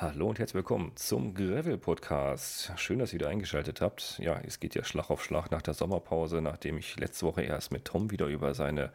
Hallo 0.00 0.28
und 0.28 0.38
herzlich 0.38 0.54
willkommen 0.54 0.92
zum 0.94 1.34
Gravel 1.34 1.76
Podcast. 1.76 2.70
Schön, 2.76 3.00
dass 3.00 3.12
ihr 3.12 3.18
wieder 3.18 3.30
eingeschaltet 3.30 3.80
habt. 3.80 4.16
Ja, 4.20 4.40
es 4.46 4.60
geht 4.60 4.76
ja 4.76 4.84
Schlag 4.84 5.10
auf 5.10 5.24
Schlag 5.24 5.50
nach 5.50 5.60
der 5.60 5.74
Sommerpause, 5.74 6.40
nachdem 6.40 6.78
ich 6.78 7.00
letzte 7.00 7.26
Woche 7.26 7.42
erst 7.42 7.72
mit 7.72 7.84
Tom 7.84 8.12
wieder 8.12 8.26
über 8.26 8.54
seine 8.54 8.92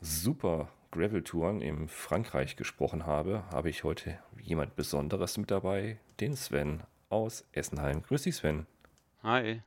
super 0.00 0.68
Gravel-Touren 0.92 1.60
im 1.62 1.88
Frankreich 1.88 2.54
gesprochen 2.54 3.06
habe, 3.06 3.42
habe 3.50 3.70
ich 3.70 3.82
heute 3.82 4.16
jemand 4.40 4.76
Besonderes 4.76 5.36
mit 5.36 5.50
dabei, 5.50 5.98
den 6.20 6.36
Sven 6.36 6.84
aus 7.08 7.44
Essenheim. 7.50 8.02
Grüß 8.02 8.22
dich, 8.22 8.36
Sven. 8.36 8.68
Hi. 9.24 9.62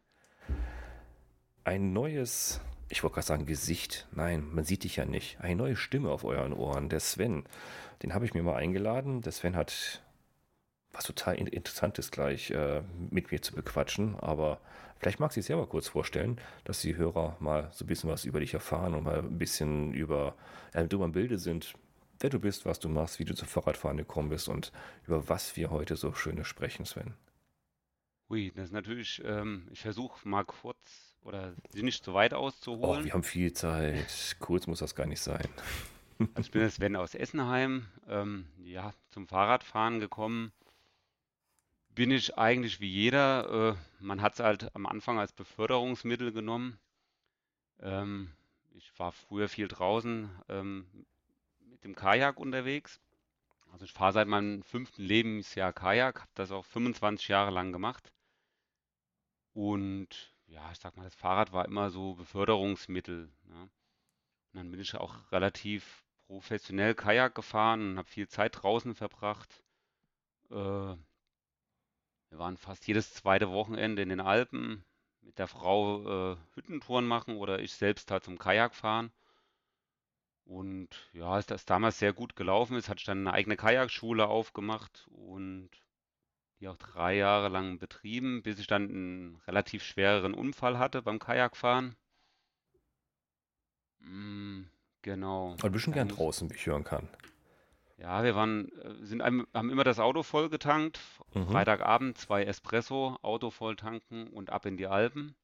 Ein 1.65 1.91
neues, 1.91 2.61
ich 2.87 3.03
wollte 3.03 3.15
gerade 3.15 3.27
sagen 3.27 3.45
Gesicht, 3.45 4.07
nein, 4.13 4.47
man 4.49 4.63
sieht 4.63 4.85
dich 4.85 4.95
ja 4.95 5.03
nicht. 5.03 5.41
Eine 5.41 5.57
neue 5.57 5.75
Stimme 5.75 6.09
auf 6.09 6.23
euren 6.23 6.53
Ohren, 6.53 6.87
der 6.87 7.01
Sven. 7.01 7.43
Den 8.01 8.13
habe 8.13 8.23
ich 8.23 8.33
mir 8.33 8.43
mal 8.43 8.55
eingeladen. 8.55 9.21
Der 9.23 9.33
Sven 9.33 9.57
hat 9.57 10.01
was 10.93 11.05
total 11.05 11.35
Interessantes 11.35 12.11
gleich 12.11 12.51
äh, 12.51 12.81
mit 13.09 13.31
mir 13.31 13.41
zu 13.41 13.53
bequatschen, 13.53 14.19
aber 14.19 14.59
vielleicht 14.99 15.19
magst 15.19 15.37
du 15.37 15.39
dich 15.39 15.47
selber 15.47 15.67
kurz 15.67 15.87
vorstellen, 15.87 16.39
dass 16.63 16.81
die 16.81 16.95
Hörer 16.95 17.37
mal 17.39 17.69
so 17.71 17.85
ein 17.85 17.87
bisschen 17.87 18.09
was 18.09 18.25
über 18.25 18.39
dich 18.39 18.53
erfahren 18.53 18.93
und 18.93 19.03
mal 19.03 19.19
ein 19.19 19.37
bisschen 19.37 19.93
über, 19.93 20.35
äh, 20.73 20.85
drüber 20.85 21.05
im 21.05 21.13
Bilde 21.13 21.37
sind, 21.37 21.73
wer 22.19 22.29
du 22.29 22.39
bist, 22.39 22.65
was 22.65 22.79
du 22.79 22.89
machst, 22.89 23.19
wie 23.19 23.25
du 23.25 23.33
zum 23.33 23.47
Fahrradfahren 23.47 23.97
gekommen 23.97 24.29
bist 24.29 24.49
und 24.49 24.71
über 25.07 25.27
was 25.29 25.55
wir 25.55 25.71
heute 25.71 25.95
so 25.95 26.13
schönes 26.13 26.47
sprechen, 26.47 26.85
Sven. 26.85 27.13
Ui, 28.29 28.51
das 28.55 28.65
ist 28.65 28.73
natürlich, 28.73 29.21
ähm, 29.25 29.67
ich 29.71 29.81
versuche 29.81 30.27
mal 30.27 30.43
kurz 30.45 31.17
oder 31.23 31.53
sie 31.69 31.83
nicht 31.83 32.03
zu 32.03 32.13
weit 32.13 32.33
auszuholen. 32.33 33.01
Oh, 33.01 33.05
wir 33.05 33.13
haben 33.13 33.23
viel 33.23 33.53
Zeit. 33.53 34.35
Kurz 34.39 34.67
muss 34.67 34.79
das 34.79 34.95
gar 34.95 35.05
nicht 35.05 35.21
sein. 35.21 35.47
Also 36.33 36.47
ich 36.47 36.51
bin 36.51 36.61
der 36.61 36.69
Sven 36.69 36.95
aus 36.95 37.15
Essenheim, 37.15 37.87
ähm, 38.07 38.45
ja, 38.63 38.93
zum 39.09 39.27
Fahrradfahren 39.27 39.99
gekommen 39.99 40.51
bin 41.95 42.11
ich 42.11 42.37
eigentlich 42.37 42.79
wie 42.79 42.89
jeder. 42.89 43.75
Äh, 43.99 44.03
man 44.03 44.21
hat 44.21 44.33
es 44.33 44.39
halt 44.39 44.75
am 44.75 44.85
Anfang 44.85 45.19
als 45.19 45.33
Beförderungsmittel 45.33 46.31
genommen. 46.31 46.79
Ähm, 47.79 48.31
ich 48.73 48.97
war 48.97 49.11
früher 49.11 49.49
viel 49.49 49.67
draußen 49.67 50.29
ähm, 50.49 50.85
mit 51.69 51.83
dem 51.83 51.95
Kajak 51.95 52.39
unterwegs. 52.39 52.99
Also 53.71 53.85
ich 53.85 53.93
fahre 53.93 54.13
seit 54.13 54.27
meinem 54.27 54.63
fünften 54.63 55.03
Lebensjahr 55.03 55.73
Kajak, 55.73 56.21
habe 56.21 56.31
das 56.35 56.51
auch 56.51 56.65
25 56.65 57.27
Jahre 57.29 57.51
lang 57.51 57.71
gemacht. 57.71 58.11
Und 59.53 60.33
ja, 60.47 60.69
ich 60.71 60.79
sag 60.79 60.97
mal, 60.97 61.03
das 61.03 61.15
Fahrrad 61.15 61.53
war 61.53 61.65
immer 61.65 61.89
so 61.89 62.15
Beförderungsmittel. 62.15 63.31
Ne? 63.45 63.61
Und 63.61 63.69
dann 64.53 64.71
bin 64.71 64.79
ich 64.79 64.95
auch 64.95 65.31
relativ 65.31 66.03
professionell 66.27 66.95
Kajak 66.95 67.35
gefahren 67.35 67.91
und 67.91 67.97
habe 67.97 68.09
viel 68.09 68.27
Zeit 68.27 68.61
draußen 68.61 68.95
verbracht. 68.95 69.63
Äh, 70.49 70.95
wir 72.31 72.39
waren 72.39 72.57
fast 72.57 72.87
jedes 72.87 73.13
zweite 73.13 73.51
Wochenende 73.51 74.01
in 74.01 74.09
den 74.09 74.21
Alpen 74.21 74.83
mit 75.21 75.37
der 75.37 75.47
Frau 75.47 76.31
äh, 76.31 76.37
Hüttentouren 76.55 77.05
machen 77.05 77.35
oder 77.35 77.59
ich 77.59 77.73
selbst 77.73 78.09
halt 78.09 78.23
zum 78.23 78.39
Kajak 78.39 78.73
fahren. 78.73 79.11
Und 80.45 80.89
ja, 81.13 81.29
als 81.29 81.45
das 81.45 81.65
damals 81.65 81.99
sehr 81.99 82.13
gut 82.13 82.35
gelaufen 82.35 82.75
ist, 82.75 82.89
hatte 82.89 82.99
ich 82.99 83.05
dann 83.05 83.19
eine 83.19 83.33
eigene 83.33 83.57
Kajakschule 83.57 84.27
aufgemacht 84.27 85.07
und 85.11 85.69
die 86.59 86.67
auch 86.67 86.77
drei 86.77 87.15
Jahre 87.15 87.49
lang 87.49 87.79
betrieben, 87.79 88.43
bis 88.43 88.59
ich 88.59 88.67
dann 88.67 88.83
einen 88.83 89.35
relativ 89.47 89.83
schwereren 89.83 90.33
Unfall 90.33 90.79
hatte 90.79 91.01
beim 91.01 91.19
Kajakfahren. 91.19 91.95
Mm, 93.99 94.63
genau. 95.01 95.55
Du 95.57 95.69
bist 95.69 95.83
schon 95.83 95.93
gern 95.93 96.09
draußen, 96.09 96.49
wie 96.49 96.55
ich 96.55 96.65
hören 96.65 96.83
kann. 96.83 97.09
Ja, 98.01 98.23
wir 98.23 98.33
waren, 98.33 98.71
äh, 98.79 99.05
sind 99.05 99.21
haben 99.21 99.47
immer 99.53 99.83
das 99.83 99.99
Auto 99.99 100.23
voll 100.23 100.49
getankt. 100.49 100.99
Mhm. 101.35 101.47
Freitagabend 101.47 102.17
zwei 102.17 102.43
Espresso, 102.43 103.17
Auto 103.21 103.51
voll 103.51 103.75
tanken 103.75 104.27
und 104.27 104.49
ab 104.49 104.65
in 104.65 104.75
die 104.75 104.87
Alpen. 104.87 105.35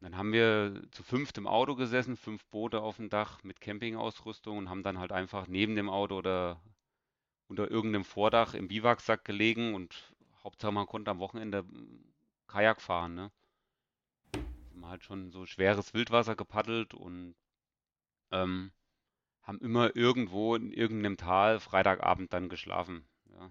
Dann 0.00 0.16
haben 0.16 0.32
wir 0.32 0.82
zu 0.90 1.04
fünft 1.04 1.38
im 1.38 1.46
Auto 1.46 1.76
gesessen, 1.76 2.16
fünf 2.16 2.44
Boote 2.46 2.80
auf 2.80 2.96
dem 2.96 3.10
Dach 3.10 3.42
mit 3.44 3.60
Campingausrüstung 3.60 4.58
und 4.58 4.70
haben 4.70 4.82
dann 4.82 4.98
halt 4.98 5.12
einfach 5.12 5.46
neben 5.46 5.76
dem 5.76 5.88
Auto 5.88 6.16
oder 6.16 6.60
unter 7.46 7.70
irgendeinem 7.70 8.04
Vordach 8.04 8.54
im 8.54 8.68
Biwaksack 8.68 9.24
gelegen 9.24 9.74
und 9.74 10.14
Hauptsache 10.42 10.72
man 10.72 10.86
konnte 10.86 11.10
am 11.10 11.20
Wochenende 11.20 11.64
Kajak 12.48 12.80
fahren, 12.80 13.14
ne? 13.14 13.32
Haben 14.34 14.86
halt 14.86 15.04
schon 15.04 15.30
so 15.30 15.46
schweres 15.46 15.94
Wildwasser 15.94 16.34
gepaddelt 16.34 16.94
und 16.94 17.34
ähm, 18.30 18.72
haben 19.48 19.58
immer 19.60 19.96
irgendwo 19.96 20.54
in 20.54 20.70
irgendeinem 20.70 21.16
Tal 21.16 21.58
Freitagabend 21.58 22.34
dann 22.34 22.50
geschlafen. 22.50 23.02
Ja. 23.32 23.50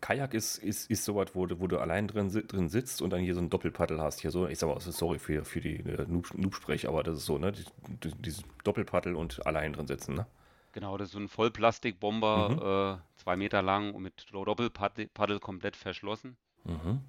Kajak 0.00 0.32
ist, 0.32 0.56
ist, 0.56 0.90
ist 0.90 1.04
sowas, 1.04 1.34
wo 1.34 1.44
du, 1.44 1.60
wo 1.60 1.66
du 1.66 1.78
allein 1.78 2.08
drin, 2.08 2.30
drin 2.30 2.70
sitzt 2.70 3.02
und 3.02 3.10
dann 3.10 3.20
hier 3.20 3.34
so 3.34 3.42
ein 3.42 3.50
Doppelpaddel 3.50 4.00
hast. 4.00 4.20
Hier 4.20 4.30
so, 4.30 4.48
ich 4.48 4.58
sag 4.58 4.68
mal, 4.68 4.80
sorry 4.80 5.18
für, 5.18 5.44
für 5.44 5.60
die 5.60 5.80
äh, 5.80 6.06
Noob-Sprech, 6.08 6.88
aber 6.88 7.02
das 7.02 7.18
ist 7.18 7.26
so, 7.26 7.36
ne? 7.36 7.52
Die, 7.52 8.10
dieses 8.22 8.42
Doppelpaddel 8.64 9.14
und 9.14 9.46
allein 9.46 9.74
drin 9.74 9.86
sitzen, 9.86 10.14
ne? 10.14 10.26
Genau, 10.72 10.96
das 10.96 11.08
ist 11.08 11.12
so 11.12 11.18
ein 11.18 11.28
Vollplastikbomber, 11.28 12.96
mhm. 12.96 12.98
äh, 12.98 13.20
zwei 13.20 13.36
Meter 13.36 13.60
lang 13.60 13.94
und 13.94 14.02
mit 14.02 14.26
Doppelpaddel 14.32 15.40
komplett 15.40 15.76
verschlossen. 15.76 16.38
Mhm. 16.64 17.02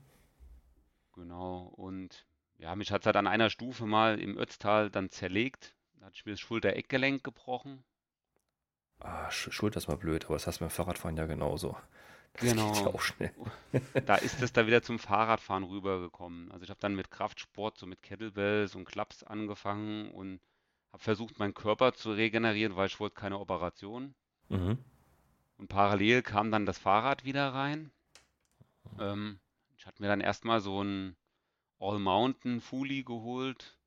Genau, 1.13 1.71
und 1.77 2.25
ja, 2.57 2.75
mich 2.75 2.91
hat 2.91 3.03
es 3.03 3.05
halt 3.05 3.15
an 3.15 3.27
einer 3.27 3.49
Stufe 3.49 3.85
mal 3.85 4.19
im 4.19 4.37
Ötztal 4.37 4.89
dann 4.89 5.09
zerlegt. 5.09 5.73
Da 5.99 6.07
hatte 6.07 6.15
ich 6.15 6.25
mir 6.25 6.33
das 6.33 6.41
Schulter-Eckgelenk 6.41 7.23
gebrochen. 7.23 7.83
Ah, 8.99 9.31
Schulter 9.31 9.77
ist 9.77 9.87
mal 9.87 9.97
blöd, 9.97 10.25
aber 10.25 10.35
das 10.35 10.47
hast 10.47 10.59
du 10.59 10.65
beim 10.65 10.69
Fahrradfahren 10.69 11.17
ja 11.17 11.25
genauso. 11.25 11.77
Das 12.33 12.43
genau. 12.43 12.71
geht 12.71 12.81
ja 12.81 12.87
auch 12.87 13.01
schnell. 13.01 13.31
da 14.05 14.15
ist 14.15 14.41
es 14.41 14.53
da 14.53 14.67
wieder 14.67 14.81
zum 14.81 14.99
Fahrradfahren 14.99 15.63
rübergekommen. 15.63 16.51
Also 16.51 16.63
ich 16.63 16.69
habe 16.69 16.79
dann 16.79 16.95
mit 16.95 17.09
Kraftsport, 17.09 17.77
so 17.77 17.85
mit 17.85 18.01
Kettlebells 18.01 18.75
und 18.75 18.85
Klaps 18.85 19.23
angefangen 19.23 20.11
und 20.11 20.39
habe 20.91 21.03
versucht, 21.03 21.39
meinen 21.39 21.53
Körper 21.53 21.93
zu 21.93 22.11
regenerieren, 22.11 22.75
weil 22.75 22.87
ich 22.87 22.99
wollte 22.99 23.15
keine 23.15 23.39
Operation. 23.39 24.13
Mhm. 24.49 24.77
Und 25.57 25.67
parallel 25.67 26.21
kam 26.21 26.51
dann 26.51 26.65
das 26.65 26.77
Fahrrad 26.77 27.25
wieder 27.25 27.53
rein. 27.53 27.91
Ähm, 28.99 29.39
ich 29.77 29.85
hatte 29.85 30.01
mir 30.01 30.07
dann 30.07 30.21
erstmal 30.21 30.61
so 30.61 30.83
ein 30.83 31.15
All-Mountain 31.79 32.61
Fully 32.61 33.03
geholt. 33.03 33.77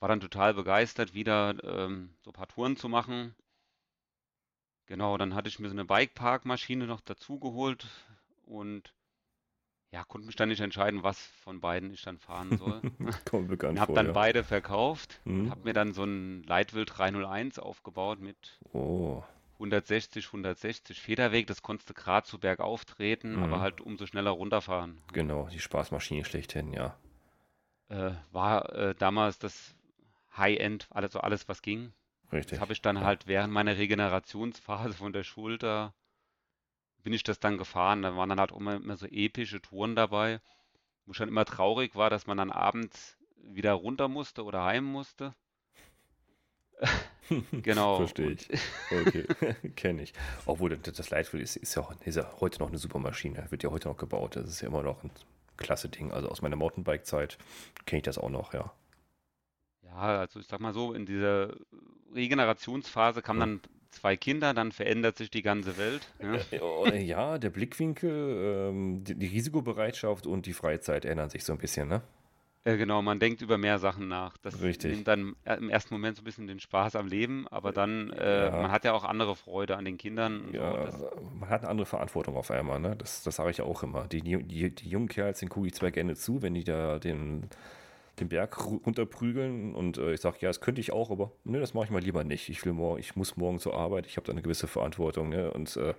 War 0.00 0.08
dann 0.08 0.20
total 0.20 0.54
begeistert, 0.54 1.14
wieder 1.14 1.54
ähm, 1.62 2.14
so 2.22 2.30
ein 2.30 2.34
paar 2.34 2.48
Touren 2.48 2.76
zu 2.76 2.88
machen. 2.88 3.34
Genau, 4.92 5.16
dann 5.16 5.34
hatte 5.34 5.48
ich 5.48 5.58
mir 5.58 5.68
so 5.68 5.74
eine 5.74 5.86
Bikepark-Maschine 5.86 6.86
noch 6.86 7.00
dazu 7.00 7.38
geholt 7.38 7.86
und 8.44 8.92
ja, 9.90 10.04
konnte 10.04 10.26
mich 10.26 10.36
dann 10.36 10.50
nicht 10.50 10.60
entscheiden, 10.60 11.02
was 11.02 11.18
von 11.18 11.62
beiden 11.62 11.94
ich 11.94 12.02
dann 12.02 12.18
fahren 12.18 12.50
soll. 12.58 12.82
Kommt 13.24 13.48
bekannt 13.48 13.80
habe 13.80 13.94
dann 13.94 14.08
ja. 14.08 14.12
beide 14.12 14.44
verkauft, 14.44 15.22
mhm. 15.24 15.50
habe 15.50 15.62
mir 15.64 15.72
dann 15.72 15.94
so 15.94 16.04
ein 16.04 16.42
Leitwild 16.42 16.92
301 16.94 17.58
aufgebaut 17.58 18.20
mit 18.20 18.58
oh. 18.74 19.22
160, 19.54 20.26
160 20.26 21.00
Federweg. 21.00 21.46
Das 21.46 21.62
konntest 21.62 21.88
du 21.88 21.94
gerade 21.94 22.26
zu 22.26 22.38
bergauf 22.38 22.84
treten, 22.84 23.36
mhm. 23.36 23.44
aber 23.44 23.60
halt 23.62 23.80
umso 23.80 24.04
schneller 24.04 24.32
runterfahren. 24.32 25.00
Genau, 25.14 25.48
die 25.50 25.60
Spaßmaschine 25.60 26.26
schlechthin, 26.26 26.70
ja. 26.74 26.98
Äh, 27.88 28.10
war 28.30 28.70
äh, 28.74 28.94
damals 28.94 29.38
das 29.38 29.74
High-End, 30.36 30.86
also 30.90 31.20
alles, 31.20 31.48
was 31.48 31.62
ging. 31.62 31.94
Richtig. 32.32 32.52
Das 32.52 32.60
habe 32.60 32.72
ich 32.72 32.82
dann 32.82 32.96
ja. 32.96 33.02
halt 33.02 33.26
während 33.26 33.52
meiner 33.52 33.76
Regenerationsphase 33.76 34.94
von 34.94 35.12
der 35.12 35.22
Schulter, 35.22 35.94
bin 37.02 37.12
ich 37.12 37.22
das 37.22 37.40
dann 37.40 37.58
gefahren. 37.58 38.02
Da 38.02 38.16
waren 38.16 38.28
dann 38.28 38.40
halt 38.40 38.52
immer, 38.52 38.76
immer 38.76 38.96
so 38.96 39.06
epische 39.06 39.60
Touren 39.60 39.94
dabei, 39.94 40.40
wo 41.04 41.12
schon 41.12 41.28
immer 41.28 41.44
traurig 41.44 41.94
war, 41.94 42.10
dass 42.10 42.26
man 42.26 42.38
dann 42.38 42.50
abends 42.50 43.18
wieder 43.36 43.72
runter 43.72 44.08
musste 44.08 44.44
oder 44.44 44.64
heim 44.64 44.84
musste. 44.84 45.34
genau. 47.52 47.98
Verstehe 47.98 48.30
ich. 48.30 48.48
Okay, 48.90 49.26
kenne 49.76 50.02
ich. 50.02 50.12
Obwohl 50.46 50.76
das 50.76 51.10
Leitwild 51.10 51.42
ist, 51.42 51.56
ist, 51.56 51.74
ja, 51.74 51.88
ist 52.04 52.16
ja 52.16 52.32
heute 52.40 52.60
noch 52.60 52.68
eine 52.68 52.78
super 52.78 52.98
Maschine. 52.98 53.46
Wird 53.50 53.62
ja 53.62 53.70
heute 53.70 53.88
noch 53.88 53.96
gebaut. 53.96 54.36
Das 54.36 54.48
ist 54.48 54.60
ja 54.60 54.68
immer 54.68 54.82
noch 54.82 55.02
ein 55.04 55.10
klasse 55.56 55.88
Ding. 55.88 56.12
Also 56.12 56.28
aus 56.28 56.42
meiner 56.42 56.56
Mountainbike-Zeit 56.56 57.38
kenne 57.86 57.98
ich 57.98 58.04
das 58.04 58.18
auch 58.18 58.30
noch, 58.30 58.54
ja. 58.54 58.72
Ja, 59.94 60.20
also 60.20 60.40
ich 60.40 60.46
sag 60.46 60.60
mal 60.60 60.72
so, 60.72 60.92
in 60.92 61.06
dieser 61.06 61.54
Regenerationsphase 62.14 63.22
kamen 63.22 63.40
dann 63.40 63.60
zwei 63.90 64.16
Kinder, 64.16 64.54
dann 64.54 64.72
verändert 64.72 65.16
sich 65.16 65.30
die 65.30 65.42
ganze 65.42 65.76
Welt. 65.76 66.08
Ja, 66.22 66.34
äh, 66.50 66.60
oh, 66.60 66.86
ja 66.86 67.38
der 67.38 67.50
Blickwinkel, 67.50 68.70
ähm, 68.70 69.04
die, 69.04 69.14
die, 69.14 69.26
Risikobereitschaft 69.26 70.26
und 70.26 70.46
die 70.46 70.52
Freizeit 70.52 71.04
ändern 71.04 71.30
sich 71.30 71.44
so 71.44 71.52
ein 71.52 71.58
bisschen, 71.58 71.88
ne? 71.88 72.02
Ja, 72.64 72.76
genau, 72.76 73.02
man 73.02 73.18
denkt 73.18 73.42
über 73.42 73.58
mehr 73.58 73.80
Sachen 73.80 74.06
nach. 74.06 74.36
Das 74.38 74.62
Richtig. 74.62 74.92
nimmt 74.92 75.08
dann 75.08 75.34
im 75.44 75.68
ersten 75.68 75.92
Moment 75.92 76.16
so 76.16 76.22
ein 76.22 76.24
bisschen 76.24 76.46
den 76.46 76.60
Spaß 76.60 76.94
am 76.94 77.08
Leben, 77.08 77.48
aber 77.48 77.72
dann, 77.72 78.10
äh, 78.12 78.46
ja. 78.46 78.50
man 78.52 78.70
hat 78.70 78.84
ja 78.84 78.92
auch 78.92 79.02
andere 79.02 79.34
Freude 79.34 79.76
an 79.76 79.84
den 79.84 79.98
Kindern. 79.98 80.48
Ja, 80.52 80.92
so. 80.92 81.10
man 81.40 81.48
hat 81.48 81.62
eine 81.62 81.70
andere 81.70 81.86
Verantwortung 81.86 82.36
auf 82.36 82.52
einmal, 82.52 82.78
ne? 82.78 82.94
Das, 82.96 83.24
das 83.24 83.36
sage 83.36 83.50
ich 83.50 83.60
auch 83.62 83.82
immer. 83.82 84.06
Die, 84.06 84.20
die, 84.22 84.70
die 84.72 84.88
jungen 84.88 85.08
Kerls, 85.08 85.40
den 85.40 85.48
gucke 85.48 85.66
ich 85.66 85.74
zwar 85.74 85.90
gerne 85.90 86.14
zu, 86.14 86.40
wenn 86.42 86.54
die 86.54 86.62
da 86.62 87.00
den 87.00 87.48
den 88.20 88.28
Berg 88.28 88.58
runterprügeln 88.86 89.74
und 89.74 89.96
äh, 89.96 90.12
ich 90.12 90.20
sage, 90.20 90.38
ja, 90.40 90.48
das 90.48 90.60
könnte 90.60 90.80
ich 90.80 90.92
auch, 90.92 91.10
aber 91.10 91.32
ne, 91.44 91.60
das 91.60 91.72
mache 91.74 91.86
ich 91.86 91.90
mal 91.90 92.02
lieber 92.02 92.24
nicht. 92.24 92.48
Ich 92.48 92.64
will 92.64 92.72
morgen, 92.72 93.00
ich 93.00 93.16
muss 93.16 93.36
morgen 93.36 93.58
zur 93.58 93.74
Arbeit, 93.74 94.06
ich 94.06 94.16
habe 94.16 94.26
da 94.26 94.32
eine 94.32 94.42
gewisse 94.42 94.66
Verantwortung, 94.66 95.30
ne? 95.30 95.50
Und 95.50 95.76
äh, 95.76 95.94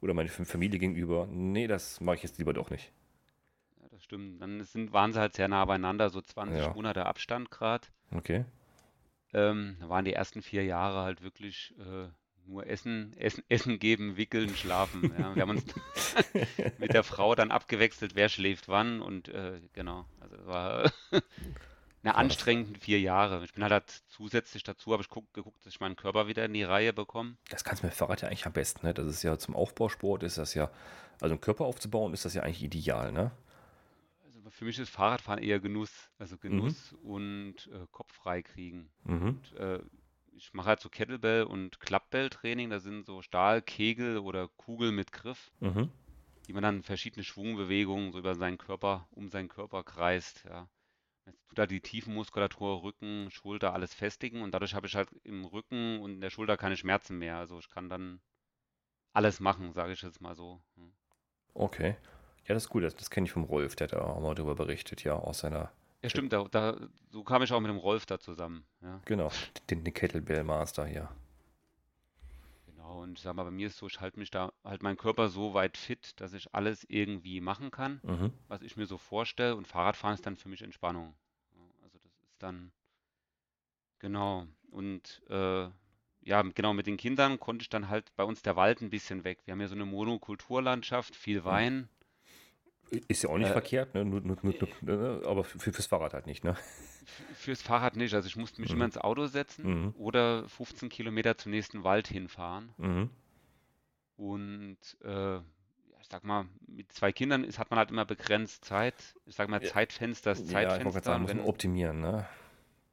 oder 0.00 0.14
meine 0.14 0.28
Familie 0.28 0.78
gegenüber. 0.78 1.26
Nee, 1.30 1.66
das 1.66 2.00
mache 2.00 2.16
ich 2.16 2.22
jetzt 2.22 2.38
lieber 2.38 2.54
doch 2.54 2.70
nicht. 2.70 2.90
Ja, 3.80 3.88
das 3.90 4.02
stimmt. 4.02 4.40
Dann 4.40 4.62
sind, 4.64 4.92
waren 4.92 5.12
sie 5.12 5.20
halt 5.20 5.34
sehr 5.34 5.48
nah 5.48 5.64
beieinander, 5.64 6.08
so 6.08 6.20
20 6.22 6.58
Ja. 6.58 6.72
Monate 6.72 7.04
Abstand 7.04 7.50
gerade. 7.50 7.86
Okay. 8.12 8.44
Ähm, 9.34 9.76
da 9.80 9.90
waren 9.90 10.06
die 10.06 10.14
ersten 10.14 10.40
vier 10.40 10.64
Jahre 10.64 11.02
halt 11.02 11.22
wirklich 11.22 11.74
äh, 11.78 12.08
nur 12.46 12.66
Essen, 12.66 13.12
Essen, 13.18 13.44
Essen 13.48 13.78
geben, 13.78 14.16
wickeln, 14.16 14.48
schlafen. 14.56 15.12
Ja. 15.18 15.34
Wir 15.34 15.42
haben 15.42 15.50
uns 15.50 15.64
mit 16.78 16.94
der 16.94 17.04
Frau 17.04 17.34
dann 17.34 17.50
abgewechselt, 17.50 18.14
wer 18.14 18.28
schläft 18.28 18.68
wann 18.68 19.00
und 19.02 19.28
äh, 19.28 19.60
genau. 19.74 20.06
War 20.46 20.90
eine 21.10 21.22
Krass. 22.02 22.14
anstrengende 22.14 22.78
vier 22.80 23.00
Jahre. 23.00 23.44
Ich 23.44 23.52
bin 23.52 23.62
halt, 23.62 23.72
halt 23.72 24.02
zusätzlich 24.08 24.62
dazu, 24.62 24.92
habe 24.92 25.02
ich 25.02 25.08
guck, 25.08 25.32
geguckt, 25.34 25.64
dass 25.66 25.72
ich 25.74 25.80
meinen 25.80 25.96
Körper 25.96 26.26
wieder 26.28 26.44
in 26.44 26.52
die 26.54 26.62
Reihe 26.62 26.92
bekomme. 26.92 27.36
Das 27.50 27.64
kannst 27.64 27.82
du 27.82 27.86
mit 27.86 27.94
Fahrrad 27.94 28.22
ja 28.22 28.28
eigentlich 28.28 28.46
am 28.46 28.52
besten, 28.52 28.86
ne? 28.86 28.94
Das 28.94 29.06
ist 29.06 29.22
ja 29.22 29.36
zum 29.38 29.54
Aufbausport, 29.56 30.22
ist 30.22 30.38
das 30.38 30.54
ja, 30.54 30.70
also 31.20 31.34
einen 31.34 31.40
Körper 31.40 31.64
aufzubauen, 31.64 32.12
ist 32.14 32.24
das 32.24 32.34
ja 32.34 32.42
eigentlich 32.42 32.62
ideal, 32.62 33.12
ne? 33.12 33.30
Also 34.24 34.40
für 34.50 34.64
mich 34.64 34.78
ist 34.78 34.90
Fahrradfahren 34.90 35.42
eher 35.42 35.58
Genuss. 35.60 35.90
Also 36.18 36.36
Mhm. 36.36 36.40
Genuss 36.40 36.94
und 37.02 37.54
äh, 37.72 37.86
Kopf 37.90 38.12
frei 38.12 38.42
kriegen. 38.42 38.90
Mhm. 39.04 39.28
Und 39.28 39.52
äh, 39.58 39.80
ich 40.36 40.54
mache 40.54 40.68
halt 40.68 40.80
so 40.80 40.88
Kettlebell- 40.88 41.42
und 41.42 41.80
Klappbell-Training. 41.80 42.70
Da 42.70 42.78
sind 42.78 43.04
so 43.04 43.22
Stahlkegel 43.22 44.18
oder 44.18 44.46
Kugel 44.48 44.92
mit 44.92 45.10
Griff, 45.10 45.50
Mhm. 45.58 45.90
Die 46.48 46.54
man 46.54 46.62
dann 46.62 46.82
verschiedene 46.82 47.24
Schwungbewegungen 47.24 48.10
so 48.10 48.18
über 48.18 48.34
seinen 48.34 48.56
Körper, 48.56 49.06
um 49.10 49.28
seinen 49.28 49.48
Körper 49.48 49.84
kreist. 49.84 50.44
Ja. 50.48 50.68
Jetzt 51.26 51.46
tut 51.46 51.58
da 51.58 51.66
die 51.66 51.82
Tiefenmuskulatur, 51.82 52.82
Rücken, 52.82 53.30
Schulter, 53.30 53.74
alles 53.74 53.92
festigen 53.92 54.40
und 54.40 54.52
dadurch 54.52 54.74
habe 54.74 54.86
ich 54.86 54.96
halt 54.96 55.10
im 55.24 55.44
Rücken 55.44 56.00
und 56.00 56.14
in 56.14 56.20
der 56.22 56.30
Schulter 56.30 56.56
keine 56.56 56.78
Schmerzen 56.78 57.18
mehr. 57.18 57.36
Also 57.36 57.58
ich 57.58 57.68
kann 57.68 57.90
dann 57.90 58.22
alles 59.12 59.40
machen, 59.40 59.74
sage 59.74 59.92
ich 59.92 60.00
jetzt 60.00 60.22
mal 60.22 60.34
so. 60.34 60.62
Hm. 60.76 60.92
Okay. 61.52 61.96
Ja, 62.46 62.54
das 62.54 62.64
ist 62.64 62.70
gut, 62.70 62.82
das, 62.82 62.96
das 62.96 63.10
kenne 63.10 63.26
ich 63.26 63.32
vom 63.32 63.44
Rolf, 63.44 63.76
der 63.76 63.88
hat 63.88 63.92
da 63.92 64.00
auch 64.00 64.20
mal 64.20 64.34
drüber 64.34 64.54
berichtet, 64.54 65.04
ja, 65.04 65.12
aus 65.12 65.40
seiner, 65.40 65.70
Ja, 66.02 66.08
stimmt, 66.08 66.32
da, 66.32 66.44
da, 66.50 66.78
so 67.10 67.22
kam 67.22 67.42
ich 67.42 67.52
auch 67.52 67.60
mit 67.60 67.68
dem 67.68 67.76
Rolf 67.76 68.06
da 68.06 68.18
zusammen. 68.18 68.64
Ja. 68.80 69.02
genau, 69.04 69.30
den, 69.68 69.84
den 69.84 69.92
Kettlebell 69.92 70.44
Master 70.44 70.86
hier. 70.86 71.10
Genau, 72.88 73.02
und 73.02 73.18
ich 73.18 73.22
sag 73.22 73.34
mal, 73.36 73.44
bei 73.44 73.50
mir 73.50 73.66
ist 73.66 73.76
so, 73.76 73.86
ich 73.86 74.00
halte 74.00 74.18
mich 74.18 74.30
da, 74.30 74.50
halt 74.64 74.82
meinen 74.82 74.96
Körper 74.96 75.28
so 75.28 75.52
weit 75.52 75.76
fit, 75.76 76.18
dass 76.20 76.32
ich 76.32 76.54
alles 76.54 76.84
irgendwie 76.88 77.40
machen 77.40 77.70
kann, 77.70 78.00
Mhm. 78.02 78.32
was 78.48 78.62
ich 78.62 78.76
mir 78.78 78.86
so 78.86 78.96
vorstelle. 78.96 79.56
Und 79.56 79.66
Fahrradfahren 79.68 80.14
ist 80.14 80.24
dann 80.24 80.36
für 80.36 80.48
mich 80.48 80.62
Entspannung. 80.62 81.14
Also 81.82 81.98
das 81.98 82.12
ist 82.22 82.34
dann, 82.38 82.72
genau. 83.98 84.46
Und 84.70 85.22
äh, 85.28 85.68
ja, 86.22 86.42
genau, 86.42 86.72
mit 86.72 86.86
den 86.86 86.96
Kindern 86.96 87.38
konnte 87.38 87.62
ich 87.62 87.68
dann 87.68 87.88
halt 87.90 88.14
bei 88.16 88.24
uns 88.24 88.42
der 88.42 88.56
Wald 88.56 88.80
ein 88.80 88.90
bisschen 88.90 89.24
weg. 89.24 89.40
Wir 89.44 89.52
haben 89.52 89.60
ja 89.60 89.68
so 89.68 89.74
eine 89.74 89.84
Monokulturlandschaft, 89.86 91.14
viel 91.14 91.40
Mhm. 91.40 91.44
Wein. 91.44 91.88
Ist 93.08 93.22
ja 93.22 93.28
auch 93.28 93.36
nicht 93.38 93.48
Äh, 93.48 93.52
verkehrt, 93.52 93.94
ne? 93.94 94.04
Nur, 94.04 94.20
nur, 94.22 94.38
nur, 94.42 94.54
nur, 94.54 94.68
ne? 94.96 95.22
aber 95.26 95.44
für, 95.44 95.58
fürs 95.58 95.86
Fahrrad 95.86 96.14
halt 96.14 96.26
nicht, 96.26 96.42
ne? 96.44 96.56
Fürs 97.34 97.62
Fahrrad 97.62 97.96
nicht. 97.96 98.14
Also 98.14 98.26
ich 98.28 98.36
musste 98.36 98.60
mich 98.60 98.70
immer 98.70 98.84
Mhm. 98.84 98.88
ins 98.90 98.98
Auto 98.98 99.26
setzen 99.26 99.84
Mhm. 99.84 99.94
oder 99.96 100.48
15 100.48 100.88
Kilometer 100.88 101.36
zum 101.38 101.50
nächsten 101.52 101.84
Wald 101.84 102.08
hinfahren. 102.08 102.72
Mhm. 102.76 103.10
Und 104.16 104.78
äh, 105.02 105.36
ich 106.00 106.08
sag 106.10 106.24
mal, 106.24 106.46
mit 106.66 106.92
zwei 106.92 107.12
Kindern 107.12 107.44
ist, 107.44 107.58
hat 107.58 107.70
man 107.70 107.78
halt 107.78 107.90
immer 107.90 108.04
begrenzt 108.04 108.64
Zeit. 108.64 108.94
Ich 109.26 109.36
sag 109.36 109.48
mal, 109.48 109.62
Ja, 109.62 109.68
Zeitfenster 109.70 110.32
ist 110.32 110.50
ja, 110.50 110.60
ich 110.60 110.68
Zeitfenster. 110.68 111.02
sagen, 111.02 111.22
muss 111.22 111.34
man 111.34 111.44
optimieren, 111.44 112.00
ne? 112.00 112.26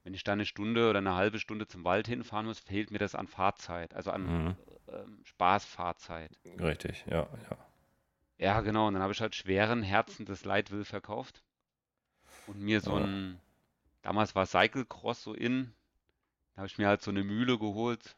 wenn 0.03 0.13
ich 0.13 0.23
da 0.23 0.33
eine 0.33 0.45
Stunde 0.45 0.87
oder 0.89 0.99
eine 0.99 1.15
halbe 1.15 1.39
Stunde 1.39 1.67
zum 1.67 1.83
Wald 1.83 2.07
hinfahren 2.07 2.45
muss, 2.45 2.59
fehlt 2.59 2.91
mir 2.91 2.99
das 2.99 3.15
an 3.15 3.27
Fahrzeit, 3.27 3.95
also 3.95 4.11
an 4.11 4.23
Mhm. 4.45 4.55
ähm, 4.87 5.21
Spaßfahrzeit. 5.23 6.31
Richtig, 6.59 7.03
ja, 7.09 7.27
ja. 7.49 7.57
Ja, 8.37 8.61
genau. 8.61 8.87
Und 8.87 8.93
dann 8.93 9.01
habe 9.01 9.13
ich 9.13 9.21
halt 9.21 9.33
schweren 9.33 9.81
Herzen 9.81 10.25
das 10.25 10.45
Leitwill 10.45 10.85
verkauft 10.85 11.41
und 12.45 12.59
mir 12.61 12.81
so 12.81 12.95
ein, 12.97 13.41
damals 14.05 14.35
war 14.35 14.45
Cyclecross 14.45 15.23
so 15.23 15.33
in, 15.33 15.73
da 16.53 16.57
habe 16.59 16.67
ich 16.67 16.77
mir 16.77 16.87
halt 16.87 17.01
so 17.01 17.09
eine 17.11 17.23
Mühle 17.23 17.57
geholt. 17.57 18.15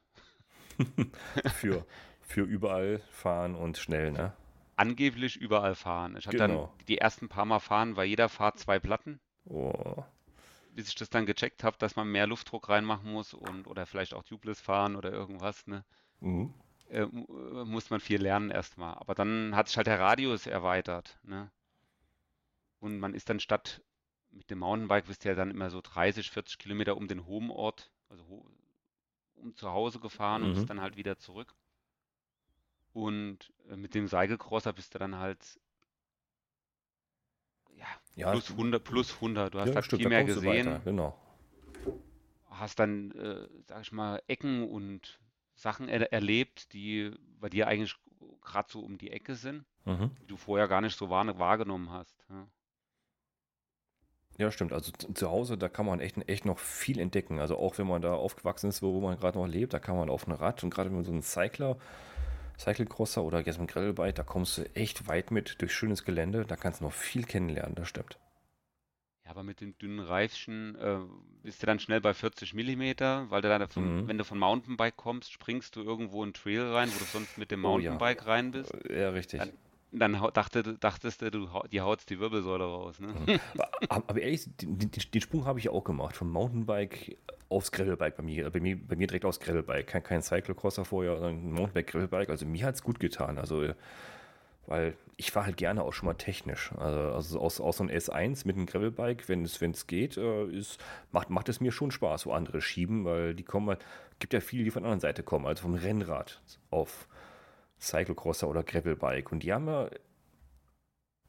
Für, 1.55 1.85
für 2.21 2.41
überall 2.41 2.99
fahren 3.09 3.55
und 3.55 3.77
schnell, 3.79 4.11
ne? 4.11 4.33
Angeblich 4.75 5.37
überall 5.37 5.73
fahren. 5.73 6.15
Ich 6.17 6.27
hatte 6.27 6.37
dann 6.37 6.51
Genau. 6.51 6.73
die 6.87 6.99
ersten 6.99 7.29
paar 7.29 7.45
Mal 7.45 7.59
fahren, 7.59 7.95
bei 7.95 8.05
jeder 8.05 8.29
Fahrt 8.29 8.59
zwei 8.59 8.77
Platten. 8.79 9.19
Oh. 9.45 10.03
bis 10.71 10.89
ich 10.89 10.95
das 10.95 11.09
dann 11.09 11.25
gecheckt 11.25 11.63
habe, 11.63 11.77
dass 11.79 11.95
man 11.95 12.11
mehr 12.11 12.27
Luftdruck 12.27 12.69
reinmachen 12.69 13.11
muss 13.11 13.33
und 13.33 13.65
oder 13.65 13.87
vielleicht 13.87 14.13
auch 14.13 14.23
tubeless 14.23 14.61
fahren 14.61 14.95
oder 14.95 15.11
irgendwas, 15.11 15.65
ne? 15.65 15.83
Mhm. 16.19 16.53
Äh, 16.89 17.03
äh, 17.03 17.07
muss 17.65 17.89
man 17.89 17.99
viel 18.01 18.21
lernen 18.21 18.51
erstmal. 18.51 18.93
Aber 18.95 19.15
dann 19.15 19.55
hat 19.55 19.69
sich 19.69 19.77
halt 19.77 19.87
der 19.87 19.99
Radius 19.99 20.45
erweitert, 20.45 21.17
ne? 21.23 21.49
Und 22.79 22.99
man 22.99 23.15
ist 23.15 23.29
dann 23.29 23.39
statt 23.39 23.81
mit 24.31 24.49
dem 24.49 24.59
Mountainbike 24.59 25.07
bist 25.07 25.23
du 25.25 25.29
ja 25.29 25.35
dann 25.35 25.51
immer 25.51 25.69
so 25.69 25.81
30, 25.81 26.31
40 26.31 26.57
Kilometer 26.59 26.97
um 26.97 27.07
den 27.07 27.25
Homeort, 27.25 27.91
also 28.09 28.45
um 29.35 29.55
zu 29.55 29.69
Hause 29.71 29.99
gefahren 29.99 30.43
und 30.43 30.49
Mhm. 30.49 30.53
bist 30.55 30.69
dann 30.69 30.81
halt 30.81 30.97
wieder 30.97 31.17
zurück. 31.17 31.53
Und 32.93 33.53
äh, 33.69 33.77
mit 33.77 33.95
dem 33.95 34.07
Cyclecrosser 34.09 34.73
bist 34.73 34.93
du 34.93 34.99
dann 34.99 35.15
halt 35.15 35.59
ja, 37.75 37.85
Ja, 38.15 38.31
plus 38.31 38.49
100, 38.51 38.83
plus 38.83 39.21
100. 39.21 39.53
Du 39.53 39.59
hast 39.59 39.69
ja, 39.69 39.75
halt 39.75 39.85
stimmt, 39.85 40.01
viel 40.01 40.07
mehr 40.07 40.23
gesehen. 40.23 40.67
weiter, 40.67 40.79
genau. 40.83 41.15
hast 42.49 42.79
dann, 42.79 43.11
äh, 43.11 43.47
sag 43.67 43.81
ich 43.81 43.91
mal, 43.91 44.21
Ecken 44.27 44.67
und 44.69 45.19
Sachen 45.55 45.89
er 45.89 46.11
erlebt, 46.13 46.73
die 46.73 47.11
bei 47.39 47.49
dir 47.49 47.67
eigentlich 47.67 47.95
gerade 48.41 48.69
so 48.71 48.81
um 48.81 48.97
die 48.97 49.11
Ecke 49.11 49.35
sind, 49.35 49.65
Mhm. 49.85 50.11
die 50.21 50.27
du 50.27 50.37
vorher 50.37 50.67
gar 50.67 50.81
nicht 50.81 50.97
so 50.97 51.09
wahr 51.09 51.39
wahrgenommen 51.39 51.89
hast. 51.91 52.25
Ja. 52.29 52.47
Ja, 54.37 54.51
stimmt. 54.51 54.71
Also 54.71 54.91
zu 54.91 55.29
Hause, 55.31 55.57
da 55.57 55.67
kann 55.67 55.85
man 55.85 55.99
echt, 55.99 56.17
echt 56.29 56.45
noch 56.45 56.59
viel 56.59 56.99
entdecken. 56.99 57.39
Also 57.39 57.57
auch 57.57 57.77
wenn 57.79 57.87
man 57.87 58.01
da 58.03 58.13
aufgewachsen 58.13 58.69
ist, 58.69 58.81
wo 58.83 58.93
wo 58.93 59.01
man 59.01 59.17
gerade 59.17 59.37
noch 59.37 59.47
lebt, 59.47 59.73
da 59.73 59.79
kann 59.79 59.97
man 59.97 60.09
auf 60.09 60.27
ein 60.27 60.31
Rad 60.31 60.63
und 60.63 60.69
gerade 60.69 60.89
wenn 60.89 60.97
man 60.97 61.05
so 61.05 61.11
einen 61.11 61.23
Cycler, 61.23 61.77
Cyclecrosser 62.59 63.23
oder 63.23 63.39
jetzt 63.39 63.59
mit 63.59 63.59
einem 63.59 63.67
Gravelbike, 63.67 64.15
da 64.15 64.23
kommst 64.23 64.57
du 64.57 64.63
echt 64.75 65.07
weit 65.07 65.31
mit 65.31 65.61
durch 65.61 65.73
schönes 65.73 66.03
Gelände. 66.05 66.45
Da 66.45 66.55
kannst 66.55 66.81
du 66.81 66.85
noch 66.85 66.93
viel 66.93 67.23
kennenlernen, 67.23 67.75
das 67.75 67.87
stimmt. 67.89 68.17
Ja, 69.25 69.31
aber 69.31 69.43
mit 69.43 69.59
den 69.59 69.77
dünnen 69.77 69.99
Reifchen 69.99 70.75
äh, 70.75 70.99
bist 71.43 71.61
du 71.61 71.65
dann 71.67 71.79
schnell 71.79 71.99
bei 72.01 72.13
40 72.13 72.53
Millimeter, 72.53 73.25
weil 73.29 73.41
du 73.41 73.49
dann 73.49 73.67
von, 73.67 74.03
Mhm. 74.03 74.07
wenn 74.07 74.17
du 74.17 74.23
von 74.23 74.37
Mountainbike 74.39 74.95
kommst, 74.97 75.31
springst 75.33 75.75
du 75.75 75.81
irgendwo 75.81 76.19
in 76.23 76.27
einen 76.27 76.33
Trail 76.33 76.61
rein, 76.71 76.89
wo 76.93 76.97
du 76.99 77.05
sonst 77.05 77.37
mit 77.37 77.51
dem 77.51 77.65
Oh 77.65 77.79
ja. 77.79 77.91
Mountainbike 77.91 78.25
rein 78.25 78.51
bist. 78.51 78.71
Ja, 78.89 79.09
richtig. 79.09 79.39
Dann, 79.39 79.51
dann 79.91 80.13
dachte, 80.33 80.63
dachtest 80.77 81.21
du, 81.21 81.31
du 81.31 81.49
die 81.71 81.81
hautst 81.81 82.09
die 82.09 82.19
Wirbelsäule 82.19 82.65
raus. 82.65 82.99
Ne? 82.99 83.13
Aber, 83.89 84.09
aber 84.09 84.21
ehrlich, 84.21 84.45
den, 84.57 84.77
den, 84.91 85.21
Sprung 85.21 85.45
habe 85.45 85.59
ich 85.59 85.65
ja 85.65 85.71
auch 85.71 85.83
gemacht. 85.83 86.15
Vom 86.15 86.31
Mountainbike 86.31 87.17
aufs 87.49 87.71
Gravelbike 87.71 88.17
bei 88.17 88.23
mir. 88.23 88.49
Bei 88.49 88.59
mir, 88.59 88.77
bei 88.77 88.95
mir 88.95 89.07
direkt 89.07 89.25
aufs 89.25 89.39
Gravelbike. 89.39 89.87
Kein, 89.87 90.03
kein 90.03 90.21
Cyclocrosser 90.21 90.85
vorher, 90.85 91.15
sondern 91.15 91.47
ein 91.47 91.51
Mountainbike, 91.51 91.87
Gravelbike. 91.87 92.29
Also 92.29 92.45
mir 92.45 92.65
hat 92.65 92.75
es 92.75 92.83
gut 92.83 92.99
getan. 92.99 93.37
Also, 93.37 93.69
weil 94.65 94.95
ich 95.15 95.31
fahre 95.31 95.47
halt 95.47 95.57
gerne 95.57 95.83
auch 95.83 95.93
schon 95.93 96.07
mal 96.07 96.15
technisch. 96.15 96.71
Also, 96.77 96.99
also 96.99 97.39
aus, 97.39 97.61
aus 97.61 97.77
so 97.77 97.83
einem 97.83 97.95
S1 97.95 98.45
mit 98.45 98.55
einem 98.55 98.65
Gravelbike, 98.65 99.29
wenn 99.29 99.43
es, 99.43 99.61
wenn 99.61 99.71
es 99.71 99.87
geht, 99.87 100.17
äh, 100.17 100.45
ist, 100.47 100.79
macht, 101.11 101.29
macht 101.29 101.49
es 101.49 101.61
mir 101.61 101.71
schon 101.71 101.91
Spaß, 101.91 102.25
wo 102.25 102.33
andere 102.33 102.61
schieben, 102.61 103.05
weil 103.05 103.33
die 103.33 103.43
kommen 103.43 103.69
halt, 103.69 103.85
gibt 104.19 104.33
ja 104.33 104.41
viele, 104.41 104.63
die 104.63 104.71
von 104.71 104.83
der 104.83 104.91
anderen 104.91 105.01
Seite 105.01 105.23
kommen, 105.23 105.45
also 105.45 105.63
vom 105.63 105.75
Rennrad 105.75 106.41
auf 106.69 107.07
Cyclocrosser 107.79 108.47
oder 108.47 108.63
Gravelbike. 108.63 109.31
Und 109.31 109.43
die 109.43 109.53
haben 109.53 109.67
ja 109.67 109.89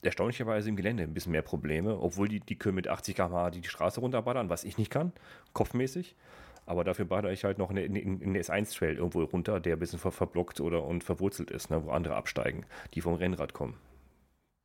erstaunlicherweise 0.03 0.69
im 0.69 0.77
Gelände 0.77 1.03
ein 1.03 1.15
bisschen 1.15 1.33
mehr 1.33 1.43
Probleme, 1.43 1.99
obwohl 1.99 2.29
die, 2.29 2.41
die 2.41 2.57
können 2.57 2.77
mit 2.77 2.89
80 2.89 3.17
km/h 3.17 3.51
die, 3.51 3.61
die 3.61 3.69
Straße 3.69 4.01
runterballern, 4.01 4.49
was 4.49 4.65
ich 4.65 4.79
nicht 4.79 4.91
kann, 4.91 5.13
kopfmäßig. 5.53 6.15
Aber 6.67 6.85
dafür 6.85 7.07
baller 7.07 7.33
ich 7.33 7.45
halt 7.45 7.57
noch 7.59 7.71
in, 7.71 7.95
den 7.95 8.37
S1-Trail 8.37 8.97
irgendwo 8.97 9.23
runter, 9.25 9.59
der 9.59 9.77
ein 9.77 9.79
bisschen 9.79 9.99
ver 9.99 10.13
verblockt 10.13 10.61
oder 10.61 10.85
und 10.85 11.03
verwurzelt 11.03 11.51
ist, 11.51 11.71
ne, 11.71 11.83
wo 11.85 11.91
andere 11.91 12.15
absteigen, 12.15 12.67
die 12.95 13.01
vom 13.01 13.15
Rennrad 13.15 13.55
kommen. 13.55 13.79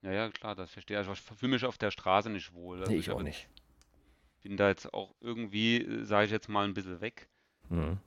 Ja, 0.01 0.11
ja, 0.11 0.29
klar, 0.29 0.53
das 0.53 0.69
verstehe 0.71 0.99
ich. 1.01 1.07
Ich 1.09 1.21
fühle 1.21 1.53
mich 1.53 1.63
auf 1.63 1.77
der 1.77 1.91
Straße 1.91 2.29
nicht 2.29 2.53
wohl. 2.53 2.79
Also 2.81 2.91
Nee, 2.91 2.97
ich 2.97 3.07
ich 3.07 3.11
auch 3.13 3.19
hab- 3.19 3.23
nicht. 3.23 3.47
bin 4.41 4.57
da 4.57 4.67
jetzt 4.67 4.93
auch 4.93 5.15
irgendwie, 5.21 6.03
sage 6.03 6.25
ich 6.25 6.31
jetzt 6.31 6.49
mal, 6.49 6.65
ein 6.65 6.73
bisschen 6.73 6.99
weg. 7.01 7.29
Mhm. 7.69 7.97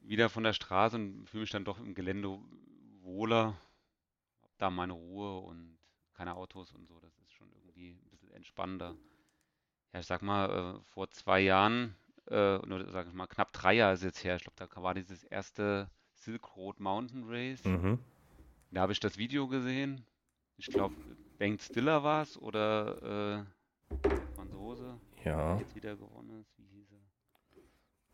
wieder 0.00 0.30
von 0.30 0.42
der 0.42 0.54
Straße 0.54 0.96
und 0.96 1.28
fühle 1.28 1.42
mich 1.42 1.50
dann 1.50 1.64
doch 1.66 1.78
im 1.78 1.94
Gelände 1.94 2.38
wohler. 3.06 3.56
Hab 4.42 4.58
da 4.58 4.70
meine 4.70 4.92
Ruhe 4.92 5.38
und 5.40 5.78
keine 6.12 6.34
Autos 6.34 6.72
und 6.74 6.86
so. 6.86 7.00
Das 7.00 7.16
ist 7.18 7.32
schon 7.32 7.50
irgendwie 7.52 7.92
ein 7.92 8.10
bisschen 8.10 8.30
entspannender. 8.32 8.94
Ja, 9.92 10.00
ich 10.00 10.06
sag 10.06 10.20
mal, 10.22 10.76
äh, 10.76 10.84
vor 10.92 11.08
zwei 11.10 11.40
Jahren, 11.40 11.94
äh, 12.26 12.56
oder 12.56 12.90
sag 12.90 13.06
ich 13.06 13.14
mal, 13.14 13.26
knapp 13.26 13.52
drei 13.52 13.74
Jahre 13.74 13.94
ist 13.94 14.02
jetzt 14.02 14.22
her. 14.24 14.36
Ich 14.36 14.42
glaube, 14.42 14.56
da 14.58 14.82
war 14.82 14.92
dieses 14.92 15.24
erste 15.24 15.88
Silk 16.12 16.56
Road 16.56 16.80
Mountain 16.80 17.24
Race. 17.26 17.64
Mhm. 17.64 17.98
Da 18.72 18.82
habe 18.82 18.92
ich 18.92 19.00
das 19.00 19.16
Video 19.16 19.46
gesehen. 19.46 20.04
Ich 20.58 20.66
glaube, 20.66 20.94
Bengt 21.38 21.62
Stiller 21.62 22.02
war 22.02 22.22
es 22.22 22.36
oder 22.38 23.44
äh, 24.02 24.06
Franzose. 24.34 24.98
Ja. 25.24 25.58
Jetzt 25.58 25.74
wieder 25.74 25.96
gewonnen 25.96 26.40
ist. 26.40 26.58
Wie 26.58 26.66
hieß 26.66 26.92
er? 26.92 27.62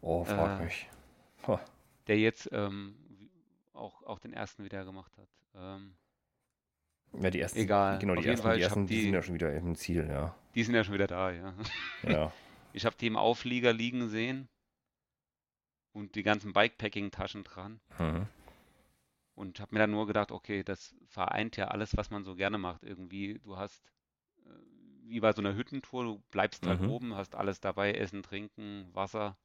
Oh, 0.00 0.24
frag 0.24 0.60
Äh, 0.60 0.64
mich. 0.64 0.88
Ha. 1.46 1.60
Der 2.08 2.18
jetzt 2.18 2.48
ähm, 2.52 2.96
auch, 3.72 4.02
auch 4.04 4.18
den 4.18 4.32
ersten 4.32 4.64
wieder 4.64 4.84
gemacht 4.84 5.16
hat. 5.18 5.28
Ähm, 5.54 5.94
Ja, 7.20 7.30
die 7.30 7.40
ersten, 7.40 7.58
Egal. 7.58 7.98
genau, 7.98 8.14
die 8.14 8.26
ersten, 8.26 8.42
Fall, 8.42 8.56
die 8.56 8.62
ersten, 8.62 8.86
die 8.86 8.94
die- 8.96 9.02
sind 9.02 9.14
ja 9.14 9.22
schon 9.22 9.34
wieder 9.34 9.54
im 9.54 9.74
Ziel, 9.74 10.06
ja. 10.08 10.34
die 10.54 10.64
sind 10.64 10.74
ja 10.74 10.82
schon 10.84 10.94
wieder 10.94 11.06
da, 11.06 11.30
ja. 11.30 11.54
Ja. 12.02 12.32
Ich 12.74 12.86
habe 12.86 12.96
die 12.98 13.06
im 13.06 13.16
Auflieger 13.16 13.74
liegen 13.74 14.08
sehen 14.08 14.48
und 15.92 16.14
die 16.14 16.22
ganzen 16.22 16.54
Bikepacking-Taschen 16.54 17.44
dran. 17.44 17.80
Mhm. 17.98 18.26
Und 19.34 19.60
habe 19.60 19.74
mir 19.74 19.80
dann 19.80 19.90
nur 19.90 20.06
gedacht, 20.06 20.30
okay, 20.32 20.62
das 20.62 20.94
vereint 21.06 21.56
ja 21.58 21.68
alles, 21.68 21.96
was 21.98 22.10
man 22.10 22.24
so 22.24 22.34
gerne 22.34 22.56
macht. 22.58 22.82
Irgendwie, 22.82 23.38
du 23.44 23.58
hast, 23.58 23.82
äh, 24.46 24.50
wie 25.04 25.20
bei 25.20 25.32
so 25.32 25.42
einer 25.42 25.54
Hüttentour, 25.54 26.04
du 26.04 26.22
bleibst 26.30 26.66
halt 26.66 26.80
Mhm. 26.80 26.88
oben, 26.90 27.14
hast 27.14 27.34
alles 27.34 27.60
dabei, 27.60 27.92
Essen, 27.92 28.22
Trinken, 28.22 28.88
Wasser, 28.94 29.36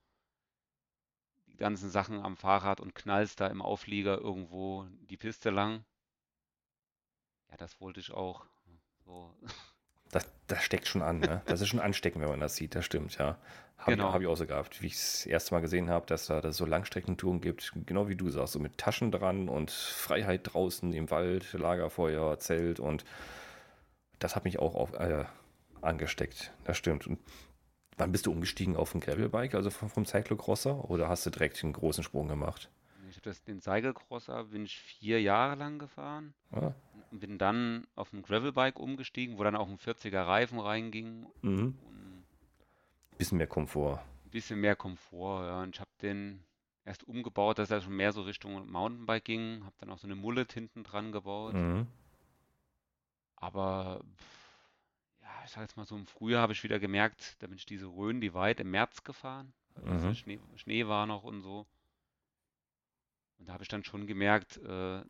ganzen 1.58 1.90
Sachen 1.90 2.20
am 2.22 2.38
Fahrrad 2.38 2.80
und 2.80 2.96
knallst 2.96 3.40
da 3.40 3.48
im 3.48 3.62
Auflieger 3.62 4.18
irgendwo 4.20 4.86
die 5.10 5.18
Piste 5.18 5.50
lang. 5.50 5.84
Ja, 7.50 7.58
das 7.58 7.80
wollte 7.82 8.00
ich 8.00 8.12
auch. 8.12 8.46
So, 9.06 9.34
Das, 10.12 10.26
das 10.48 10.64
steckt 10.64 10.88
schon 10.88 11.02
an, 11.02 11.20
ne? 11.20 11.42
Das 11.48 11.60
ist 11.60 11.68
schon 11.68 11.82
ansteckend, 11.82 12.22
wenn 12.22 12.30
man 12.30 12.40
das 12.40 12.56
sieht, 12.56 12.76
das 12.76 12.86
stimmt, 12.86 13.18
ja. 13.18 13.38
Habe 13.78 13.92
Genau. 13.92 14.08
ich, 14.08 14.14
hab 14.14 14.22
ich 14.22 14.28
auch 14.28 14.38
so 14.38 14.46
gehabt, 14.48 14.82
wie 14.82 14.88
ich 14.88 14.94
es 14.94 15.12
das 15.14 15.26
erste 15.26 15.54
Mal 15.54 15.60
gesehen 15.60 15.90
habe, 15.90 16.06
dass 16.06 16.28
da 16.28 16.40
dass 16.40 16.56
so 16.58 16.66
Langstreckentouren 16.66 17.42
gibt, 17.42 17.74
genau 17.86 18.08
wie 18.08 18.16
du 18.16 18.30
sagst, 18.30 18.54
so 18.54 18.60
mit 18.60 18.78
Taschen 18.78 19.12
dran 19.12 19.50
und 19.50 19.70
Freiheit 19.70 20.42
draußen 20.54 20.94
im 20.94 21.12
Wald, 21.12 21.52
Lagerfeuer, 21.54 22.40
Zelt 22.40 22.80
und 22.80 23.04
das 24.20 24.36
hat 24.36 24.46
mich 24.46 24.60
auch 24.60 24.76
auf, 24.76 24.94
äh, 24.94 25.26
angesteckt, 25.82 26.54
das 26.64 26.78
stimmt. 26.78 27.06
Und 27.06 27.20
wann 27.98 28.12
bist 28.12 28.26
du 28.26 28.32
umgestiegen 28.32 28.76
auf 28.76 28.94
ein 28.96 29.02
Gravelbike, 29.02 29.56
also 29.56 29.70
vom, 29.70 29.90
vom 29.90 30.06
Cyclocrosser, 30.06 30.90
oder 30.90 31.08
hast 31.10 31.26
du 31.26 31.30
direkt 31.30 31.64
einen 31.64 31.74
großen 31.74 32.04
Sprung 32.04 32.28
gemacht? 32.28 32.70
ich 33.10 33.16
habe 33.16 33.30
das, 33.30 33.42
den 33.44 33.62
Cyclecrosser 33.62 34.44
bin 34.46 34.66
ich 34.66 34.78
vier 34.80 35.22
Jahre 35.22 35.56
lang 35.56 35.80
gefahren. 35.80 36.34
Und 36.52 37.20
bin 37.20 37.38
dann 37.38 37.88
auf 37.96 38.12
ein 38.12 38.22
Gravelbike 38.22 38.80
umgestiegen, 38.80 39.38
wo 39.38 39.44
dann 39.44 39.56
auch 39.56 39.70
ein 39.70 39.78
40er 39.78 40.28
Reifen 40.28 40.60
reinging 40.60 41.26
Mhm. 41.42 41.78
Bisschen 43.18 43.38
mehr 43.38 43.48
Komfort. 43.48 44.00
ein 44.26 44.30
bisschen 44.30 44.60
mehr 44.60 44.76
Komfort. 44.76 45.48
Ja. 45.48 45.64
Und 45.64 45.76
ich 45.76 45.80
habe 45.80 45.90
den 46.02 46.44
erst 46.86 47.08
umgebaut, 47.08 47.58
dass 47.60 47.72
er 47.72 47.82
schon 47.82 47.96
mehr 47.96 48.12
so 48.12 48.22
Richtung 48.24 48.70
Mountainbike 48.70 49.24
ging. 49.24 49.64
Habe 49.64 49.74
dann 49.80 49.90
auch 49.90 49.98
so 49.98 50.06
eine 50.06 50.16
Mullet 50.16 50.52
hinten 50.54 50.84
dran 50.84 51.12
gebaut. 51.12 51.54
Mhm. 51.54 51.88
Aber 53.38 54.02
ich 55.48 55.54
sag 55.54 55.62
jetzt 55.62 55.78
mal 55.78 55.86
so 55.86 55.96
im 55.96 56.06
Frühjahr 56.06 56.42
habe 56.42 56.54
ich 56.54 56.64
wieder 56.64 56.80
gemerkt, 56.80 57.36
da 57.40 57.48
bin 57.48 57.58
ich 57.58 57.66
diese 57.66 57.88
Rhön, 57.88 58.22
die 58.22 58.34
weit 58.34 58.60
im 58.60 58.70
März 58.72 59.04
gefahren. 59.04 59.54
Also 59.86 60.10
Mhm. 60.10 60.16
Schnee, 60.16 60.40
Schnee 60.56 60.88
war 60.88 61.06
noch 61.06 61.24
und 61.24 61.42
so. 61.42 61.66
Und 63.40 63.48
da 63.48 63.54
habe 63.54 63.64
ich 63.64 63.70
dann 63.70 63.84
schon 63.84 64.08
gemerkt, 64.08 64.58
äh, 64.58 65.02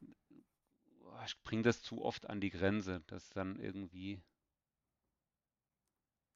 ich 1.25 1.41
bringe 1.43 1.63
das 1.63 1.81
zu 1.81 2.03
oft 2.05 2.29
an 2.29 2.39
die 2.39 2.49
Grenze, 2.51 3.01
dass 3.07 3.29
dann 3.31 3.59
irgendwie, 3.59 4.21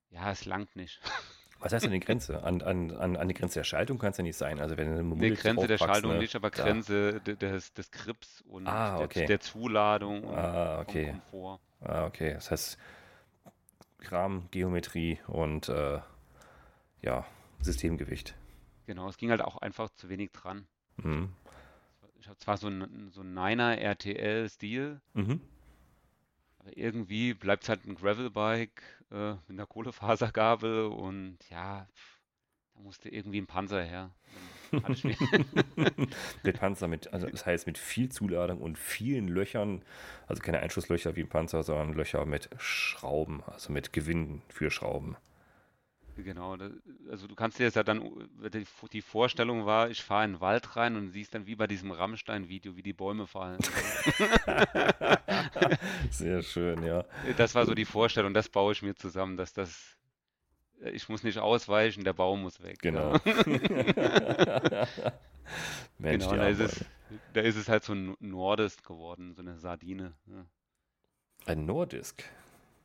ja, 0.10 0.32
es 0.32 0.46
langt 0.46 0.76
nicht. 0.76 1.00
Was 1.60 1.74
heißt 1.74 1.86
denn 1.86 1.92
die 1.94 2.00
Grenze? 2.00 2.44
An, 2.44 2.62
an, 2.64 2.92
an, 2.92 3.16
an 3.16 3.28
die 3.28 3.36
Grenze 3.36 3.60
der 3.60 3.64
Schaltung 3.66 4.00
kann 4.00 4.12
es 4.12 4.18
ja 4.18 4.24
nicht 4.24 4.36
sein. 4.38 4.60
Also 4.60 4.78
wenn 4.78 4.96
du 4.98 5.04
Ne, 5.04 5.28
Mullet 5.30 5.36
Grenze 5.40 5.68
der 5.68 5.78
Schaltung 5.78 6.14
ne, 6.14 6.20
nicht, 6.20 6.36
aber 6.36 6.50
Grenze 6.50 7.22
de- 7.22 7.36
des, 7.36 7.74
des 7.74 7.92
Grips 7.92 8.42
und 8.42 8.66
Ah, 8.66 8.98
der, 8.98 9.06
okay. 9.06 9.26
der 9.28 9.40
Zuladung 9.40 10.24
und 10.24 10.36
Ah, 10.36 10.80
okay. 10.82 11.06
Komfort. 11.12 11.60
Ah, 11.82 12.06
okay. 12.06 12.34
Das 12.34 12.50
heißt, 12.52 12.78
Rahmen, 14.10 14.48
Geometrie 14.52 15.20
und 15.28 15.68
äh, 15.70 16.00
ja, 17.02 17.26
Systemgewicht. 17.62 18.36
Genau, 18.86 19.10
es 19.10 19.18
ging 19.18 19.30
halt 19.32 19.42
auch 19.42 19.58
einfach 19.58 19.90
zu 19.92 20.08
wenig 20.10 20.32
dran. 20.32 20.68
Mhm. 20.98 21.30
Ich 22.20 22.28
habe 22.28 22.38
zwar 22.38 22.58
so 22.58 22.68
einen 22.68 23.12
so 23.12 23.22
einen 23.22 23.34
9er 23.38 23.76
RTL-Stil, 23.78 25.02
Mhm. 25.14 25.42
aber 26.60 26.78
irgendwie 26.78 27.34
bleibt 27.34 27.64
es 27.64 27.70
halt 27.70 27.86
ein 27.86 27.96
Gravelbike 27.96 28.82
äh, 29.12 29.32
mit 29.32 29.50
einer 29.50 29.66
Kohlefasergabel 29.66 30.86
und 30.86 31.38
ja, 31.50 31.88
da 32.74 32.80
musste 32.80 33.10
irgendwie 33.10 33.42
ein 33.42 33.48
Panzer 33.48 33.84
her. 33.84 34.12
Mir- 34.34 34.61
Der 36.46 36.54
Panzer 36.54 36.88
mit, 36.88 37.14
also 37.14 37.28
das 37.28 37.46
heißt 37.46 37.68
mit 37.68 37.78
viel 37.78 38.10
Zuladung 38.10 38.60
und 38.60 38.78
vielen 38.78 39.28
Löchern, 39.28 39.84
also 40.28 40.42
keine 40.42 40.60
Einschusslöcher 40.60 41.16
wie 41.16 41.22
ein 41.22 41.30
Panzer, 41.30 41.64
sondern 41.64 41.94
Löcher 41.94 42.26
mit 42.26 42.50
Schrauben, 42.58 43.44
also 43.46 43.72
mit 43.72 43.94
Gewinnen 43.94 44.42
für 44.50 44.72
Schrauben. 44.72 45.16
Genau, 46.18 46.58
also 47.10 47.28
du 47.28 47.36
kannst 47.36 47.60
dir 47.60 47.66
das 47.66 47.76
ja 47.76 47.84
dann, 47.84 48.30
die, 48.54 48.66
die 48.92 49.02
Vorstellung 49.02 49.66
war, 49.66 49.90
ich 49.90 50.04
fahre 50.04 50.26
in 50.26 50.34
den 50.34 50.42
Wald 50.42 50.76
rein 50.76 50.96
und 50.96 51.10
siehst 51.10 51.34
dann 51.34 51.48
wie 51.48 51.56
bei 51.56 51.68
diesem 51.68 51.92
Rammstein-Video, 51.92 52.76
wie 52.76 52.84
die 52.84 52.94
Bäume 52.94 53.28
fallen. 53.28 53.60
Sehr 56.12 56.44
schön, 56.44 56.84
ja. 56.84 57.06
Das 57.38 57.56
war 57.56 57.66
so 57.66 57.74
die 57.74 57.86
Vorstellung, 57.86 58.34
das 58.34 58.50
baue 58.50 58.74
ich 58.74 58.82
mir 58.82 58.96
zusammen, 58.96 59.38
dass 59.38 59.54
das, 59.54 59.98
ich 60.86 61.10
muss 61.10 61.24
nicht 61.24 61.38
ausweichen, 61.40 62.04
der 62.04 62.14
Baum 62.14 62.42
muss 62.44 62.62
weg. 62.62 62.80
Genau. 62.82 63.14
Ja. 63.16 64.88
Mensch, 65.98 66.24
Genau, 66.26 66.36
da 66.38 66.48
ist, 66.48 66.60
es, 66.60 66.86
da 67.34 67.42
ist 67.42 67.56
es 67.58 67.68
halt 67.70 67.84
so 67.84 67.94
ein 67.94 68.16
Nordist 68.20 68.84
geworden, 68.86 69.34
so 69.34 69.42
eine 69.42 69.58
Sardine. 69.58 70.14
Ja. 70.28 70.46
Ein 71.46 71.66
Nordisk. 71.66 72.24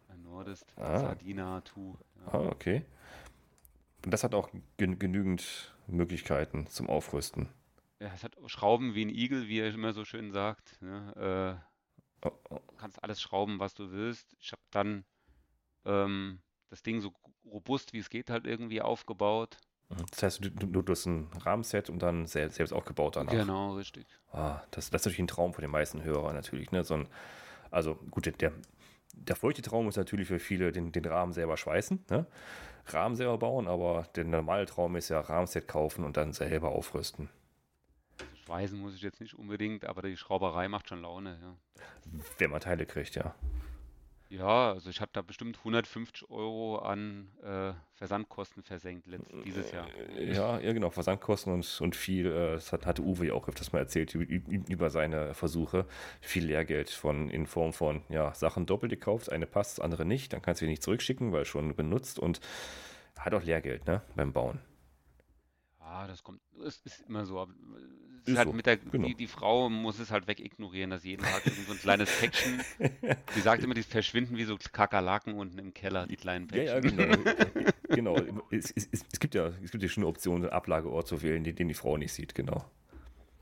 Ein 0.09 0.23
Nordist, 0.23 0.67
Ah. 0.77 0.99
Sardina, 1.01 1.61
Tu. 1.63 1.97
Ja. 2.27 2.33
Ah, 2.33 2.47
okay. 2.47 2.85
Und 4.05 4.11
das 4.13 4.25
hat 4.25 4.35
auch 4.35 4.51
gen 4.77 4.99
genügend 4.99 5.75
Möglichkeiten 5.87 6.67
zum 6.67 6.89
Aufrüsten. 6.89 7.49
Ja, 8.01 8.11
es 8.15 8.23
hat 8.25 8.37
Schrauben 8.47 8.95
wie 8.95 9.05
ein 9.05 9.09
Igel, 9.11 9.49
wie 9.49 9.61
er 9.61 9.73
immer 9.73 9.93
so 9.93 10.05
schön 10.05 10.33
sagt. 10.33 10.79
Ja. 10.81 11.53
Äh, 11.53 11.57
Oh, 12.25 12.31
oh. 12.49 12.59
du 12.67 12.77
kannst 12.79 13.05
alles 13.05 13.21
schrauben, 13.21 13.61
was 13.61 13.75
du 13.75 13.91
willst. 13.93 14.35
Ich 14.41 14.51
habe 14.51 14.63
dann 14.71 15.05
ähm, 15.85 16.41
das 16.71 16.83
Ding 16.83 17.01
so 17.03 17.13
robust 17.51 17.93
wie 17.93 17.99
es 17.99 18.11
geht 18.11 18.31
halt 18.31 18.47
irgendwie 18.47 18.83
aufgebaut. 18.83 19.59
Das 20.11 20.23
heißt, 20.23 20.45
du, 20.45 20.51
du, 20.51 20.83
du 20.83 20.93
hast 20.93 21.07
ein 21.07 21.31
Rahmenset 21.45 21.91
und 21.91 22.01
dann 22.01 22.27
selbst, 22.27 22.57
selbst 22.57 22.73
aufgebaut 22.73 23.17
danach. 23.17 23.33
Genau, 23.33 23.75
richtig. 23.75 24.07
Ah, 24.33 24.63
das, 24.73 24.91
das 24.91 25.03
ist 25.03 25.07
natürlich 25.07 25.21
ein 25.21 25.29
Traum 25.29 25.53
von 25.53 25.63
den 25.63 25.71
meisten 25.71 26.03
Hörern 26.03 26.35
natürlich. 26.35 26.73
Ne? 26.73 26.83
So 26.83 26.95
ein, 26.95 27.09
also 27.71 27.95
gut, 28.11 28.27
der, 28.41 28.53
der 29.13 29.37
feuchte 29.37 29.63
Traum 29.63 29.89
ist 29.89 29.97
natürlich 29.97 30.27
für 30.27 30.41
viele 30.41 30.73
den, 30.73 30.91
den 30.91 31.05
Rahmen 31.05 31.33
selber 31.33 31.57
schweißen, 31.57 32.05
ne? 32.11 32.27
Rahmen 32.89 33.17
selber 33.17 33.39
bauen, 33.39 33.67
aber 33.67 34.07
der 34.15 34.25
normale 34.25 34.67
Traum 34.67 34.95
ist 34.95 35.09
ja 35.09 35.21
Rahmenset 35.21 35.67
kaufen 35.67 36.05
und 36.05 36.17
dann 36.17 36.33
selber 36.33 36.71
aufrüsten. 36.71 37.29
Also 38.21 38.37
Schweißen 38.45 38.79
muss 38.79 38.95
ich 38.95 39.03
jetzt 39.03 39.21
nicht 39.21 39.35
unbedingt, 39.35 39.85
aber 39.85 40.03
die 40.03 40.17
Schrauberei 40.17 40.69
macht 40.69 40.89
schon 40.89 41.03
Laune, 41.03 41.39
ja. 41.41 41.57
Wenn 42.39 42.51
man 42.51 42.61
Teile 42.61 42.87
kriegt, 42.87 43.17
ja. 43.17 43.35
Ja, 44.29 44.73
also 44.73 44.91
ich 44.91 45.01
habe 45.01 45.11
da 45.13 45.23
bestimmt 45.23 45.59
150 45.59 46.29
Euro 46.31 46.79
an 46.79 47.29
äh, 47.43 47.73
Versandkosten 47.95 48.63
versenkt 48.63 49.07
letzt, 49.07 49.31
dieses 49.45 49.71
Jahr. 49.71 49.87
Ja, 50.19 50.59
ja, 50.59 50.73
genau, 50.73 50.91
Versandkosten 50.91 51.53
und, 51.53 51.81
und 51.81 51.95
viel, 51.95 52.27
äh, 52.27 52.53
das 52.55 52.73
hat, 52.73 52.87
hatte 52.87 53.03
Uwe 53.03 53.29
ja 53.29 53.35
auch 53.35 53.49
öfters 53.49 53.73
mal 53.73 53.79
erzählt 53.79 54.15
über 54.15 54.91
seine 54.91 55.33
Versuche. 55.35 55.87
Viel 56.21 56.47
Lehrgeld 56.47 56.91
von, 56.91 57.31
in 57.31 57.47
Form 57.47 57.73
von, 57.73 58.03
ja, 58.09 58.35
Sachen 58.35 58.67
doppelt 58.67 58.91
gekauft, 58.91 59.31
eine 59.31 59.47
passt, 59.47 59.81
andere 59.81 60.05
nicht, 60.05 60.33
dann 60.33 60.43
kannst 60.43 60.61
du 60.61 60.67
die 60.67 60.71
nicht 60.71 60.83
zurückschicken, 60.83 61.33
weil 61.33 61.45
schon 61.45 61.77
benutzt 61.77 62.19
und 62.19 62.41
hat 63.17 63.33
auch 63.33 63.45
Lehrgeld, 63.45 63.87
ne, 63.87 64.03
beim 64.17 64.33
Bauen. 64.33 64.61
Ja, 65.79 66.07
das 66.09 66.25
kommt, 66.25 66.41
es 66.65 66.81
ist 66.81 67.03
immer 67.03 67.25
so. 67.25 67.47
Ist 68.27 68.39
halt 68.39 68.49
so, 68.49 68.53
mit 68.53 68.67
der, 68.67 68.77
genau. 68.77 69.07
die, 69.09 69.15
die 69.15 69.27
Frau 69.27 69.69
muss 69.69 69.99
es 69.99 70.11
halt 70.11 70.27
wegignorieren, 70.27 70.91
dass 70.91 71.05
jeden 71.05 71.23
Tag 71.23 71.43
so 71.67 71.73
ein 71.73 71.79
kleines 71.79 72.11
Päckchen, 72.19 72.61
sie 73.35 73.41
sagt 73.41 73.63
immer, 73.63 73.75
die 73.75 73.83
verschwinden 73.83 74.37
wie 74.37 74.45
so 74.45 74.57
Kakerlaken 74.73 75.35
unten 75.35 75.59
im 75.59 75.73
Keller, 75.75 76.07
die 76.07 76.17
kleinen 76.17 76.49
Ja, 76.53 76.81
Päckchen. 76.81 76.99
ja, 76.99 77.07
genau. 77.07 77.31
genau. 77.89 78.43
Es, 78.51 78.71
es, 78.71 78.89
es, 78.91 79.21
gibt 79.21 79.35
ja, 79.35 79.53
es 79.63 79.71
gibt 79.71 79.83
ja 79.83 79.89
schon 79.89 80.03
eine 80.03 80.09
Option, 80.09 80.43
einen 80.43 80.51
Ablageort 80.53 81.07
zu 81.07 81.23
wählen, 81.23 81.45
den, 81.45 81.55
den 81.57 81.69
die 81.69 81.75
Frau 81.75 81.97
nicht 81.97 82.13
sieht, 82.13 82.35
genau. 82.35 82.65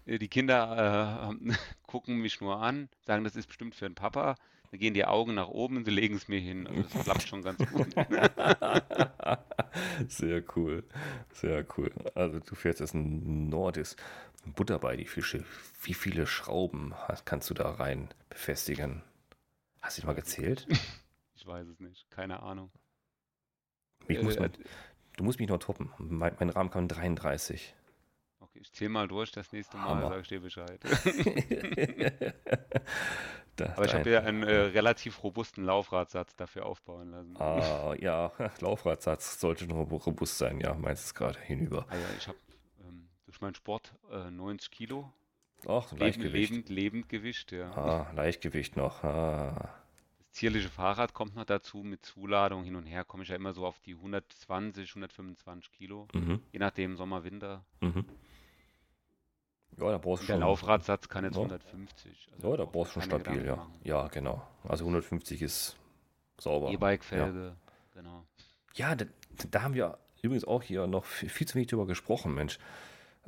Äh, 0.07 0.19
Die 0.19 0.29
Kinder 0.29 1.35
äh, 1.51 1.55
gucken 1.87 2.19
mich 2.19 2.41
nur 2.41 2.61
an, 2.61 2.89
sagen, 3.07 3.25
das 3.25 3.37
ist 3.37 3.47
bestimmt 3.47 3.75
für 3.75 3.89
den 3.89 3.95
Papa. 3.95 4.37
Dann 4.71 4.81
gehen 4.81 4.95
die 4.95 5.05
Augen 5.05 5.35
nach 5.35 5.49
oben 5.49 5.77
und 5.77 5.85
sie 5.85 5.93
legen 5.93 6.17
es 6.17 6.27
mir 6.27 6.41
hin. 6.41 6.67
Also 6.67 6.83
das 6.83 7.05
klappt 7.05 7.29
schon 7.29 7.43
ganz 7.43 7.59
gut. 7.71 7.95
Sehr 10.09 10.43
cool. 10.57 10.83
Sehr 11.33 11.65
cool. 11.77 11.93
Also 12.15 12.41
du 12.41 12.55
fährst 12.57 12.81
jetzt 12.81 12.95
ein 12.95 13.49
Nordis. 13.49 13.97
Butter 14.53 14.79
bei 14.79 14.97
die 14.97 15.07
Fische. 15.07 15.45
Wie 15.83 15.95
viele 15.95 16.27
Schrauben 16.27 16.95
kannst 17.25 17.49
du 17.51 17.55
da 17.55 17.71
rein 17.71 18.09
befestigen? 18.29 19.03
Hast 19.81 19.97
du 19.97 20.03
dich 20.03 20.07
mal 20.07 20.15
gezählt? 20.15 20.67
Ich 21.37 21.49
weiß 21.49 21.67
es 21.67 21.81
nicht, 21.81 22.09
keine 22.11 22.41
Ahnung. 22.43 22.71
Ich 24.09 24.19
Äh, 24.19 24.23
muss 24.23 24.37
äh, 24.37 24.49
du 25.17 25.25
musst 25.25 25.41
mich 25.41 25.49
noch 25.49 25.59
toppen. 25.59 25.93
Mein, 25.99 26.35
mein 26.39 26.49
Rahmen 26.49 26.71
kann 26.71 26.89
33. 26.89 27.75
Okay, 28.41 28.61
ich 28.63 28.73
zähle 28.73 28.89
mal 28.91 29.09
durch, 29.09 29.31
das 29.33 29.53
nächste 29.53 29.77
Mal 29.77 30.01
sage 30.09 30.21
ich 30.23 30.29
dir 30.29 30.41
Bescheid. 30.41 30.81
Da, 33.57 33.73
Aber 33.77 33.85
ich 33.85 33.95
habe 33.95 34.11
ja 34.11 34.21
einen 34.21 34.43
äh, 34.43 34.53
relativ 34.53 35.23
robusten 35.23 35.65
Laufradsatz 35.65 36.35
dafür 36.35 36.67
aufbauen 36.67 37.11
lassen. 37.11 37.37
Ah, 37.39 37.95
ja, 38.01 38.33
Laufradsatz 38.61 39.39
sollte 39.39 39.67
noch 39.67 39.77
robust 39.77 40.39
sein, 40.39 40.61
ja, 40.61 40.75
meinst 40.75 41.11
du 41.11 41.15
gerade 41.15 41.39
hinüber. 41.39 41.87
Also 41.89 42.05
ich 42.19 42.27
habe 42.27 42.39
durch 43.35 43.41
meinen 43.43 43.55
Sport 43.55 43.93
äh, 44.13 44.31
90 44.31 44.71
Kilo. 44.71 45.13
Ach, 45.67 45.91
Leben, 45.93 46.01
Leichtgewicht. 46.05 46.51
Lebend, 46.51 46.69
Lebendgewicht, 46.69 47.53
ja. 47.53 47.71
Ah, 47.73 48.13
Leichtgewicht 48.15 48.77
noch. 48.77 49.03
Ah. 49.03 49.75
Das 50.19 50.31
zierliche 50.39 50.69
Fahrrad 50.69 51.15
kommt 51.15 51.35
noch 51.35 51.45
dazu, 51.45 51.79
mit 51.79 52.05
Zuladung 52.05 52.63
hin 52.65 52.77
und 52.77 52.87
her 52.87 53.05
komme 53.05 53.23
ich 53.25 53.29
ja 53.31 53.37
immer 53.37 53.53
so 53.53 53.67
auf 53.67 53.79
die 53.81 53.95
120, 53.95 54.91
125 54.91 55.73
Kilo, 55.73 56.07
Mhm. 56.13 56.41
je 56.53 56.59
nachdem 56.59 56.97
Sommer, 56.97 57.25
Winter. 57.25 57.65
Mhm. 57.81 58.05
Ja, 59.79 59.91
da 59.91 59.99
brauchst 59.99 60.23
du 60.25 60.27
Der 60.29 60.35
schon. 60.35 60.41
Laufradsatz 60.43 61.09
kann 61.09 61.25
jetzt 61.25 61.35
Ja. 61.35 61.41
150. 61.43 62.29
Also 62.35 62.51
Ja, 62.51 62.57
da 62.57 62.65
brauchst 62.67 62.95
du 62.95 63.01
schon 63.01 63.03
stabil, 63.11 63.25
Gedanken 63.25 63.47
ja. 63.47 63.57
machen. 63.57 63.75
Ja, 63.83 64.07
genau. 64.09 64.47
Also 64.63 64.85
150 64.85 65.43
ist 65.43 65.77
sauber. 66.39 66.71
E-Bike-Felge, 66.71 67.57
genau. 67.95 68.25
Ja, 68.75 68.95
da, 68.95 69.07
da 69.51 69.63
haben 69.63 69.75
wir 69.75 69.99
übrigens 70.23 70.45
auch 70.45 70.63
hier 70.63 70.87
noch 70.87 71.05
viel, 71.05 71.29
viel 71.29 71.49
zu 71.49 71.55
wenig 71.57 71.69
drüber 71.69 71.87
gesprochen, 71.87 72.35
Mensch. 72.35 72.59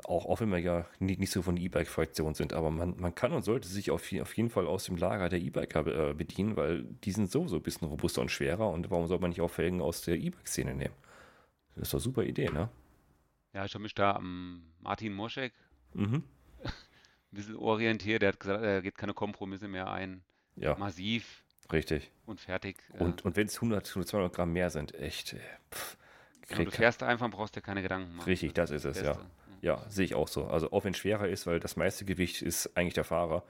Auch, 0.05 0.27
auch 0.27 0.41
wenn 0.41 0.51
wir 0.51 0.59
ja 0.59 0.87
nicht, 0.99 1.19
nicht 1.21 1.31
so 1.33 1.41
von 1.43 1.57
E-Bike-Fraktion 1.57 2.35
sind, 2.35 2.53
aber 2.53 2.71
man, 2.71 2.95
man 2.99 3.15
kann 3.15 3.33
und 3.33 3.43
sollte 3.43 3.67
sich 3.67 3.91
auf, 3.91 4.03
auf 4.21 4.37
jeden 4.37 4.51
Fall 4.51 4.67
aus 4.67 4.85
dem 4.85 4.97
Lager 4.97 5.29
der 5.31 5.41
E-Biker 5.41 6.11
äh, 6.11 6.15
bedienen, 6.15 6.57
weil 6.57 6.83
die 7.05 7.13
sind 7.13 7.31
sowieso 7.31 7.57
ein 7.57 7.63
bisschen 7.63 7.89
robuster 7.89 8.21
und 8.21 8.31
schwerer 8.31 8.69
und 8.71 8.91
warum 8.91 9.07
soll 9.07 9.19
man 9.21 9.31
nicht 9.31 9.41
auch 9.41 9.51
Felgen 9.51 9.81
aus 9.81 10.03
der 10.03 10.17
E-Bike-Szene 10.17 10.75
nehmen? 10.75 10.95
Das 11.75 11.85
ist 11.85 11.93
doch 11.95 11.99
eine 11.99 12.03
super 12.03 12.25
Idee, 12.25 12.51
ne? 12.51 12.69
Ja, 13.55 13.65
ich 13.65 13.73
habe 13.75 13.83
mich 13.83 13.95
da 13.95 14.13
am 14.17 14.63
Martin 14.81 15.15
Moschek 15.15 15.53
Mhm. 15.95 16.25
ein 16.65 16.73
bisschen 17.31 17.57
orientiert. 17.57 18.21
Der 18.21 18.29
hat 18.31 18.41
gesagt, 18.41 18.63
er 18.63 18.83
geht 18.83 18.99
keine 18.99 19.15
Kompromisse 19.15 19.67
mehr 19.69 19.91
ein. 19.91 20.23
Ja, 20.57 20.77
Massiv 20.77 21.43
richtig. 21.73 22.11
und 22.27 22.41
fertig. 22.41 22.77
Und, 22.99 23.25
und 23.25 23.37
wenn 23.37 23.47
es 23.47 23.57
100, 23.57 23.87
200 23.87 24.33
Gramm 24.35 24.53
mehr 24.53 24.69
sind, 24.71 24.95
echt, 24.95 25.37
pff, 25.73 25.97
Genau, 26.49 26.59
du 26.65 26.65
krieg, 26.71 26.77
fährst 26.77 27.03
einfach, 27.03 27.31
brauchst 27.31 27.57
dir 27.57 27.61
keine 27.61 27.83
Gedanken 27.83 28.15
machen. 28.17 28.27
richtig, 28.27 28.55
das 28.55 28.71
ist 28.71 28.85
es, 28.85 29.01
ja. 29.01 29.13
Beste. 29.15 29.27
Ja, 29.63 29.83
sehe 29.89 30.05
ich 30.05 30.15
auch 30.15 30.29
so. 30.29 30.47
Also 30.47 30.71
auch 30.71 30.85
wenn 30.85 30.93
es 30.93 30.99
schwerer 30.99 31.29
ist, 31.29 31.47
weil 31.47 31.59
das 31.59 31.77
meiste 31.77 32.05
Gewicht 32.05 32.43
ist 32.43 32.77
eigentlich 32.77 32.95
der 32.95 33.05
Fahrer, 33.05 33.43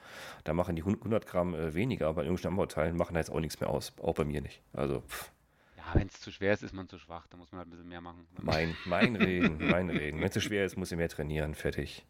da 0.45 0.55
machen 0.55 0.77
die 0.77 0.83
100 0.83 1.27
Gramm 1.27 1.55
äh, 1.55 1.75
weniger, 1.75 2.07
aber 2.07 2.23
in 2.23 2.29
irgendwelchen 2.29 2.53
anderen 2.53 2.69
Teilen 2.69 2.97
machen 2.97 3.15
da 3.15 3.21
jetzt 3.21 3.31
auch 3.31 3.41
nichts 3.41 3.61
mehr 3.61 3.69
aus. 3.69 3.93
Auch 4.01 4.15
bei 4.15 4.25
mir 4.25 4.41
nicht. 4.41 4.63
Also 4.73 5.01
pff, 5.03 5.31
Ja, 5.77 5.83
wenn 5.95 6.07
es 6.07 6.21
zu 6.21 6.31
schwer 6.31 6.55
ist, 6.55 6.63
ist 6.63 6.73
man 6.73 6.89
zu 6.89 6.99
schwach. 6.99 7.27
Da 7.29 7.37
muss 7.37 7.51
man 7.53 7.59
halt 7.59 7.69
ein 7.69 7.71
bisschen 7.73 7.89
mehr 7.89 8.01
machen. 8.01 8.27
mein, 8.41 8.75
mein 8.87 9.17
Reden, 9.17 9.59
mein 9.69 9.91
Reden. 9.91 10.21
Wenn 10.21 10.29
es 10.29 10.33
zu 10.33 10.41
schwer 10.41 10.65
ist, 10.65 10.77
muss 10.79 10.91
ich 10.93 10.97
mehr 10.97 11.09
trainieren. 11.09 11.55
Fertig. 11.55 12.07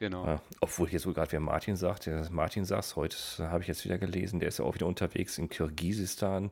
Genau. 0.00 0.26
Ja, 0.26 0.42
obwohl 0.60 0.88
jetzt 0.88 1.02
so 1.02 1.12
gerade 1.12 1.30
wer 1.32 1.40
Martin 1.40 1.76
sagt, 1.76 2.06
der 2.06 2.28
Martin 2.30 2.64
sagt, 2.64 2.96
heute 2.96 3.16
habe 3.38 3.62
ich 3.62 3.68
jetzt 3.68 3.84
wieder 3.84 3.98
gelesen, 3.98 4.40
der 4.40 4.48
ist 4.48 4.58
ja 4.58 4.64
auch 4.64 4.74
wieder 4.74 4.86
unterwegs 4.86 5.38
in 5.38 5.48
Kirgisistan. 5.50 6.50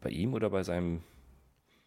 Bei 0.00 0.10
ihm 0.10 0.34
oder 0.34 0.50
bei 0.50 0.62
seinem 0.62 1.02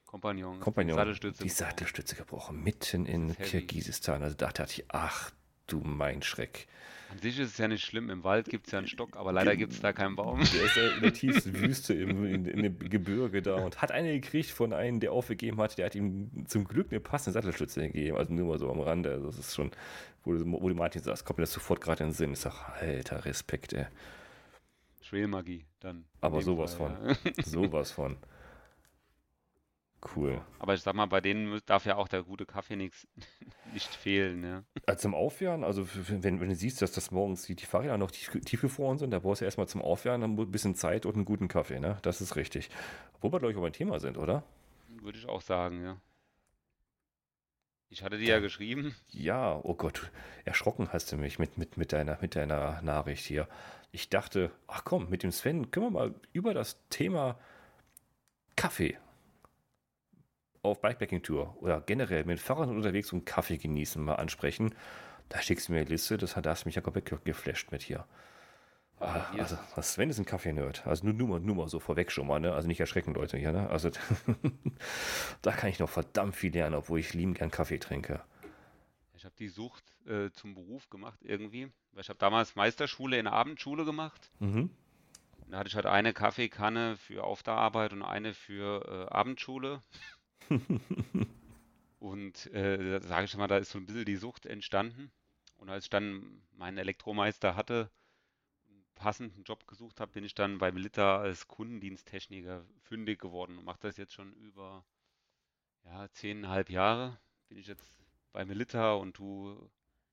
Kompagnon. 0.10 0.60
Kompagnon? 0.60 0.96
Sattelstütze. 0.96 1.44
Die 1.44 1.50
Sattelstütze 1.50 2.16
gebrochen, 2.16 2.64
mitten 2.64 3.06
in. 3.06 3.38
Kirgisistan. 3.38 4.24
Also 4.24 4.36
da 4.36 4.48
dachte 4.48 4.74
ich, 4.82 4.86
ach 4.88 5.30
du 5.68 5.82
mein 5.82 6.24
Schreck. 6.24 6.68
An 7.12 7.20
sich 7.20 7.38
ist 7.40 7.52
es 7.52 7.58
ja 7.60 7.68
nicht 7.68 7.86
schlimm. 7.86 8.10
Im 8.10 8.24
Wald 8.24 8.50
gibt 8.50 8.66
es 8.66 8.72
ja 8.72 8.80
einen 8.80 8.88
Stock, 8.88 9.16
aber 9.16 9.32
leider 9.32 9.56
gibt 9.56 9.74
es 9.74 9.82
da 9.82 9.94
keinen 9.94 10.16
Baum. 10.16 10.40
Der 10.54 10.64
ist 10.64 10.76
ja 10.76 10.88
in 10.96 11.02
der 11.04 11.14
tiefsten 11.14 11.54
Wüste 11.62 11.94
im, 11.94 12.26
in, 12.26 12.46
in 12.48 12.64
dem 12.64 12.80
Gebirge 12.80 13.44
da 13.44 13.58
und 13.58 13.84
hat 13.84 13.92
eine 13.92 14.20
gekriegt 14.20 14.50
von 14.50 14.74
einem, 14.74 15.00
der 15.00 15.12
aufgegeben 15.12 15.62
hat. 15.62 15.78
Der 15.78 15.86
hat 15.86 15.94
ihm 15.94 16.32
zum 16.48 16.66
Glück 16.66 16.88
eine 16.90 17.00
passende 17.00 17.34
Sattelstütze 17.34 17.82
gegeben. 17.82 18.18
Also 18.18 18.34
nur 18.34 18.48
mal 18.48 18.58
so 18.58 18.72
am 18.72 18.80
Rande. 18.80 19.12
Also 19.12 19.28
das 19.28 19.38
ist 19.38 19.54
schon, 19.56 19.70
wo, 20.24 20.34
du- 20.34 20.44
wo 20.52 20.70
Martin 20.74 21.04
sagst, 21.04 21.24
kommt 21.24 21.38
mir 21.38 21.44
das 21.44 21.54
sofort 21.54 21.82
gerade 21.82 22.04
in 22.04 22.10
den 22.10 22.16
Sinn. 22.16 22.34
Ich 22.34 22.40
sag, 22.40 22.68
alter 22.82 23.26
Respekt, 23.26 23.74
ey. 23.74 23.86
Schwelmagie 25.04 25.66
dann. 25.80 26.06
Aber 26.22 26.42
sowas 26.42 26.74
Fall, 26.74 26.96
von. 26.96 27.32
ja. 27.38 27.44
Sowas 27.44 27.92
von. 27.92 28.18
Cool. 30.16 30.42
Aber 30.60 30.74
ich 30.74 30.82
sag 30.82 30.96
mal, 30.96 31.08
bei 31.08 31.20
denen 31.20 31.60
darf 31.66 31.86
ja 31.86 31.98
auch 31.98 32.08
der 32.08 32.24
gute 32.24 32.46
Kaffee 32.46 32.78
nix, 32.78 33.06
nicht 33.74 33.94
fehlen. 33.94 34.44
Ja. 34.44 34.64
Also 34.86 35.02
zum 35.02 35.16
Aufwärmen, 35.16 35.66
also 35.66 35.86
wenn, 35.94 36.40
wenn 36.40 36.50
du 36.50 36.56
siehst, 36.56 36.82
dass 36.82 36.94
das 36.94 37.12
morgens 37.12 37.44
die, 37.44 37.56
die 37.56 37.66
Fahrräder 37.66 37.98
noch 37.98 38.12
tief, 38.12 38.32
tiefgefroren 38.46 38.98
sind, 38.98 39.12
da 39.12 39.20
brauchst 39.20 39.42
du 39.42 39.46
erstmal 39.46 39.68
zum 39.68 39.82
Aufwärmen 39.82 40.40
ein 40.40 40.52
bisschen 40.52 40.76
Zeit 40.76 41.06
und 41.06 41.16
einen 41.16 41.26
guten 41.26 41.50
Kaffee, 41.50 41.80
ne? 41.80 41.98
Das 42.02 42.22
ist 42.22 42.38
richtig. 42.38 42.70
Wo 43.20 43.32
wir, 43.32 43.40
glaube 43.40 43.52
ich, 43.52 43.58
auch 43.58 43.62
beim 43.62 43.74
Thema 43.74 44.00
sind, 44.00 44.18
oder? 44.18 44.44
Würde 44.88 45.18
ich 45.18 45.28
auch 45.28 45.42
sagen, 45.42 45.84
ja. 45.84 45.98
Ich 47.90 48.04
hatte 48.04 48.18
dir 48.18 48.28
ja 48.28 48.40
geschrieben. 48.40 48.96
Ja, 49.10 49.60
oh 49.64 49.74
Gott, 49.74 50.12
erschrocken 50.46 50.94
hast 50.94 51.12
du 51.12 51.18
mich 51.18 51.40
mit, 51.40 51.58
mit, 51.58 51.76
mit, 51.76 51.92
deiner, 51.92 52.20
mit 52.22 52.36
deiner 52.36 52.82
Nachricht 52.84 53.26
hier. 53.26 53.50
Ich 53.92 54.10
dachte, 54.10 54.52
ach 54.68 54.84
komm, 54.86 55.10
mit 55.10 55.24
dem 55.24 55.32
Sven 55.32 55.72
können 55.72 55.88
wir 55.88 55.92
mal 55.92 56.16
über 56.32 56.54
das 56.54 56.78
Thema 56.90 57.40
Kaffee 58.56 58.98
auf 60.62 60.82
Bikepacking-Tour 60.82 61.58
oder 61.62 61.82
generell 61.82 62.26
mit 62.26 62.40
Fahrrad 62.40 62.70
unterwegs 62.70 63.12
und 63.14 63.26
Kaffee 63.26 63.58
genießen 63.58 64.04
mal 64.04 64.16
ansprechen. 64.16 64.76
Da 65.30 65.42
schickst 65.42 65.68
du 65.68 65.74
mir 65.74 65.80
eine 65.80 65.90
Liste, 65.90 66.18
das 66.18 66.36
hat 66.36 66.46
das 66.46 66.66
mich 66.66 66.76
ja 66.76 66.82
komplett 66.82 67.06
ge- 67.06 67.20
geflasht 67.24 67.72
mit 67.72 67.84
hier. 67.84 68.06
Ah, 69.00 69.32
hier 69.32 69.42
also, 69.44 69.58
was 69.76 69.94
Sven 69.94 70.10
ist 70.10 70.20
ein 70.20 70.26
Kaffee-Nerd. 70.26 70.86
Also 70.86 71.06
nur, 71.06 71.14
nur, 71.14 71.40
nur 71.40 71.56
mal 71.56 71.68
so 71.70 71.80
vorweg 71.80 72.12
schon 72.12 72.28
mal, 72.28 72.40
ne? 72.40 72.54
Also 72.54 72.68
nicht 72.68 72.80
erschrecken, 72.82 73.14
Leute, 73.14 73.38
hier, 73.38 73.54
ne? 73.54 73.70
Also 73.70 73.92
da 75.42 75.52
kann 75.52 75.70
ich 75.70 75.80
noch 75.80 75.90
verdammt 75.90 76.36
viel 76.36 76.52
lernen, 76.52 76.76
obwohl 76.76 77.00
ich 77.00 77.14
lieben 77.14 77.34
gern 77.34 77.52
Kaffee 77.52 77.78
trinke. 77.80 78.22
Ich 79.14 79.26
habe 79.26 79.36
die 79.38 79.50
Sucht 79.50 79.84
äh, 80.08 80.32
zum 80.32 80.54
Beruf 80.56 80.90
gemacht 80.90 81.20
irgendwie. 81.22 81.72
Weil 81.94 82.02
ich 82.02 82.10
habe 82.10 82.20
damals 82.20 82.56
Meisterschule 82.56 83.18
in 83.18 83.26
der 83.26 83.34
Abendschule 83.34 83.86
gemacht. 83.86 84.32
Mhm. 84.40 84.70
Da 85.48 85.58
hatte 85.60 85.68
ich 85.70 85.76
halt 85.76 85.86
eine 85.88 86.14
Kaffeekanne 86.14 86.96
für 86.98 87.24
auf 87.24 87.42
der 87.44 87.56
Arbeit 87.56 87.92
und 87.94 88.04
eine 88.04 88.34
für 88.34 89.08
äh, 89.10 89.14
Abendschule. 89.14 89.82
Und 92.00 92.48
äh, 92.54 93.00
da 93.00 93.02
sage 93.02 93.26
ich 93.26 93.36
mal, 93.36 93.48
da 93.48 93.58
ist 93.58 93.72
so 93.72 93.78
ein 93.78 93.86
bisschen 93.86 94.06
die 94.06 94.16
Sucht 94.16 94.46
entstanden. 94.46 95.12
Und 95.58 95.70
als 95.70 95.86
ich 95.86 95.90
dann 95.90 96.42
meinen 96.54 96.78
Elektromeister 96.78 97.56
hatte, 97.56 97.90
einen 98.70 98.84
passenden 98.96 99.44
Job 99.44 99.68
gesucht 99.68 100.00
habe, 100.00 100.12
bin 100.14 100.24
ich 100.24 100.34
dann 100.34 100.58
bei 100.58 100.72
Melitta 100.72 101.20
als 101.20 101.48
Kundendiensttechniker 101.48 102.64
fündig 102.84 103.20
geworden 103.20 103.58
und 103.58 103.66
mache 103.66 103.80
das 103.82 103.98
jetzt 103.98 104.14
schon 104.14 104.34
über 104.34 104.86
ja, 105.86 106.10
zehneinhalb 106.12 106.70
Jahre. 106.70 107.20
Bin 107.50 107.58
ich 107.58 107.68
jetzt 107.68 108.00
bei 108.32 108.46
Melitta 108.46 108.94
und 108.94 109.16
tu 109.16 109.70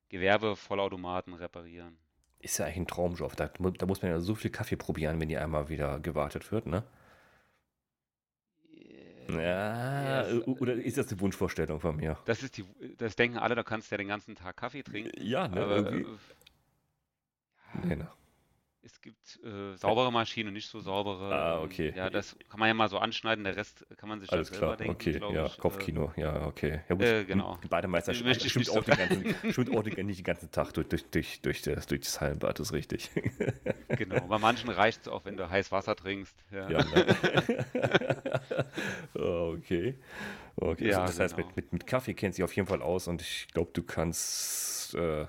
Gewerbe-Vollautomaten 0.09 1.35
reparieren. 1.35 1.99
Ist 2.39 2.59
ja 2.59 2.67
eigentlich 2.67 2.79
ein 2.79 2.87
Traumjob. 2.87 3.37
Da, 3.37 3.49
da 3.49 3.87
muss 3.87 4.03
man 4.03 4.11
ja 4.11 4.21
so 4.21 4.35
viel 4.35 4.51
Kaffee 4.51 4.77
probieren, 4.77 5.21
wenn 5.21 5.29
die 5.29 5.39
einmal 5.39 5.69
wieder 5.69 6.01
gewartet 6.01 6.53
wird, 6.53 6.67
ne? 6.67 6.85
Ja, 9.29 10.27
Yes. 10.29 10.47
oder 10.47 10.75
ist 10.75 10.97
das 10.99 11.09
eine 11.09 11.21
Wunschvorstellung 11.21 11.81
von 11.81 11.97
mir? 11.97 12.19
Das 12.27 12.43
ist 12.43 12.57
die, 12.57 12.65
das 12.99 13.17
denken 13.17 13.39
alle, 13.39 13.55
da 13.55 13.63
kannst 13.63 13.91
du 13.91 13.95
ja 13.95 13.99
den 13.99 14.09
ganzen 14.09 14.35
Tag 14.35 14.57
Kaffee 14.57 14.83
trinken. 14.83 15.11
Ja, 15.21 15.49
ne? 15.49 15.63
Aber 15.63 15.77
irgendwie. 15.77 16.03
äh, 16.03 16.17
Nee, 17.87 17.97
ne. 17.97 18.09
Es 18.87 19.01
gibt 19.01 19.41
äh, 19.45 19.77
saubere 19.77 20.13
Maschinen 20.13 20.53
nicht 20.53 20.69
so 20.69 20.81
saubere. 20.81 21.35
Ah, 21.35 21.57
ähm, 21.59 21.65
okay. 21.65 21.93
Ja, 21.97 22.09
das 22.09 22.37
kann 22.49 22.61
man 22.61 22.69
ja 22.69 22.75
mal 22.75 22.89
so 22.89 22.99
anschneiden, 22.99 23.45
der 23.45 23.57
Rest 23.57 23.85
kann 23.97 24.09
man 24.09 24.21
sich 24.21 24.31
Alles 24.33 24.49
selber 24.49 24.77
klar, 24.77 24.77
denken, 24.77 24.95
okay, 24.95 25.35
ja, 25.35 25.47
ich. 25.47 25.59
Äh, 25.59 25.61
Kopfkino, 25.61 26.13
ja, 26.17 26.47
okay. 26.47 26.81
Ja, 26.89 26.95
gut, 26.95 27.05
äh, 27.05 27.25
genau. 27.25 27.59
Bademeister 27.69 28.15
schwimmt 28.15 28.57
nicht 28.57 28.71
auch, 28.71 28.85
den 28.85 28.97
ganzen, 28.97 29.35
schwimmt 29.53 29.77
auch 29.77 29.83
den, 29.83 30.07
nicht 30.07 30.19
den 30.19 30.25
ganzen 30.25 30.51
Tag 30.53 30.73
durch, 30.73 30.89
durch, 30.89 31.11
durch, 31.11 31.41
durch, 31.43 31.63
das, 31.63 31.87
durch 31.87 32.03
das 32.03 32.21
Hallenbad, 32.21 32.59
das 32.59 32.69
ist 32.69 32.73
richtig. 32.73 33.11
Genau. 33.89 34.27
Bei 34.27 34.39
manchen 34.39 34.69
reicht 34.69 35.03
es 35.03 35.09
auch, 35.09 35.25
wenn 35.25 35.37
du 35.37 35.49
heiß 35.49 35.73
Wasser 35.73 35.97
trinkst. 35.97 36.37
Ja. 36.51 36.71
Ja, 36.71 36.85
ne? 36.85 37.07
Oh, 39.15 39.55
okay. 39.57 39.99
okay. 40.57 40.91
Ja, 40.91 41.03
also 41.03 41.13
das 41.13 41.21
heißt, 41.21 41.37
genau. 41.37 41.47
mit, 41.49 41.57
mit, 41.57 41.73
mit 41.73 41.87
Kaffee 41.87 42.13
kennt 42.15 42.35
sich 42.35 42.45
auf 42.45 42.55
jeden 42.55 42.69
Fall 42.69 42.83
aus 42.83 43.09
und 43.09 43.23
ich 43.23 43.49
glaube, 43.53 43.71
du 43.73 43.83
kannst 43.83 44.95
äh, 44.95 45.27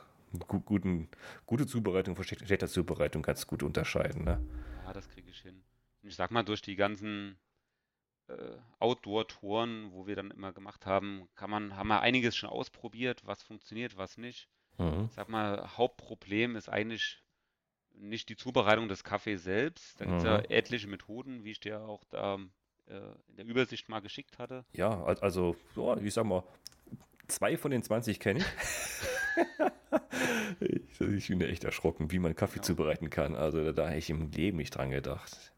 gu 0.47 0.59
guten, 0.61 1.09
gute 1.45 1.65
Zubereitung 1.67 2.15
von 2.15 2.23
schlechter 2.25 2.67
Zubereitung 2.67 3.21
ganz 3.21 3.47
gut 3.47 3.63
unterscheiden. 3.63 4.23
Ne? 4.23 4.39
Ja, 4.85 4.93
das 4.93 5.09
kriege 5.09 5.29
ich 5.29 5.39
hin. 5.41 5.63
Und 6.03 6.09
ich 6.09 6.15
sag 6.15 6.31
mal, 6.31 6.43
durch 6.43 6.61
die 6.61 6.75
ganzen 6.75 7.37
äh, 8.27 8.33
Outdoor-Touren, 8.79 9.91
wo 9.91 10.05
wir 10.07 10.15
dann 10.15 10.31
immer 10.31 10.51
gemacht 10.53 10.85
haben, 10.85 11.27
kann 11.35 11.49
man, 11.49 11.75
haben 11.75 11.87
wir 11.87 12.01
einiges 12.01 12.35
schon 12.35 12.49
ausprobiert, 12.49 13.21
was 13.25 13.41
funktioniert, 13.43 13.97
was 13.97 14.17
nicht. 14.17 14.49
Mhm. 14.77 15.05
Ich 15.09 15.13
sag 15.15 15.29
mal, 15.29 15.77
Hauptproblem 15.77 16.55
ist 16.55 16.69
eigentlich 16.69 17.23
nicht 17.99 18.29
die 18.29 18.35
Zubereitung 18.35 18.87
des 18.89 19.03
Kaffees 19.03 19.43
selbst. 19.43 19.99
Da 19.99 20.05
gibt 20.05 20.17
es 20.19 20.23
ja 20.23 20.37
Mhm. 20.37 20.45
etliche 20.49 20.87
Methoden, 20.87 21.43
wie 21.43 21.51
ich 21.51 21.59
dir 21.59 21.81
auch 21.81 22.03
da 22.09 22.35
äh, 22.87 22.97
in 23.29 23.37
der 23.37 23.45
Übersicht 23.45 23.89
mal 23.89 24.01
geschickt 24.01 24.37
hatte. 24.37 24.65
Ja, 24.73 25.03
al- 25.03 25.17
also, 25.19 25.55
so, 25.73 25.95
ich 25.97 26.13
sag 26.13 26.25
mal, 26.25 26.43
zwei 27.27 27.57
von 27.57 27.71
den 27.71 27.81
20 27.81 28.19
kenne 28.19 28.39
ich. 28.41 28.45
ich. 30.59 31.01
Ich 31.01 31.27
bin 31.27 31.41
echt 31.41 31.63
erschrocken, 31.63 32.11
wie 32.11 32.19
man 32.19 32.35
Kaffee 32.35 32.55
Genau. 32.55 32.65
zubereiten 32.65 33.09
kann. 33.09 33.35
Also 33.35 33.63
da, 33.63 33.71
da 33.71 33.87
hätte 33.87 33.97
ich 33.99 34.09
im 34.09 34.31
Leben 34.31 34.57
nicht 34.57 34.75
dran 34.75 34.89
gedacht. 34.91 35.53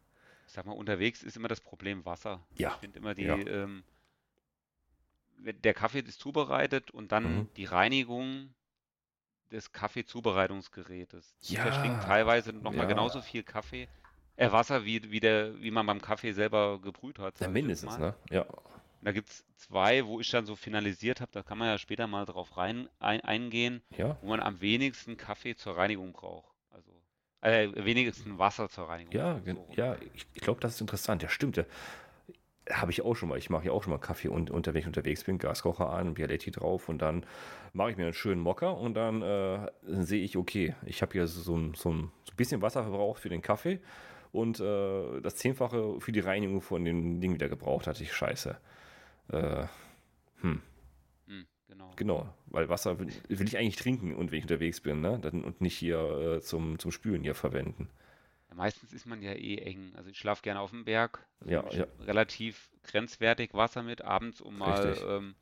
Ich 0.48 0.54
sag 0.54 0.66
mal, 0.66 0.74
unterwegs 0.74 1.24
ist 1.24 1.38
immer 1.38 1.48
das 1.48 1.62
Problem 1.62 2.06
Wasser. 2.06 2.46
Ja, 2.56 2.70
Ich 2.74 2.76
finde 2.82 3.00
immer 3.00 3.14
die, 3.14 3.24
ja. 3.24 3.36
ähm, 3.38 3.84
der 5.38 5.74
Kaffee 5.74 6.00
ist 6.00 6.20
zubereitet 6.20 6.92
und 6.92 7.12
dann 7.12 7.24
Mhm. 7.24 7.50
die 7.56 7.66
Reinigung, 7.66 8.54
des 9.52 9.72
Kaffeezubereitungsgerätes. 9.72 11.34
Ja, 11.42 11.64
Der 11.64 11.72
schwingt 11.72 12.04
teilweise 12.04 12.54
nochmal 12.54 12.82
ja. 12.84 12.86
genauso 12.86 13.20
viel 13.20 13.42
Kaffee, 13.42 13.88
äh, 14.36 14.52
Wasser, 14.52 14.86
wie, 14.86 15.10
wie, 15.10 15.20
der, 15.20 15.60
wie 15.60 15.72
man 15.72 15.88
beim 15.88 16.00
Kaffee 16.02 16.34
selber 16.34 16.80
gebrüht 16.80 17.18
hat. 17.18 17.40
Ja, 17.40 17.48
mindestens, 17.48 17.98
ne? 17.98 18.14
Ja. 18.30 18.46
Und 19.00 19.06
Da 19.06 19.12
gibt 19.12 19.30
es 19.30 19.46
zwei, 19.56 20.06
wo 20.06 20.20
ich 20.20 20.30
dann 20.30 20.46
so 20.46 20.56
finalisiert 20.56 21.22
habe, 21.22 21.32
da 21.32 21.42
kann 21.42 21.58
man 21.58 21.68
ja 21.68 21.78
später 21.78 22.08
mal 22.08 22.26
drauf 22.26 22.58
rein 22.58 22.90
ein, 23.00 23.22
eingehen, 23.22 23.82
Ja. 23.98 24.18
wo 24.22 24.28
man 24.28 24.40
am 24.42 24.60
wenigsten 24.62 25.16
Kaffee 25.18 25.56
zur 25.56 25.78
Reinigung 25.78 26.12
braucht. 26.12 26.54
Also, 26.72 26.92
äh, 27.42 27.70
wenigsten 27.86 28.38
Wasser 28.38 28.70
zur 28.70 28.90
Reinigung. 28.90 29.14
Ja, 29.14 29.40
so 29.46 29.68
ja, 29.76 29.96
ich, 30.14 30.28
ich 30.34 30.42
glaube, 30.42 30.60
das 30.60 30.76
ist 30.76 30.82
interessant. 30.82 31.24
Ja, 31.24 31.30
stimmt. 31.30 31.58
Ja. 31.58 31.64
Habe 32.72 32.92
ich 32.92 33.02
auch 33.02 33.16
schon 33.16 33.30
mal. 33.30 33.38
Ich 33.40 33.50
mache 33.50 33.66
ja 33.66 33.72
auch 33.72 33.84
schon 33.84 33.92
mal 33.92 33.98
Kaffee 33.98 34.28
und 34.28 34.52
unter, 34.52 34.74
wenn 34.74 34.82
ich 34.82 34.88
unterwegs 34.88 35.24
bin, 35.24 35.40
Gaskocher 35.40 35.90
an, 35.90 36.14
Bialetti 36.14 36.52
drauf 36.52 36.88
und 36.88 37.02
dann 37.02 37.26
mache 37.74 37.92
ich 37.92 37.98
mir 37.98 38.04
einen 38.04 38.14
schönen 38.14 38.42
Mocker 38.42 38.78
und 38.78 38.94
dann 38.94 39.22
äh, 39.24 39.72
sehe 39.88 40.24
ich, 40.24 40.38
okay, 40.38 40.76
ich 40.86 41.02
habe 41.02 41.14
hier 41.14 41.26
so, 41.26 41.42
so, 41.42 41.58
ein, 41.58 41.74
so 41.74 41.92
ein 41.92 42.12
bisschen 42.38 42.62
Wasser 42.62 42.84
verbraucht 42.84 43.22
für 43.22 43.30
den 43.30 43.42
Kaffee 43.42 43.80
und 44.32 44.60
äh, 44.60 45.22
das 45.22 45.38
Zehnfache 45.38 46.00
für 46.00 46.12
die 46.12 46.20
Reinigung 46.20 46.62
von 46.62 46.86
dem 46.86 47.20
Ding 47.22 47.34
wieder 47.34 47.50
gebraucht 47.50 47.88
hatte 47.88 48.04
ich. 48.04 48.14
Scheiße. 48.14 48.60
Äh, 49.32 49.68
hm, 50.42 50.62
Hm, 51.28 51.46
genau. 51.68 51.92
genau, 51.96 52.34
weil 52.48 52.70
Wasser 52.70 53.00
will, 53.00 53.12
will 53.28 53.48
ich 53.48 53.58
eigentlich 53.58 53.76
trinken 53.76 54.16
und 54.16 54.32
wenn 54.32 54.40
ich 54.40 54.44
unterwegs 54.46 54.82
bin, 54.82 55.02
ne? 55.02 55.20
Dann, 55.20 55.44
und 55.44 55.62
nicht 55.62 55.78
hier 55.78 56.00
äh, 56.38 56.42
zum, 56.42 56.80
zum 56.80 56.92
Spülen 56.92 57.24
hier 57.24 57.36
verwenden. 57.36 57.90
Ja, 58.50 58.56
meistens 58.56 58.94
ist 58.94 59.06
man 59.06 59.22
ja 59.22 59.34
eh 59.34 59.58
eng. 59.58 59.94
Also 59.96 60.10
ich 60.10 60.18
schlafe 60.18 60.42
gerne 60.42 60.60
auf 60.60 60.72
dem 60.72 60.86
Berg. 60.86 61.26
Also 61.42 61.52
Ja, 61.52 61.64
ja. 61.72 61.86
relativ 62.00 62.70
grenzwertig 62.84 63.54
Wasser 63.54 63.84
mit, 63.84 64.02
abends, 64.02 64.42
um 64.42 64.58
mal 64.58 64.98
ähm, 65.08 65.36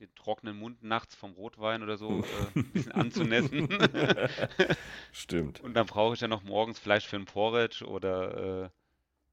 den 0.00 0.14
trockenen 0.14 0.56
Mund 0.58 0.82
nachts 0.82 1.14
vom 1.14 1.32
Rotwein 1.32 1.82
oder 1.82 1.96
so 1.96 2.08
äh, 2.24 2.46
ein 2.58 2.72
bisschen 2.72 2.92
anzunässen. 2.92 3.68
Stimmt. 5.12 5.60
Und 5.60 5.74
dann 5.74 5.86
brauche 5.86 6.14
ich 6.14 6.20
ja 6.20 6.28
noch 6.28 6.42
morgens 6.42 6.78
vielleicht 6.78 7.06
für 7.06 7.16
ein 7.16 7.24
Porridge 7.26 7.84
oder 7.84 8.64
äh, 8.64 8.70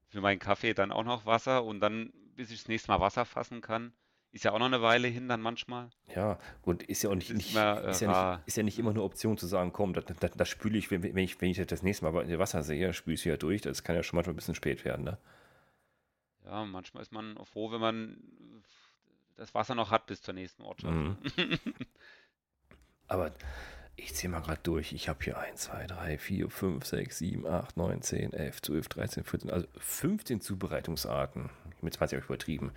für 0.09 0.21
meinen 0.21 0.39
Kaffee 0.39 0.73
dann 0.73 0.91
auch 0.91 1.03
noch 1.03 1.25
Wasser. 1.25 1.63
Und 1.63 1.79
dann, 1.79 2.13
bis 2.35 2.51
ich 2.51 2.59
das 2.59 2.67
nächste 2.67 2.91
Mal 2.91 2.99
Wasser 2.99 3.25
fassen 3.25 3.61
kann, 3.61 3.93
ist 4.31 4.43
ja 4.45 4.51
auch 4.51 4.59
noch 4.59 4.65
eine 4.65 4.81
Weile 4.81 5.07
hin 5.07 5.27
dann 5.27 5.41
manchmal. 5.41 5.89
Ja, 6.15 6.39
gut, 6.63 6.81
ist 6.83 7.03
ja 7.03 7.11
auch 7.11 7.15
nicht, 7.15 7.29
ist 7.29 7.37
nicht, 7.37 7.51
immer, 7.51 7.83
äh, 7.83 7.91
ist 7.91 8.01
ja 8.01 8.11
rar. 8.11 8.37
nicht, 8.37 8.47
ist 8.47 8.57
ja 8.57 8.63
nicht 8.63 8.79
immer 8.79 8.89
eine 8.89 9.03
Option 9.03 9.37
zu 9.37 9.45
sagen, 9.45 9.71
komm, 9.71 9.93
das, 9.93 10.05
das, 10.05 10.31
das 10.31 10.49
spüle 10.49 10.77
ich, 10.77 10.89
wenn, 10.89 11.03
ich, 11.17 11.39
wenn 11.39 11.51
ich 11.51 11.65
das 11.65 11.83
nächste 11.83 12.05
Mal 12.05 12.39
Wasser 12.39 12.63
sehe, 12.63 12.93
spüle 12.93 13.13
ich 13.13 13.21
es 13.21 13.25
wieder 13.25 13.37
durch. 13.37 13.61
Das 13.61 13.83
kann 13.83 13.95
ja 13.95 14.01
schon 14.01 14.17
manchmal 14.17 14.33
ein 14.33 14.37
bisschen 14.37 14.55
spät 14.55 14.85
werden, 14.85 15.05
ne? 15.05 15.17
Ja, 16.45 16.65
manchmal 16.65 17.03
ist 17.03 17.11
man 17.11 17.37
froh, 17.45 17.71
wenn 17.71 17.79
man 17.79 18.17
das 19.35 19.53
Wasser 19.53 19.75
noch 19.75 19.91
hat 19.91 20.07
bis 20.07 20.21
zur 20.21 20.33
nächsten 20.33 20.63
Ortschaft. 20.63 20.93
Mhm. 20.93 21.17
Aber 23.07 23.31
ich 23.95 24.15
zähle 24.15 24.31
mal 24.31 24.41
gerade 24.41 24.61
durch. 24.63 24.93
Ich 24.93 25.07
habe 25.07 25.23
hier 25.23 25.37
1, 25.37 25.61
2, 25.61 25.87
3, 25.87 26.17
4, 26.17 26.49
5, 26.49 26.85
6, 26.85 27.17
7, 27.17 27.47
8, 27.47 27.77
9, 27.77 28.01
10, 28.01 28.33
11, 28.33 28.61
12, 28.61 28.87
13, 28.89 29.23
14, 29.23 29.49
also 29.51 29.67
15 29.77 30.41
Zubereitungsarten. 30.41 31.49
Mit 31.83 31.93
20 31.93 32.17
habe 32.17 32.23
ich 32.23 32.29
übertrieben. 32.29 32.71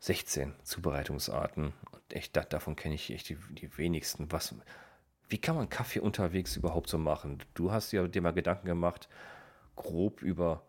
16 0.00 0.54
Zubereitungsarten. 0.62 1.72
Und 1.92 2.12
echt, 2.12 2.36
da, 2.36 2.42
davon 2.42 2.76
kenne 2.76 2.94
ich 2.94 3.10
echt 3.10 3.28
die, 3.28 3.38
die 3.50 3.76
wenigsten. 3.76 4.30
Was, 4.30 4.54
wie 5.28 5.38
kann 5.38 5.56
man 5.56 5.68
Kaffee 5.68 6.00
unterwegs 6.00 6.56
überhaupt 6.56 6.88
so 6.88 6.98
machen? 6.98 7.42
Du 7.54 7.72
hast 7.72 7.92
ja 7.92 8.06
dir 8.06 8.22
mal 8.22 8.32
Gedanken 8.32 8.66
gemacht, 8.66 9.08
grob 9.76 10.22
über 10.22 10.62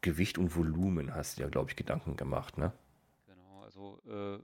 Gewicht 0.00 0.38
und 0.38 0.54
Volumen 0.54 1.14
hast 1.14 1.38
du 1.38 1.42
ja, 1.42 1.48
glaube 1.48 1.70
ich, 1.70 1.76
Gedanken 1.76 2.16
gemacht, 2.16 2.58
ne? 2.58 2.72
Genau, 3.26 3.62
also 3.62 4.00
äh, 4.06 4.38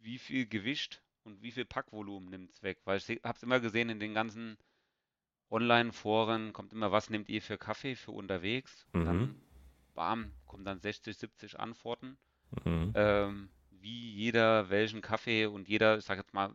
wie 0.00 0.18
viel 0.18 0.46
Gewicht 0.46 1.02
und 1.22 1.40
wie 1.42 1.52
viel 1.52 1.64
Packvolumen 1.64 2.30
nimmt 2.30 2.50
es 2.50 2.62
weg? 2.62 2.78
Weil 2.84 2.98
ich 2.98 3.20
habe 3.22 3.36
es 3.36 3.42
immer 3.42 3.60
gesehen 3.60 3.90
in 3.90 4.00
den 4.00 4.14
ganzen 4.14 4.56
Online-Foren, 5.50 6.52
kommt 6.52 6.72
immer, 6.72 6.90
was 6.90 7.10
nehmt 7.10 7.28
ihr 7.28 7.42
für 7.42 7.58
Kaffee 7.58 7.94
für 7.94 8.12
unterwegs? 8.12 8.86
Mhm. 8.92 9.04
dann, 9.04 9.42
bam, 9.94 10.32
kommen 10.46 10.64
dann 10.64 10.80
60, 10.80 11.16
70 11.16 11.60
Antworten. 11.60 12.16
Mhm. 12.64 12.92
Ähm, 12.94 13.48
wie 13.70 14.10
jeder 14.14 14.70
welchen 14.70 15.00
Kaffee 15.00 15.46
und 15.46 15.68
jeder, 15.68 15.98
ich 15.98 16.04
sag 16.04 16.18
jetzt 16.18 16.34
mal, 16.34 16.50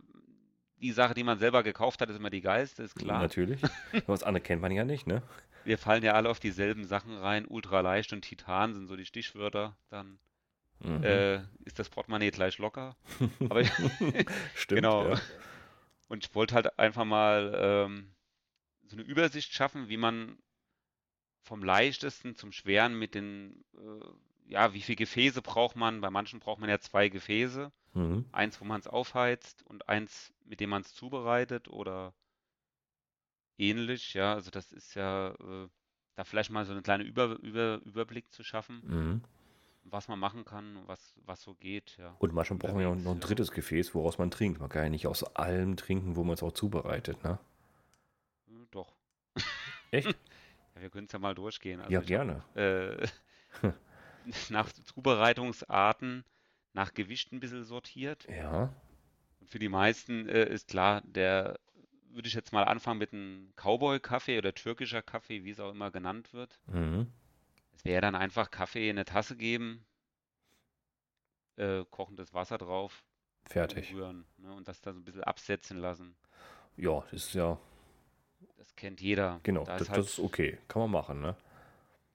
die 0.80 0.92
Sache, 0.92 1.14
die 1.14 1.24
man 1.24 1.38
selber 1.38 1.62
gekauft 1.62 2.00
hat, 2.00 2.08
ist 2.08 2.16
immer 2.16 2.30
die 2.30 2.40
geilste, 2.40 2.82
ist 2.84 2.94
klar. 2.94 3.20
Natürlich. 3.20 3.60
Was 4.06 4.22
andere 4.22 4.42
kennt 4.42 4.62
man 4.62 4.70
ja 4.72 4.84
nicht, 4.84 5.06
ne? 5.06 5.22
Wir 5.64 5.76
fallen 5.76 6.04
ja 6.04 6.12
alle 6.14 6.30
auf 6.30 6.38
dieselben 6.40 6.84
Sachen 6.84 7.16
rein. 7.18 7.44
Ultraleicht 7.46 8.12
und 8.12 8.22
Titan 8.22 8.74
sind 8.74 8.86
so 8.86 8.96
die 8.96 9.04
Stichwörter. 9.06 9.76
Dann 9.90 10.18
Mhm. 10.80 11.02
äh, 11.02 11.38
ist 11.64 11.80
das 11.80 11.88
Portemonnaie 11.88 12.30
gleich 12.30 12.58
locker. 12.58 12.94
Aber 13.50 13.64
Stimmt. 13.64 14.82
genau. 14.82 15.08
Ja. 15.10 15.20
Und 16.06 16.24
ich 16.24 16.32
wollte 16.36 16.54
halt 16.54 16.78
einfach 16.78 17.04
mal 17.04 17.52
ähm, 17.56 18.14
so 18.86 18.96
eine 18.96 19.04
Übersicht 19.04 19.52
schaffen, 19.52 19.88
wie 19.88 19.96
man 19.96 20.38
vom 21.48 21.62
leichtesten 21.64 22.36
zum 22.36 22.52
schweren 22.52 22.96
mit 22.98 23.14
den, 23.14 23.64
äh, 23.74 24.50
ja, 24.52 24.72
wie 24.74 24.82
viel 24.82 24.96
Gefäße 24.96 25.42
braucht 25.42 25.76
man? 25.76 26.00
Bei 26.00 26.10
manchen 26.10 26.40
braucht 26.40 26.60
man 26.60 26.70
ja 26.70 26.78
zwei 26.78 27.08
Gefäße. 27.08 27.72
Mhm. 27.94 28.26
Eins, 28.32 28.60
wo 28.60 28.64
man 28.64 28.80
es 28.80 28.86
aufheizt 28.86 29.62
und 29.66 29.88
eins, 29.88 30.32
mit 30.44 30.60
dem 30.60 30.70
man 30.70 30.82
es 30.82 30.94
zubereitet 30.94 31.68
oder 31.68 32.12
ähnlich. 33.56 34.14
Ja, 34.14 34.34
also 34.34 34.50
das 34.50 34.72
ist 34.72 34.94
ja, 34.94 35.30
äh, 35.30 35.68
da 36.14 36.24
vielleicht 36.24 36.50
mal 36.50 36.64
so 36.64 36.72
eine 36.72 36.82
kleine 36.82 37.04
Über, 37.04 37.38
Über, 37.40 37.80
Überblick 37.84 38.30
zu 38.32 38.44
schaffen, 38.44 38.82
Mhm. 38.84 39.22
was 39.84 40.08
man 40.08 40.18
machen 40.18 40.44
kann, 40.44 40.82
was, 40.86 41.14
was 41.24 41.42
so 41.42 41.54
geht. 41.54 41.96
Ja. 41.98 42.14
Und 42.18 42.32
manchmal 42.34 42.58
brauchen 42.58 42.76
wir 42.76 42.82
ja 42.82 42.88
noch 42.88 42.96
ein 42.96 43.06
Unterwegs, 43.06 43.20
ja. 43.22 43.26
drittes 43.26 43.50
Gefäß, 43.52 43.94
woraus 43.94 44.18
man 44.18 44.30
trinkt. 44.30 44.60
Man 44.60 44.68
kann 44.68 44.84
ja 44.84 44.88
nicht 44.90 45.06
aus 45.06 45.24
allem 45.36 45.76
trinken, 45.76 46.16
wo 46.16 46.24
man 46.24 46.34
es 46.34 46.42
auch 46.42 46.52
zubereitet, 46.52 47.22
ne? 47.24 47.38
Äh, 48.48 48.66
Doch. 48.70 48.92
Echt? 49.90 50.14
Wir 50.80 50.90
können 50.90 51.06
es 51.06 51.12
ja 51.12 51.18
mal 51.18 51.34
durchgehen. 51.34 51.80
Also 51.80 51.92
Ja, 51.92 52.00
gerne. 52.00 52.42
äh, 52.54 53.06
nach 54.50 54.70
Zubereitungsarten, 54.72 56.24
nach 56.72 56.94
Gewicht 56.94 57.32
ein 57.32 57.40
bisschen 57.40 57.64
sortiert. 57.64 58.26
Ja. 58.28 58.72
Und 59.40 59.50
für 59.50 59.58
die 59.58 59.68
meisten 59.68 60.28
äh, 60.28 60.48
ist 60.48 60.68
klar, 60.68 61.02
der 61.04 61.58
würde 62.10 62.28
ich 62.28 62.34
jetzt 62.34 62.52
mal 62.52 62.64
anfangen 62.64 62.98
mit 62.98 63.12
einem 63.12 63.52
Cowboy-Kaffee 63.56 64.38
oder 64.38 64.54
türkischer 64.54 65.02
Kaffee, 65.02 65.44
wie 65.44 65.50
es 65.50 65.60
auch 65.60 65.70
immer 65.70 65.90
genannt 65.90 66.32
wird. 66.32 66.58
Mhm. 66.66 67.06
Es 67.74 67.84
wäre 67.84 68.00
dann 68.00 68.14
einfach 68.14 68.50
Kaffee 68.50 68.88
in 68.88 68.96
eine 68.96 69.04
Tasse 69.04 69.36
geben, 69.36 69.84
äh, 71.56 71.84
kochendes 71.90 72.34
Wasser 72.34 72.58
drauf, 72.58 73.04
Fertig. 73.44 73.90
umrühren, 73.92 74.26
ne, 74.38 74.52
und 74.52 74.68
das 74.68 74.80
dann 74.80 74.94
so 74.94 75.00
ein 75.00 75.04
bisschen 75.04 75.24
absetzen 75.24 75.78
lassen. 75.78 76.16
Ja, 76.76 77.00
das 77.10 77.24
ist 77.24 77.34
ja, 77.34 77.58
Das 78.56 78.74
kennt 78.76 79.00
jeder. 79.00 79.42
genau, 79.42 79.64
Da 79.64 79.76
das, 79.76 79.88
ist 79.88 79.90
halt, 79.90 80.06
das 80.06 80.06
ist 80.12 80.18
okay. 80.20 80.58
Kann 80.68 80.82
man 80.82 80.90
machen, 80.90 81.20
ne? 81.20 81.34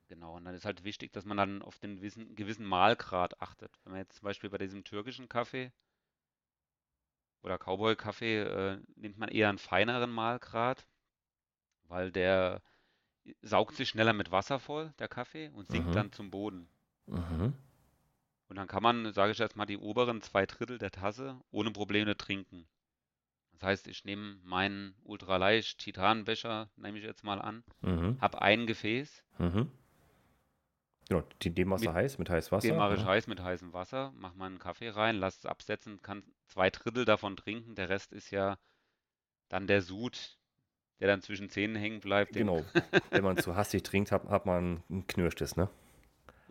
genau, 0.08 0.36
und 0.38 0.46
dann 0.46 0.56
ist 0.56 0.64
halt 0.66 0.86
wichtig, 0.86 1.12
dass 1.12 1.26
man 1.26 1.36
dann 1.38 1.62
auf 1.62 1.78
den 1.80 1.98
gewissen, 1.98 2.36
gewissen 2.36 2.66
Mahlgrad 2.66 3.42
achtet. 3.42 3.80
Wenn 3.84 3.92
man 3.92 4.02
jetzt 4.02 4.16
zum 4.16 4.26
Beispiel 4.26 4.50
bei 4.50 4.58
diesem 4.58 4.84
türkischen 4.86 5.28
Kaffee 5.28 5.72
oder 7.44 7.60
Cowboy-Kaffee 7.60 8.40
äh, 8.42 8.82
nimmt 8.96 9.20
man 9.20 9.30
eher 9.30 9.50
einen 9.50 9.60
feineren 9.60 10.10
Mahlgrad, 10.10 10.88
weil 11.88 12.12
der 12.12 12.62
saugt 13.42 13.76
sich 13.76 13.90
schneller 13.90 14.14
mit 14.14 14.32
Wasser 14.32 14.60
voll, 14.60 14.94
der 15.00 15.08
Kaffee, 15.10 15.50
und 15.50 15.70
sinkt 15.70 15.96
Mhm. 15.96 15.96
dann 15.96 16.12
zum 16.12 16.32
Boden. 16.32 16.70
Mhm. 17.08 17.54
Und 18.48 18.56
dann 18.56 18.70
kann 18.70 18.82
man, 18.82 19.12
sage 19.12 19.34
ich 19.34 19.38
jetzt 19.40 19.58
mal, 19.58 19.66
die 19.66 19.78
oberen 19.78 20.22
zwei 20.22 20.46
Drittel 20.46 20.78
der 20.78 20.92
Tasse 20.92 21.42
ohne 21.52 21.72
Probleme 21.72 22.16
trinken. 22.16 22.70
Das 23.64 23.70
heißt, 23.70 23.88
ich 23.88 24.04
nehme 24.04 24.36
meinen 24.44 24.94
ultraleicht 25.06 25.78
Titanbecher, 25.80 26.70
nehme 26.76 26.98
ich 26.98 27.06
jetzt 27.06 27.24
mal 27.24 27.42
an, 27.42 27.64
Mhm. 27.80 28.18
habe 28.20 28.42
ein 28.42 28.68
Gefäß, 28.68 29.24
Mhm. 29.38 29.72
Genau, 31.08 31.24
die, 31.42 31.50
dem 31.50 31.70
machst 31.70 31.86
du 31.86 31.94
heiß, 31.94 32.18
mit 32.18 32.30
heiß 32.30 32.52
Wasser. 32.52 32.68
den 32.68 32.76
mache 32.76 32.96
ich 32.96 33.00
ne? 33.00 33.08
heiß 33.08 33.28
mit 33.28 33.40
heißem 33.40 33.72
Wasser, 33.72 34.12
mache 34.18 34.36
meinen 34.36 34.60
Kaffee 34.60 34.90
rein, 34.90 35.16
lasse 35.16 35.40
es 35.40 35.46
absetzen, 35.46 36.02
kann 36.02 36.24
zwei 36.48 36.70
Drittel 36.72 37.06
davon 37.06 37.38
trinken, 37.38 37.74
der 37.76 37.88
Rest 37.88 38.12
ist 38.12 38.32
ja 38.32 38.58
dann 39.48 39.66
der 39.66 39.82
Sud, 39.82 40.38
der 41.00 41.08
dann 41.08 41.22
zwischen 41.22 41.50
Zähnen 41.50 41.78
hängen 41.78 42.02
bleibt, 42.02 42.36
den, 42.36 42.48
Genau. 42.48 42.66
Wenn 43.12 43.24
man 43.24 43.38
zu 43.38 43.56
hastig 43.56 43.84
trinkt, 43.84 44.12
hat, 44.12 44.26
hat 44.26 44.46
man 44.46 44.84
ein 44.90 45.08
Knirschtes, 45.08 45.56
ne? 45.56 45.70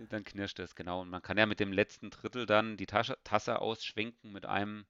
dann 0.09 0.25
knirscht 0.25 0.59
es, 0.61 0.75
genau. 0.75 1.03
Und 1.03 1.11
man 1.11 1.21
kann 1.21 1.37
ja 1.37 1.45
mit 1.45 1.61
dem 1.61 1.73
letzten 1.75 2.09
Drittel 2.09 2.47
dann 2.47 2.79
die 2.79 2.87
Tasche, 2.87 3.19
Tasse 3.23 3.61
ausschwenken 3.61 4.33
mit 4.33 4.47
einem 4.47 4.87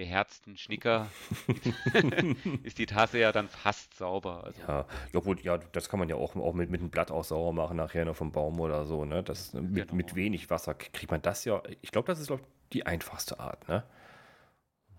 beherzten 0.00 0.56
Schnicker, 0.56 1.08
ist 2.62 2.78
die 2.78 2.86
Tasse 2.86 3.18
ja 3.18 3.32
dann 3.32 3.50
fast 3.50 3.98
sauber. 3.98 4.44
Also 4.44 4.58
Ja, 4.66 4.86
ja, 5.12 5.20
gut, 5.20 5.42
ja, 5.42 5.58
das 5.58 5.90
kann 5.90 6.00
man 6.00 6.08
ja 6.08 6.16
auch, 6.16 6.34
auch 6.36 6.54
mit, 6.54 6.70
mit 6.70 6.80
einem 6.80 6.88
Blatt 6.88 7.10
auch 7.10 7.22
sauer 7.22 7.52
machen, 7.52 7.76
nachher 7.76 8.06
noch 8.06 8.16
vom 8.16 8.32
Baum 8.32 8.58
oder 8.60 8.86
so, 8.86 9.04
ne? 9.04 9.22
Das 9.22 9.40
ist, 9.40 9.54
mit, 9.54 9.74
Genau. 9.74 9.94
mit 9.94 10.14
wenig 10.14 10.48
Wasser 10.48 10.72
kriegt 10.72 11.10
man 11.10 11.20
das 11.20 11.44
ja. 11.44 11.62
Ich 11.82 11.90
glaube, 11.92 12.06
das 12.06 12.18
ist 12.18 12.28
glaub, 12.28 12.40
die 12.72 12.86
einfachste 12.86 13.40
Art, 13.40 13.68
ne? 13.68 13.84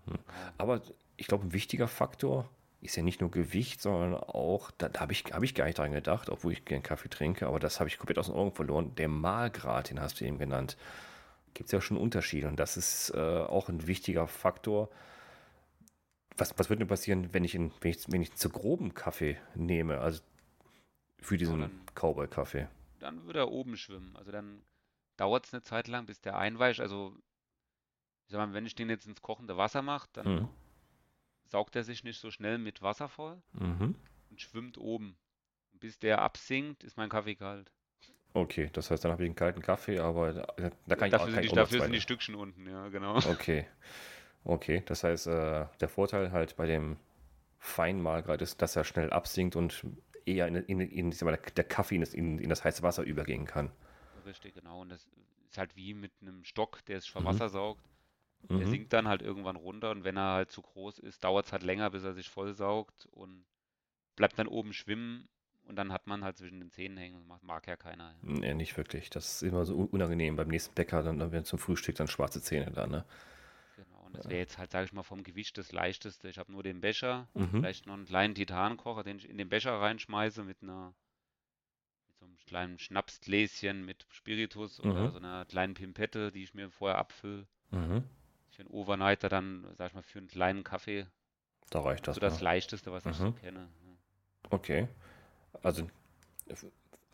Hm. 0.06 0.18
Aber 0.56 0.80
ich 1.16 1.26
glaube, 1.26 1.48
ein 1.48 1.52
wichtiger 1.52 1.88
Faktor 1.88 2.48
ist 2.80 2.94
ja 2.94 3.02
nicht 3.02 3.20
nur 3.20 3.32
Gewicht, 3.32 3.82
sondern 3.82 4.14
auch, 4.14 4.70
da, 4.70 4.88
da 4.88 5.00
habe 5.00 5.10
ich, 5.12 5.24
hab 5.32 5.42
ich 5.42 5.56
gar 5.56 5.64
nicht 5.64 5.78
dran 5.78 5.90
gedacht, 5.90 6.30
obwohl 6.30 6.52
ich 6.52 6.64
gern 6.64 6.84
Kaffee 6.84 7.08
trinke, 7.10 7.48
aber 7.48 7.58
das 7.58 7.80
habe 7.80 7.88
ich 7.88 7.98
komplett 7.98 8.20
aus 8.20 8.26
den 8.26 8.36
Augen 8.36 8.52
verloren. 8.52 8.94
Der 8.94 9.08
Mahlgrad, 9.08 9.90
den 9.90 10.00
hast 10.00 10.20
du 10.20 10.24
eben 10.26 10.38
genannt, 10.38 10.76
gibt 11.54 11.66
es 11.68 11.72
ja 11.72 11.80
schon 11.80 11.96
Unterschiede 11.96 12.48
und 12.48 12.56
das 12.56 12.76
ist 12.76 13.10
äh, 13.14 13.18
auch 13.18 13.68
ein 13.68 13.86
wichtiger 13.86 14.26
Faktor. 14.26 14.88
was, 16.36 16.58
was 16.58 16.68
würde 16.70 16.80
denn 16.80 16.88
passieren, 16.88 17.32
wenn 17.32 17.44
ich, 17.44 17.54
in, 17.54 17.72
wenn, 17.80 17.90
ich, 17.90 18.04
wenn 18.10 18.22
ich 18.22 18.34
zu 18.34 18.48
groben 18.48 18.94
Kaffee 18.94 19.38
nehme? 19.54 20.00
Also 20.00 20.22
für 21.20 21.36
diesen 21.36 21.70
Cowboy-Kaffee. 21.94 22.68
Dann 22.98 23.24
würde 23.24 23.40
er 23.40 23.50
oben 23.52 23.76
schwimmen. 23.76 24.16
Also 24.16 24.32
dann 24.32 24.62
dauert 25.16 25.46
es 25.46 25.52
eine 25.54 25.62
Zeit 25.62 25.88
lang, 25.88 26.06
bis 26.06 26.20
der 26.20 26.36
einweicht. 26.36 26.80
Also, 26.80 27.14
ich 28.26 28.32
sag 28.32 28.38
mal, 28.38 28.54
wenn 28.54 28.66
ich 28.66 28.74
den 28.74 28.88
jetzt 28.90 29.06
ins 29.06 29.22
kochende 29.22 29.56
Wasser 29.56 29.82
mache, 29.82 30.08
dann 30.14 30.26
Mhm. 30.34 30.48
saugt 31.44 31.76
er 31.76 31.84
sich 31.84 32.02
nicht 32.02 32.18
so 32.18 32.30
schnell 32.30 32.58
mit 32.58 32.82
Wasser 32.82 33.08
voll 33.08 33.40
Mhm. 33.52 33.94
und 34.30 34.40
schwimmt 34.40 34.78
oben. 34.78 35.16
Und 35.72 35.80
bis 35.80 35.98
der 35.98 36.22
absinkt, 36.22 36.82
ist 36.82 36.96
mein 36.96 37.10
Kaffee 37.10 37.34
kalt. 37.36 37.70
Okay, 38.34 38.70
das 38.72 38.90
heißt, 38.90 39.04
dann 39.04 39.12
habe 39.12 39.24
ich 39.24 39.28
einen 39.28 39.36
kalten 39.36 39.60
Kaffee, 39.60 39.98
aber 39.98 40.32
da, 40.32 40.70
da 40.86 40.96
kann 40.96 41.08
ich 41.08 41.12
Dafür 41.12 41.26
auch 41.26 41.30
sind 41.32 41.34
kein 41.34 41.42
die, 41.44 41.48
dafür 41.54 41.80
sind 41.82 41.92
die. 41.92 42.00
Stückchen 42.00 42.34
unten, 42.34 42.66
ja, 42.66 42.88
genau. 42.88 43.18
Okay. 43.26 43.66
Okay, 44.44 44.82
das 44.86 45.04
heißt, 45.04 45.28
äh, 45.28 45.66
der 45.80 45.88
Vorteil 45.88 46.32
halt 46.32 46.56
bei 46.56 46.66
dem 46.66 46.96
Feinmahlgrad 47.58 48.42
ist, 48.42 48.62
dass 48.62 48.76
er 48.76 48.84
schnell 48.84 49.10
absinkt 49.10 49.56
und 49.56 49.84
eher 50.26 50.48
in, 50.48 50.56
in, 50.56 50.80
in, 50.80 51.12
ich 51.12 51.22
mal, 51.22 51.38
der 51.56 51.64
Kaffee 51.64 51.96
in 51.96 52.00
das, 52.02 52.14
in, 52.14 52.38
in 52.38 52.48
das 52.48 52.64
heiße 52.64 52.82
Wasser 52.82 53.04
übergehen 53.04 53.46
kann. 53.46 53.70
Richtig, 54.24 54.54
genau. 54.54 54.80
Und 54.82 54.90
das 54.90 55.08
ist 55.48 55.58
halt 55.58 55.76
wie 55.76 55.94
mit 55.94 56.12
einem 56.20 56.44
Stock, 56.44 56.84
der 56.86 56.98
es 56.98 57.06
schon 57.06 57.24
Mhm. 57.24 57.26
Wasser 57.28 57.48
saugt. 57.48 57.84
Der 58.58 58.66
Mhm. 58.66 58.66
sinkt 58.66 58.92
dann 58.92 59.08
halt 59.08 59.22
irgendwann 59.22 59.56
runter 59.56 59.90
und 59.92 60.04
wenn 60.04 60.16
er 60.16 60.32
halt 60.34 60.50
zu 60.50 60.62
groß 60.62 60.98
ist, 60.98 61.22
dauert 61.24 61.46
es 61.46 61.52
halt 61.52 61.62
länger, 61.62 61.90
bis 61.90 62.04
er 62.04 62.12
sich 62.12 62.28
voll 62.28 62.54
saugt 62.54 63.06
und 63.12 63.44
bleibt 64.16 64.38
dann 64.38 64.48
oben 64.48 64.72
schwimmen 64.72 65.28
und 65.64 65.76
dann 65.76 65.92
hat 65.92 66.06
man 66.06 66.24
halt 66.24 66.36
zwischen 66.36 66.60
den 66.60 66.70
Zähnen 66.70 66.96
hängen. 66.96 67.28
Das 67.28 67.42
mag, 67.42 67.66
ja 67.66 67.76
keiner. 67.76 68.14
Nee, 68.22 68.54
nicht 68.54 68.76
wirklich. 68.76 69.10
Das 69.10 69.34
ist 69.36 69.42
immer 69.42 69.64
so 69.64 69.76
un- 69.76 69.88
unangenehm. 69.88 70.36
Beim 70.36 70.48
nächsten 70.48 70.74
Bäcker, 70.74 71.02
dann, 71.02 71.18
dann 71.18 71.32
werden 71.32 71.44
zum 71.44 71.58
Frühstück 71.58 71.96
dann 71.96 72.08
schwarze 72.08 72.42
Zähne 72.42 72.70
da, 72.70 72.86
ne? 72.86 73.04
Genau. 73.76 74.00
Und 74.06 74.16
das 74.16 74.26
wäre 74.28 74.38
jetzt 74.38 74.58
halt, 74.58 74.70
sage 74.70 74.84
ich 74.86 74.92
mal, 74.92 75.02
vom 75.02 75.22
Gewicht 75.22 75.56
das 75.58 75.72
leichteste. 75.72 76.28
Ich 76.28 76.38
habe 76.38 76.52
nur 76.52 76.62
den 76.62 76.80
Becher, 76.80 77.28
Mhm. 77.34 77.48
vielleicht 77.50 77.86
noch 77.86 77.94
einen 77.94 78.04
kleinen 78.06 78.34
Titankocher, 78.34 79.02
den 79.02 79.16
ich 79.16 79.28
in 79.28 79.38
den 79.38 79.48
Becher 79.48 79.72
reinschmeiße 79.80 80.44
mit 80.44 80.62
einer 80.62 80.94
mit 82.08 82.16
so 82.18 82.24
einem 82.26 82.36
kleinen 82.46 82.78
Schnapsgläschen 82.78 83.84
mit 83.84 84.06
Spiritus 84.10 84.80
oder 84.80 85.08
Mhm. 85.08 85.10
so 85.12 85.16
einer 85.18 85.44
kleinen 85.46 85.74
Pimpette, 85.74 86.30
die 86.32 86.42
ich 86.44 86.54
mir 86.54 86.70
vorher 86.70 86.98
abfülle. 86.98 87.46
Mhm. 87.70 88.04
Für 88.50 88.62
einen 88.62 88.70
Overnighter 88.70 89.28
dann, 89.28 89.66
sag 89.78 89.88
ich 89.88 89.94
mal, 89.94 90.02
für 90.02 90.18
einen 90.18 90.28
kleinen 90.28 90.62
Kaffee. 90.64 91.06
Da 91.70 91.80
reicht 91.80 92.06
das. 92.06 92.16
so 92.16 92.20
das 92.20 92.38
ne? 92.38 92.44
leichteste, 92.44 92.92
was 92.92 93.06
ich 93.06 93.16
so 93.16 93.30
Mhm. 93.30 93.36
kenne. 93.36 93.68
ja. 93.86 93.92
Okay. 94.50 94.88
Also 95.62 95.88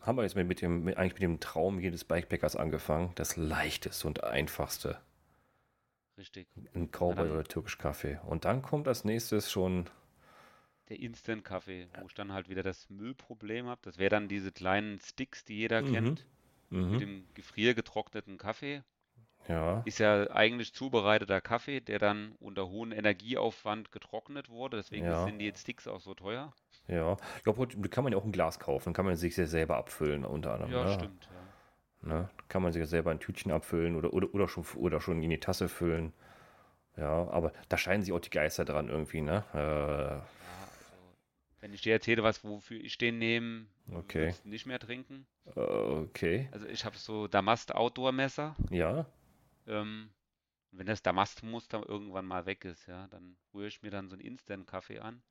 haben 0.01 0.17
wir 0.17 0.23
jetzt 0.23 0.35
mit, 0.35 0.47
mit 0.47 0.61
dem, 0.61 0.83
mit, 0.85 0.97
eigentlich 0.97 1.13
mit 1.13 1.21
dem 1.23 1.39
Traum 1.39 1.79
jedes 1.79 2.03
Bikebäckers 2.03 2.55
angefangen. 2.55 3.11
Das 3.15 3.35
leichteste 3.35 4.07
und 4.07 4.23
einfachste. 4.23 4.99
Richtig. 6.17 6.47
Ein 6.73 6.89
Cowboy 6.91 7.15
dann- 7.15 7.31
oder 7.31 7.43
türkisch 7.43 7.77
Kaffee. 7.77 8.19
Und 8.25 8.45
dann 8.45 8.61
kommt 8.61 8.87
als 8.87 9.03
nächstes 9.05 9.51
schon. 9.51 9.89
Der 10.89 10.99
Instant-Kaffee, 10.99 11.87
wo 12.01 12.07
ich 12.07 12.15
dann 12.15 12.33
halt 12.33 12.49
wieder 12.49 12.63
das 12.63 12.89
Müllproblem 12.89 13.67
habe. 13.67 13.79
Das 13.83 13.99
wäre 13.99 14.09
dann 14.09 14.27
diese 14.27 14.51
kleinen 14.51 14.99
Sticks, 14.99 15.45
die 15.45 15.55
jeder 15.57 15.81
Mhm. 15.83 15.93
kennt, 15.93 16.25
mit 16.71 16.85
Mhm. 16.91 16.97
dem 16.99 17.27
gefriergetrockneten 17.35 18.37
Kaffee. 18.39 18.81
Ja. 19.47 19.81
Ist 19.85 19.99
ja 19.99 20.29
eigentlich 20.31 20.73
zubereiteter 20.73 21.41
Kaffee, 21.41 21.79
der 21.79 21.99
dann 21.99 22.33
unter 22.39 22.67
hohem 22.69 22.91
Energieaufwand 22.91 23.91
getrocknet 23.91 24.49
wurde. 24.49 24.77
Deswegen 24.77 25.05
Ja. 25.05 25.23
sind 25.25 25.39
die 25.39 25.51
Sticks 25.55 25.87
auch 25.87 26.01
so 26.01 26.13
teuer. 26.15 26.53
Ja. 26.89 27.17
Ich 27.37 27.43
glaube, 27.43 27.59
heute 27.59 27.79
kann 27.89 28.03
man 28.03 28.13
ja 28.13 28.19
auch 28.19 28.25
ein 28.25 28.31
Glas 28.31 28.59
kaufen. 28.59 28.93
Kann 28.93 29.05
man 29.05 29.15
sich 29.15 29.35
sehr 29.35 29.47
selber 29.47 29.77
abfüllen, 29.77 30.25
unter 30.25 30.53
anderem. 30.53 30.71
Ja, 30.71 30.83
ne? 30.85 30.93
stimmt. 30.93 31.29
Ja. 32.03 32.09
Ne? 32.09 32.29
Kann 32.47 32.61
man 32.63 32.71
sich 32.71 32.79
ja 32.79 32.85
selber 32.87 33.11
ein 33.11 33.19
Tütchen 33.19 33.51
abfüllen 33.51 33.95
oder, 33.95 34.13
oder, 34.13 34.33
oder, 34.33 34.47
schon, 34.47 34.65
oder 34.75 34.99
schon 35.01 35.21
in 35.21 35.29
die 35.29 35.39
Tasse 35.39 35.69
füllen. 35.69 36.13
Ja, 36.97 37.29
aber 37.29 37.53
da 37.69 37.77
scheinen 37.77 38.03
sich 38.03 38.11
auch 38.13 38.19
die 38.19 38.29
Geister 38.29 38.65
dran 38.65 38.89
irgendwie, 38.89 39.21
ne? 39.21 39.43
Äh, 39.53 39.57
Ja, 39.57 40.69
also, 40.77 41.15
wenn 41.61 41.73
ich 41.73 41.81
dir 41.81 41.93
erzähle, 41.93 42.23
was 42.23 42.43
wofür 42.43 42.79
ich 42.79 42.97
den 42.97 43.19
nehme, 43.19 43.67
Okay. 43.93 44.33
nicht 44.43 44.65
mehr 44.65 44.79
trinken. 44.79 45.27
okay. 45.55 46.49
Also 46.51 46.67
ich 46.67 46.85
habe 46.85 46.97
so 46.97 47.27
Damast 47.27 47.73
Outdoor 47.75 48.11
Messer. 48.11 48.55
Ja. 48.69 49.05
Ähm, 49.67 50.09
wenn 50.71 50.87
das 50.87 51.01
Damastmuster 51.01 51.87
irgendwann 51.87 52.25
mal 52.25 52.45
weg 52.45 52.65
ist, 52.65 52.87
ja, 52.87 53.07
dann 53.07 53.37
rühre 53.53 53.67
ich 53.67 53.81
mir 53.81 53.91
dann 53.91 54.09
so 54.09 54.15
einen 54.15 54.21
Instant-Kaffee 54.25 54.99
an 54.99 55.21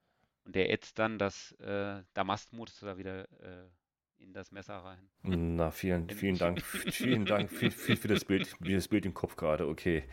und 0.48 0.54
der 0.56 0.70
ätzt 0.72 0.98
dann 0.98 1.18
das 1.18 1.52
äh, 1.60 2.02
Damastmuster 2.14 2.96
wieder 2.96 3.30
äh, 3.42 3.68
in 4.16 4.32
das 4.32 4.50
Messer 4.50 4.76
rein. 4.78 5.10
Na, 5.22 5.70
vielen, 5.70 6.08
vielen 6.10 6.38
Dank. 6.38 6.62
Vielen 6.62 7.26
Dank 7.26 7.50
für, 7.50 7.70
für, 7.70 7.96
für 7.96 8.08
das 8.08 8.24
Bild, 8.24 8.46
für 8.46 8.72
das 8.74 8.88
Bild 8.88 9.04
im 9.04 9.12
Kopf 9.12 9.36
gerade. 9.36 9.68
Okay. 9.68 10.04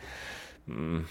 Hm, 0.66 1.08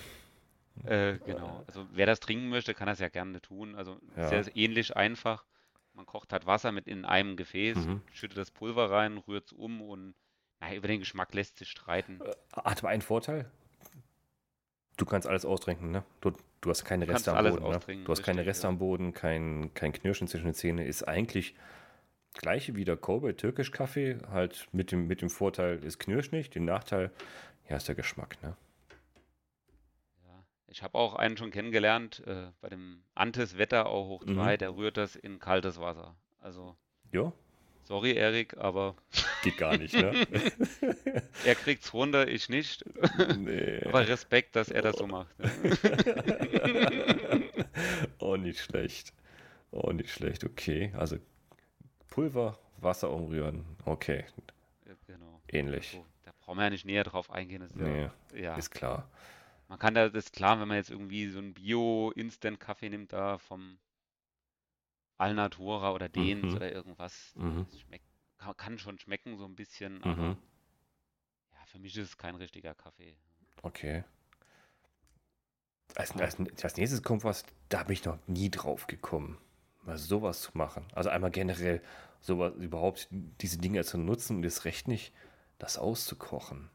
Äh, 0.84 1.18
genau. 1.24 1.64
Also 1.68 1.87
wer 1.92 2.04
das 2.04 2.20
trinken 2.20 2.50
möchte, 2.50 2.74
kann 2.74 2.87
das 2.87 2.98
ja 2.98 3.08
gerne 3.08 3.40
tun. 3.40 3.74
Also 3.76 3.98
Ja. 4.14 4.28
sehr 4.28 4.54
ähnlich 4.56 4.94
einfach. 4.94 5.46
Man 5.94 6.04
kocht 6.04 6.32
halt 6.34 6.44
Wasser 6.44 6.70
mit 6.72 6.87
in 6.87 7.06
einem 7.06 7.37
Gefäß, 7.37 7.78
Mhm. 7.78 8.02
schüttet 8.12 8.37
das 8.37 8.50
Pulver 8.50 8.90
rein, 8.90 9.16
rührt 9.16 9.46
es 9.46 9.52
um 9.52 9.80
und 9.80 10.14
naja, 10.60 10.74
über 10.76 10.88
den 10.88 11.00
Geschmack 11.00 11.32
lässt 11.32 11.56
sich 11.56 11.70
streiten. 11.70 12.20
Hat 12.52 12.78
aber 12.80 12.88
einen 12.90 13.00
Vorteil. 13.02 13.50
Du 14.96 15.04
kannst 15.07 15.26
alles 15.26 15.44
austrinken, 15.44 15.90
ne? 15.90 16.04
Du, 16.20 16.33
du 16.61 16.70
hast 16.70 16.85
keine 16.85 17.09
Reste 17.09 17.33
am 17.37 17.44
Boden, 17.44 17.68
ne? 17.68 18.04
Du 18.04 18.12
hast 18.12 18.22
keine 18.22 18.46
Reste 18.46 18.64
ja. 18.64 18.68
am 18.68 18.78
Boden, 18.78 19.12
kein, 19.12 19.72
kein 19.74 19.92
Knirschen 19.92 20.28
zwischen 20.28 20.44
den 20.46 20.54
Zähnen. 20.54 20.87
Ist 20.87 21.02
eigentlich 21.09 21.54
gleiche 22.35 22.74
wie 22.76 22.85
der 22.85 22.96
Kobe, 22.96 23.37
türkisch 23.37 23.70
Kaffee, 23.70 24.18
halt 24.30 24.68
mit 24.72 24.92
dem, 24.92 25.07
mit 25.07 25.20
dem 25.22 25.30
Vorteil, 25.30 25.85
es 25.85 25.98
knirscht 25.98 26.33
nicht. 26.33 26.54
Den 26.54 26.64
Nachteil, 26.64 27.11
ja, 27.68 27.76
ist 27.76 27.88
der 27.88 27.94
Geschmack, 27.94 28.40
ne? 28.42 28.57
Ja, 30.26 30.44
ich 30.68 30.83
habe 30.83 30.96
auch 30.98 31.14
einen 31.14 31.37
schon 31.37 31.50
kennengelernt, 31.50 32.22
äh, 32.26 32.50
bei 32.61 32.68
dem 32.68 33.02
Antes 33.14 33.59
Wetterau 33.59 34.07
hoch 34.07 34.24
Mhm. 34.24 34.35
2, 34.35 34.57
der 34.57 34.76
rührt 34.76 34.96
das 34.96 35.16
in 35.16 35.38
kaltes 35.38 35.80
Wasser. 35.80 36.14
Also, 36.40 36.76
Ja, 37.12 37.33
sorry, 37.85 38.12
Erik, 38.12 38.57
aber 38.59 38.97
geht 39.42 39.57
gar 39.57 39.77
nicht, 39.77 39.94
ne? 39.94 40.27
er 41.44 41.55
kriegt's 41.55 41.92
runter, 41.94 42.29
ich 42.29 42.49
nicht. 42.49 42.85
nee. 43.38 43.83
Aber 43.85 44.07
Respekt, 44.07 44.57
dass 44.57 44.68
er 44.70 44.83
das 44.83 44.97
so 44.97 45.07
macht. 45.07 45.29
ne? 45.38 45.49
oh, 48.18 48.37
nicht 48.37 48.61
schlecht. 48.61 49.12
Oh, 49.70 49.90
nicht 49.92 50.11
schlecht, 50.11 50.44
okay. 50.44 50.92
Also 50.97 51.16
Pulver, 52.09 52.59
Wasser 52.79 53.11
umrühren, 53.11 53.64
okay, 53.85 54.25
Genau. 55.07 55.40
ähnlich. 55.49 55.90
So, 55.92 56.07
da 56.23 56.33
brauchen 56.40 56.59
wir 56.59 56.64
ja 56.64 56.70
nicht 56.70 56.85
näher 56.87 57.05
drauf 57.05 57.31
eingehen. 57.31 57.62
Ist 57.62 57.75
Nee, 57.77 58.03
ja, 58.03 58.12
ja. 58.35 58.57
ist 58.57 58.70
klar. 58.70 59.11
Man 59.68 59.79
kann 59.79 59.94
da, 59.94 60.09
das 60.09 60.27
ist 60.27 60.33
klar, 60.35 60.61
wenn 60.61 60.68
man 60.68 60.77
jetzt 60.77 60.90
irgendwie 60.90 61.29
so 61.29 61.38
einen 61.38 61.55
Bio-Instant-Kaffee 61.55 62.90
nimmt, 62.90 63.12
da 63.12 63.38
vom 63.38 63.79
Alnatura 65.18 65.92
oder 65.92 66.09
Dehns 66.09 66.44
Mhm. 66.44 66.55
oder 66.55 66.72
irgendwas, 66.72 67.33
Mhm. 67.37 67.66
schmeckt, 67.79 68.07
kann, 68.57 68.79
schon 68.79 68.98
schmecken 68.98 69.37
so 69.38 69.44
ein 69.44 69.55
bisschen, 69.57 69.98
Mhm. 69.98 70.03
aber 70.03 70.38
ja, 71.53 71.66
für 71.66 71.79
mich 71.79 71.96
ist 71.96 72.09
es 72.09 72.16
kein 72.18 72.35
richtiger 72.35 72.74
Kaffee. 72.74 73.16
Okay. 73.62 74.05
Als, 75.96 76.12
als, 76.16 76.37
als 76.64 76.77
nächstes 76.77 77.03
kommt 77.03 77.24
was, 77.24 77.44
da 77.68 77.85
bin 77.85 77.92
ich 77.94 78.05
noch 78.05 78.18
nie 78.27 78.50
drauf 78.50 78.87
gekommen, 78.87 79.38
mal 79.85 79.96
sowas 79.96 80.40
zu 80.40 80.50
machen. 80.55 80.85
Also 80.92 81.09
einmal 81.11 81.31
generell 81.31 81.81
sowas 82.20 82.53
überhaupt 82.57 83.09
diese 83.11 83.59
Dinge 83.59 83.85
zu 83.85 83.98
nutzen 83.98 84.37
und 84.37 84.42
das 84.42 84.64
Recht 84.64 84.88
nicht, 84.88 85.12
das 85.59 85.79
auszukochen. 85.79 86.68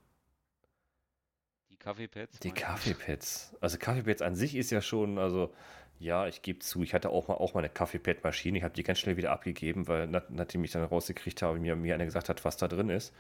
Die 1.70 1.76
Kaffeepads? 1.78 2.40
Die? 2.40 2.52
Kaffeepads. 2.52 3.56
Also 3.60 3.78
Kaffeepads 3.78 4.22
an 4.22 4.36
sich 4.36 4.56
ist 4.56 4.70
ja 4.72 4.82
schon, 4.82 5.18
also 5.18 5.54
ja, 6.00 6.28
ich 6.28 6.42
gebe 6.42 6.60
zu, 6.60 6.82
ich 6.84 6.94
hatte 6.94 7.10
auch 7.10 7.28
mal 7.28 7.36
auch 7.36 7.54
mal 7.54 7.60
eine 7.60 7.70
Kaffeepad-Maschine. 7.70 8.58
Ich 8.58 8.64
habe 8.64 8.74
die 8.74 8.84
ganz 8.84 9.00
schnell 9.00 9.18
wieder 9.18 9.32
abgegeben, 9.32 9.88
weil 9.88 10.08
nach, 10.08 10.24
nachdem 10.30 10.64
ich 10.64 10.72
dann 10.72 10.84
rausgekriegt 10.84 11.42
habe, 11.42 11.60
mir, 11.60 11.76
mir 11.76 11.94
einer 11.96 12.06
gesagt 12.06 12.30
hat, 12.30 12.46
was 12.46 12.58
da 12.58 12.68
drin 12.68 12.90
ist 12.90 13.14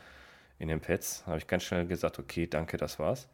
in 0.59 0.69
den 0.69 0.81
Pads, 0.81 1.25
habe 1.27 1.37
ich 1.37 1.47
ganz 1.47 1.63
schnell 1.63 1.87
gesagt, 1.87 2.19
okay, 2.19 2.47
danke, 2.47 2.77
das 2.77 2.99
war's. 2.99 3.29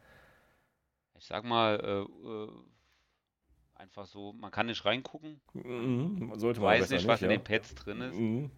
Ich 1.18 1.26
sag 1.26 1.44
mal, 1.44 1.80
äh, 1.80 2.28
äh, 2.28 2.48
einfach 3.74 4.06
so, 4.06 4.32
man 4.32 4.50
kann 4.50 4.66
nicht 4.66 4.84
reingucken, 4.84 5.40
Mhm, 5.54 6.32
sollte 6.38 6.58
ich 6.58 6.62
man 6.62 6.80
weiß 6.80 6.90
nicht, 6.90 7.06
was 7.06 7.22
in 7.22 7.30
ja. 7.30 7.36
den 7.36 7.44
Pads 7.44 7.74
drin 7.74 8.00
ist. 8.00 8.14
Mhm. 8.18 8.50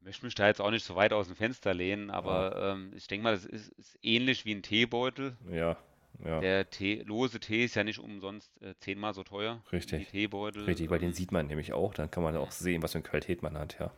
möchte 0.00 0.24
mich 0.24 0.34
da 0.34 0.46
jetzt 0.48 0.60
auch 0.60 0.70
nicht 0.70 0.84
so 0.84 0.96
weit 0.96 1.12
aus 1.12 1.28
dem 1.28 1.36
Fenster 1.36 1.74
lehnen, 1.74 2.10
aber 2.10 2.56
ähm, 2.72 2.92
ich 2.96 3.06
denke 3.06 3.24
mal, 3.24 3.34
das 3.34 3.44
ist, 3.44 3.68
ist 3.72 3.98
ähnlich 4.02 4.44
wie 4.44 4.54
ein 4.54 4.62
Teebeutel. 4.62 5.36
Ja, 5.50 5.76
ja, 6.24 6.40
Der 6.40 6.70
Tee, 6.70 7.02
lose 7.02 7.40
Tee 7.40 7.64
ist 7.64 7.74
ja 7.74 7.84
nicht 7.84 7.98
umsonst 7.98 8.60
äh, 8.62 8.74
zehnmal 8.78 9.14
so 9.14 9.22
teuer 9.24 9.62
Richtig. 9.72 10.06
die 10.06 10.10
Teebeutel. 10.10 10.64
richtig, 10.64 10.90
weil 10.90 10.98
den 10.98 11.10
Ähm, 11.10 11.14
sieht 11.14 11.32
man 11.32 11.46
nämlich 11.46 11.72
auch, 11.72 11.94
dann 11.94 12.10
kann 12.10 12.22
man 12.22 12.36
auch 12.36 12.50
sehen, 12.52 12.82
was 12.82 12.92
für 12.92 12.98
eine 12.98 13.08
Qualität 13.08 13.42
man 13.42 13.56
hat, 13.58 13.78
ja. 13.78 13.92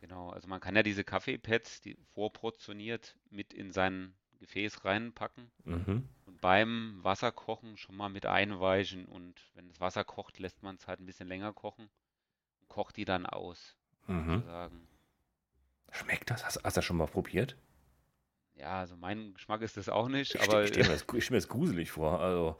Genau, 0.00 0.30
also 0.30 0.48
man 0.48 0.60
kann 0.60 0.74
ja 0.74 0.82
diese 0.82 1.04
Kaffeepads, 1.04 1.80
die 1.80 1.96
vorportioniert, 2.14 3.16
mit 3.30 3.52
in 3.54 3.72
sein 3.72 4.14
Gefäß 4.40 4.84
reinpacken 4.84 5.50
Mhm. 5.64 6.08
und 6.26 6.40
beim 6.40 6.98
Wasserkochen 7.02 7.76
schon 7.76 7.96
mal 7.96 8.08
mit 8.08 8.26
einweichen 8.26 9.06
und 9.06 9.40
wenn 9.54 9.68
das 9.68 9.80
Wasser 9.80 10.02
kocht, 10.04 10.38
lässt 10.40 10.62
man 10.62 10.74
es 10.76 10.88
halt 10.88 10.98
ein 11.00 11.06
bisschen 11.06 11.28
länger 11.28 11.52
kochen 11.52 11.88
und 12.60 12.68
kocht 12.68 12.96
die 12.96 13.04
dann 13.04 13.26
aus, 13.26 13.76
Mhm. 14.08 14.32
sozusagen. 14.40 14.88
Schmeckt 15.92 16.30
das? 16.30 16.44
Hast, 16.44 16.56
hast 16.64 16.76
du 16.76 16.78
das 16.78 16.84
schon 16.84 16.96
mal 16.96 17.06
probiert? 17.06 17.56
Ja, 18.54 18.80
also 18.80 18.96
mein 18.96 19.34
Geschmack 19.34 19.62
ist 19.62 19.76
das 19.76 19.88
auch 19.88 20.08
nicht, 20.08 20.34
Ich, 20.34 20.40
aber 20.40 20.64
stell- 20.64 20.64
ich 20.64 20.68
stelle 20.68 20.88
mir, 21.30 21.36
das- 21.38 21.48
gruselig 21.48 21.90
vor. 21.90 22.20
Also, 22.20 22.56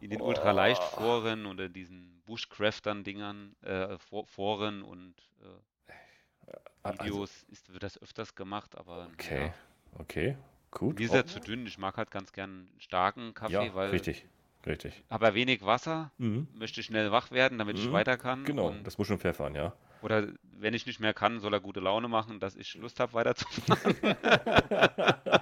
in 0.00 0.10
den 0.10 0.20
Oh. 0.20 0.26
Ultraleichtforen 0.28 1.46
oder 1.46 1.68
diesen 1.68 2.20
Bushcraftern-Dingern, 2.26 3.56
äh, 3.62 3.96
For- 3.98 4.26
Foren 4.26 4.82
und 4.82 5.14
äh, 5.40 6.52
Also, 6.82 7.02
Videos 7.02 7.42
ist, 7.44 7.72
wird 7.72 7.82
das 7.82 8.00
öfters 8.00 8.34
gemacht, 8.34 8.76
aber 8.76 9.08
okay, 9.14 9.38
naja. 9.40 9.54
okay, 9.98 10.36
gut. 10.70 10.98
Mir 10.98 11.04
ist 11.06 11.12
Oh, 11.12 11.16
er 11.16 11.26
zu 11.26 11.40
dünn. 11.40 11.66
Ich 11.66 11.78
mag 11.78 11.96
halt 11.96 12.10
ganz 12.10 12.32
gern 12.32 12.68
einen 12.68 12.80
starken 12.80 13.34
Kaffee, 13.34 13.52
ja, 13.66 13.74
weil 13.74 13.90
richtig, 13.90 14.24
richtig. 14.66 15.02
habe 15.10 15.34
wenig 15.34 15.64
Wasser, 15.64 16.12
Mhm. 16.18 16.46
möchte 16.54 16.82
schnell 16.82 17.12
wach 17.12 17.30
werden, 17.30 17.58
damit 17.58 17.78
ich 17.78 17.86
Mhm, 17.88 17.92
weiter 17.92 18.16
kann. 18.16 18.44
Genau, 18.44 18.72
das 18.84 18.98
muss 18.98 19.06
schon 19.06 19.18
pfeffern, 19.18 19.54
ja. 19.54 19.72
oder 20.02 20.28
wenn 20.58 20.74
ich 20.74 20.86
nicht 20.86 21.00
mehr 21.00 21.12
kann, 21.14 21.40
soll 21.40 21.52
er 21.54 21.60
gute 21.60 21.80
Laune 21.80 22.08
machen, 22.08 22.40
dass 22.40 22.56
ich 22.56 22.74
Lust 22.74 23.00
habe, 23.00 23.12
weiterzufahren. 23.14 23.96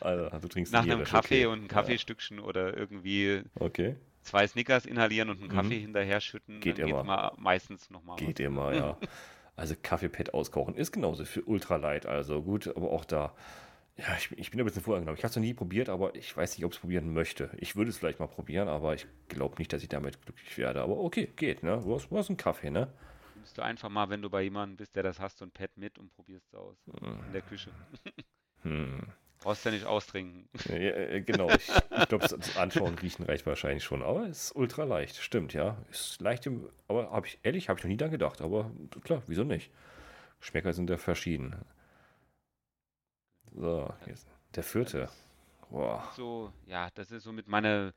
Also, 0.00 0.38
du 0.40 0.48
trinkst 0.48 0.72
Nach 0.72 0.82
einem 0.82 0.98
Irisch, 0.98 1.10
Kaffee 1.10 1.46
okay. 1.46 1.52
und 1.52 1.64
ein 1.64 1.68
Kaffeestückchen 1.68 2.40
oder 2.40 2.76
irgendwie 2.76 3.36
Ja, 3.36 3.42
okay, 3.60 3.96
zwei 4.22 4.46
Snickers 4.46 4.86
inhalieren 4.86 5.30
und 5.30 5.38
einen 5.40 5.48
Mhm. 5.48 5.52
Kaffee 5.54 5.78
hinterher 5.80 6.20
schütten, 6.20 6.60
Geht 6.60 6.78
dann 6.78 6.88
immer. 6.88 7.04
mal 7.04 7.32
meistens 7.36 7.90
nochmal 7.90 8.16
geht 8.18 8.38
was. 8.40 8.46
immer, 8.46 8.74
ja. 8.74 8.98
Also 9.56 9.76
Kaffeepad 9.80 10.34
auskochen 10.34 10.74
ist 10.74 10.90
genauso 10.90 11.24
für 11.24 11.42
Ultralight, 11.42 12.06
also 12.06 12.42
gut, 12.42 12.66
aber 12.76 12.90
auch 12.90 13.04
da, 13.04 13.32
ja, 13.96 14.16
ich, 14.18 14.28
bin- 14.28 14.38
ich 14.38 14.50
bin 14.50 14.60
ein 14.60 14.66
bisschen 14.66 14.82
vorgenommen. 14.82 15.16
Ich 15.16 15.22
habe 15.24 15.30
es 15.30 15.36
noch 15.36 15.42
nie 15.42 15.54
probiert, 15.54 15.88
aber 15.88 16.14
ich 16.14 16.36
weiß 16.36 16.56
nicht, 16.56 16.64
ob 16.64 16.72
ich 16.72 16.76
es 16.78 16.80
probieren 16.80 17.12
möchte. 17.12 17.50
Ich 17.58 17.76
würde 17.76 17.90
es 17.90 17.98
vielleicht 17.98 18.18
mal 18.20 18.26
probieren, 18.26 18.68
aber 18.68 18.94
ich 18.94 19.06
glaube 19.28 19.56
nicht, 19.58 19.72
dass 19.72 19.82
ich 19.82 19.88
damit 19.88 20.20
glücklich 20.22 20.58
werde. 20.58 20.82
Aber 20.82 20.98
okay, 20.98 21.30
geht, 21.36 21.62
ne? 21.62 21.80
Du 21.84 21.94
hast, 21.94 22.10
du 22.10 22.16
hast 22.18 22.28
einen 22.28 22.36
Kaffee, 22.36 22.70
ne? 22.70 22.92
Nimmst 23.34 23.56
du 23.56 23.62
einfach 23.62 23.88
mal, 23.90 24.08
wenn 24.10 24.22
du 24.22 24.30
bei 24.30 24.42
jemandem 24.42 24.76
bist, 24.76 24.96
der 24.96 25.02
das 25.04 25.20
hast, 25.20 25.38
so 25.38 25.44
ein 25.44 25.50
Pad 25.50 25.76
mit 25.76 25.98
und 25.98 26.10
probierst 26.10 26.46
es 26.48 26.54
aus 26.54 26.76
in 27.26 27.32
der 27.32 27.42
Küche. 27.42 27.70
Hm. 28.62 29.02
Brauchst 29.40 29.62
ja 29.66 29.70
nicht 29.70 29.84
austrinken. 29.84 30.48
Ja, 30.70 30.74
äh, 30.76 31.20
genau, 31.20 31.52
ich, 31.52 31.70
ich 31.98 32.08
glaube, 32.08 32.26
das, 32.26 32.56
Anschauen 32.56 32.92
und 32.92 33.02
Riechen 33.02 33.26
reicht 33.26 33.44
wahrscheinlich 33.44 33.84
schon, 33.84 34.02
aber 34.02 34.26
es 34.26 34.44
ist 34.44 34.56
ultra 34.56 34.84
leicht, 34.84 35.16
stimmt, 35.16 35.52
ja. 35.52 35.76
Ist 35.90 36.22
leicht, 36.22 36.48
aber 36.88 37.10
habe 37.10 37.26
ich, 37.26 37.38
ehrlich, 37.42 37.68
habe 37.68 37.78
ich 37.78 37.84
noch 37.84 37.90
nie 37.90 37.98
dran 37.98 38.10
gedacht, 38.10 38.40
aber 38.40 38.70
klar, 39.02 39.22
wieso 39.26 39.44
nicht? 39.44 39.70
Geschmäcker 40.40 40.72
sind 40.72 40.88
ja 40.88 40.96
verschieden. 40.96 41.56
So, 43.54 43.92
der 44.54 44.62
vierte. 44.62 45.08
Boah. 45.70 46.04
So, 46.08 46.52
ja, 46.64 46.90
das 46.92 47.10
ist 47.10 47.24
so 47.24 47.32
mit 47.32 47.46
meiner 47.48 47.92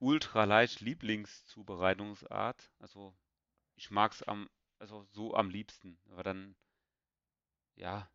ultra 0.00 0.44
leicht 0.44 0.80
Lieblingszubereitungsart. 0.80 2.70
Also, 2.80 3.14
ich 3.76 3.90
mag 3.90 4.12
es 4.12 4.22
am, 4.24 4.48
also 4.80 5.04
so 5.12 5.34
am 5.34 5.50
liebsten. 5.50 5.98
Aber 6.10 6.22
dann, 6.24 6.56
ja, 7.76 8.08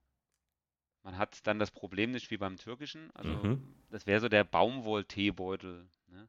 man 1.03 1.15
hat 1.17 1.45
dann 1.45 1.59
das 1.59 1.69
Problem 1.69 2.09
nicht 2.11 2.31
wie 2.31 2.37
beim 2.37 2.57
Türkischen. 2.57 3.11
Also, 3.11 3.51
Mhm. 3.51 3.61
das 3.89 4.05
wäre 4.07 4.19
so 4.19 4.29
der 4.29 4.43
Baumwoll-Teebeutel. 4.43 5.87
Ne? 6.07 6.27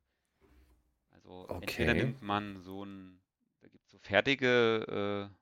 Also, 1.11 1.49
entweder 1.61 1.95
Okay. 1.95 1.95
nimmt 1.95 2.23
man 2.23 2.61
so 2.61 2.85
ein, 2.85 3.21
da 3.61 3.69
gibt 3.69 3.85
es 3.85 3.93
so 3.93 3.99
fertige 3.99 5.31
äh, 5.31 5.37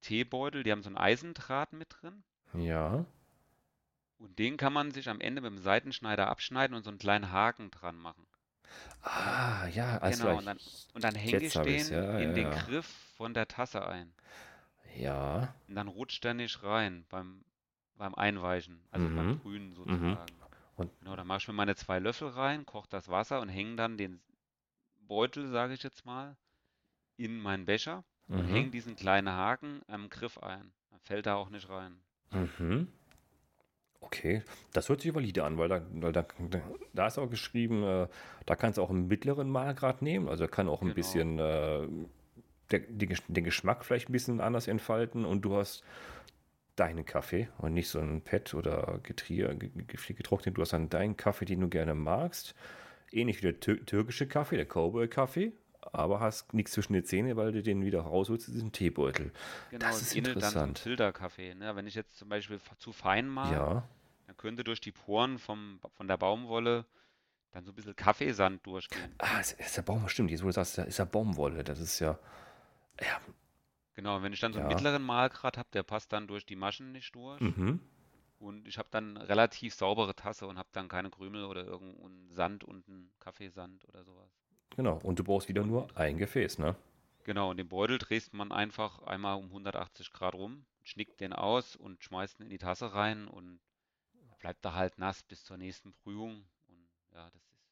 Teebeutel, 0.00 0.62
die 0.64 0.72
haben 0.72 0.82
so 0.82 0.88
einen 0.88 0.98
Eisendraht 0.98 1.72
mit 1.74 1.88
drin. 2.00 2.24
Ja. 2.54 3.06
Und 4.18 4.38
den 4.38 4.56
kann 4.56 4.72
man 4.72 4.92
sich 4.92 5.08
am 5.08 5.20
Ende 5.20 5.42
mit 5.42 5.50
dem 5.50 5.58
Seitenschneider 5.58 6.28
abschneiden 6.28 6.74
und 6.76 6.82
so 6.84 6.90
einen 6.90 6.98
kleinen 6.98 7.30
Haken 7.30 7.70
dran 7.70 7.96
machen. 7.96 8.26
Ah, 9.02 9.66
ja, 9.68 9.98
alles 9.98 10.18
Genau, 10.18 10.38
und 10.38 10.46
dann, 10.46 10.58
und 10.94 11.04
dann 11.04 11.14
hänge 11.14 11.44
ich 11.44 11.52
den 11.54 11.88
ja, 11.88 12.18
in 12.18 12.28
ja, 12.28 12.34
den 12.34 12.50
ja. 12.50 12.58
Griff 12.62 12.86
von 13.16 13.34
der 13.34 13.46
Tasse 13.46 13.86
ein. 13.86 14.12
Ja. 14.96 15.54
Und 15.68 15.74
dann 15.74 15.88
rutscht 15.88 16.24
er 16.24 16.34
nicht 16.34 16.62
rein 16.62 17.04
beim, 17.10 17.44
beim 17.96 18.14
Einweichen, 18.14 18.80
also 18.90 19.06
Mhm. 19.06 19.16
beim 19.16 19.38
Brühen 19.38 19.74
sozusagen. 19.74 20.32
Und- 20.76 20.90
Genau, 21.00 21.16
dann 21.16 21.26
mache 21.26 21.38
ich 21.38 21.48
mir 21.48 21.54
meine 21.54 21.76
zwei 21.76 21.98
Löffel 21.98 22.28
rein, 22.28 22.66
koche 22.66 22.88
das 22.90 23.08
Wasser 23.08 23.40
und 23.40 23.48
hänge 23.48 23.76
dann 23.76 23.96
den 23.96 24.20
Beutel, 25.06 25.48
sage 25.48 25.74
ich 25.74 25.82
jetzt 25.82 26.04
mal, 26.04 26.36
in 27.16 27.38
meinen 27.38 27.64
Becher 27.64 28.04
und 28.28 28.44
hänge 28.46 28.66
Mhm. 28.66 28.70
diesen 28.72 28.96
kleinen 28.96 29.30
Haken 29.30 29.82
am 29.86 30.10
Griff 30.10 30.38
ein. 30.38 30.72
Dann 30.90 31.00
fällt 31.00 31.26
er 31.26 31.36
auch 31.36 31.48
nicht 31.50 31.68
rein. 31.68 32.00
Mhm. 32.32 32.88
Okay, 34.00 34.42
das 34.72 34.88
hört 34.88 35.00
sich 35.00 35.14
valide 35.14 35.42
an, 35.44 35.58
weil 35.58 35.68
da, 35.68 35.82
weil 35.92 36.12
da, 36.12 36.24
da 36.94 37.06
ist 37.06 37.18
auch 37.18 37.28
geschrieben, 37.28 37.82
äh, 37.82 38.06
da 38.46 38.54
kannst 38.54 38.78
du 38.78 38.82
auch 38.82 38.90
einen 38.90 39.08
mittleren 39.08 39.50
Mahlgrad 39.50 40.00
nehmen, 40.02 40.28
also 40.28 40.46
kann 40.46 40.68
auch 40.68 40.80
ein 40.80 40.86
Genau. 40.88 40.94
bisschen 40.94 41.38
äh, 41.38 41.88
der, 42.70 42.80
die, 42.80 43.08
den 43.28 43.44
Geschmack 43.44 43.84
vielleicht 43.84 44.08
ein 44.08 44.12
bisschen 44.12 44.40
anders 44.40 44.68
entfalten. 44.68 45.24
Und 45.24 45.42
du 45.42 45.56
hast 45.56 45.82
deinen 46.76 47.04
Kaffee 47.04 47.48
und 47.58 47.74
nicht 47.74 47.88
so 47.88 47.98
ein 47.98 48.20
Pet 48.20 48.54
oder 48.54 49.00
Getrier, 49.02 49.54
ge- 49.54 49.70
ge- 49.70 50.14
getrocknet, 50.14 50.56
du 50.56 50.62
hast 50.62 50.72
dann 50.72 50.88
deinen 50.90 51.16
Kaffee, 51.16 51.44
den 51.46 51.60
du 51.60 51.68
gerne 51.68 51.94
magst, 51.94 52.54
ähnlich 53.12 53.38
wie 53.38 53.46
der 53.52 53.60
tür 53.60 53.84
türkische 53.84 54.26
Kaffee, 54.26 54.56
der 54.56 54.66
Cowboy-Kaffee, 54.66 55.52
aber 55.92 56.20
hast 56.20 56.52
nichts 56.54 56.72
zwischen 56.72 56.92
den 56.92 57.04
Zähnen, 57.04 57.36
weil 57.36 57.52
du 57.52 57.62
den 57.62 57.84
wieder 57.84 58.00
rausholst, 58.00 58.48
diesen 58.48 58.72
Teebeutel. 58.72 59.32
Genau, 59.70 59.86
Das 59.86 60.02
ist 60.02 60.14
interessant. 60.14 60.78
Filterkaffee. 60.78 61.54
Ne? 61.54 61.74
Wenn 61.76 61.86
ich 61.86 61.94
jetzt 61.94 62.16
zum 62.16 62.28
Beispiel 62.28 62.60
zu 62.78 62.92
fein 62.92 63.28
mache, 63.28 63.54
Ja, 63.54 63.88
dann 64.26 64.36
könnte 64.36 64.64
durch 64.64 64.80
die 64.80 64.92
Poren 64.92 65.38
vom, 65.38 65.80
von 65.94 66.08
der 66.08 66.16
Baumwolle 66.16 66.84
dann 67.52 67.64
so 67.64 67.72
ein 67.72 67.74
bisschen 67.74 67.96
Kaffeesand 67.96 68.66
durchgehen. 68.66 69.14
Ah, 69.18 69.38
es 69.40 69.52
ist 69.52 69.76
der 69.76 69.82
Baum, 69.82 70.08
stimmt, 70.08 70.30
jetzt 70.30 70.42
wo 70.42 70.46
du 70.46 70.52
sagst, 70.52 70.78
ist 70.78 70.98
ja 70.98 71.04
Baumwolle. 71.04 71.64
Das 71.64 71.78
ist 71.80 72.00
ja. 72.00 72.18
Ja. 73.00 73.20
Genau, 73.94 74.22
wenn 74.22 74.32
ich 74.32 74.40
dann 74.40 74.52
so 74.52 74.58
einen 74.58 74.68
Ja. 74.68 74.74
mittleren 74.76 75.02
Mahlgrad 75.02 75.56
habe, 75.56 75.68
der 75.72 75.82
passt 75.82 76.12
dann 76.12 76.26
durch 76.26 76.44
die 76.44 76.56
Maschen 76.56 76.92
nicht 76.92 77.14
durch. 77.14 77.40
Mhm. 77.40 77.80
Und 78.38 78.68
ich 78.68 78.76
habe 78.76 78.88
dann 78.90 79.16
relativ 79.16 79.74
saubere 79.74 80.14
Tasse 80.14 80.46
und 80.46 80.58
habe 80.58 80.68
dann 80.72 80.88
keine 80.88 81.08
Krümel 81.08 81.44
oder 81.44 81.64
irgendeinen 81.64 82.30
Sand 82.30 82.62
unten, 82.64 83.10
Kaffeesand 83.20 83.88
oder 83.88 84.04
sowas. 84.04 84.28
Genau. 84.74 84.98
Und 85.02 85.18
du 85.18 85.24
brauchst 85.24 85.48
wieder 85.48 85.64
nur 85.64 85.88
ein 85.96 86.18
Gefäß, 86.18 86.58
ne? 86.58 86.76
Genau, 87.24 87.50
und 87.50 87.56
den 87.56 87.68
Beutel 87.68 87.98
drehst 87.98 88.34
man 88.34 88.52
einfach 88.52 89.02
einmal 89.02 89.36
um 89.36 89.46
180 89.46 90.12
Grad 90.12 90.34
rum, 90.34 90.64
schnickt 90.82 91.20
den 91.20 91.32
aus 91.32 91.74
und 91.76 92.02
schmeißt 92.04 92.38
ihn 92.40 92.44
in 92.44 92.50
die 92.50 92.58
Tasse 92.58 92.92
rein 92.94 93.26
und 93.26 93.58
bleibt 94.38 94.64
da 94.64 94.74
halt 94.74 94.98
nass 94.98 95.22
bis 95.24 95.44
zur 95.44 95.56
nächsten 95.56 95.92
Brühung. 95.92 96.44
Und 96.68 96.88
ja, 97.12 97.24
das 97.30 97.42
ist. 97.42 97.64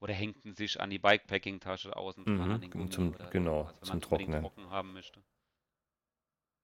Oder 0.00 0.12
hängt 0.14 0.44
ihn 0.44 0.54
sich 0.54 0.80
an 0.80 0.90
die 0.90 0.98
Bikepacking-Tasche 0.98 1.96
außen 1.96 2.24
dran, 2.24 2.36
Mhm, 2.36 2.50
an 2.52 2.60
den 2.60 2.70
Gummi 2.70 2.90
zum- 2.90 3.14
oder 3.14 3.30
genau, 3.30 3.56
irgendwas, 3.60 3.80
wenn 3.80 3.86
zum 3.88 4.00
Trocknen. 4.02 4.40
trocken 4.42 4.70
haben 4.70 4.92
möchte. 4.92 5.22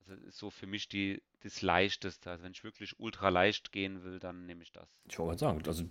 Also 0.00 0.14
ist 0.26 0.38
so 0.38 0.50
für 0.50 0.66
mich 0.66 0.88
die, 0.88 1.22
das 1.40 1.62
Leichteste. 1.62 2.30
Also 2.30 2.44
wenn 2.44 2.52
ich 2.52 2.64
wirklich 2.64 2.98
ultra 3.00 3.28
leicht 3.28 3.72
gehen 3.72 4.02
will, 4.04 4.18
dann 4.18 4.46
nehme 4.46 4.62
ich 4.62 4.72
das. 4.72 4.88
Ich 5.08 5.18
wollte 5.18 5.40
sagen, 5.40 5.62
also. 5.66 5.84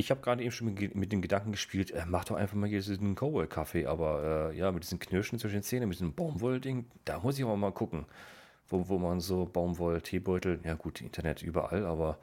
Ich 0.00 0.10
habe 0.10 0.22
gerade 0.22 0.42
eben 0.42 0.50
schon 0.50 0.72
mit, 0.72 0.94
mit 0.94 1.12
den 1.12 1.20
Gedanken 1.20 1.52
gespielt, 1.52 1.90
äh, 1.90 2.06
mach 2.06 2.24
doch 2.24 2.36
einfach 2.36 2.56
mal 2.56 2.66
hier 2.70 2.80
diesen 2.80 3.14
Cowboy-Kaffee, 3.14 3.84
aber 3.84 4.50
äh, 4.50 4.56
ja, 4.56 4.72
mit 4.72 4.82
diesen 4.82 4.98
Knirschen 4.98 5.38
zwischen 5.38 5.56
den 5.56 5.62
Zähnen, 5.62 5.90
mit 5.90 5.98
diesem 5.98 6.14
Baumwollding, 6.14 6.90
da 7.04 7.20
muss 7.20 7.38
ich 7.38 7.44
aber 7.44 7.56
mal 7.58 7.70
gucken, 7.70 8.06
wo, 8.68 8.88
wo 8.88 8.98
man 8.98 9.20
so 9.20 9.44
Baumwoll-Teebeutel, 9.44 10.60
ja 10.64 10.72
gut, 10.72 11.02
Internet 11.02 11.42
überall, 11.42 11.84
aber 11.84 12.18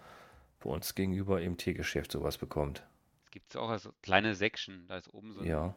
bei 0.59 0.71
uns 0.71 0.95
gegenüber 0.95 1.39
im 1.39 1.57
Teegeschäft 1.57 2.11
sowas 2.11 2.39
bekommt. 2.39 2.83
Es 3.25 3.29
gibt 3.31 3.55
auch 3.55 3.69
also 3.69 3.91
kleine 4.01 4.33
Säckchen. 4.33 4.87
Da 4.87 4.97
ist 4.97 5.13
oben 5.13 5.33
so 5.33 5.41
ein, 5.41 5.45
Ja. 5.45 5.75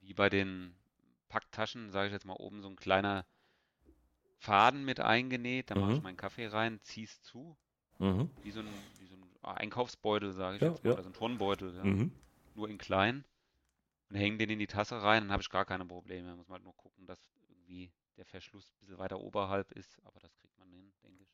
wie 0.00 0.14
bei 0.14 0.28
den 0.28 0.76
Packtaschen, 1.28 1.90
sage 1.90 2.06
ich 2.06 2.12
jetzt 2.12 2.24
mal, 2.24 2.34
oben 2.34 2.62
so 2.62 2.68
ein 2.68 2.76
kleiner 2.76 3.26
Faden 4.38 4.84
mit 4.84 5.00
eingenäht. 5.00 5.72
Da 5.72 5.74
mache 5.74 5.90
ich 5.92 5.98
Mhm. 5.98 6.04
meinen 6.04 6.16
Kaffee 6.16 6.46
rein, 6.46 6.78
ziehe 6.82 7.06
es 7.06 7.20
zu, 7.22 7.56
Mhm. 7.98 8.30
so 8.36 8.44
wie 8.44 8.50
so 8.52 8.60
ein 8.60 8.68
Einkaufsbeutel, 9.42 10.32
sage 10.32 10.56
ich 10.56 10.62
Ja, 10.62 10.68
jetzt 10.70 10.82
mal, 10.84 10.90
ja. 10.90 10.94
oder 10.94 11.02
so 11.02 11.10
ein 11.10 11.14
Turnbeutel, 11.14 11.74
ja. 11.76 11.84
Mhm. 11.84 12.12
nur 12.54 12.68
in 12.68 12.78
klein. 12.78 13.24
Und 14.10 14.16
hänge 14.16 14.36
den 14.38 14.50
in 14.50 14.58
die 14.58 14.66
Tasse 14.66 15.02
rein, 15.02 15.24
dann 15.24 15.32
habe 15.32 15.42
ich 15.42 15.48
gar 15.50 15.64
keine 15.64 15.84
Probleme. 15.86 16.28
Da 16.28 16.36
muss 16.36 16.48
man 16.48 16.56
halt 16.56 16.64
nur 16.64 16.76
gucken, 16.76 17.06
dass 17.06 17.18
irgendwie 17.48 17.90
der 18.18 18.26
Verschluss 18.26 18.70
ein 18.70 18.78
bisschen 18.80 18.98
weiter 18.98 19.18
oberhalb 19.20 19.72
ist, 19.72 19.98
aber 20.04 20.20
das 20.20 20.36
kriegt 20.36 20.58
man 20.58 20.70
hin, 20.70 20.92
denke 21.02 21.22
ich. 21.22 21.28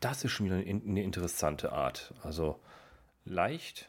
Das 0.00 0.24
ist 0.24 0.32
schon 0.32 0.46
wieder 0.46 0.56
eine, 0.56 0.64
in- 0.64 0.88
eine 0.88 1.02
interessante 1.02 1.72
Art. 1.72 2.14
Also 2.22 2.58
leicht, 3.24 3.88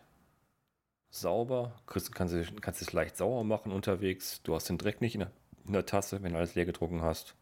sauber, 1.10 1.82
kannst, 1.86 2.12
du- 2.34 2.56
kannst 2.60 2.82
es 2.82 2.92
leicht 2.94 3.16
sauber 3.18 3.44
machen 3.44 3.72
unterwegs. 3.72 4.42
Du 4.44 4.54
hast 4.56 4.68
den 4.70 4.78
Dreck 4.78 5.00
nicht 5.02 5.16
in 5.16 5.22
der, 5.22 5.32
in 5.66 5.74
der 5.74 5.86
Tasse, 5.86 6.22
wenn 6.22 6.34
du 6.34 6.38
alles 6.38 6.54
leer 6.56 6.66
getrunken 6.66 7.02
hast. 7.02 7.36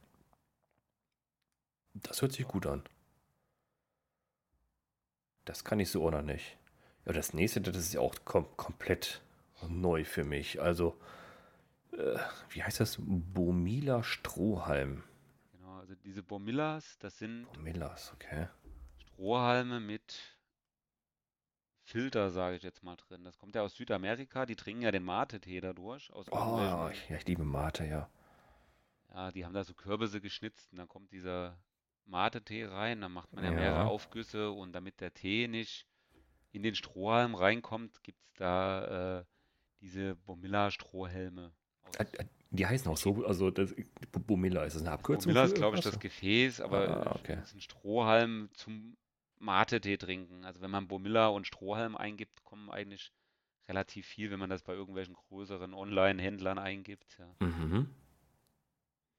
Das 1.93 2.21
hört 2.21 2.31
sich 2.33 2.47
gut 2.47 2.65
an. 2.67 2.83
Das 5.45 5.63
kann 5.63 5.79
ich 5.79 5.89
so 5.89 6.03
oder 6.03 6.21
nicht. 6.21 6.57
Ja, 7.05 7.13
das 7.13 7.33
nächste, 7.33 7.61
das 7.61 7.77
ist 7.77 7.93
ja 7.93 7.99
auch 8.01 8.15
kom 8.25 8.45
komplett 8.57 9.21
neu 9.67 10.03
für 10.03 10.23
mich. 10.23 10.61
Also, 10.61 10.95
äh, 11.93 12.17
wie 12.49 12.63
heißt 12.63 12.79
das? 12.79 12.97
Bomila 12.99 14.03
Strohhalm. 14.03 15.03
Genau, 15.51 15.77
also 15.79 15.95
diese 15.95 16.23
Bomillas, 16.23 16.97
das 16.99 17.17
sind 17.17 17.45
Bomilas, 17.53 18.11
okay. 18.13 18.47
Strohhalme 18.97 19.79
mit 19.79 20.15
Filter, 21.83 22.29
sage 22.29 22.55
ich 22.55 22.63
jetzt 22.63 22.83
mal 22.83 22.95
drin. 22.95 23.23
Das 23.23 23.37
kommt 23.37 23.55
ja 23.55 23.63
aus 23.63 23.75
Südamerika, 23.75 24.45
die 24.45 24.55
trinken 24.55 24.83
ja 24.83 24.91
den 24.91 25.03
Mate-Tee 25.03 25.59
dadurch, 25.59 26.11
aus 26.13 26.27
Oh, 26.31 26.89
ich, 26.91 27.09
ja, 27.09 27.17
ich 27.17 27.27
liebe 27.27 27.43
Mate, 27.43 27.85
ja. 27.85 28.09
ja, 29.13 29.31
die 29.31 29.43
haben 29.43 29.53
da 29.53 29.63
so 29.63 29.73
Kürbisse 29.73 30.21
geschnitzt 30.21 30.71
und 30.71 30.77
dann 30.77 30.87
kommt 30.87 31.11
dieser 31.11 31.57
Mate-Tee 32.05 32.65
rein, 32.65 33.01
dann 33.01 33.11
macht 33.13 33.31
man 33.33 33.43
ja 33.43 33.51
mehrere 33.51 33.79
Ja. 33.81 33.85
Aufgüsse 33.87 34.51
und 34.51 34.73
damit 34.73 34.99
der 35.01 35.13
Tee 35.13 35.47
nicht 35.47 35.87
in 36.51 36.63
den 36.63 36.75
Strohhalm 36.75 37.35
reinkommt, 37.35 38.03
gibt 38.03 38.19
es 38.25 38.33
da 38.35 39.19
äh, 39.19 39.25
diese 39.79 40.15
Bomilla-Strohhelme. 40.15 41.51
Ah, 41.97 42.03
ah, 42.19 42.23
Die 42.49 42.65
heißen 42.67 42.91
auch 42.91 42.97
so, 42.97 43.25
also 43.25 43.49
das, 43.51 43.73
Bomilla, 44.27 44.63
ist 44.65 44.75
das 44.75 44.81
eine 44.81 44.91
Abkürzung? 44.91 45.31
Bomilla 45.31 45.45
ist, 45.45 45.55
glaube 45.55 45.77
ich, 45.77 45.83
das 45.83 45.99
Gefäß, 45.99 46.59
aber 46.61 47.07
Ah, 47.07 47.15
okay. 47.15 47.35
das 47.37 47.49
ist 47.49 47.55
ein 47.55 47.61
Strohhalm 47.61 48.49
zum 48.53 48.97
Mate-Tee 49.39 49.97
trinken. 49.97 50.43
Also 50.45 50.61
wenn 50.61 50.69
man 50.71 50.87
Bomilla 50.87 51.27
und 51.27 51.47
Strohhalm 51.47 51.95
eingibt, 51.95 52.43
kommen 52.43 52.69
eigentlich 52.69 53.11
relativ 53.69 54.05
viel, 54.05 54.29
wenn 54.31 54.39
man 54.39 54.49
das 54.49 54.63
bei 54.63 54.73
irgendwelchen 54.73 55.13
größeren 55.13 55.73
Online-Händlern 55.73 56.59
eingibt. 56.59 57.17
Ja. 57.17 57.33
Mhm. 57.47 57.89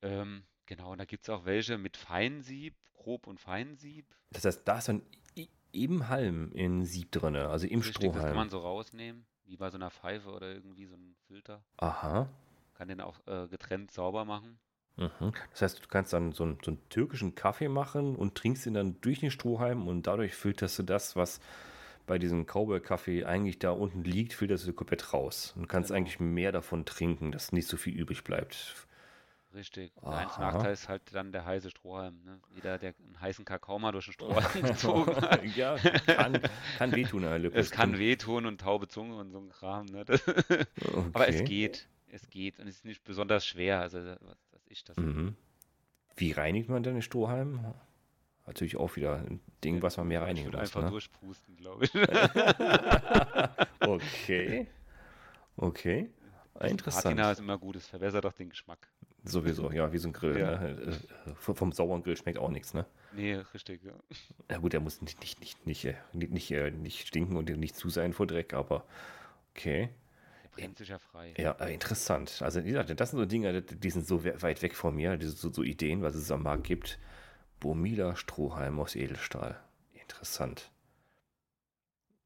Ähm, 0.03 0.43
genau, 0.67 0.93
und 0.93 0.99
da 0.99 1.05
gibt 1.05 1.25
es 1.25 1.31
auch 1.31 1.45
welche 1.45 1.79
mit 1.79 1.97
Feinsieb, 1.97 2.75
Grob- 2.95 3.27
und 3.27 3.41
Feinsieb. 3.41 4.07
Das 4.31 4.45
heißt, 4.45 4.63
da 4.67 4.79
ist 4.79 4.89
dann 4.89 5.03
i- 5.37 5.49
im 5.73 6.09
Halm 6.09 6.53
in 6.53 6.85
Sieb 6.85 7.11
drin, 7.13 7.35
also 7.37 7.67
im 7.67 7.81
Richtig, 7.81 7.95
das 7.95 8.03
kann 8.03 8.13
Strohhalm. 8.13 8.37
man 8.37 8.51
so 8.51 8.59
rausnehmen, 8.61 9.27
wie 9.45 9.57
bei 9.57 9.71
so 9.71 9.77
einer 9.77 9.91
Pfeife 9.91 10.31
oder 10.31 10.53
irgendwie 10.53 10.87
so 10.87 10.95
ein 10.95 11.17
Filter. 11.27 11.65
Aha. 11.79 12.29
Kann 12.75 12.89
den 12.89 13.01
auch 13.01 13.19
äh, 13.27 13.49
getrennt 13.49 13.91
sauber 13.91 14.25
machen. 14.25 14.59
Mhm. 14.97 15.33
Das 15.51 15.63
heißt, 15.63 15.83
du 15.85 15.89
kannst 15.89 16.13
dann 16.13 16.33
so 16.33 16.45
einen, 16.45 16.59
so 16.63 16.71
einen 16.71 16.89
türkischen 16.91 17.35
Kaffee 17.35 17.69
machen 17.69 18.15
und 18.15 18.35
trinkst 18.35 18.67
ihn 18.67 18.75
dann 18.75 19.01
durch 19.01 19.21
den 19.21 19.31
Strohhalm 19.31 19.89
und 19.89 20.07
dadurch 20.07 20.35
filterst 20.35 20.79
du 20.79 20.83
das, 20.83 21.17
was 21.17 21.41
bei 22.07 22.19
diesem 22.19 22.45
Cowboy-Kaffee 22.47 23.25
eigentlich 23.25 23.59
da 23.59 23.71
unten 23.71 24.05
liegt, 24.05 24.33
filterst 24.35 24.67
du 24.67 24.73
komplett 24.73 25.13
raus. 25.13 25.55
Und 25.57 25.69
kannst 25.69 25.89
Genau. 25.89 25.99
eigentlich 25.99 26.21
mehr 26.21 26.53
davon 26.53 26.85
trinken, 26.85 27.33
dass 27.33 27.53
nicht 27.53 27.69
so 27.69 27.77
viel 27.77 27.95
übrig 27.99 28.23
bleibt. 28.25 28.87
Richtig. 29.55 29.93
Der 30.03 30.13
einzige. 30.13 30.41
Nachteil 30.41 30.73
ist 30.73 30.89
halt 30.89 31.03
dann 31.15 31.31
der 31.33 31.45
heiße 31.45 31.69
Strohhalm. 31.71 32.23
Ne? 32.25 32.41
Jeder, 32.55 32.79
der 32.79 32.95
einen 32.99 33.21
heißen 33.21 33.45
Kakao 33.45 33.79
mal 33.79 33.93
durch 33.93 34.07
den 34.07 34.13
Strohhalm 34.15 34.63
gezogen 34.67 35.15
hat. 35.17 35.45
ja, 35.57 35.77
kann, 36.07 36.41
kann 36.79 36.93
wehtun, 36.93 37.23
Herr 37.23 37.39
Lippe. 37.39 37.59
Es 37.59 37.71
kann 37.71 37.99
wehtun 37.99 38.47
und 38.47 38.61
taube 38.63 38.89
Zunge 38.89 39.17
und 39.17 39.31
so 39.31 39.39
ein 39.39 39.51
Kram. 39.51 39.87
Ne? 39.87 40.05
Das, 40.07 40.23
aber 41.13 41.29
es 41.29 41.37
Okay. 41.37 41.45
geht. 41.45 41.89
Es 42.09 42.29
geht. 42.31 42.59
Und 42.59 42.67
es 42.69 42.77
ist 42.77 42.85
nicht 42.85 43.05
besonders 43.05 43.47
schwer. 43.47 43.81
Also, 43.81 43.99
was, 44.03 44.37
was 44.53 44.67
ist 44.69 44.89
das? 44.89 44.97
Mhm. 44.97 45.37
Wie 46.17 46.33
reinigt 46.33 46.69
man 46.69 46.83
denn 46.83 46.95
den 46.95 47.03
Strohhalm? 47.03 47.75
Natürlich 48.47 48.77
auch 48.77 48.97
wieder 48.97 49.17
ein 49.17 49.41
Ding, 49.63 49.83
was 49.83 49.97
man 49.99 50.09
mehr 50.09 50.23
reinigen 50.23 50.51
muss. 50.51 50.61
einfach 50.61 50.83
Ne? 50.83 50.91
durchpusten, 50.91 51.57
glaube 51.57 51.85
ich. 51.85 51.95
Okay. 53.81 54.67
Okay. 55.57 56.11
Interessant. 56.61 57.05
Patina 57.05 57.33
ist 57.33 57.41
immer 57.41 57.59
gut. 57.59 57.77
Es 57.77 57.87
verbessert 57.87 58.25
auch 58.27 58.33
den 58.33 58.51
Geschmack. 58.51 58.89
Sowieso, 59.25 59.71
ja, 59.71 59.93
wie 59.93 59.99
so 59.99 60.09
ein 60.09 60.13
Grill. 60.13 60.39
Ja. 60.39 60.59
Ne? 60.59 60.99
Äh, 61.27 61.35
Vom, 61.35 61.55
vom 61.55 61.73
sauren 61.73 62.03
Grill 62.03 62.17
schmeckt 62.17 62.39
auch 62.39 62.51
nichts, 62.51 62.75
ne? 62.75 62.87
Nee, 63.13 63.35
richtig. 63.55 63.83
Ja. 63.85 63.93
Ja 64.51 64.59
gut, 64.59 64.73
der 64.73 64.81
muss 64.81 65.01
nicht, 65.01 65.21
nicht, 65.21 65.39
nicht, 65.41 65.65
nicht, 65.67 65.85
äh, 65.85 65.95
nicht, 66.13 66.33
nicht, 66.33 66.51
äh, 66.51 66.71
nicht 66.73 67.07
stinken 67.07 67.37
und 67.37 67.49
nicht 67.49 67.77
zu 67.77 67.89
sein 67.89 68.13
vor 68.13 68.27
Dreck, 68.27 68.53
aber 68.53 68.85
okay. 69.55 69.91
Der 70.43 70.49
brennt 70.51 70.79
sich 70.79 70.89
ja 70.89 70.99
frei. 70.99 71.35
Ja, 71.39 71.53
äh, 71.53 71.73
interessant. 71.73 72.43
Also 72.43 72.65
wie 72.65 72.69
gesagt, 72.71 72.99
das 72.99 73.11
sind 73.11 73.19
so 73.21 73.27
Dinge, 73.27 73.63
die 73.63 73.91
sind 73.91 74.07
so 74.07 74.25
we- 74.25 74.41
weit 74.43 74.61
weg 74.63 74.75
von 74.75 74.95
mir, 74.97 75.17
diese, 75.17 75.33
so, 75.33 75.53
so 75.53 75.63
Ideen, 75.63 76.03
was 76.03 76.17
es 76.17 76.31
am 76.33 76.43
Markt 76.43 76.65
gibt. 76.65 76.99
Bomila 77.61 78.17
Strohhalm 78.17 78.81
aus 78.81 78.97
Edelstahl. 78.97 79.57
Interessant. 79.95 80.72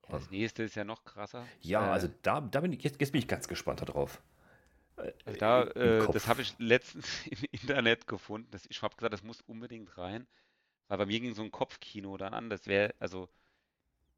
Das 0.08 0.30
nächste 0.30 0.62
ist 0.62 0.74
ja 0.76 0.84
noch 0.84 1.04
krasser. 1.04 1.52
Ja, 1.60 1.88
Äh, 1.88 1.90
also 1.90 2.08
da, 2.22 2.40
da 2.40 2.60
bin 2.60 2.72
ich, 2.72 2.82
jetzt, 2.82 3.00
jetzt 3.00 3.12
bin 3.12 3.20
ich 3.20 3.28
ganz 3.28 3.48
gespannt 3.48 3.80
darauf. 3.82 4.22
Also 5.24 5.38
da, 5.38 5.64
äh, 5.64 6.08
das 6.10 6.26
habe 6.26 6.42
ich 6.42 6.54
letztens 6.58 7.06
im 7.26 7.38
Internet 7.50 8.06
gefunden. 8.06 8.48
Das, 8.50 8.66
ich 8.66 8.82
habe 8.82 8.96
gesagt, 8.96 9.12
das 9.12 9.22
muss 9.22 9.40
unbedingt 9.42 9.96
rein. 9.98 10.26
Weil 10.88 10.98
bei 10.98 11.06
mir 11.06 11.20
ging 11.20 11.34
so 11.34 11.42
ein 11.42 11.52
Kopfkino 11.52 12.16
dann 12.16 12.34
an. 12.34 12.50
Das 12.50 12.66
wäre, 12.66 12.94
also, 12.98 13.28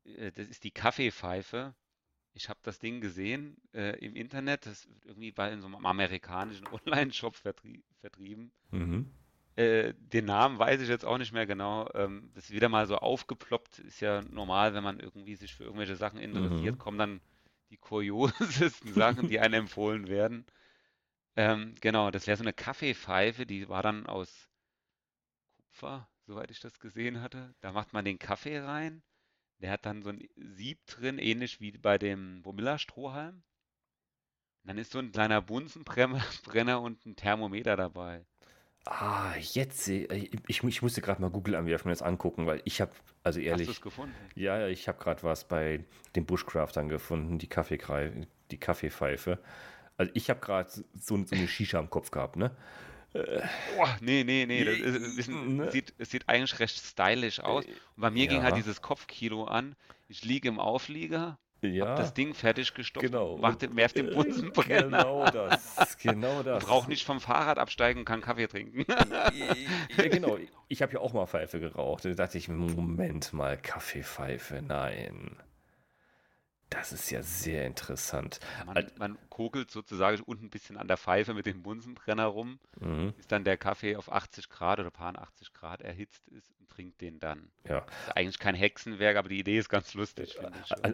äh, 0.05 0.32
das 0.32 0.49
ist 0.49 0.64
die 0.64 0.70
Kaffeepfeife. 0.70 1.74
Ich 2.34 2.49
habe 2.49 2.61
das 2.62 2.78
Ding 2.78 3.01
gesehen 3.01 3.57
äh, 3.74 3.99
im 4.05 4.16
Internet. 4.16 4.66
Das 4.66 4.89
wird 4.89 5.07
irgendwie 5.07 5.32
bei 5.32 5.53
in 5.53 5.61
so 5.61 5.66
einem 5.66 5.84
amerikanischen 5.86 6.66
Online-Shop 6.72 7.36
vertrie 7.36 7.84
vertrieben. 8.01 8.53
Mhm. 8.70 9.11
Äh, 9.59 9.95
den 9.99 10.25
Namen 10.27 10.59
weiß 10.59 10.81
ich 10.81 10.89
jetzt 10.89 11.05
auch 11.05 11.19
nicht 11.19 11.33
mehr 11.33 11.47
genau. 11.47 11.89
Ähm, 11.95 12.31
das 12.35 12.45
ist 12.45 12.51
wieder 12.53 12.69
mal 12.71 12.87
so 12.87 12.97
aufgeploppt. 12.99 13.81
Ist 13.81 14.01
ja 14.01 14.23
normal, 14.23 14.75
wenn 14.75 14.85
man 14.85 15.01
irgendwie 15.01 15.37
sich 15.37 15.55
für 15.55 15.65
irgendwelche 15.65 15.97
Sachen 15.97 16.19
interessiert, 16.21 16.79
Mhm. 16.79 16.79
kommen 16.79 16.99
dann 16.99 17.21
die 17.71 17.77
kuriosesten 17.79 18.93
Sachen, 18.95 19.29
die 19.29 19.41
einem 19.41 19.63
empfohlen 19.65 20.09
werden. 20.09 20.47
Ähm, 21.37 21.75
genau, 21.81 22.11
das 22.11 22.27
wäre 22.27 22.37
so 22.37 22.45
eine 22.45 22.53
Kaffeepfeife, 22.55 23.47
die 23.47 23.69
war 23.69 23.83
dann 23.83 24.07
aus 24.07 24.49
Kupfer, 25.57 26.09
soweit 26.27 26.51
ich 26.51 26.61
das 26.61 26.79
gesehen 26.81 27.21
hatte. 27.23 27.55
Da 27.61 27.73
macht 27.73 27.93
man 27.93 28.05
den 28.05 28.19
Kaffee 28.19 28.59
rein. 28.59 29.03
Der 29.59 29.71
hat 29.73 29.87
dann 29.87 30.03
so 30.03 30.11
ein 30.11 30.29
Sieb 30.37 30.87
drin, 30.87 31.19
ähnlich 31.19 31.61
wie 31.61 31.73
bei 31.73 31.99
dem 31.99 32.43
Bomilla-Strohhalm. 32.43 33.37
Und 34.63 34.69
dann 34.69 34.79
ist 34.79 34.93
so 34.93 35.01
ein 35.01 35.11
kleiner 35.11 35.43
Bunsenbrenner 35.43 36.23
Brenner 36.45 36.81
und 36.81 37.05
ein 37.07 37.17
Thermometer 37.17 37.77
dabei. 37.77 38.25
Ah, 38.85 39.35
jetzt 39.39 39.85
sehe 39.85 40.07
ich, 40.07 40.64
ich, 40.64 40.83
musste 40.83 41.03
gerade 41.03 41.20
mal 41.20 41.31
Google 41.31 41.57
anwerfen 41.57 41.89
und 41.89 41.91
das 41.91 42.03
angucken, 42.03 42.47
weil 42.47 42.62
ich 42.64 42.81
habe, 42.81 42.93
also 43.22 43.39
Hast 43.39 43.45
du 43.45 43.51
ehrlich, 43.51 43.68
es 43.68 43.81
gefunden? 43.81 44.14
ja, 44.35 44.59
ja, 44.59 44.68
ich 44.68 44.89
habe 44.89 44.99
gerade 44.99 45.22
was 45.22 45.47
bei 45.47 45.85
den 46.16 46.24
Bushcraftern 46.24 46.89
gefunden, 46.89 47.39
die 47.39 47.49
Kaffeekrei, 47.49 48.12
die 48.51 48.59
Kaffeepfeife. 48.59 49.39
Also 49.99 50.12
ich 50.14 50.31
habe 50.31 50.41
gerade 50.41 50.70
so, 50.70 50.85
so 51.24 51.35
eine 51.35 51.49
Shisha 51.49 51.79
am 51.79 51.91
Kopf 51.91 52.11
gehabt, 52.11 52.37
ne? 52.37 52.57
Boah, 53.12 53.97
nee, 54.01 54.22
nee, 54.22 54.47
nee, 54.47 54.64
das 54.64 54.79
ist, 54.79 55.16
bisschen, 55.16 55.57
Ne? 55.57 55.70
sieht, 55.70 55.95
es 55.99 56.11
sieht 56.11 56.29
eigentlich 56.29 56.59
recht 56.61 56.79
stylisch 56.79 57.41
aus. 57.41 57.64
Und 57.64 57.74
bei 57.97 58.11
mir 58.11 58.26
ging 58.26 58.43
halt 58.43 58.55
ja. 58.55 58.62
dieses 58.62 58.83
Kopfkino 58.83 59.45
an. 59.45 59.76
Ich 60.09 60.24
liege 60.24 60.49
im 60.49 60.61
Auflieger, 60.61 61.39
Ja, 61.61 61.89
hab 61.89 61.97
das 61.97 62.15
Ding 62.15 62.35
fertig 62.35 62.73
gestopft, 62.73 63.07
genau. 63.07 63.37
mach 63.37 63.57
den, 63.57 63.75
werf 63.75 63.93
den 63.93 64.09
Äh, 64.09 64.15
Bunsenbrenner. 64.15 64.99
Genau 64.99 65.25
das, 65.25 65.99
genau 65.99 66.43
das. 66.43 66.65
Brauch 66.65 66.87
nicht 66.87 67.05
vom 67.05 67.21
Fahrrad 67.21 67.59
absteigen 67.59 68.01
und 68.01 68.05
kann 68.05 68.21
Kaffee 68.21 68.47
trinken. 68.47 68.85
Ja, 68.89 70.09
genau. 70.09 70.39
Ich 70.69 70.83
habe 70.83 70.93
ja 70.93 71.01
auch 71.01 71.13
mal 71.13 71.27
Pfeife 71.27 71.59
geraucht. 71.59 72.05
Da 72.05 72.11
dachte 72.11 72.39
ich, 72.39 72.49
Moment 72.49 73.33
mal, 73.33 73.57
Kaffeepfeife, 73.57 74.63
nein. 74.63 75.37
Das 76.71 76.93
ist 76.93 77.11
ja 77.11 77.23
sehr 77.23 77.64
interessant. 77.66 78.41
Man, 78.66 78.91
man 78.99 79.19
kokelt 79.31 79.71
sozusagen 79.71 80.23
unten 80.23 80.47
ein 80.47 80.51
bisschen 80.51 80.77
an 80.77 80.87
der 80.87 80.99
Pfeife 80.99 81.33
mit 81.35 81.47
dem 81.47 81.62
Bunsenbrenner 81.62 82.27
rum, 82.27 82.59
Mhm, 82.81 83.12
bis 83.16 83.27
dann 83.27 83.43
der 83.45 83.57
Kaffee 83.57 83.97
auf 83.97 84.12
80 84.12 84.49
Grad 84.51 84.79
oder 84.79 84.91
paar 84.91 85.19
80 85.19 85.53
Grad 85.55 85.81
erhitzt 85.83 86.29
ist 86.29 86.53
und 86.61 86.69
trinkt 86.69 87.01
den 87.01 87.19
dann. 87.19 87.51
ja. 87.66 87.79
Ist 88.07 88.16
eigentlich 88.16 88.39
kein 88.39 88.55
Hexenwerk, 88.55 89.16
aber 89.16 89.29
die 89.29 89.39
Idee 89.39 89.59
ist 89.59 89.69
ganz 89.69 89.95
lustig, 89.95 90.39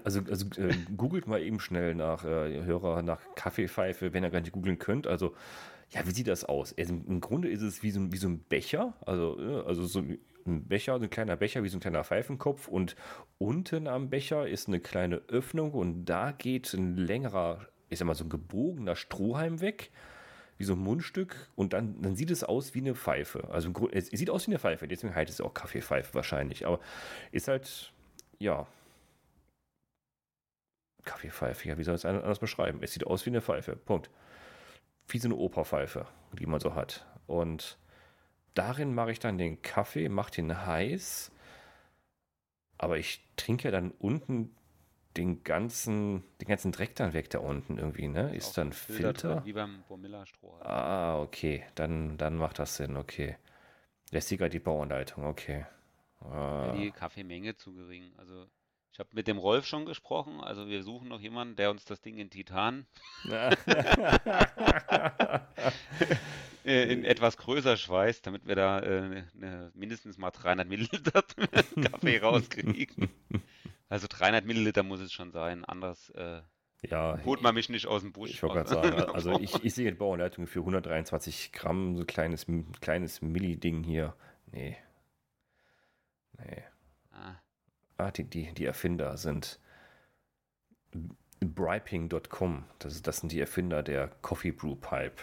Also, 0.03 0.21
also 0.33 0.47
äh, 0.61 0.75
googelt 0.97 1.27
mal 1.27 1.43
eben 1.43 1.61
schnell 1.61 1.95
nach 1.95 2.25
äh, 2.25 2.63
Hörer 2.65 3.03
nach 3.03 3.21
Kaffeepfeife, 3.35 4.13
wenn 4.13 4.23
ihr 4.25 4.31
gar 4.31 4.41
nicht 4.41 4.53
googeln 4.53 4.79
könnt. 4.79 5.07
Also, 5.07 5.35
ja, 5.91 6.07
wie 6.07 6.13
sieht 6.13 6.29
das 6.29 6.45
aus? 6.45 6.75
Also, 6.79 6.95
Im 6.95 7.21
Grunde 7.21 7.49
ist 7.49 7.63
es 7.63 7.83
wie 7.83 7.91
so, 7.91 8.01
ein- 8.01 8.13
wie 8.13 8.17
so 8.17 8.29
ein 8.29 8.39
Becher, 8.45 8.95
also, 9.05 9.37
also 9.67 9.85
so 9.87 10.03
ein 10.47 10.67
Becher, 10.67 10.95
ein 10.95 11.11
kleiner 11.11 11.37
Becher, 11.37 11.63
wie 11.63 11.69
so 11.69 11.79
ein 11.79 11.81
kleiner 11.81 12.05
Pfeifenkopf. 12.05 12.69
Und 12.69 12.97
unten 13.39 13.87
am 13.87 14.11
Becher 14.11 14.47
ist 14.49 14.69
eine 14.69 14.81
kleine 14.81 15.17
Öffnung 15.29 15.73
und 15.73 16.05
da 16.05 16.33
geht 16.33 16.73
ein 16.75 16.97
längerer, 16.97 17.67
ich 17.89 17.99
sag 17.99 18.07
mal, 18.07 18.15
so 18.15 18.25
ein 18.25 18.31
gebogener 18.31 18.97
Strohhalm 18.97 19.61
weg. 19.61 19.91
Wie 20.57 20.65
so 20.65 20.75
ein 20.75 20.79
Mundstück 20.79 21.51
und 21.57 21.73
dann, 21.73 22.01
dann 22.01 22.15
sieht 22.15 22.31
es 22.31 22.45
aus 22.45 22.77
wie 22.77 22.79
eine 22.79 22.95
Pfeife. 22.95 23.49
Also 23.51 23.73
es, 23.91 24.07
sieht 24.07 24.31
aus 24.31 24.47
wie 24.47 24.53
eine 24.53 24.61
Pfeife, 24.61 24.87
deswegen 24.87 25.13
heißt 25.13 25.29
es 25.29 25.41
auch 25.41 25.53
Kaffeepfeife 25.53 26.15
wahrscheinlich. 26.15 26.65
Aber 26.65 26.79
ist 27.33 27.49
halt, 27.49 27.93
ja, 28.39 28.65
Kaffeepfeife, 31.05 31.69
ja, 31.69 31.79
wie 31.79 31.85
soll 31.85 31.95
es 31.95 32.05
anders 32.05 32.39
beschreiben? 32.39 32.79
Es 32.83 32.93
sieht 32.93 33.07
aus 33.07 33.27
wie 33.27 33.31
eine 33.31 33.41
Pfeife, 33.41 33.77
Punkt. 33.77 34.11
Wie 35.09 35.19
so 35.19 35.29
eine 35.29 35.37
Operpfeife, 35.37 36.07
die 36.33 36.47
man 36.47 36.61
so 36.61 36.75
hat. 36.75 37.07
Und 37.27 37.79
darin 38.55 38.95
mache 38.95 39.13
ich 39.13 39.21
dann 39.21 39.39
den 39.39 39.63
Kaffee, 39.63 40.09
mache 40.09 40.33
den 40.33 40.67
heiß, 40.67 41.33
aber 42.79 42.99
ich 42.99 43.21
trinke 43.37 43.65
ja 43.65 43.71
dann 43.73 43.91
unten 43.93 44.55
den 45.17 45.45
ganzen, 45.45 46.25
den 46.41 46.49
ganzen 46.49 46.73
Dreck 46.73 46.97
dann 46.97 47.13
weg 47.15 47.31
da 47.31 47.39
unten 47.41 47.79
irgendwie, 47.79 48.09
ne? 48.09 48.35
Ist 48.37 48.57
Auch 48.57 48.59
dann 48.59 48.73
Filter? 48.73 49.43
drin, 49.43 49.45
Wie 49.45 49.53
beim 49.53 49.83
Bomilla-Strohhalm. 49.85 50.77
Ah, 50.77 51.21
okay, 51.21 51.65
dann, 51.75 52.17
dann 52.19 52.37
macht 52.37 52.59
das 52.59 52.77
Sinn, 52.77 52.97
okay. 52.97 53.37
Lästiger 54.11 54.49
die 54.51 54.61
Bauanleitung, 54.61 55.27
okay. 55.27 55.67
Ja, 56.59 56.69
Ah, 56.69 56.73
die 56.73 56.91
Kaffeemenge 56.91 57.55
zu 57.57 57.73
gering. 57.75 58.13
Also 58.17 58.49
ich 58.95 59.01
habe 59.01 59.09
mit 59.13 59.27
dem 59.27 59.39
Rolf 59.39 59.67
schon 59.67 59.87
gesprochen. 59.87 60.41
Also 60.41 60.69
wir 60.69 60.85
suchen 60.85 61.09
noch 61.09 61.21
jemanden, 61.21 61.57
der 61.57 61.73
uns 61.73 61.85
das 61.85 62.01
Ding 62.01 62.17
in 62.17 62.31
Titan 62.31 62.87
äh, 66.65 66.93
in 66.93 67.05
etwas 67.05 67.37
größer 67.37 67.77
schweißt, 67.77 68.25
damit 68.25 68.47
wir 68.47 68.55
da 68.55 68.79
äh, 68.79 69.25
ne, 69.35 69.73
mindestens 69.75 70.17
mal 70.17 70.31
300 70.31 70.69
Milliliter 70.69 71.25
Kaffee 71.91 72.19
rauskriegen. 72.23 73.09
Also 73.89 74.07
300 74.09 74.45
Milliliter 74.45 74.85
muss 74.85 75.01
es 75.01 75.13
schon 75.13 75.33
sein, 75.33 75.65
anders 75.65 76.11
äh, 76.11 76.43
ja, 76.83 77.19
holt 77.25 77.43
man 77.43 77.57
mich 77.57 77.69
nicht 77.69 77.89
aus 77.89 78.03
dem 78.03 78.13
Busch. 78.13 78.31
Ich 78.31 78.45
wollte 78.45 78.63
gerade 78.63 78.71
sagen, 78.71 79.11
also 79.13 79.41
ich, 79.41 79.57
ich 79.65 79.75
sehe 79.75 79.91
die 79.91 79.97
Bauanleitung 79.97 80.47
für 80.47 80.61
123 80.61 81.51
Gramm, 81.51 81.97
so 81.97 82.05
ein 82.05 82.07
kleines, 82.07 82.47
kleines 82.81 83.23
Milli-Ding 83.23 83.83
hier. 83.83 84.15
Nee. 84.53 84.77
Nee. 86.39 86.63
Ah, 87.97 88.11
die, 88.11 88.25
die, 88.25 88.53
die 88.53 88.65
Erfinder 88.65 89.17
sind 89.17 89.59
Briping.com. 91.41 92.65
Das, 92.79 93.03
das 93.03 93.19
sind 93.19 93.33
die 93.33 93.41
Erfinder 93.41 93.83
der 93.83 94.09
Coffee 94.23 94.53
Brew 94.53 94.75
Pipe. 94.75 95.17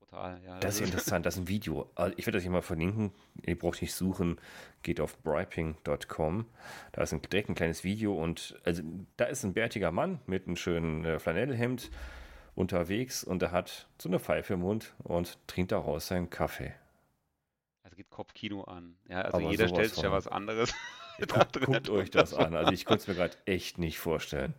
Total, 0.00 0.40
ja. 0.42 0.58
Das 0.60 0.76
ist 0.76 0.86
interessant, 0.86 1.26
das 1.26 1.34
ist 1.34 1.42
ein 1.42 1.48
Video. 1.48 1.90
Also 1.94 2.14
ich 2.16 2.26
werde 2.26 2.38
das 2.38 2.42
hier 2.42 2.50
mal 2.50 2.62
verlinken. 2.62 3.12
Ihr 3.42 3.58
braucht 3.58 3.82
nicht 3.82 3.94
suchen. 3.94 4.40
Geht 4.82 5.00
auf 5.00 5.18
briping.com. 5.22 6.46
Da 6.92 7.02
ist 7.02 7.12
ein, 7.12 7.22
direkt 7.22 7.50
ein 7.50 7.54
kleines 7.54 7.84
Video 7.84 8.20
und 8.20 8.58
also 8.64 8.82
da 9.16 9.26
ist 9.26 9.44
ein 9.44 9.52
bärtiger 9.52 9.92
Mann 9.92 10.20
mit 10.26 10.46
einem 10.46 10.56
schönen 10.56 11.04
äh, 11.04 11.18
Flanellhemd 11.18 11.90
unterwegs 12.54 13.22
und 13.22 13.42
er 13.42 13.52
hat 13.52 13.88
so 13.98 14.08
eine 14.08 14.18
Pfeife 14.18 14.54
im 14.54 14.60
Mund 14.60 14.94
und 15.04 15.38
trinkt 15.46 15.72
daraus 15.72 16.08
seinen 16.08 16.30
Kaffee. 16.30 16.74
Also 17.82 17.96
geht 17.96 18.10
Kopfkino 18.10 18.64
an. 18.64 18.96
Ja, 19.08 19.22
also 19.22 19.38
Aber 19.38 19.50
jeder 19.50 19.68
stellt 19.68 19.94
sich 19.94 20.02
ja 20.02 20.10
was 20.10 20.26
anderes. 20.26 20.74
Guckt, 21.28 21.60
guckt 21.60 21.90
euch 21.90 22.10
das 22.10 22.32
an. 22.32 22.54
Also 22.54 22.72
ich 22.72 22.84
konnte 22.84 23.02
es 23.02 23.08
mir 23.08 23.14
gerade 23.14 23.36
echt 23.44 23.78
nicht 23.78 23.98
vorstellen. 23.98 24.54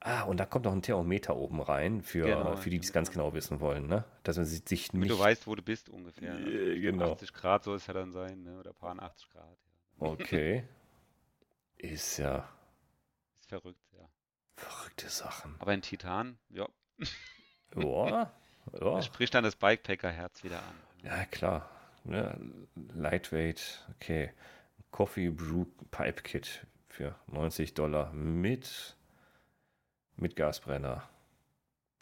Ah, 0.00 0.22
und 0.22 0.38
da 0.38 0.46
kommt 0.46 0.64
noch 0.64 0.72
ein 0.72 0.82
Thermometer 0.82 1.36
oben 1.36 1.60
rein, 1.60 2.02
für, 2.02 2.24
genau, 2.24 2.56
für 2.56 2.70
die, 2.70 2.78
die 2.78 2.86
es 2.86 2.92
ganz 2.92 3.10
genau 3.10 3.34
wissen 3.34 3.60
wollen, 3.60 3.88
ne? 3.88 4.04
Dass 4.22 4.36
man 4.36 4.46
sich 4.46 4.62
nicht. 4.70 4.94
Damit 4.94 5.10
du 5.10 5.18
weißt, 5.18 5.46
wo 5.46 5.56
du 5.56 5.62
bist 5.62 5.88
ungefähr. 5.88 6.34
Ne? 6.34 6.50
Äh, 6.50 6.80
genau. 6.80 7.12
80 7.12 7.32
Grad 7.32 7.64
soll 7.64 7.76
es 7.76 7.86
ja 7.88 7.94
dann 7.94 8.12
sein, 8.12 8.42
ne? 8.42 8.58
Oder 8.58 8.72
paar 8.72 8.96
80 9.00 9.30
Grad. 9.30 9.58
Ja. 10.00 10.06
Okay. 10.06 10.64
Ist 11.78 12.18
ja. 12.18 12.48
Ist 13.38 13.48
verrückt, 13.48 13.80
ja. 13.92 14.08
Verrückte 14.56 15.08
Sachen. 15.08 15.56
Aber 15.58 15.74
in 15.74 15.82
Titan, 15.82 16.38
ja. 16.50 16.68
Ja. 17.76 18.08
ja. 18.08 18.32
Das 18.72 19.06
spricht 19.06 19.34
dann 19.34 19.44
das 19.44 19.56
Bikepacker-Herz 19.56 20.44
wieder 20.44 20.58
an. 20.58 20.74
Ja, 21.02 21.24
klar. 21.26 21.70
Ja, 22.04 22.36
Lightweight, 22.94 23.86
okay. 23.94 24.32
Coffee 24.90 25.30
Brew 25.30 25.66
Pipe 25.90 26.22
Kit 26.22 26.66
für 26.88 27.14
90 27.28 27.74
Dollar 27.74 28.12
mit 28.12 28.96
mit 30.16 30.34
Gasbrenner. 30.36 31.08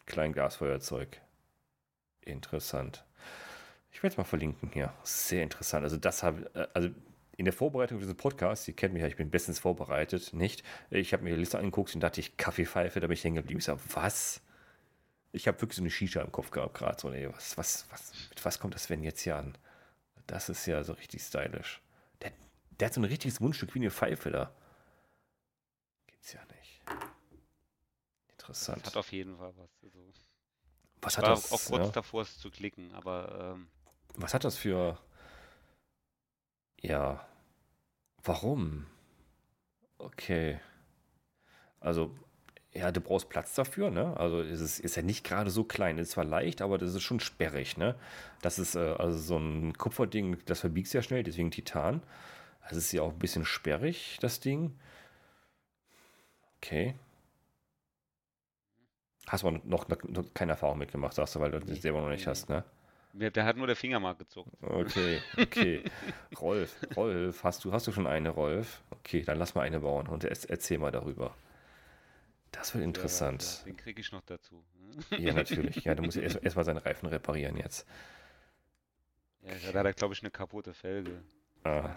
Kleingasfeuerzeug. 0.05 1.21
Interessant. 2.21 3.05
Ich 3.91 4.01
werde 4.03 4.13
es 4.13 4.17
mal 4.17 4.23
verlinken 4.23 4.69
hier. 4.73 4.93
Sehr 5.03 5.43
interessant. 5.43 5.83
Also 5.83 5.97
das 5.97 6.23
habe 6.23 6.49
äh, 6.53 6.67
also 6.73 6.89
in 7.37 7.45
der 7.45 7.53
Vorbereitung 7.53 7.99
für 7.99 8.03
diesen 8.03 8.17
Podcast, 8.17 8.67
ihr 8.67 8.75
kennt 8.75 8.93
mich 8.93 9.01
ja, 9.01 9.07
ich 9.07 9.15
bin 9.15 9.29
bestens 9.29 9.59
vorbereitet, 9.59 10.33
nicht? 10.33 10.63
Ich 10.89 11.13
habe 11.13 11.23
mir 11.23 11.31
die 11.31 11.39
Liste 11.39 11.59
angeguckt 11.59 11.93
und 11.93 12.01
dachte 12.01 12.19
ich, 12.19 12.35
Kaffeepfeife, 12.35 12.99
da 12.99 13.07
bin 13.07 13.13
ich 13.13 13.23
hängen 13.23 13.35
geblieben. 13.35 13.59
Ich 13.59 13.65
sage, 13.65 13.79
was? 13.93 14.41
Ich 15.33 15.47
habe 15.47 15.61
wirklich 15.61 15.77
so 15.77 15.83
eine 15.83 15.91
Shisha 15.91 16.21
im 16.21 16.31
Kopf 16.31 16.49
gehabt 16.49 16.73
gerade. 16.73 16.99
So, 16.99 17.09
nee, 17.09 17.27
was, 17.31 17.57
was, 17.57 17.85
was, 17.91 18.11
mit 18.29 18.43
was 18.43 18.59
kommt 18.59 18.73
das 18.73 18.89
wenn 18.89 19.03
jetzt 19.03 19.21
hier 19.21 19.35
an? 19.35 19.55
Das 20.25 20.49
ist 20.49 20.65
ja 20.65 20.83
so 20.83 20.93
richtig 20.93 21.21
stylisch. 21.21 21.79
Der, 22.23 22.31
der 22.79 22.87
hat 22.87 22.93
so 22.93 23.01
ein 23.01 23.05
richtiges 23.05 23.39
Mundstück 23.39 23.73
wie 23.73 23.79
eine 23.79 23.91
Pfeife 23.91 24.31
da. 24.31 24.51
Geht's 26.07 26.33
ja 26.33 26.41
nicht 26.45 26.57
interessant. 28.47 28.85
Das 28.85 28.93
hat 28.93 28.97
auf 28.97 29.11
jeden 29.11 29.37
Fall 29.37 29.53
was. 29.57 29.69
Also, 29.83 30.13
was 31.01 31.17
hat 31.17 31.23
war 31.25 31.31
das? 31.31 31.51
Auch 31.51 31.65
kurz 31.65 31.85
ja? 31.87 31.91
davor, 31.91 32.21
es 32.21 32.37
zu 32.39 32.49
klicken, 32.49 32.93
aber. 32.93 33.55
Ähm, 33.55 33.67
was 34.15 34.33
hat 34.33 34.43
das 34.43 34.57
für. 34.57 34.97
Ja. 36.81 37.27
Warum? 38.23 38.85
Okay. 39.97 40.59
Also, 41.79 42.15
ja, 42.73 42.91
du 42.91 42.99
brauchst 42.99 43.29
Platz 43.29 43.55
dafür, 43.55 43.89
ne? 43.89 44.15
Also 44.17 44.41
es 44.41 44.59
ist, 44.59 44.79
ist 44.79 44.95
ja 44.95 45.01
nicht 45.01 45.23
gerade 45.23 45.49
so 45.49 45.63
klein. 45.63 45.97
Es 45.97 46.09
ist 46.09 46.13
zwar 46.13 46.25
leicht, 46.25 46.61
aber 46.61 46.77
das 46.77 46.93
ist 46.93 47.03
schon 47.03 47.19
sperrig, 47.19 47.77
ne? 47.77 47.95
Das 48.41 48.59
ist 48.59 48.75
äh, 48.75 48.95
also 48.97 49.17
so 49.17 49.37
ein 49.37 49.77
Kupferding, 49.77 50.37
das 50.45 50.59
verbiegst 50.59 50.93
ja 50.93 51.01
schnell, 51.01 51.23
deswegen 51.23 51.51
Titan. 51.51 52.01
Also 52.67 52.79
es 52.79 52.85
ist 52.87 52.91
ja 52.91 53.01
auch 53.01 53.13
ein 53.13 53.19
bisschen 53.19 53.45
sperrig, 53.45 54.17
das 54.19 54.41
Ding. 54.41 54.77
Okay. 56.57 56.95
Hast 59.25 59.43
du 59.43 59.51
noch, 59.51 59.87
noch, 59.87 60.03
noch 60.03 60.33
keine 60.33 60.53
Erfahrung 60.53 60.77
mitgemacht, 60.77 61.13
sagst 61.13 61.35
du, 61.35 61.39
weil 61.39 61.51
du 61.51 61.59
das 61.59 61.81
selber 61.81 62.01
noch 62.01 62.09
nicht 62.09 62.27
hast, 62.27 62.49
ne? 62.49 62.63
Der 63.13 63.45
hat 63.45 63.55
nur 63.57 63.67
der 63.67 63.75
Finger 63.75 63.99
mal 63.99 64.13
gezuckt. 64.15 64.51
Okay, 64.61 65.21
okay. 65.37 65.83
Rolf, 66.39 66.75
Rolf, 66.95 67.43
hast 67.43 67.63
du, 67.63 67.71
hast 67.71 67.87
du 67.87 67.91
schon 67.91 68.05
eine, 68.05 68.29
Rolf? 68.29 68.83
Okay, 68.91 69.23
dann 69.23 69.39
lass 69.39 69.55
mal 69.55 69.61
eine 69.61 69.79
bauen 69.79 70.07
und 70.07 70.23
erzähl 70.23 70.77
mal 70.77 70.91
darüber. 70.91 71.33
Das 72.51 72.73
wird 72.73 72.83
interessant. 72.83 73.59
Ja, 73.59 73.65
den 73.65 73.77
kriege 73.77 74.01
ich 74.01 74.11
noch 74.11 74.21
dazu. 74.21 74.63
Ja, 75.17 75.33
natürlich. 75.33 75.83
Ja, 75.85 75.95
du 75.95 76.03
musst 76.03 76.17
erst, 76.17 76.43
erst 76.43 76.55
mal 76.57 76.63
seinen 76.63 76.77
Reifen 76.77 77.07
reparieren 77.07 77.57
jetzt. 77.57 77.87
Ja, 79.41 79.71
da 79.71 79.79
hat 79.79 79.85
er, 79.85 79.93
glaube 79.93 80.13
ich, 80.13 80.21
eine 80.21 80.31
kaputte 80.31 80.73
Felge. 80.73 81.23
Ah, 81.63 81.95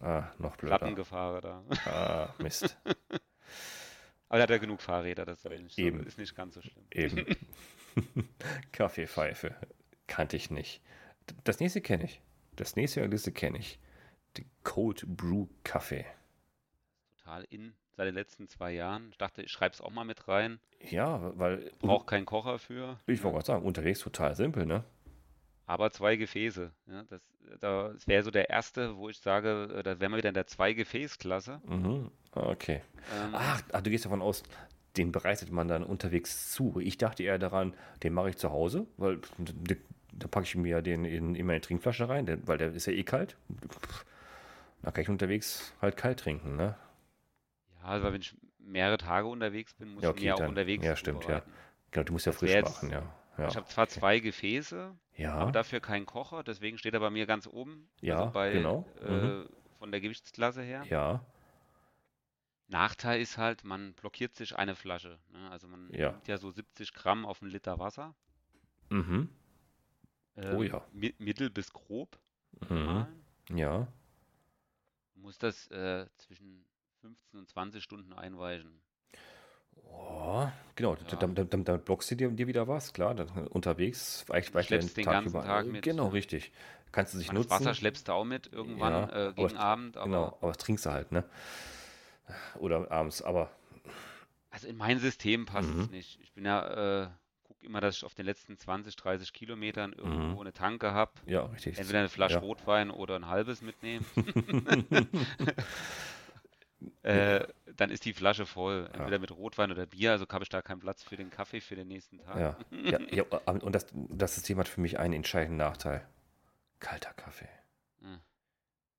ah 0.00 0.32
noch 0.38 0.56
blöder. 0.56 0.78
Plattengefahren 0.78 1.42
da. 1.42 1.62
Ah, 1.86 2.34
Mist. 2.38 2.76
Aber 4.28 4.38
er 4.38 4.42
hat 4.42 4.50
ja 4.50 4.58
genug 4.58 4.82
Fahrräder, 4.82 5.24
das 5.24 5.44
ist 5.44 5.50
nicht, 5.62 5.78
Eben. 5.78 6.04
Ist 6.04 6.18
nicht 6.18 6.34
ganz 6.34 6.54
so 6.54 6.62
schlimm. 6.62 6.84
Eben. 6.90 7.24
Kaffeepfeife. 8.72 9.54
Kannte 10.06 10.36
ich 10.36 10.50
nicht. 10.50 10.82
Das 11.44 11.60
nächste 11.60 11.80
kenne 11.80 12.04
ich. 12.04 12.20
Das 12.56 12.76
nächste 12.76 13.04
Liste 13.06 13.32
kenne 13.32 13.58
ich. 13.58 13.78
Den 14.36 14.50
Cold 14.64 15.04
Brew 15.06 15.46
Kaffee. 15.62 16.04
Total 17.16 17.44
in 17.50 17.74
seit 17.96 18.06
den 18.06 18.14
letzten 18.14 18.48
zwei 18.48 18.72
Jahren. 18.72 19.08
Ich 19.10 19.18
dachte, 19.18 19.42
ich 19.42 19.50
schreibe 19.50 19.74
es 19.74 19.80
auch 19.80 19.90
mal 19.90 20.04
mit 20.04 20.28
rein. 20.28 20.60
Ja, 20.80 21.32
weil. 21.38 21.70
Braucht 21.78 22.06
keinen 22.06 22.26
Kocher 22.26 22.58
für. 22.58 22.98
Ich 23.06 23.22
wollte 23.22 23.36
gerade 23.36 23.46
sagen, 23.46 23.64
unterwegs 23.64 24.00
total 24.00 24.34
simpel, 24.34 24.66
ne? 24.66 24.84
Aber 25.66 25.90
zwei 25.90 26.16
Gefäße. 26.16 26.72
Ja, 26.86 27.02
das 27.04 27.20
das 27.60 28.06
wäre 28.06 28.22
so 28.22 28.30
der 28.30 28.50
erste, 28.50 28.96
wo 28.96 29.08
ich 29.08 29.18
sage, 29.18 29.68
äh, 29.76 29.82
da 29.82 30.00
wären 30.00 30.12
wir 30.12 30.18
wieder 30.18 30.28
in 30.30 30.34
der 30.34 30.46
Zwei-Gefäß-Klasse. 30.46 31.60
Mhm. 31.66 32.10
Okay. 32.32 32.82
Ähm, 33.14 33.30
ach, 33.32 33.62
ach, 33.72 33.80
du 33.80 33.90
gehst 33.90 34.04
davon 34.04 34.22
aus, 34.22 34.42
den 34.96 35.12
bereitet 35.12 35.50
man 35.50 35.68
dann 35.68 35.84
unterwegs 35.84 36.50
zu. 36.52 36.80
Ich 36.80 36.98
dachte 36.98 37.22
eher 37.22 37.38
daran, 37.38 37.74
den 38.02 38.12
mache 38.14 38.30
ich 38.30 38.36
zu 38.36 38.50
Hause, 38.50 38.86
weil 38.96 39.20
da 40.12 40.28
packe 40.28 40.46
ich 40.46 40.56
mir 40.56 40.82
den 40.82 41.04
in, 41.04 41.34
in 41.34 41.46
meine 41.46 41.60
Trinkflasche 41.60 42.08
rein, 42.08 42.42
weil 42.46 42.58
der 42.58 42.72
ist 42.72 42.86
ja 42.86 42.92
eh 42.92 43.04
kalt. 43.04 43.36
Da 44.82 44.90
kann 44.90 45.02
ich 45.02 45.08
unterwegs 45.08 45.74
halt 45.80 45.96
kalt 45.96 46.20
trinken, 46.20 46.56
ne? 46.56 46.76
Ja, 47.82 47.88
also 47.88 48.12
wenn 48.12 48.20
ich 48.20 48.34
mehrere 48.58 48.98
Tage 48.98 49.28
unterwegs 49.28 49.74
bin, 49.74 49.94
muss 49.94 50.04
ja, 50.04 50.10
okay, 50.10 50.18
ich 50.18 50.24
mir 50.24 50.36
auch 50.36 50.48
unterwegs 50.48 50.84
Ja, 50.84 50.96
stimmt, 50.96 51.26
ja. 51.26 51.42
Genau, 51.90 52.04
du 52.04 52.12
musst 52.12 52.26
ja 52.26 52.32
frisch 52.32 52.60
machen, 52.62 52.90
ja. 52.90 53.02
Ja, 53.38 53.48
ich 53.48 53.56
habe 53.56 53.66
zwar 53.66 53.88
zwei 53.88 54.18
Gefäße, 54.18 54.96
ja. 55.16 55.34
aber 55.34 55.52
dafür 55.52 55.80
keinen 55.80 56.06
Kocher, 56.06 56.42
deswegen 56.42 56.78
steht 56.78 56.94
er 56.94 57.00
bei 57.00 57.10
mir 57.10 57.26
ganz 57.26 57.46
oben. 57.46 57.88
Ja, 58.00 58.18
also 58.18 58.30
bei, 58.32 58.52
genau. 58.52 58.86
Äh, 59.00 59.10
mhm. 59.10 59.48
Von 59.78 59.90
der 59.90 60.00
Gewichtsklasse 60.00 60.62
her. 60.62 60.84
Ja. 60.88 61.24
Nachteil 62.68 63.20
ist 63.20 63.38
halt, 63.38 63.64
man 63.64 63.94
blockiert 63.94 64.34
sich 64.34 64.56
eine 64.56 64.74
Flasche. 64.74 65.18
Ne? 65.30 65.50
Also 65.50 65.68
man 65.68 65.92
ja. 65.92 66.12
nimmt 66.12 66.26
ja 66.26 66.36
so 66.36 66.50
70 66.50 66.92
Gramm 66.94 67.24
auf 67.24 67.42
einen 67.42 67.50
Liter 67.50 67.78
Wasser. 67.78 68.14
Mhm. 68.88 69.28
Ähm, 70.36 70.56
oh 70.56 70.62
ja. 70.62 70.84
Mi 70.92 71.14
mittel 71.18 71.50
bis 71.50 71.72
grob. 71.72 72.18
Mhm. 72.68 73.06
Ja. 73.50 73.86
Muss 75.14 75.38
das 75.38 75.68
äh, 75.70 76.06
zwischen 76.16 76.64
15 77.00 77.40
und 77.40 77.48
20 77.48 77.82
Stunden 77.82 78.12
einweichen. 78.12 78.80
Oh, 79.84 80.48
genau, 80.74 80.94
ja. 80.94 81.16
dann, 81.16 81.34
dann, 81.34 81.64
dann, 81.64 81.80
blockst 81.80 82.10
du 82.10 82.16
dir, 82.16 82.28
dir 82.30 82.46
wieder 82.46 82.66
was, 82.68 82.92
klar, 82.92 83.14
dann 83.14 83.28
unterwegs, 83.48 84.24
weicht, 84.28 84.54
weicht 84.54 84.70
den, 84.70 84.80
den 84.80 85.04
Tag 85.04 85.12
ganzen 85.12 85.30
über. 85.30 85.44
Tag 85.44 85.66
mit. 85.66 85.82
Genau, 85.82 86.08
richtig. 86.08 86.52
Kannst 86.92 87.14
du 87.14 87.18
sich 87.18 87.32
nutzen. 87.32 87.50
Das 87.50 87.60
Wasser 87.60 87.74
schleppst 87.74 88.08
du 88.08 88.12
auch 88.12 88.24
mit 88.24 88.52
irgendwann 88.52 88.92
ja, 88.92 89.28
äh, 89.28 89.32
gegen 89.34 89.56
aber, 89.56 89.60
Abend. 89.60 89.96
Aber 89.96 90.06
genau, 90.06 90.38
aber 90.40 90.48
das 90.48 90.58
trinkst 90.58 90.86
du 90.86 90.90
halt, 90.90 91.12
ne? 91.12 91.24
Oder 92.58 92.90
abends, 92.90 93.22
aber. 93.22 93.50
Also 94.50 94.68
in 94.68 94.76
mein 94.76 94.98
System 94.98 95.44
passt 95.46 95.68
mhm. 95.68 95.80
es 95.80 95.90
nicht. 95.90 96.18
Ich 96.22 96.32
bin 96.32 96.44
ja, 96.44 97.02
äh, 97.04 97.08
gucke 97.44 97.66
immer, 97.66 97.80
dass 97.80 97.98
ich 97.98 98.04
auf 98.04 98.14
den 98.14 98.24
letzten 98.24 98.56
20, 98.56 98.96
30 98.96 99.32
Kilometern 99.32 99.92
irgendwo 99.92 100.36
mhm. 100.36 100.40
eine 100.40 100.52
Tanke 100.52 100.92
habe. 100.92 101.12
Ja, 101.26 101.44
richtig. 101.46 101.78
Entweder 101.78 101.98
eine 101.98 102.08
Flasche 102.08 102.36
ja. 102.36 102.40
Rotwein 102.40 102.90
oder 102.90 103.16
ein 103.16 103.28
halbes 103.28 103.60
mitnehmen. 103.60 104.06
äh, 107.02 107.46
dann 107.76 107.90
ist 107.90 108.04
die 108.04 108.12
Flasche 108.12 108.46
voll. 108.46 108.88
Entweder 108.92 109.16
ja. 109.16 109.18
mit 109.18 109.30
Rotwein 109.30 109.70
oder 109.70 109.86
Bier, 109.86 110.12
also 110.12 110.26
habe 110.30 110.44
ich 110.44 110.48
da 110.48 110.62
keinen 110.62 110.80
Platz 110.80 111.02
für 111.02 111.16
den 111.16 111.30
Kaffee 111.30 111.60
für 111.60 111.76
den 111.76 111.88
nächsten 111.88 112.18
Tag. 112.18 112.36
Ja, 112.36 112.56
ja, 112.70 112.98
ja 113.10 113.24
und 113.46 113.74
das, 113.74 113.86
das 113.92 114.34
System 114.34 114.58
hat 114.58 114.68
für 114.68 114.80
mich 114.80 114.98
einen 114.98 115.14
entscheidenden 115.14 115.58
Nachteil. 115.58 116.06
Kalter 116.80 117.12
Kaffee. 117.14 117.48
Hm. 118.00 118.20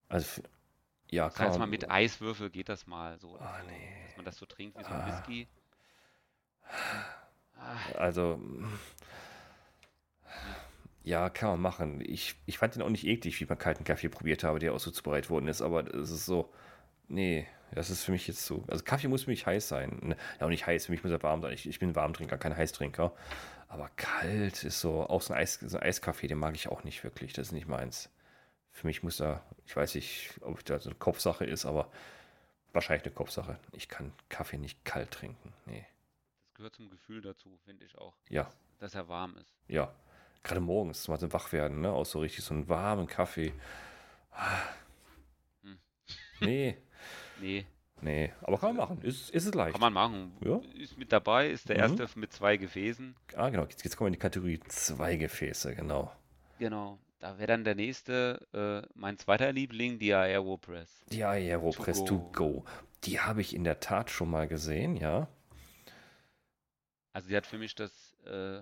Also, 0.09 0.41
ja, 1.09 1.29
das 1.29 1.39
heißt 1.39 1.59
mal 1.59 1.67
mit 1.67 1.89
Eiswürfel 1.89 2.49
geht 2.49 2.69
das 2.69 2.87
mal 2.87 3.17
so. 3.19 3.37
Oh, 3.39 3.67
nee. 3.67 4.05
Dass 4.07 4.15
man 4.17 4.25
das 4.25 4.37
so 4.37 4.45
trinkt 4.45 4.77
wie 4.77 4.83
so 4.83 4.89
ein 4.89 5.01
ah. 5.01 5.07
Whisky. 5.07 5.47
Also, 7.97 8.41
ja, 11.03 11.29
kann 11.29 11.51
man 11.51 11.61
machen. 11.61 12.01
Ich, 12.01 12.35
ich 12.45 12.57
fand 12.57 12.75
den 12.75 12.81
auch 12.81 12.89
nicht 12.89 13.05
eklig, 13.07 13.39
wie 13.39 13.45
man 13.45 13.57
kalten 13.57 13.85
Kaffee 13.85 14.09
probiert 14.09 14.43
habe, 14.43 14.59
der 14.59 14.73
auch 14.73 14.79
so 14.79 14.91
zubereitet 14.91 15.29
worden 15.29 15.47
ist, 15.47 15.61
aber 15.61 15.87
es 15.93 16.11
ist 16.11 16.25
so, 16.25 16.51
nee, 17.07 17.47
das 17.71 17.89
ist 17.89 18.03
für 18.03 18.11
mich 18.11 18.27
jetzt 18.27 18.45
so. 18.45 18.63
Also 18.67 18.83
Kaffee 18.83 19.07
muss 19.07 19.23
für 19.23 19.29
mich 19.29 19.45
heiß 19.45 19.67
sein. 19.67 19.99
Ne, 20.01 20.17
ja, 20.39 20.45
auch 20.45 20.49
nicht 20.49 20.65
heiß, 20.65 20.85
für 20.85 20.91
mich 20.91 21.03
muss 21.03 21.11
er 21.11 21.21
warm 21.23 21.41
sein. 21.41 21.53
Ich, 21.53 21.67
ich 21.67 21.79
bin 21.79 21.95
Warmtrinker, 21.95 22.37
kein 22.37 22.55
Heißtrinker. 22.55 23.13
Aber 23.67 23.89
kalt 23.97 24.63
ist 24.63 24.79
so, 24.79 25.03
auch 25.03 25.21
so 25.21 25.33
ein, 25.33 25.39
Eis, 25.39 25.55
so 25.55 25.77
ein 25.77 25.83
Eiskaffee, 25.83 26.27
den 26.27 26.37
mag 26.37 26.55
ich 26.55 26.69
auch 26.69 26.83
nicht 26.83 27.03
wirklich. 27.03 27.33
Das 27.33 27.47
ist 27.47 27.51
nicht 27.51 27.67
meins. 27.67 28.09
Für 28.71 28.87
mich 28.87 29.03
muss 29.03 29.17
da, 29.17 29.43
ich 29.65 29.75
weiß 29.75 29.95
nicht, 29.95 30.39
ob 30.41 30.63
das 30.63 30.85
eine 30.85 30.95
Kopfsache 30.95 31.43
ist, 31.45 31.65
aber 31.65 31.91
wahrscheinlich 32.71 33.05
eine 33.05 33.13
Kopfsache. 33.13 33.59
Ich 33.73 33.89
kann 33.89 34.13
Kaffee 34.29 34.57
nicht 34.57 34.85
kalt 34.85 35.11
trinken. 35.11 35.53
Nee. 35.65 35.85
gehört 36.53 36.75
zum 36.75 36.89
Gefühl 36.89 37.21
dazu, 37.21 37.57
finde 37.65 37.85
ich 37.85 37.97
auch. 37.97 38.15
Ja. 38.29 38.49
Dass 38.79 38.95
er 38.95 39.09
warm 39.09 39.35
ist. 39.37 39.53
Ja. 39.67 39.93
Gerade 40.43 40.61
morgens 40.61 41.07
mal 41.07 41.19
so 41.19 41.33
wach 41.33 41.51
werden, 41.51 41.81
ne? 41.81 41.91
Aus 41.91 42.11
so 42.11 42.19
richtig 42.19 42.45
so 42.45 42.53
einem 42.53 42.69
warmen 42.69 43.07
Kaffee. 43.07 43.51
Hm. 45.63 45.79
Nee. 46.39 46.77
nee. 47.41 47.65
Nee, 48.01 48.31
aber 48.41 48.59
kann 48.59 48.75
man 48.75 48.87
machen. 48.87 49.01
Ist, 49.01 49.31
ist 49.31 49.45
es 49.45 49.53
leicht. 49.55 49.73
Kann 49.73 49.81
man 49.81 49.93
machen. 49.93 50.37
Ja. 50.45 50.61
Ist 50.75 50.97
mit 50.97 51.11
dabei, 51.11 51.49
ist 51.49 51.69
der 51.69 51.77
mhm. 51.77 51.97
erste 51.97 52.19
mit 52.19 52.31
zwei 52.31 52.57
Gefäßen. 52.57 53.15
Ah, 53.35 53.49
genau. 53.49 53.63
Jetzt, 53.63 53.83
jetzt 53.83 53.97
kommen 53.97 54.05
wir 54.05 54.09
in 54.09 54.13
die 54.13 54.19
Kategorie 54.19 54.59
zwei 54.67 55.15
Gefäße, 55.15 55.75
genau. 55.75 56.11
Genau. 56.59 56.99
Da 57.19 57.39
wäre 57.39 57.47
dann 57.47 57.63
der 57.63 57.73
nächste, 57.73 58.47
äh, 58.53 58.87
mein 58.93 59.17
zweiter 59.17 59.51
Liebling, 59.51 59.97
die 59.97 60.13
Aeropress. 60.13 61.03
Die 61.09 61.23
Aeropress 61.23 62.03
to 62.05 62.19
go. 62.19 62.27
to 62.27 62.31
go. 62.31 62.65
Die 63.03 63.19
habe 63.19 63.41
ich 63.41 63.55
in 63.55 63.63
der 63.63 63.79
Tat 63.79 64.11
schon 64.11 64.29
mal 64.29 64.47
gesehen, 64.47 64.95
ja. 64.95 65.27
Also 67.13 67.29
die 67.29 67.35
hat 67.35 67.47
für 67.47 67.57
mich 67.57 67.73
das 67.73 68.15
äh, 68.25 68.61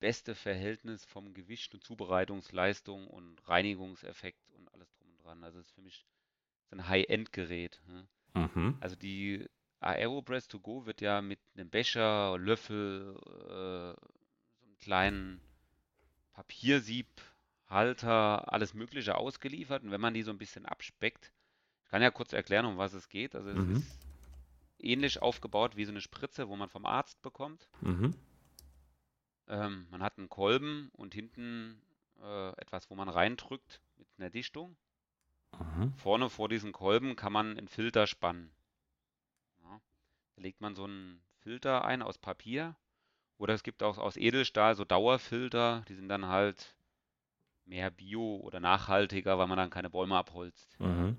beste 0.00 0.34
Verhältnis 0.34 1.04
vom 1.04 1.32
Gewicht 1.34 1.72
und 1.74 1.84
Zubereitungsleistung 1.84 3.06
und 3.06 3.36
Reinigungseffekt 3.48 4.50
und 4.56 4.72
alles 4.72 4.92
drum 4.94 5.10
und 5.12 5.24
dran. 5.24 5.44
Also 5.44 5.60
es 5.60 5.66
ist 5.66 5.74
für 5.74 5.82
mich 5.82 6.04
so 6.70 6.76
ein 6.76 6.88
High-End-Gerät. 6.88 7.80
Ne? 7.88 8.06
Mhm. 8.34 8.76
Also 8.80 8.96
die 8.96 9.48
Aeropress 9.80 10.48
to 10.48 10.60
go 10.60 10.86
wird 10.86 11.00
ja 11.00 11.22
mit 11.22 11.40
einem 11.54 11.70
Becher, 11.70 12.36
Löffel, 12.38 13.16
äh, 13.26 13.94
so 14.58 14.66
einem 14.66 14.78
kleinen 14.78 15.40
Papiersiebhalter, 16.32 18.52
alles 18.52 18.74
Mögliche 18.74 19.16
ausgeliefert. 19.16 19.82
Und 19.82 19.90
wenn 19.90 20.00
man 20.00 20.14
die 20.14 20.22
so 20.22 20.30
ein 20.30 20.38
bisschen 20.38 20.66
abspeckt, 20.66 21.32
ich 21.84 21.90
kann 21.90 22.02
ja 22.02 22.10
kurz 22.10 22.32
erklären, 22.32 22.66
um 22.66 22.78
was 22.78 22.94
es 22.94 23.08
geht. 23.08 23.34
Also 23.34 23.50
es 23.50 23.56
mhm. 23.56 23.76
ist 23.76 23.98
ähnlich 24.78 25.22
aufgebaut 25.22 25.76
wie 25.76 25.84
so 25.84 25.90
eine 25.90 26.00
Spritze, 26.00 26.48
wo 26.48 26.56
man 26.56 26.68
vom 26.68 26.86
Arzt 26.86 27.20
bekommt. 27.22 27.68
Mhm. 27.80 28.14
Ähm, 29.48 29.86
man 29.90 30.02
hat 30.02 30.18
einen 30.18 30.28
Kolben 30.28 30.90
und 30.92 31.14
hinten 31.14 31.82
äh, 32.22 32.50
etwas, 32.60 32.90
wo 32.90 32.94
man 32.94 33.08
reindrückt 33.08 33.80
mit 33.96 34.06
einer 34.18 34.30
Dichtung. 34.30 34.76
Mhm. 35.58 35.92
Vorne 35.94 36.30
vor 36.30 36.48
diesen 36.48 36.72
Kolben 36.72 37.16
kann 37.16 37.32
man 37.32 37.58
einen 37.58 37.68
Filter 37.68 38.06
spannen. 38.06 38.50
Ja. 39.62 39.80
Da 40.36 40.42
legt 40.42 40.60
man 40.60 40.74
so 40.74 40.84
einen 40.84 41.22
Filter 41.40 41.84
ein 41.84 42.02
aus 42.02 42.18
Papier. 42.18 42.76
Oder 43.38 43.54
es 43.54 43.62
gibt 43.62 43.82
auch 43.82 43.96
aus 43.96 44.16
Edelstahl 44.16 44.74
so 44.74 44.84
Dauerfilter, 44.84 45.82
die 45.88 45.94
sind 45.94 46.08
dann 46.08 46.26
halt 46.26 46.76
mehr 47.64 47.90
bio 47.90 48.36
oder 48.36 48.60
nachhaltiger, 48.60 49.38
weil 49.38 49.46
man 49.46 49.56
dann 49.56 49.70
keine 49.70 49.88
Bäume 49.88 50.16
abholzt. 50.16 50.78
Mhm. 50.78 51.16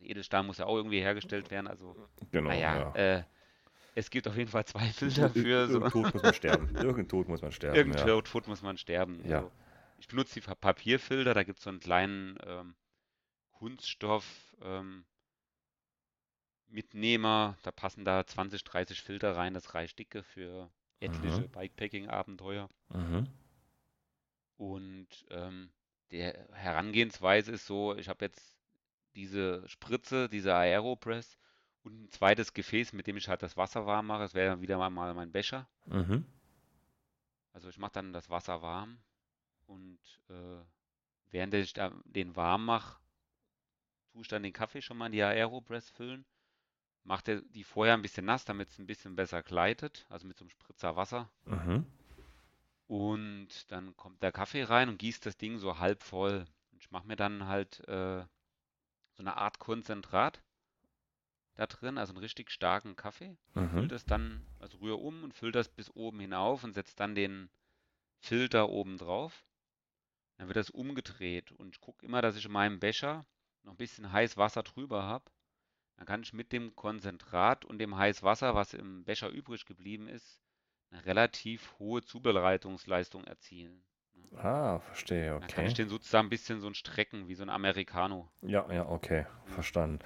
Edelstahl 0.00 0.42
muss 0.42 0.58
ja 0.58 0.66
auch 0.66 0.76
irgendwie 0.76 1.00
hergestellt 1.00 1.50
werden, 1.50 1.66
also 1.66 1.96
genau, 2.30 2.50
naja, 2.50 2.92
ja. 2.94 2.94
äh, 2.94 3.24
es 3.94 4.10
gibt 4.10 4.26
auf 4.26 4.36
jeden 4.36 4.50
Fall 4.50 4.64
zwei 4.64 4.86
Filter 4.86 5.30
für 5.30 5.68
so. 5.68 5.80
Irgend 5.80 5.92
Tod 5.92 6.14
muss 6.14 6.22
man 6.22 6.34
sterben. 6.34 6.76
Irgend 6.82 7.10
Tod 7.10 7.28
muss 7.28 7.42
man 7.42 7.52
sterben. 7.52 7.76
Irgend 7.76 8.00
ja. 8.00 8.20
Tod 8.20 8.48
muss 8.48 8.62
man 8.62 8.76
sterben. 8.76 9.20
Ja. 9.24 9.36
Also, 9.36 9.52
ich 9.98 10.08
benutze 10.08 10.40
die 10.40 10.40
Papierfilter, 10.40 11.34
da 11.34 11.42
gibt 11.44 11.58
es 11.58 11.64
so 11.64 11.70
einen 11.70 11.80
kleinen 11.80 12.38
ähm, 12.46 12.74
Kunststoff 13.64 14.54
ähm, 14.60 15.06
Mitnehmer, 16.66 17.56
da 17.62 17.72
passen 17.72 18.04
da 18.04 18.26
20, 18.26 18.62
30 18.62 19.00
Filter 19.00 19.36
rein, 19.36 19.54
das 19.54 19.72
reicht 19.72 19.98
dicke 19.98 20.22
für 20.22 20.70
etliche 21.00 21.40
mhm. 21.40 21.48
Bikepacking-Abenteuer. 21.48 22.68
Mhm. 22.90 23.26
Und 24.58 25.08
ähm, 25.30 25.70
der 26.10 26.46
Herangehensweise 26.52 27.52
ist 27.52 27.64
so, 27.64 27.96
ich 27.96 28.10
habe 28.10 28.26
jetzt 28.26 28.54
diese 29.14 29.66
Spritze, 29.66 30.28
diese 30.28 30.54
Aeropress 30.54 31.38
und 31.84 32.02
ein 32.02 32.10
zweites 32.10 32.52
Gefäß, 32.52 32.92
mit 32.92 33.06
dem 33.06 33.16
ich 33.16 33.28
halt 33.28 33.42
das 33.42 33.56
Wasser 33.56 33.86
warm 33.86 34.08
mache. 34.08 34.20
Das 34.20 34.34
wäre 34.34 34.50
dann 34.50 34.60
wieder 34.60 34.76
mal 34.90 35.14
mein 35.14 35.32
Becher. 35.32 35.66
Mhm. 35.86 36.26
Also 37.54 37.70
ich 37.70 37.78
mache 37.78 37.92
dann 37.92 38.12
das 38.12 38.28
Wasser 38.28 38.60
warm 38.60 38.98
und 39.66 40.00
äh, 40.28 40.60
während 41.30 41.54
ich 41.54 41.72
den 42.04 42.36
warm 42.36 42.66
mache, 42.66 43.02
tue 44.14 44.22
ich 44.22 44.28
dann 44.28 44.44
den 44.44 44.52
Kaffee 44.52 44.80
schon 44.80 44.96
mal 44.96 45.06
in 45.06 45.12
die 45.12 45.22
Aeropress 45.22 45.90
füllen. 45.90 46.24
Mache 47.02 47.42
die 47.42 47.64
vorher 47.64 47.94
ein 47.94 48.02
bisschen 48.02 48.24
nass, 48.24 48.44
damit 48.44 48.70
es 48.70 48.78
ein 48.78 48.86
bisschen 48.86 49.16
besser 49.16 49.42
gleitet, 49.42 50.06
also 50.08 50.26
mit 50.26 50.38
so 50.38 50.44
einem 50.44 50.50
Spritzer 50.50 50.94
Wasser. 50.96 51.28
Mhm. 51.44 51.84
Und 52.86 53.70
dann 53.72 53.96
kommt 53.96 54.22
der 54.22 54.30
Kaffee 54.30 54.62
rein 54.62 54.88
und 54.88 54.98
gießt 54.98 55.26
das 55.26 55.36
Ding 55.36 55.58
so 55.58 55.80
halb 55.80 56.02
voll. 56.02 56.46
Und 56.70 56.80
ich 56.80 56.92
mache 56.92 57.08
mir 57.08 57.16
dann 57.16 57.46
halt 57.46 57.80
äh, 57.88 58.24
so 59.14 59.22
eine 59.22 59.36
Art 59.36 59.58
Konzentrat 59.58 60.42
da 61.56 61.66
drin, 61.66 61.98
also 61.98 62.12
einen 62.12 62.22
richtig 62.22 62.50
starken 62.52 62.94
Kaffee. 62.94 63.36
Mhm. 63.54 63.70
Füllt 63.70 63.92
das 63.92 64.04
dann, 64.04 64.46
also 64.60 64.78
rühre 64.78 64.96
um 64.96 65.24
und 65.24 65.34
füllt 65.34 65.56
das 65.56 65.68
bis 65.68 65.90
oben 65.90 66.20
hinauf 66.20 66.62
und 66.62 66.72
setzt 66.72 67.00
dann 67.00 67.16
den 67.16 67.50
Filter 68.20 68.68
oben 68.68 68.96
drauf. 68.96 69.44
Dann 70.36 70.46
wird 70.46 70.56
das 70.56 70.70
umgedreht 70.70 71.50
und 71.52 71.74
ich 71.74 71.80
gucke 71.80 72.06
immer, 72.06 72.22
dass 72.22 72.36
ich 72.36 72.46
in 72.46 72.52
meinem 72.52 72.78
Becher 72.78 73.26
noch 73.64 73.72
ein 73.72 73.76
bisschen 73.78 74.12
heiß 74.12 74.36
Wasser 74.36 74.62
drüber 74.62 75.02
habe, 75.04 75.24
dann 75.96 76.06
kann 76.06 76.22
ich 76.22 76.32
mit 76.32 76.52
dem 76.52 76.74
Konzentrat 76.74 77.64
und 77.64 77.78
dem 77.78 77.96
heiß 77.96 78.22
Wasser, 78.22 78.54
was 78.54 78.74
im 78.74 79.04
Becher 79.04 79.28
übrig 79.28 79.64
geblieben 79.64 80.08
ist, 80.08 80.40
eine 80.90 81.04
relativ 81.06 81.74
hohe 81.78 82.02
Zubereitungsleistung 82.02 83.24
erzielen. 83.24 83.82
Ah, 84.36 84.80
verstehe, 84.80 85.34
okay. 85.34 85.40
Dann 85.40 85.56
kann 85.56 85.66
ich 85.66 85.74
den 85.74 85.88
sozusagen 85.88 86.26
ein 86.26 86.30
bisschen 86.30 86.60
so 86.60 86.66
ein 86.66 86.74
Strecken, 86.74 87.28
wie 87.28 87.34
so 87.34 87.44
ein 87.44 87.50
Americano. 87.50 88.28
Ja, 88.42 88.70
ja, 88.72 88.88
okay, 88.88 89.26
verstanden. 89.46 90.00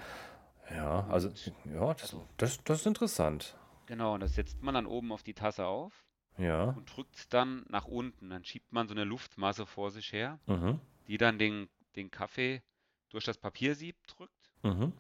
Ja, 0.71 1.07
also, 1.09 1.29
ja, 1.65 1.95
das, 1.95 2.03
also 2.03 2.29
das, 2.37 2.63
das 2.65 2.81
ist 2.81 2.87
interessant. 2.87 3.57
Genau, 3.87 4.15
und 4.15 4.21
das 4.21 4.35
setzt 4.35 4.63
man 4.63 4.75
dann 4.75 4.87
oben 4.87 5.13
auf 5.13 5.23
die 5.23 5.33
Tasse 5.33 5.67
auf 5.67 6.07
ja. 6.37 6.65
und 6.65 6.95
drückt 6.95 7.17
es 7.17 7.29
dann 7.29 7.65
nach 7.69 7.87
unten. 7.87 8.29
Dann 8.29 8.45
schiebt 8.45 8.71
man 8.73 8.87
so 8.87 8.95
eine 8.95 9.05
Luftmasse 9.05 9.65
vor 9.65 9.91
sich 9.91 10.13
her, 10.13 10.39
mhm. 10.47 10.79
die 11.07 11.17
dann 11.17 11.39
den, 11.39 11.71
den 11.97 12.11
Kaffee 12.11 12.63
durch 13.11 13.25
das 13.25 13.39
Papiersieb 13.39 13.97
drückt. 14.07 14.51
Mhm. 14.63 14.93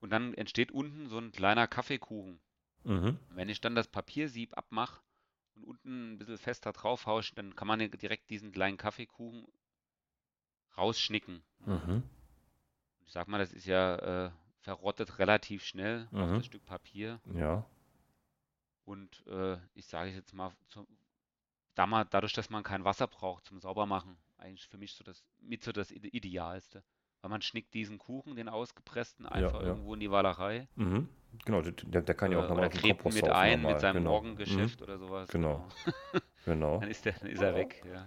Und 0.00 0.10
dann 0.10 0.34
entsteht 0.34 0.72
unten 0.72 1.08
so 1.08 1.18
ein 1.18 1.32
kleiner 1.32 1.66
Kaffeekuchen. 1.66 2.40
Mhm. 2.84 3.18
Wenn 3.30 3.48
ich 3.48 3.60
dann 3.60 3.74
das 3.74 3.88
Papiersieb 3.88 4.56
abmache 4.56 5.00
und 5.54 5.64
unten 5.64 6.12
ein 6.12 6.18
bisschen 6.18 6.38
fester 6.38 6.72
draufhaue, 6.72 7.22
dann 7.34 7.54
kann 7.54 7.68
man 7.68 7.78
direkt 7.78 8.30
diesen 8.30 8.52
kleinen 8.52 8.78
Kaffeekuchen 8.78 9.46
rausschnicken. 10.76 11.42
Mhm. 11.66 12.02
Ich 13.06 13.12
sag 13.12 13.28
mal, 13.28 13.38
das 13.38 13.52
ist 13.52 13.66
ja 13.66 14.26
äh, 14.26 14.30
verrottet 14.60 15.18
relativ 15.18 15.64
schnell 15.64 16.08
mhm. 16.10 16.20
auf 16.20 16.30
das 16.36 16.46
Stück 16.46 16.64
Papier. 16.64 17.20
Ja. 17.34 17.66
Und 18.84 19.26
äh, 19.26 19.58
ich 19.74 19.86
sage 19.86 20.10
jetzt 20.10 20.32
mal, 20.32 20.52
zu, 20.68 20.86
dadurch, 21.74 22.32
dass 22.32 22.50
man 22.50 22.62
kein 22.62 22.84
Wasser 22.84 23.06
braucht 23.06 23.44
zum 23.44 23.60
Saubermachen, 23.60 24.16
eigentlich 24.38 24.66
für 24.66 24.78
mich 24.78 24.94
so 24.94 25.04
das 25.04 25.22
mit 25.40 25.62
so 25.62 25.72
das 25.72 25.90
Idealste. 25.90 26.82
Weil 27.22 27.30
man 27.30 27.42
schnickt 27.42 27.74
diesen 27.74 27.98
Kuchen, 27.98 28.36
den 28.36 28.48
ausgepressten, 28.48 29.26
einfach 29.26 29.60
ja, 29.60 29.68
irgendwo 29.68 29.94
in 29.94 30.00
die 30.00 30.10
Wallerei. 30.10 30.68
Mhm. 30.76 31.08
Genau, 31.44 31.62
der, 31.62 32.02
der, 32.02 32.14
kann 32.14 32.32
ja 32.32 32.38
auch 32.38 32.44
äh, 32.44 32.48
nochmal 32.48 32.66
auf 32.66 32.72
den 32.72 32.82
Kompost 32.82 33.22
mit 33.22 33.30
ein, 33.30 33.62
mit 33.62 33.80
seinem 33.80 33.98
genau. 33.98 34.10
Morgengeschäft 34.10 34.80
mhm. 34.80 34.84
oder 34.84 34.98
sowas. 34.98 35.28
Genau. 35.28 35.68
genau. 36.44 36.80
Dann, 36.80 36.90
ist 36.90 37.04
der, 37.04 37.12
dann 37.12 37.30
ist 37.30 37.42
er 37.42 37.54
weg, 37.54 37.84
ja. 37.92 38.06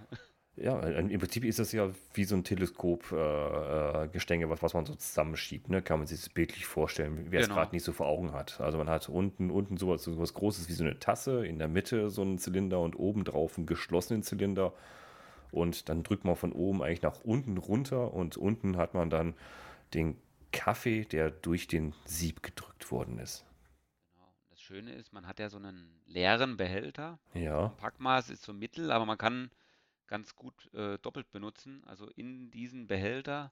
Ja, 0.55 0.80
im 0.82 1.20
Prinzip 1.20 1.45
ist 1.45 1.57
das 1.57 1.72
ja 1.72 1.89
wie 2.14 2.26
so 2.26 2.36
ein 2.36 2.43
Teleskop-Gestänge, 2.43 4.45
äh, 4.45 4.49
was, 4.49 4.61
was 4.61 4.76
man 4.76 4.86
so 4.86 4.93
zusammenschiebt. 4.93 5.70
Ne? 5.70 5.82
Kann 5.82 5.97
man 5.97 6.05
sich 6.05 6.20
das 6.20 6.30
bildlich 6.30 6.68
vorstellen, 6.68 7.32
wer 7.32 7.41
genau. 7.41 7.53
es 7.53 7.57
gerade 7.57 7.76
nicht 7.76 7.84
so 7.84 7.91
vor 7.91 8.05
Augen 8.05 8.34
hat. 8.34 8.61
Also 8.61 8.78
man 8.78 8.88
hat 8.88 9.09
unten, 9.09 9.49
unten 9.49 9.78
sowas, 9.78 10.03
sowas 10.03 10.36
Großes 10.36 10.70
wie 10.70 10.74
so 10.74 10.84
eine 10.84 10.99
Tasse, 10.99 11.43
in 11.43 11.57
der 11.57 11.68
Mitte 11.68 12.11
so 12.11 12.22
einen 12.22 12.38
Zylinder 12.38 12.82
und 12.82 12.95
oben 12.95 13.24
drauf 13.24 13.57
einen 13.57 13.66
geschlossenen 13.66 14.22
Zylinder 14.22 14.74
und 15.54 15.89
dann 15.89 16.04
drückt 16.04 16.26
man 16.26 16.36
von 16.36 16.51
oben 16.51 16.82
eigentlich 16.82 17.01
nach 17.01 17.20
unten 17.22 17.58
runter 17.58 18.14
und 18.14 18.38
unten 18.38 18.78
hat 18.78 18.93
man 18.93 19.10
dann 19.10 19.36
den 19.93 20.20
Kaffee, 20.51 21.06
der 21.06 21.32
durch 21.32 21.68
den 21.68 21.93
Sieb 22.06 22.43
gedrückt 22.43 22.91
worden 22.91 23.20
ist. 23.20 23.45
Genau. 24.14 24.34
Das 24.49 24.62
Schöne 24.62 24.93
ist, 24.93 25.14
man 25.14 25.28
hat 25.28 25.39
ja 25.39 25.49
so 25.49 25.58
einen 25.58 26.01
leeren 26.06 26.58
Behälter. 26.58 27.20
Ja. 27.34 27.70
Packmaß 27.70 28.30
ist 28.30 28.43
so 28.43 28.54
mittel, 28.54 28.91
aber 28.91 29.06
man 29.06 29.18
kann 29.18 29.51
ganz 30.08 30.36
gut 30.36 30.74
äh, 30.74 30.97
doppelt 30.99 31.32
benutzen. 31.32 31.84
Also 31.86 32.08
in 32.10 32.51
diesen 32.51 32.88
Behälter, 32.88 33.51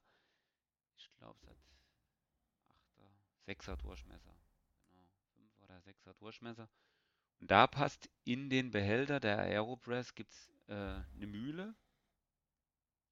ich 0.95 1.09
glaube, 1.17 1.39
es 1.49 2.69
hat 2.69 2.77
8er, 3.47 3.73
6er 3.73 3.75
Durchmesser. 3.77 4.35
Genau, 4.91 5.07
5 5.35 5.59
oder 5.63 5.77
6er 5.79 6.13
Durchmesser. 6.19 6.69
Und 7.39 7.49
da 7.49 7.65
passt 7.65 8.09
in 8.23 8.49
den 8.49 8.69
Behälter 8.69 9.19
der 9.19 9.39
Aeropress 9.39 10.13
gibt 10.13 10.31
es 10.31 10.51
äh, 10.67 10.73
eine 10.73 11.27
Mühle 11.27 11.73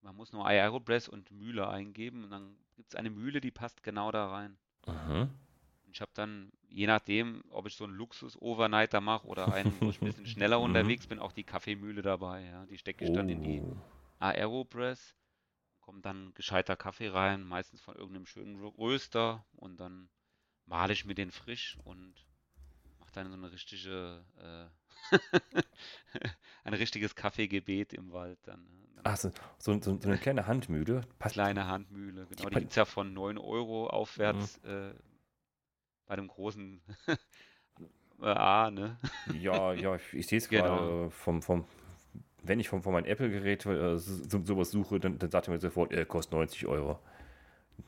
man 0.02 0.16
muss 0.16 0.32
nur 0.32 0.46
Aeropress 0.46 1.08
und 1.08 1.32
Mühle 1.32 1.68
eingeben 1.68 2.24
und 2.24 2.32
dann 2.32 2.56
gibt 2.76 2.94
es 2.94 2.96
eine 2.96 3.10
Mühle, 3.10 3.42
die 3.42 3.52
passt 3.52 3.84
genau 3.84 4.12
da 4.12 4.30
rein. 4.30 4.58
Mhm. 4.88 5.30
Ich 5.92 6.02
habe 6.02 6.12
dann, 6.14 6.52
je 6.68 6.88
nachdem, 6.88 7.44
ob 7.50 7.66
ich 7.68 7.76
so 7.76 7.84
einen 7.84 7.94
Luxus-Overnighter 7.94 9.02
mache 9.02 9.28
oder 9.28 9.52
einen, 9.54 9.74
wo 9.80 9.90
ich 9.90 10.02
ein 10.02 10.06
bisschen 10.06 10.28
schneller 10.28 10.60
mhm. 10.60 10.66
unterwegs 10.66 11.08
bin, 11.08 11.20
auch 11.20 11.32
die 11.32 11.44
Kaffeemühle 11.44 12.02
dabei. 12.02 12.46
Ja. 12.46 12.66
Die 12.68 12.78
stecke 12.78 13.04
ich 13.04 13.12
oh. 13.12 13.16
dann 13.16 13.30
in 13.30 13.44
die 13.44 13.62
oh. 13.62 13.76
Aeropress, 14.20 15.16
kommt 15.82 16.06
dann 16.06 16.34
gescheiter 16.36 16.76
Kaffee 16.76 17.10
rein, 17.10 17.44
meistens 17.44 17.82
von 17.82 17.96
irgendeinem 17.96 18.26
schönen 18.26 18.64
Röster 18.64 19.46
und 19.54 19.80
dann 19.80 20.10
male 20.66 20.94
ich 20.94 21.06
mir 21.06 21.16
den 21.16 21.32
frisch 21.32 21.78
und 21.84 22.14
dann 23.24 23.32
so 23.32 23.38
eine 23.38 23.52
richtige, 23.52 24.24
äh, 24.38 25.18
ein 26.64 26.74
richtiges 26.74 27.16
Kaffeegebet 27.16 27.94
im 27.94 28.12
Wald 28.12 28.40
dann. 28.44 28.62
Ne? 28.62 29.02
Ach, 29.04 29.18
so, 29.18 29.32
so, 29.58 29.80
so, 29.82 29.98
eine 30.04 30.18
kleine 30.18 30.48
Handmühle. 30.48 31.02
Passt. 31.20 31.34
Kleine 31.34 31.68
Handmühle, 31.68 32.26
genau. 32.28 32.50
Die 32.50 32.56
gibt 32.56 32.70
es 32.72 32.76
ja 32.76 32.86
von 32.86 33.14
9 33.14 33.38
Euro 33.38 33.88
aufwärts 33.88 34.62
mhm. 34.64 34.70
äh, 34.70 34.94
bei 36.06 36.16
dem 36.16 36.28
großen 36.28 36.82
A, 38.22 38.70
ne? 38.72 38.98
Ja, 39.40 39.74
ja, 39.74 39.96
ich, 39.96 40.14
ich 40.14 40.28
sehe 40.28 40.40
es 40.40 40.50
genau. 40.50 40.64
gerade 40.64 41.12
vom, 41.12 41.42
vom, 41.42 41.66
wenn 42.44 42.60
ich 42.60 42.68
von, 42.68 42.82
von 42.82 42.94
meinem 42.94 43.06
Apple-Gerät 43.06 43.66
äh, 43.66 43.98
so, 43.98 44.44
sowas 44.44 44.72
suche, 44.72 45.00
dann, 45.00 45.18
dann 45.18 45.32
sagt 45.32 45.48
er 45.48 45.54
mir 45.54 45.60
sofort, 45.60 45.94
er 45.94 46.06
kostet 46.06 46.34
90 46.34 46.66
Euro. 46.68 47.00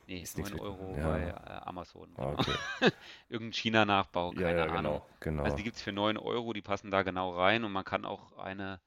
Nee, 0.08 0.22
ist 0.22 0.38
9 0.38 0.60
Euro 0.60 0.96
ja. 0.98 1.08
bei 1.08 1.22
äh, 1.28 1.62
Amazon. 1.68 2.14
Ah, 2.18 2.34
okay. 2.34 2.54
Irgendein 3.30 3.54
China-Nachbau, 3.54 4.32
keine 4.32 4.44
ja, 4.44 4.66
ja, 4.66 4.74
Ahnung. 4.74 5.02
Genau, 5.02 5.08
genau. 5.20 5.44
Also 5.44 5.58
die 5.58 5.64
gibt 5.64 5.78
es 5.78 5.82
für 5.82 5.92
9 5.92 6.18
Euro, 6.18 6.54
die 6.54 6.62
passen 6.62 6.92
da 6.92 7.04
genau 7.04 7.36
rein 7.36 7.64
und 7.64 7.72
man 7.72 7.84
kann 7.84 8.06
auch 8.06 8.38
eine 8.38 8.80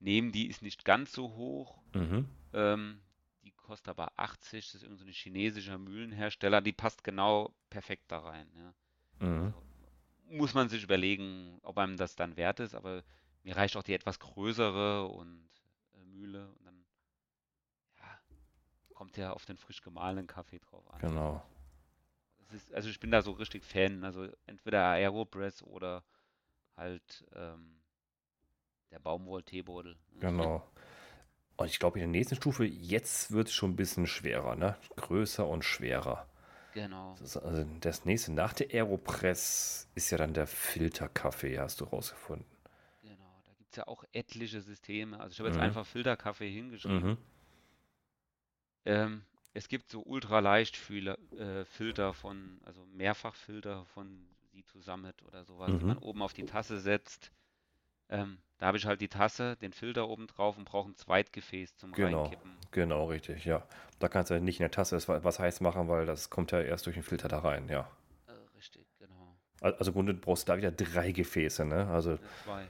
nehmen, 0.00 0.32
die 0.32 0.48
ist 0.48 0.62
nicht 0.62 0.84
ganz 0.84 1.12
so 1.12 1.34
hoch. 1.34 1.78
Mhm. 1.94 2.28
Ähm, 2.52 3.00
die 3.42 3.52
kostet 3.52 3.88
aber 3.88 4.12
80, 4.16 4.66
das 4.66 4.74
ist 4.76 4.82
irgendein 4.82 5.06
so 5.06 5.12
chinesischer 5.12 5.78
Mühlenhersteller, 5.78 6.60
die 6.60 6.72
passt 6.72 7.04
genau 7.04 7.54
perfekt 7.70 8.04
da 8.08 8.18
rein. 8.18 8.48
Ja. 8.56 9.26
Mhm. 9.26 9.44
Also, 9.46 9.62
muss 10.26 10.54
man 10.54 10.68
sich 10.68 10.82
überlegen, 10.82 11.58
ob 11.62 11.78
einem 11.78 11.96
das 11.96 12.16
dann 12.16 12.36
wert 12.36 12.60
ist, 12.60 12.74
aber 12.74 13.02
mir 13.42 13.56
reicht 13.56 13.76
auch 13.76 13.82
die 13.82 13.94
etwas 13.94 14.18
größere 14.18 15.06
und 15.06 15.48
äh, 15.94 16.04
Mühle 16.04 16.48
kommt 19.02 19.16
ja 19.16 19.32
auf 19.32 19.44
den 19.46 19.56
frisch 19.56 19.82
gemahlenen 19.82 20.28
Kaffee 20.28 20.60
drauf 20.60 20.88
an. 20.92 21.00
Genau. 21.00 21.42
Ist, 22.52 22.72
also 22.72 22.88
ich 22.88 23.00
bin 23.00 23.10
da 23.10 23.20
so 23.20 23.32
richtig 23.32 23.64
Fan, 23.64 24.04
also 24.04 24.28
entweder 24.46 24.84
Aeropress 24.90 25.60
oder 25.64 26.04
halt 26.76 27.26
ähm, 27.34 27.80
der 28.92 29.00
Baumwoll-Teebeutel. 29.00 29.96
Genau. 30.20 30.64
Und 31.56 31.66
ich 31.66 31.80
glaube, 31.80 31.98
in 31.98 32.12
der 32.12 32.20
nächsten 32.20 32.36
Stufe, 32.36 32.64
jetzt 32.64 33.32
wird 33.32 33.48
es 33.48 33.54
schon 33.54 33.72
ein 33.72 33.76
bisschen 33.76 34.06
schwerer, 34.06 34.54
ne? 34.54 34.76
Größer 34.94 35.48
und 35.48 35.64
schwerer. 35.64 36.28
Genau. 36.72 37.16
Das, 37.18 37.36
also 37.36 37.64
das 37.80 38.04
nächste 38.04 38.32
nach 38.32 38.52
der 38.52 38.68
Aeropress 38.72 39.88
ist 39.96 40.12
ja 40.12 40.18
dann 40.18 40.32
der 40.32 40.46
Filterkaffee, 40.46 41.58
hast 41.58 41.80
du 41.80 41.86
rausgefunden. 41.86 42.46
Genau, 43.00 43.42
da 43.46 43.52
gibt 43.58 43.72
es 43.72 43.76
ja 43.78 43.88
auch 43.88 44.04
etliche 44.12 44.60
Systeme. 44.60 45.18
Also 45.18 45.32
ich 45.32 45.40
habe 45.40 45.48
jetzt 45.48 45.56
mhm. 45.56 45.64
einfach 45.64 45.86
Filterkaffee 45.86 46.48
hingeschrieben. 46.48 47.02
Mhm. 47.02 47.18
Ähm, 48.84 49.22
es 49.54 49.68
gibt 49.68 49.90
so 49.90 50.02
ultraleichtfilter 50.02 51.18
äh, 51.38 51.64
Filter 51.64 52.14
von, 52.14 52.60
also 52.64 52.84
Mehrfachfilter 52.86 53.84
von 53.86 54.26
Situ 54.52 54.80
Summit 54.80 55.22
oder 55.22 55.44
sowas, 55.44 55.70
mhm. 55.70 55.78
die 55.78 55.84
man 55.84 55.98
oben 55.98 56.22
auf 56.22 56.32
die 56.32 56.46
Tasse 56.46 56.80
setzt. 56.80 57.30
Ähm, 58.08 58.38
da 58.58 58.66
habe 58.66 58.78
ich 58.78 58.86
halt 58.86 59.00
die 59.00 59.08
Tasse, 59.08 59.56
den 59.56 59.72
Filter 59.72 60.08
oben 60.08 60.26
drauf 60.26 60.56
und 60.56 60.64
brauche 60.64 60.90
ein 60.90 60.96
Zweitgefäß 60.96 61.76
zum 61.76 61.92
genau, 61.92 62.22
Reinkippen. 62.22 62.56
Genau, 62.70 63.06
richtig, 63.06 63.44
ja. 63.44 63.66
Da 63.98 64.08
kannst 64.08 64.30
du 64.30 64.40
nicht 64.40 64.60
in 64.60 64.64
der 64.64 64.70
Tasse 64.70 64.96
was 65.06 65.38
heiß 65.38 65.60
machen, 65.60 65.88
weil 65.88 66.06
das 66.06 66.30
kommt 66.30 66.52
ja 66.52 66.60
erst 66.60 66.86
durch 66.86 66.94
den 66.94 67.02
Filter 67.02 67.28
da 67.28 67.40
rein, 67.40 67.68
ja. 67.68 67.90
Äh, 68.26 68.32
richtig, 68.56 68.86
genau. 68.98 69.36
Also 69.60 69.90
im 69.90 69.94
Grunde 69.94 70.14
brauchst 70.14 70.48
du 70.48 70.52
da 70.52 70.58
wieder 70.58 70.70
drei 70.70 71.12
Gefäße, 71.12 71.64
ne? 71.64 71.88
Also 71.88 72.18
zwei. 72.44 72.68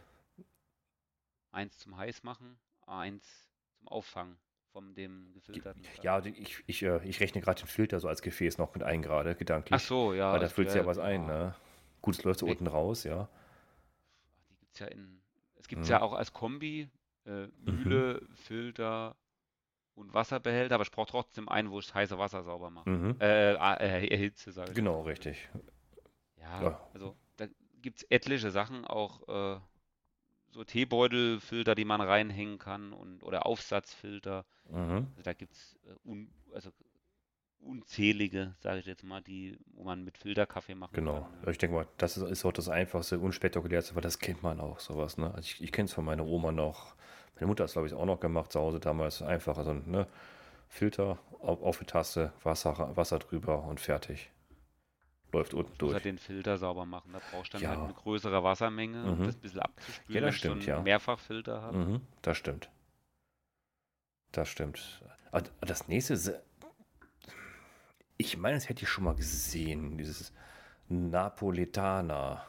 Eins 1.50 1.78
zum 1.78 1.96
Heißmachen, 1.96 2.58
eins 2.86 3.50
zum 3.78 3.88
Auffangen 3.88 4.38
von 4.73 4.95
dem 4.95 5.33
gefilterten. 5.33 5.83
Ja, 6.03 6.25
ich, 6.25 6.62
ich, 6.66 6.83
äh, 6.83 7.07
ich 7.07 7.20
rechne 7.20 7.41
gerade 7.41 7.61
den 7.61 7.68
Filter 7.68 8.01
so 8.01 8.09
als 8.09 8.23
Gefäß 8.23 8.59
noch 8.59 8.75
mit 8.75 8.83
ein 8.83 9.03
gerade, 9.03 9.35
gedanklich. 9.35 9.75
Ach 9.75 9.87
so, 9.87 10.14
ja. 10.14 10.33
Weil 10.33 10.41
da 10.41 10.49
füllt 10.49 10.75
ja 10.75 10.87
was 10.87 10.99
ein, 10.99 11.27
ne? 11.27 11.55
Gut, 12.01 12.16
es 12.16 12.25
läuft 12.25 12.41
so 12.41 12.47
unten 12.47 12.66
raus, 12.66 13.05
ja. 13.05 13.29
Die 14.51 14.57
gibt 14.57 14.75
es 14.75 14.81
ja 14.81 14.87
in 14.87 15.23
es 15.62 15.68
gibt 15.68 15.83
es 15.83 15.89
mhm. 15.89 15.93
ja 15.93 16.03
auch 16.03 16.12
als 16.12 16.33
Kombi 16.33 16.91
äh, 17.25 17.47
Mühle, 17.61 18.20
mhm. 18.20 18.35
Filter 18.35 19.16
und 19.95 20.12
Wasserbehälter, 20.12 20.75
aber 20.75 20.83
ich 20.83 20.91
brauche 20.91 21.11
trotzdem 21.11 21.49
einen, 21.49 21.70
wo 21.70 21.79
ich 21.79 21.95
heiße 21.95 22.18
Wasser 22.18 22.43
sauber 22.43 22.70
mache. 22.70 22.91
Mhm. 22.91 23.16
Äh, 23.20 23.53
äh, 23.53 24.09
erhitze, 24.09 24.51
sage 24.51 24.70
ich. 24.70 24.75
Genau, 24.75 25.03
richtig. 25.03 25.49
Ja, 26.37 26.62
ja, 26.62 26.89
also 26.93 27.16
da 27.37 27.47
gibt 27.81 27.99
es 27.99 28.07
etliche 28.11 28.51
Sachen, 28.51 28.85
auch 28.85 29.29
äh, 29.29 29.61
so 30.53 30.64
Teebeutelfilter, 30.64 31.74
die 31.74 31.84
man 31.84 32.00
reinhängen 32.00 32.59
kann 32.59 32.92
und 32.92 33.22
oder 33.22 33.46
Aufsatzfilter. 33.46 34.44
Mhm. 34.70 35.09
Also 35.11 35.22
da 35.22 35.32
gibt 35.32 35.53
es 35.55 35.78
äh, 36.07 36.55
also 36.55 36.70
unzählige, 37.61 38.55
sage 38.61 38.80
ich 38.80 38.86
jetzt 38.86 39.05
mal, 39.05 39.20
die, 39.22 39.57
wo 39.74 39.84
man 39.84 40.05
mit 40.05 40.18
Filterkaffee 40.18 40.74
machen 40.74 40.94
genau. 40.94 41.22
kann. 41.22 41.32
Genau. 41.40 41.50
Ich 41.50 41.59
denke 41.59 41.76
mal, 41.76 41.86
das 41.96 42.16
ist, 42.16 42.28
ist, 42.28 42.44
auch 42.44 42.53
das 42.53 42.68
Einfachste, 42.68 43.18
unspektakulärste, 43.18 43.94
weil 43.94 44.03
das 44.03 44.18
kennt 44.18 44.42
man 44.42 44.61
auch, 44.61 44.80
sowas. 44.80 45.16
Ne? 45.16 45.26
Also 45.26 45.40
ich, 45.40 45.62
ich 45.62 45.72
kenne 45.72 45.86
es 45.86 45.92
von 45.92 46.05
meiner 46.05 46.26
Oma 46.26 46.53
noch. 46.53 46.94
Meine 47.36 47.46
Mutter 47.46 47.64
hat 47.64 47.68
es, 47.68 47.72
glaube 47.74 47.88
ich, 47.88 47.94
auch 47.94 48.05
noch 48.05 48.20
gemacht 48.20 48.53
zu 48.53 48.61
Hause 48.61 48.80
damals. 48.80 49.22
Einfach, 49.22 49.57
also 49.57 49.72
ne, 49.74 50.07
Filter 50.68 51.18
auf, 51.40 51.62
auf 51.62 51.78
die 51.78 51.84
Tasse, 51.84 52.32
Wasser, 52.42 52.96
Wasser 52.96 53.18
drüber 53.18 53.64
und 53.64 53.80
fertig. 53.80 54.30
Läuft 55.33 55.55
unten 55.55 55.76
durch. 55.78 55.95
Halt 55.95 56.05
den 56.05 56.18
Filter 56.18 56.59
sauber 56.59 56.85
machen. 56.85 57.12
Da 57.12 57.20
brauchst 57.30 57.55
du 57.55 57.59
dann 57.59 57.62
ja. 57.62 57.68
halt 57.70 57.80
eine 57.80 57.95
größere 57.95 58.45
Wassermenge, 58.45 58.99
mhm. 58.99 59.12
um 59.12 59.22
das 59.24 59.37
ein 59.37 59.41
bisschen 59.41 59.61
abzuspülen. 59.61 60.22
Ja, 60.22 60.26
das 60.26 60.37
stimmt, 60.37 60.66
ja. 60.66 60.80
Mehrfachfilter 60.83 61.62
hat. 61.62 61.72
Mhm, 61.72 62.01
das 62.20 62.37
stimmt. 62.37 62.70
Das 64.33 64.49
stimmt. 64.49 65.03
Das 65.61 65.89
nächste 65.89 66.43
ich 68.22 68.37
meine, 68.37 68.55
das 68.55 68.68
hätte 68.68 68.85
ich 68.85 68.89
schon 68.89 69.05
mal 69.05 69.16
gesehen, 69.16 69.99
dieses 69.99 70.33
Napoletana. 70.89 72.47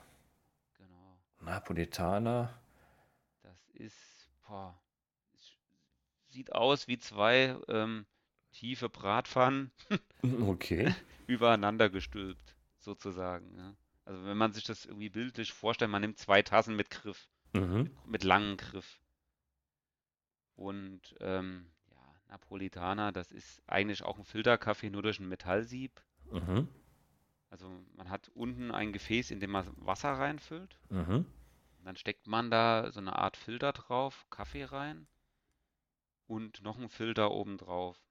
Genau. 0.77 1.17
Napoletana. 1.41 2.53
Das 3.41 3.69
ist, 3.73 4.29
boah, 4.47 4.79
sieht 6.29 6.53
aus 6.53 6.87
wie 6.87 6.99
zwei 6.99 7.57
ähm, 7.67 8.05
tiefe 8.51 8.87
Bratpfannen. 8.89 9.71
okay. 10.47 10.93
übereinander 11.25 11.89
gestülpt, 11.89 12.55
sozusagen. 12.83 13.55
Ja. 13.57 13.75
Also 14.05 14.25
wenn 14.25 14.37
man 14.37 14.53
sich 14.53 14.63
das 14.63 14.85
irgendwie 14.85 15.09
bildlich 15.09 15.53
vorstellt, 15.53 15.91
man 15.91 16.01
nimmt 16.01 16.17
zwei 16.17 16.41
Tassen 16.41 16.75
mit 16.75 16.89
Griff, 16.89 17.29
mhm. 17.53 17.83
mit, 17.83 18.07
mit 18.07 18.23
langem 18.23 18.57
Griff. 18.57 18.99
Und 20.55 21.15
ähm, 21.19 21.71
Napolitaner, 22.27 23.11
das 23.11 23.31
ist 23.31 23.61
eigentlich 23.67 24.03
auch 24.03 24.17
ein 24.17 24.25
Filterkaffee, 24.25 24.89
nur 24.89 25.03
durch 25.03 25.19
ein 25.19 25.29
Metallsieb. 25.29 26.01
Mhm. 26.31 26.67
Also 27.49 27.69
man 27.95 28.09
hat 28.09 28.29
unten 28.33 28.71
ein 28.71 28.91
Gefäß, 28.91 29.31
in 29.31 29.39
dem 29.39 29.51
man 29.51 29.67
Wasser 29.77 30.13
reinfüllt. 30.13 30.79
Mhm. 30.89 31.25
Dann 31.83 31.95
steckt 31.97 32.27
man 32.27 32.49
da 32.49 32.91
so 32.91 32.99
eine 32.99 33.15
Art 33.17 33.37
Filter 33.37 33.73
drauf, 33.73 34.25
Kaffee 34.29 34.63
rein 34.63 35.07
und 36.27 36.63
noch 36.63 36.79
ein 36.79 36.89
Filter 36.89 37.31
oben 37.31 37.57
drauf. 37.57 38.01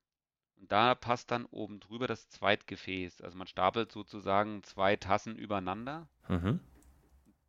Und 0.62 0.70
da 0.70 0.94
passt 0.94 1.32
dann 1.32 1.44
oben 1.46 1.80
drüber 1.80 2.06
das 2.06 2.28
Zweitgefäß. 2.28 3.20
Also 3.20 3.36
man 3.36 3.48
stapelt 3.48 3.90
sozusagen 3.90 4.62
zwei 4.62 4.94
Tassen 4.94 5.34
übereinander. 5.34 6.06
Mhm. 6.28 6.60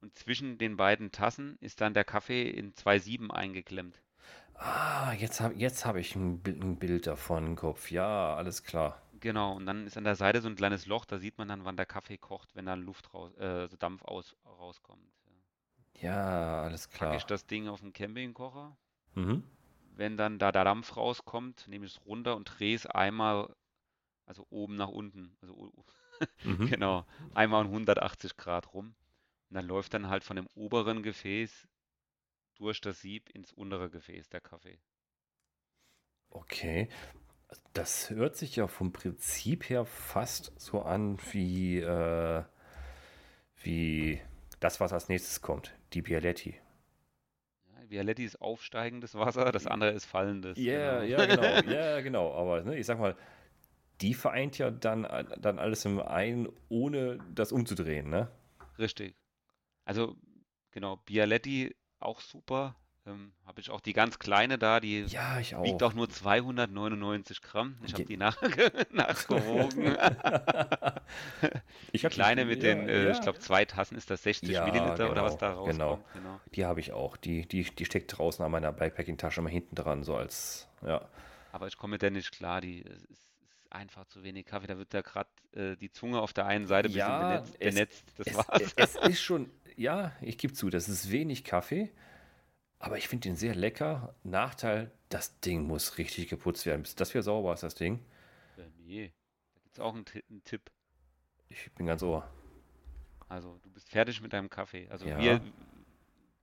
Und 0.01 0.15
zwischen 0.15 0.57
den 0.57 0.77
beiden 0.77 1.11
Tassen 1.11 1.55
ist 1.61 1.79
dann 1.79 1.93
der 1.93 2.05
Kaffee 2.05 2.49
in 2.49 2.73
zwei 2.73 2.97
Sieben 2.97 3.29
eingeklemmt. 3.29 4.01
Ah, 4.55 5.13
jetzt 5.13 5.41
habe 5.41 5.53
jetzt 5.53 5.85
hab 5.85 5.95
ich 5.95 6.15
ein, 6.15 6.41
ein 6.43 6.79
Bild 6.79 7.05
davon 7.05 7.45
im 7.45 7.55
Kopf. 7.55 7.91
Ja, 7.91 8.35
alles 8.35 8.63
klar. 8.63 8.99
Genau, 9.19 9.53
und 9.53 9.67
dann 9.67 9.85
ist 9.85 9.95
an 9.95 10.05
der 10.05 10.15
Seite 10.15 10.41
so 10.41 10.49
ein 10.49 10.55
kleines 10.55 10.87
Loch, 10.87 11.05
da 11.05 11.19
sieht 11.19 11.37
man 11.37 11.47
dann, 11.47 11.65
wann 11.65 11.77
der 11.77 11.85
Kaffee 11.85 12.17
kocht, 12.17 12.55
wenn 12.55 12.65
da 12.65 12.73
Luft 12.73 13.13
raus, 13.13 13.31
äh, 13.37 13.67
so 13.67 13.77
Dampf 13.77 14.03
aus, 14.05 14.35
rauskommt. 14.43 15.07
Ja, 16.01 16.63
alles 16.63 16.89
klar. 16.89 17.11
Packe 17.11 17.17
ich 17.17 17.25
das 17.25 17.45
Ding 17.45 17.67
auf 17.67 17.81
den 17.81 17.93
Campingkocher. 17.93 18.75
Mhm. 19.13 19.43
Wenn 19.95 20.17
dann 20.17 20.39
da 20.39 20.51
der 20.51 20.63
Dampf 20.63 20.97
rauskommt, 20.97 21.67
nehme 21.67 21.85
ich 21.85 21.93
es 21.93 22.05
runter 22.05 22.35
und 22.35 22.45
drehe 22.45 22.75
es 22.75 22.85
einmal, 22.85 23.55
also 24.25 24.45
oben 24.49 24.75
nach 24.75 24.89
unten. 24.89 25.35
Also 25.41 25.71
mhm. 26.43 26.67
genau, 26.67 27.05
einmal 27.33 27.65
um 27.65 27.71
180 27.71 28.37
Grad 28.37 28.73
rum. 28.73 28.95
Und 29.49 29.55
dann 29.55 29.67
läuft 29.67 29.93
dann 29.93 30.09
halt 30.09 30.23
von 30.23 30.35
dem 30.35 30.47
oberen 30.55 31.03
Gefäß 31.03 31.67
durch 32.55 32.81
das 32.81 33.01
Sieb 33.01 33.29
ins 33.29 33.51
untere 33.53 33.89
Gefäß 33.89 34.29
der 34.29 34.41
Kaffee. 34.41 34.79
Okay. 36.29 36.89
Das 37.73 38.09
hört 38.09 38.35
sich 38.35 38.55
ja 38.55 38.67
vom 38.67 38.91
Prinzip 38.91 39.69
her 39.69 39.85
fast 39.85 40.59
so 40.59 40.81
an 40.81 41.19
wie, 41.31 41.79
äh, 41.79 42.43
wie 43.61 44.19
das, 44.59 44.79
was 44.79 44.91
als 44.91 45.07
nächstes 45.07 45.41
kommt, 45.41 45.75
die 45.93 46.01
Bialetti. 46.01 46.59
Bialetti 47.93 48.23
ist 48.23 48.41
aufsteigendes 48.41 49.13
Wasser, 49.13 49.51
das 49.51 49.67
andere 49.67 49.91
ist 49.91 50.05
fallendes. 50.05 50.57
Yeah, 50.57 51.05
genau. 51.05 51.11
Ja, 51.11 51.25
genau. 51.27 51.71
Ja, 51.71 52.01
genau. 52.01 52.33
Aber 52.33 52.63
ne, 52.63 52.75
ich 52.75 52.87
sag 52.87 52.97
mal, 52.97 53.15
die 54.01 54.15
vereint 54.15 54.57
ja 54.57 54.71
dann, 54.71 55.03
dann 55.39 55.59
alles 55.59 55.85
im 55.85 55.99
einen, 55.99 56.49
ohne 56.69 57.19
das 57.35 57.51
umzudrehen, 57.51 58.09
ne? 58.09 58.31
Richtig. 58.79 59.15
Also, 59.85 60.15
genau, 60.71 60.95
Bialetti 61.05 61.75
auch 61.99 62.19
super. 62.19 62.75
Ähm, 63.05 63.33
habe 63.45 63.59
ich 63.59 63.69
auch 63.69 63.81
die 63.81 63.91
ganz 63.91 64.17
kleine 64.17 64.57
da, 64.57 64.79
die 64.79 65.01
Ja, 65.03 65.37
ich 65.37 65.51
wiegt 65.61 65.83
auch. 65.83 65.89
auch 65.89 65.93
nur 65.93 66.09
299 66.09 67.41
Gramm. 67.41 67.75
Ich 67.85 67.93
habe 67.93 68.05
die 68.05 68.15
nach 68.15 68.37
nachgewogen. 68.91 69.97
Ich 71.91 72.01
Die 72.01 72.07
kleine 72.07 72.45
mit 72.45 72.63
ja, 72.63 72.73
den, 72.73 72.89
äh, 72.89 73.11
ich 73.11 73.17
ja. 73.17 73.23
glaube, 73.23 73.39
zwei 73.39 73.65
Tassen 73.65 73.95
ist 73.97 74.09
das 74.09 74.23
60 74.23 74.49
Ja, 74.49 74.65
Milliliter 74.65 75.11
oder 75.11 75.23
was 75.23 75.37
genau, 75.37 75.65
da 75.65 75.71
genau. 75.71 75.89
rauskommt. 75.91 76.13
Genau. 76.13 76.39
Die 76.55 76.65
habe 76.65 76.79
ich 76.79 76.91
auch. 76.93 77.17
Die, 77.17 77.45
die, 77.47 77.63
die 77.63 77.85
steckt 77.85 78.17
draußen 78.17 78.43
an 78.43 78.51
meiner 78.51 78.71
Bikepacking-Tasche 78.71 79.41
mal 79.41 79.51
hinten 79.51 79.75
dran, 79.75 80.03
so 80.03 80.15
als, 80.15 80.67
ja. 80.81 81.07
Aber 81.51 81.67
ich 81.67 81.77
komme 81.77 81.91
mit 81.91 82.01
der 82.01 82.09
nicht 82.11 82.31
klar. 82.31 82.61
Die 82.61 82.83
es 82.83 83.03
ist, 83.03 83.11
ist 83.11 83.31
einfach 83.69 84.05
zu 84.05 84.23
wenig 84.23 84.45
Kaffee. 84.45 84.67
Da 84.67 84.77
wird 84.77 84.93
da 84.93 85.01
gerade 85.01 85.29
äh, 85.55 85.75
die 85.75 85.91
Zunge 85.91 86.19
auf 86.21 86.33
der 86.33 86.45
einen 86.47 86.65
Seite 86.67 86.87
ein 86.89 86.93
bisschen 86.93 87.19
benetzt. 87.19 87.55
es, 87.59 87.73
benetzt. 87.75 88.13
Das 88.17 88.27
es, 88.27 88.37
war's. 88.37 88.73
es 88.75 88.95
ist 88.95 89.21
schon, 89.21 89.51
ja, 89.75 90.13
ich 90.21 90.37
gebe 90.37 90.53
zu, 90.53 90.69
das 90.69 90.89
ist 90.89 91.11
wenig 91.11 91.43
Kaffee, 91.43 91.91
aber 92.83 92.97
ich 92.97 93.07
finde 93.07 93.29
den 93.29 93.35
sehr 93.35 93.55
lecker. 93.55 94.13
Nachteil, 94.23 94.91
das 95.09 95.39
Ding 95.39 95.63
muss 95.63 95.97
richtig 95.97 96.27
geputzt 96.27 96.65
werden. 96.65 96.81
Bis 96.81 96.95
das 96.95 97.13
wieder 97.13 97.23
sauber 97.23 97.53
ist, 97.53 97.63
das 97.63 97.75
Ding. 97.75 97.99
Äh, 98.57 98.63
nee, 98.85 99.13
da 99.55 99.61
gibt 99.61 99.73
es 99.75 99.79
auch 99.79 99.93
einen, 99.95 100.05
einen 100.29 100.43
Tipp. 100.43 100.69
Ich 101.49 101.71
bin 101.73 101.85
ganz 101.85 102.03
ohr. 102.03 102.29
Also, 103.29 103.57
du 103.63 103.69
bist 103.71 103.89
fertig 103.89 104.21
mit 104.21 104.33
deinem 104.33 104.49
Kaffee. 104.49 104.87
Also, 104.89 105.05
Ja. 105.07 105.17
wir, 105.19 105.41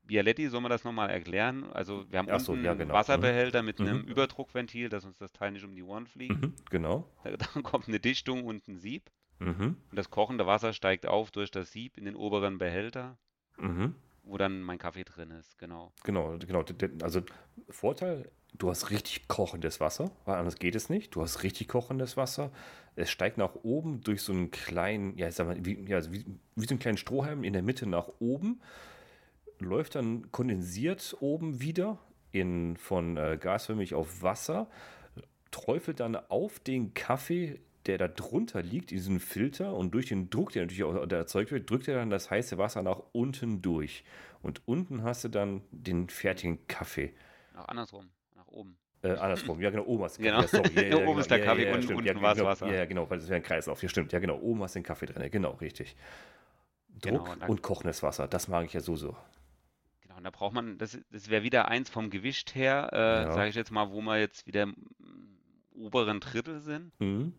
Bialetti, 0.04 0.48
soll 0.48 0.60
man 0.60 0.70
das 0.70 0.82
nochmal 0.82 1.10
erklären? 1.10 1.70
Also, 1.72 2.10
wir 2.10 2.18
haben 2.18 2.28
Ach 2.30 2.40
so, 2.40 2.52
unten 2.52 2.64
ja, 2.64 2.70
einen 2.72 2.80
genau. 2.80 2.94
Mhm. 2.94 2.98
Wasserbehälter 2.98 3.62
mit 3.62 3.78
einem 3.80 3.98
Mhm. 4.02 4.08
Überdruckventil, 4.08 4.88
dass 4.88 5.04
uns 5.04 5.18
das 5.18 5.32
Teil 5.32 5.52
nicht 5.52 5.64
um 5.64 5.74
die 5.74 5.82
Ohren 5.82 6.06
fliegt. 6.06 6.40
Mhm, 6.40 6.54
genau. 6.70 7.06
Da, 7.22 7.30
dann 7.54 7.62
kommt 7.62 7.86
eine 7.86 8.00
Dichtung 8.00 8.44
und 8.44 8.66
ein 8.66 8.78
Sieb. 8.78 9.10
Mhm, 9.38 9.76
Und 9.90 9.96
das 9.96 10.10
kochende 10.10 10.46
Wasser 10.46 10.72
steigt 10.72 11.06
auf 11.06 11.30
durch 11.30 11.50
das 11.50 11.70
Sieb 11.72 11.96
in 11.96 12.04
den 12.04 12.16
oberen 12.16 12.58
Behälter, 12.58 13.18
mhm. 13.58 13.94
Wo 14.22 14.36
dann 14.38 14.62
mein 14.62 14.78
Kaffee 14.78 15.04
drin 15.04 15.30
ist. 15.30 15.58
Genau. 15.58 15.92
Genau, 16.04 16.36
genau. 16.38 16.64
Also 17.02 17.22
Vorteil, 17.68 18.30
du 18.54 18.70
hast 18.70 18.90
richtig 18.90 19.28
kochendes 19.28 19.80
Wasser, 19.80 20.10
weil 20.24 20.36
anders 20.36 20.56
geht 20.56 20.74
es 20.74 20.88
nicht. 20.88 21.14
Du 21.14 21.22
hast 21.22 21.42
richtig 21.42 21.68
kochendes 21.68 22.16
Wasser. 22.16 22.50
Es 22.96 23.10
steigt 23.10 23.38
nach 23.38 23.54
oben 23.62 24.02
durch 24.02 24.22
so 24.22 24.32
einen 24.32 24.50
kleinen, 24.50 25.16
ja, 25.16 25.28
ich 25.28 25.34
sag 25.34 25.46
mal, 25.46 25.64
wie, 25.64 25.88
ja, 25.88 25.96
also 25.96 26.12
wie, 26.12 26.24
wie 26.56 26.66
so 26.66 26.70
einen 26.70 26.80
kleinen 26.80 26.98
Strohhalm 26.98 27.44
in 27.44 27.52
der 27.52 27.62
Mitte 27.62 27.86
nach 27.86 28.08
oben, 28.18 28.60
läuft 29.58 29.94
dann 29.94 30.30
kondensiert 30.32 31.16
oben 31.20 31.60
wieder 31.60 31.98
in, 32.32 32.76
von 32.76 33.16
äh, 33.16 33.38
gasförmig 33.40 33.94
auf 33.94 34.22
Wasser, 34.22 34.68
träufelt 35.50 36.00
dann 36.00 36.16
auf 36.16 36.60
den 36.60 36.94
Kaffee, 36.94 37.60
der 37.86 37.98
da 37.98 38.08
drunter 38.08 38.62
liegt, 38.62 38.92
in 38.92 38.98
diesen 38.98 39.20
Filter 39.20 39.74
und 39.74 39.92
durch 39.94 40.06
den 40.06 40.28
Druck, 40.30 40.52
der 40.52 40.62
natürlich 40.62 40.84
auch 40.84 40.94
erzeugt 41.10 41.50
wird, 41.50 41.68
drückt 41.70 41.88
er 41.88 41.94
dann 41.96 42.10
das 42.10 42.30
heiße 42.30 42.58
Wasser 42.58 42.82
nach 42.82 43.00
unten 43.12 43.62
durch. 43.62 44.04
Und 44.42 44.62
unten 44.66 45.02
hast 45.02 45.24
du 45.24 45.28
dann 45.28 45.62
den 45.70 46.08
fertigen 46.08 46.66
Kaffee. 46.66 47.12
Auch 47.56 47.68
andersrum, 47.68 48.10
nach 48.36 48.46
oben. 48.48 48.76
Äh, 49.02 49.12
andersrum, 49.12 49.60
ja 49.62 49.70
genau, 49.70 49.84
oben 49.84 50.04
hast 50.04 50.18
du 50.18 50.22
Genau. 50.22 50.42
Ja, 50.42 50.48
sorry, 50.48 50.70
ja, 50.74 50.82
ja, 50.82 50.96
Oben 50.96 51.06
genau, 51.06 51.18
ist 51.20 51.30
der 51.30 51.38
ja, 51.38 51.44
Kaffee, 51.46 51.62
ja, 51.64 51.68
ja, 51.70 51.74
unten- 51.76 51.94
unten 51.94 52.06
ja, 52.06 52.20
war's 52.22 52.36
genau, 52.38 52.48
Wasser. 52.50 52.66
Ja, 52.66 52.74
ja, 52.74 52.84
genau, 52.84 53.08
weil 53.08 53.18
das 53.18 53.28
wäre 53.28 53.36
ein 53.36 53.42
Kreislauf. 53.42 53.82
Ja, 53.82 53.88
stimmt, 53.88 54.12
ja 54.12 54.18
genau, 54.18 54.38
oben 54.38 54.62
hast 54.62 54.74
du 54.74 54.80
den 54.80 54.84
Kaffee 54.84 55.06
drin, 55.06 55.30
genau, 55.30 55.52
richtig. 55.52 55.96
Druck 57.00 57.02
Genau, 57.02 57.34
da- 57.34 57.46
und 57.46 57.62
kochendes 57.62 58.02
Wasser, 58.02 58.28
das 58.28 58.48
mag 58.48 58.66
ich 58.66 58.74
ja 58.74 58.80
so 58.80 58.96
so. 58.96 59.16
Genau, 60.02 60.16
und 60.18 60.24
da 60.24 60.30
braucht 60.30 60.52
man, 60.52 60.76
das, 60.76 60.98
das 61.10 61.30
wäre 61.30 61.42
wieder 61.44 61.68
eins 61.68 61.88
vom 61.88 62.10
Gewicht 62.10 62.54
her, 62.54 62.90
äh, 62.92 62.96
Ja. 63.24 63.32
sage 63.32 63.48
ich 63.48 63.54
jetzt 63.54 63.70
mal, 63.70 63.90
wo 63.90 64.02
wir 64.02 64.18
jetzt 64.18 64.46
wieder 64.46 64.64
im 64.64 64.74
oberen 65.74 66.20
Drittel 66.20 66.60
sind, 66.60 66.92
Mhm. 67.00 67.32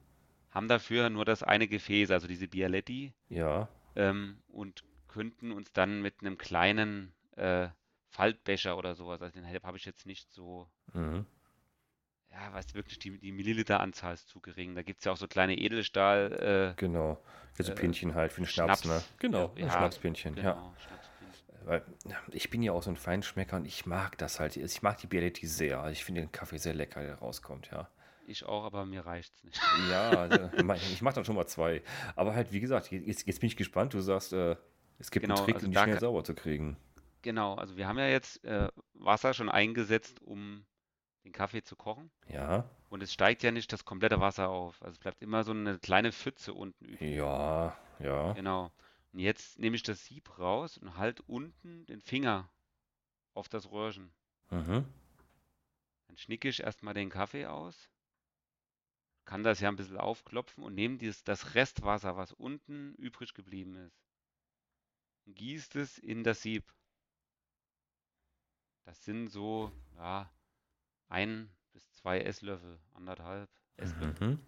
Haben 0.52 0.68
dafür 0.68 1.10
nur 1.10 1.26
das 1.26 1.44
eine 1.44 1.68
Gefäß, 1.68 2.12
also 2.12 2.28
diese 2.28 2.48
Bialetti, 2.48 3.14
Ja, 3.30 3.68
ähm, 3.96 4.42
und 4.48 4.84
könnten 5.08 5.52
uns 5.52 5.72
dann 5.74 6.02
mit 6.02 6.22
einem 6.22 6.38
kleinen 6.38 7.14
äh, 7.36 7.68
Faltbecher 8.10 8.78
oder 8.78 8.96
sowas, 8.96 9.22
also 9.22 9.34
den 9.40 9.46
habe 9.64 9.78
ich 9.78 9.86
jetzt 9.86 10.06
nicht 10.06 10.32
so, 10.32 10.70
mhm. 10.94 11.26
ja, 12.32 12.54
weißt 12.54 12.72
du, 12.72 12.76
wirklich 12.76 13.00
die, 13.00 13.18
die 13.20 13.32
Milliliteranzahl 13.32 14.14
ist 14.14 14.28
zu 14.30 14.40
gering. 14.40 14.76
Da 14.76 14.84
gibt 14.84 15.00
es 15.00 15.06
ja 15.06 15.12
auch 15.12 15.18
so 15.18 15.28
kleine 15.28 15.58
Edelstahl, 15.58 16.76
genau. 16.78 17.22
Für 17.54 17.64
so 17.64 17.72
Äh, 17.74 17.76
Pinchen 17.76 18.16
halt, 18.16 18.32
für 18.32 18.42
den 18.42 18.48
Schnaps, 18.48 18.84
Schnaps. 18.84 19.10
ne? 19.10 19.16
Genau, 19.20 19.54
Ja, 19.58 19.70
Schnapspinchen, 19.70 20.38
äh, 20.38 20.44
ja. 20.44 20.54
genau, 20.54 20.74
Schnapspinchen. 20.78 21.66
Weil 21.66 21.84
ja, 22.06 22.18
ich 22.32 22.50
bin 22.50 22.64
ja 22.64 22.72
auch 22.72 22.82
so 22.84 22.90
ein 22.90 22.96
Feinschmecker 22.98 23.58
und 23.58 23.66
ich 23.66 23.86
mag 23.86 24.18
das 24.18 24.40
halt. 24.40 24.58
Ich 24.58 24.82
mag 24.82 24.98
die 24.98 25.08
Bialetti 25.08 25.46
sehr. 25.46 25.80
Also 25.82 25.92
Ich 25.92 26.04
finde 26.06 26.22
den 26.22 26.32
Kaffee 26.32 26.58
sehr 26.58 26.74
lecker, 26.74 27.02
der 27.04 27.16
rauskommt, 27.16 27.70
ja. 27.72 27.90
Ich 28.32 28.46
auch, 28.46 28.64
aber 28.64 28.86
mir 28.86 29.06
reicht's 29.06 29.44
nicht. 29.44 29.60
Ja, 29.90 30.10
also, 30.10 30.50
ich 30.94 31.02
mache 31.02 31.16
dann 31.16 31.26
schon 31.26 31.36
mal 31.36 31.46
zwei. 31.48 31.84
Aber 32.16 32.34
halt, 32.34 32.52
wie 32.54 32.62
gesagt, 32.62 32.92
jetzt, 32.92 33.28
jetzt 33.28 33.40
bin 33.40 33.48
ich 33.48 33.58
gespannt. 33.58 33.94
Du 33.94 34.00
sagst, 34.00 34.32
äh, 34.34 34.56
es 35.00 35.12
gibt 35.12 35.26
einen 35.26 35.36
Genau, 35.36 35.46
Trick, 35.46 35.56
also 35.56 35.68
um 35.68 35.72
die 35.74 35.78
schnell 35.78 36.00
sauber 36.00 36.24
zu 36.24 36.34
kriegen. 36.34 36.78
Genau, 37.24 37.56
also 37.56 37.76
wir 37.78 37.88
haben 37.88 38.00
ja 38.00 38.08
jetzt 38.08 38.44
äh, 38.46 38.70
Wasser 38.94 39.34
schon 39.34 39.50
eingesetzt, 39.50 40.22
um 40.22 40.66
den 41.26 41.34
Kaffee 41.34 41.62
zu 41.62 41.76
kochen. 41.76 42.10
Ja, 42.30 42.68
Und 42.90 43.04
es 43.04 43.14
steigt 43.14 43.44
ja 43.44 43.52
nicht 43.52 43.72
das 43.74 43.86
komplette 43.86 44.20
Wasser 44.20 44.50
auf. 44.50 44.82
Also 44.82 44.94
es 44.94 45.00
bleibt 45.00 45.22
immer 45.22 45.44
so 45.44 45.52
eine 45.52 45.78
kleine 45.78 46.12
Pfütze 46.12 46.54
unten 46.54 46.86
übrig. 46.86 47.16
ja, 47.18 47.78
ja. 48.00 48.34
Genau. 48.34 48.72
Und 49.14 49.20
jetzt 49.20 49.60
nehme 49.60 49.76
ich 49.76 49.84
das 49.84 50.06
Sieb 50.06 50.40
raus 50.40 50.78
und 50.78 50.98
halt 50.98 51.20
unten 51.28 51.86
den 51.86 52.02
Finger 52.02 52.50
auf 53.34 53.50
das 53.50 53.72
Röhrchen. 53.72 54.12
Mhm. 54.50 54.86
Dann 56.08 56.18
schnicke 56.18 56.50
ich 56.50 56.64
erstmal 56.64 56.94
den 56.94 57.10
Kaffee 57.10 57.46
aus, 57.46 57.90
kann 59.26 59.44
das 59.44 59.60
ja 59.60 59.70
ein 59.70 59.76
bisschen 59.76 59.98
aufklopfen 59.98 60.64
und 60.64 60.76
nehme 60.76 60.98
dieses, 60.98 61.24
das 61.24 61.56
Restwasser, 61.56 62.18
was 62.18 62.32
unten 62.34 62.96
übrig 62.96 63.34
geblieben 63.34 63.76
ist, 63.76 64.02
und 65.26 65.36
gießt 65.36 65.76
es 65.76 65.98
in 65.98 66.24
das 66.24 66.42
Sieb. 66.42 66.64
Das 68.86 69.04
sind 69.06 69.30
so, 69.30 69.72
ja, 69.96 70.32
ein 71.10 71.50
bis 71.72 71.90
zwei 71.92 72.22
Esslöffel, 72.22 72.80
anderthalb 72.94 73.50
Esslöffel. 73.78 74.28
Mhm. 74.28 74.40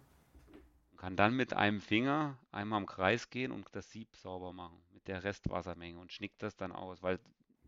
Und 0.90 0.98
kann 0.98 1.16
dann 1.16 1.34
mit 1.36 1.52
einem 1.52 1.80
Finger 1.80 2.38
einmal 2.50 2.80
im 2.80 2.86
Kreis 2.86 3.30
gehen 3.30 3.52
und 3.52 3.66
das 3.72 3.90
Sieb 3.90 4.14
sauber 4.16 4.52
machen 4.52 4.82
mit 4.92 5.06
der 5.06 5.22
Restwassermenge 5.24 5.98
und 5.98 6.12
schnickt 6.12 6.42
das 6.42 6.56
dann 6.56 6.72
aus, 6.72 7.02
weil 7.02 7.18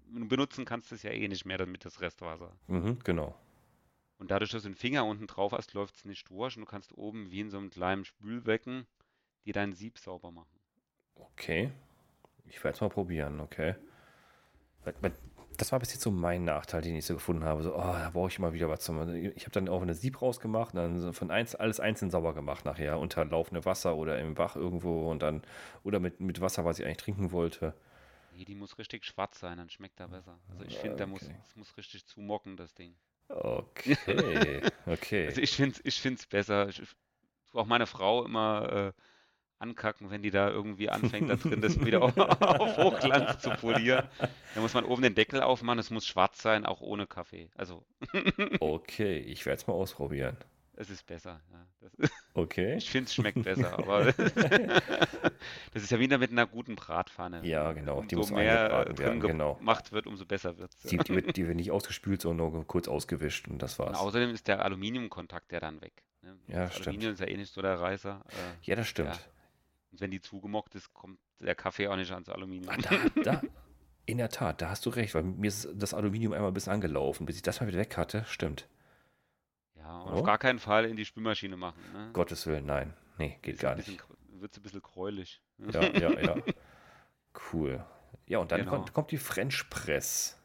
benutzen 0.09 0.65
kannst 0.65 0.91
du 0.91 0.95
es 0.95 1.03
ja 1.03 1.11
eh 1.11 1.29
nicht 1.29 1.45
mehr 1.45 1.59
damit 1.59 1.85
das 1.85 2.01
Restwasser. 2.01 2.57
Mhm, 2.69 2.99
genau. 3.03 3.35
Und 4.19 4.31
dadurch, 4.31 4.51
dass 4.51 4.63
du 4.63 4.71
den 4.71 4.75
Finger 4.75 5.05
unten 5.05 5.27
drauf 5.27 5.53
hast, 5.53 5.75
läuft 5.75 5.97
es 5.97 6.05
nicht 6.05 6.29
durch 6.31 6.57
und 6.57 6.63
du 6.65 6.71
kannst 6.71 6.93
oben 6.97 7.31
wie 7.31 7.41
in 7.41 7.51
so 7.51 7.59
einem 7.59 7.71
kleinen 7.71 8.05
Spülbecken 8.05 8.87
dir 9.45 9.53
dein 9.53 9.75
Sieb 9.75 9.99
sauber 9.99 10.31
machen. 10.31 10.59
Okay. 11.15 11.71
Ich 12.47 12.63
werde 12.65 12.77
es 12.77 12.81
mal 12.81 12.89
probieren, 12.89 13.41
okay. 13.41 13.75
Das 15.57 15.73
war 15.73 15.81
bis 15.81 15.93
jetzt 15.93 16.03
so 16.03 16.11
mein 16.11 16.45
Nachteil, 16.45 16.83
den 16.83 16.95
ich 16.95 17.05
so 17.07 17.15
gefunden 17.15 17.45
habe. 17.45 17.63
So, 17.63 17.75
oh, 17.75 17.79
da 17.81 18.11
brauche 18.13 18.29
ich 18.29 18.39
immer 18.39 18.53
wieder 18.53 18.69
was 18.69 18.81
zum. 18.81 19.15
Ich 19.15 19.43
habe 19.43 19.51
dann 19.51 19.69
auch 19.69 19.83
eine 19.83 19.95
Sieb 19.95 20.23
rausgemacht 20.23 20.75
und 20.75 20.81
dann 20.81 21.13
von 21.13 21.31
eins, 21.31 21.55
alles 21.55 21.81
einzeln 21.81 22.11
sauber 22.11 22.35
gemacht 22.35 22.65
nachher. 22.65 22.99
Unter 22.99 23.25
laufendem 23.25 23.65
Wasser 23.65 23.97
oder 23.97 24.19
im 24.21 24.35
Bach 24.35 24.55
irgendwo 24.55 25.11
und 25.11 25.23
dann. 25.23 25.43
Oder 25.83 25.99
mit, 25.99 26.21
mit 26.21 26.41
Wasser, 26.41 26.65
was 26.65 26.79
ich 26.79 26.85
eigentlich 26.85 26.99
trinken 26.99 27.33
wollte. 27.33 27.75
Nee, 28.33 28.45
die 28.45 28.55
muss 28.55 28.79
richtig 28.79 29.05
schwarz 29.05 29.41
sein, 29.41 29.57
dann 29.59 29.71
schmeckt 29.71 29.99
er 29.99 30.09
besser. 30.09 30.39
Also 30.51 30.65
ich 30.65 30.77
finde, 30.79 30.97
da 30.97 31.07
muss, 31.07 31.23
Okay. 31.23 31.35
es 31.43 31.57
muss 31.57 31.77
richtig 31.79 32.07
zumocken, 32.07 32.57
das 32.57 32.75
Ding. 32.75 32.95
Okay, 33.29 34.63
okay. 34.87 35.27
Also 35.27 35.41
ich 35.41 35.53
finde 35.53 35.77
es 35.77 35.85
ich 35.85 36.01
find's 36.01 36.27
besser. 36.27 36.69
Ich, 36.69 36.81
ich 36.81 36.89
tue 37.51 37.61
auch 37.61 37.67
meine 37.67 37.87
Frau 37.87 38.25
immer 38.25 38.93
äh, 38.97 39.01
ankacken, 39.59 40.11
wenn 40.11 40.23
die 40.23 40.31
da 40.31 40.51
irgendwie 40.51 40.91
anfängt, 40.91 41.31
da 41.31 41.37
drin 41.37 41.61
das 41.61 41.85
wieder 41.85 42.03
auf, 42.03 42.17
auf 42.17 42.77
Hochglanz 42.77 43.41
zu 43.41 43.51
polieren. 43.51 44.07
Da 44.55 44.61
muss 44.61 44.75
man 44.75 44.85
oben 44.85 45.03
den 45.03 45.15
Deckel 45.15 45.43
aufmachen, 45.43 45.79
es 45.79 45.91
muss 45.91 46.07
schwarz 46.07 46.41
sein, 46.43 46.67
auch 46.67 46.81
ohne 46.81 47.07
Kaffee. 47.07 47.51
Also 47.55 47.85
Okay, 48.61 49.19
ich 49.19 49.47
werde 49.47 49.61
es 49.61 49.67
mal 49.67 49.75
ausprobieren. 49.75 50.37
Es 50.77 50.91
ist 50.91 51.07
besser. 51.07 51.41
Ja. 51.53 51.67
Das 51.81 51.95
ist, 51.95 52.13
Okay. 52.35 52.75
ich 52.79 52.91
finde, 52.91 53.07
es 53.07 53.15
schmeckt 53.15 53.43
besser, 53.43 53.73
aber 53.79 54.13
das 55.73 55.83
ist 55.83 55.91
ja 55.91 55.99
wieder 55.99 56.19
mit 56.19 56.31
einer 56.31 56.47
guten 56.47 56.77
Bratpfanne. 56.77 57.45
Ja, 57.47 57.73
genau, 57.73 58.03
die 58.03 58.17
muss 58.17 58.31
mehr 58.31 58.85
drin 58.85 58.99
werden, 58.99 59.21
genau. 59.21 59.55
gemacht 59.55 59.93
wird, 59.93 60.07
umso 60.07 60.27
besser 60.27 60.59
wird 60.59 60.73
es. 60.75 60.83
Die, 60.91 60.99
die, 60.99 61.15
wird, 61.15 61.37
die 61.37 61.47
wird 61.47 61.57
nicht 61.57 61.71
ausgespült, 61.71 62.23
sondern 62.23 62.53
nur 62.53 62.67
kurz 62.67 62.89
ausgewischt 62.89 63.49
und 63.49 63.59
das 63.61 63.79
Und 63.79 63.87
war's. 63.87 63.99
außerdem 63.99 64.31
ist 64.31 64.49
der 64.49 64.65
Aluminiumkontakt 64.65 65.53
ja 65.53 65.61
dann 65.61 65.81
weg. 65.81 66.03
Ne? 66.23 66.37
Ja, 66.49 66.65
das 66.65 66.73
stimmt. 66.75 66.89
Aluminium 66.89 67.13
ist 67.15 67.21
ja 67.21 67.27
eh 67.27 67.37
nicht 67.37 67.53
so 67.53 67.63
der 67.63 67.81
Reißer. 67.81 68.23
Äh, 68.29 68.33
Ja, 68.63 68.77
das 68.77 68.87
stimmt. 68.89 69.09
ja. 69.15 69.19
Und 69.93 70.01
wenn 70.01 70.11
die 70.11 70.21
zugemockt 70.21 70.75
ist, 70.75 70.93
kommt 70.93 71.19
der 71.41 71.55
Kaffee 71.55 71.89
auch 71.89 71.97
nicht 71.97 72.13
ans 72.13 72.29
Aluminium. 72.29 72.71
Ah, 72.71 72.77
da, 73.15 73.23
da, 73.23 73.43
in 74.07 74.19
der 74.19 74.29
Tat, 74.29 74.61
da 74.63 74.71
hast 74.71 74.87
du 74.87 74.91
recht, 74.91 75.15
weil 75.15 75.23
mir 75.23 75.49
ist 75.49 75.69
das 75.75 75.95
Aluminium 75.95 76.33
einmal 76.33 76.51
ein 76.51 76.55
bisschen 76.55 76.73
angelaufen, 76.73 77.27
bis 77.27 77.37
ich 77.37 77.43
das 77.43 77.61
mal 77.61 77.67
wieder 77.67 77.79
weg 77.79 77.97
hatte. 77.97 78.25
Stimmt. 78.29 78.69
Ja, 79.87 80.01
und 80.03 80.13
Oh. 80.13 80.19
auf 80.19 80.23
gar 80.23 80.39
keinen 80.39 80.59
Fall 80.59 80.85
in 80.87 80.97
die 80.97 81.05
Spülmaschine 81.05 81.57
machen. 81.57 81.93
Ne? 81.93 82.11
Gottes 82.13 82.47
Willen, 82.47 82.67
nein. 82.67 82.95
Nee, 83.19 83.39
geht 83.43 83.55
Ist 83.55 83.61
gar 83.61 83.77
nicht. 83.77 83.89
Wird 84.29 84.53
es 84.53 84.59
ein 84.59 84.63
bisschen 84.63 84.83
gräulich. 84.83 85.41
Ja, 85.59 85.93
ja, 85.97 86.19
ja. 86.21 86.43
Cool. 87.53 87.85
Ja, 88.27 88.39
und 88.39 88.51
dann 88.53 88.61
Genau. 88.61 88.71
kommt, 88.71 88.93
kommt 88.93 89.11
die 89.11 89.19
French 89.19 89.69
Press 89.71 90.39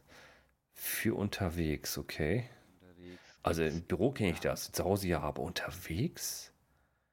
für 0.74 1.16
unterwegs, 1.18 1.98
okay? 1.98 2.50
Unterwegs 2.66 3.40
Also 3.44 3.64
im 3.64 3.84
Büro 3.84 4.12
kenne 4.12 4.32
ich 4.32 4.40
das, 4.42 4.72
zu 4.72 4.84
Hause 4.84 5.08
ja, 5.10 5.22
aber 5.22 5.42
unterwegs? 5.44 6.54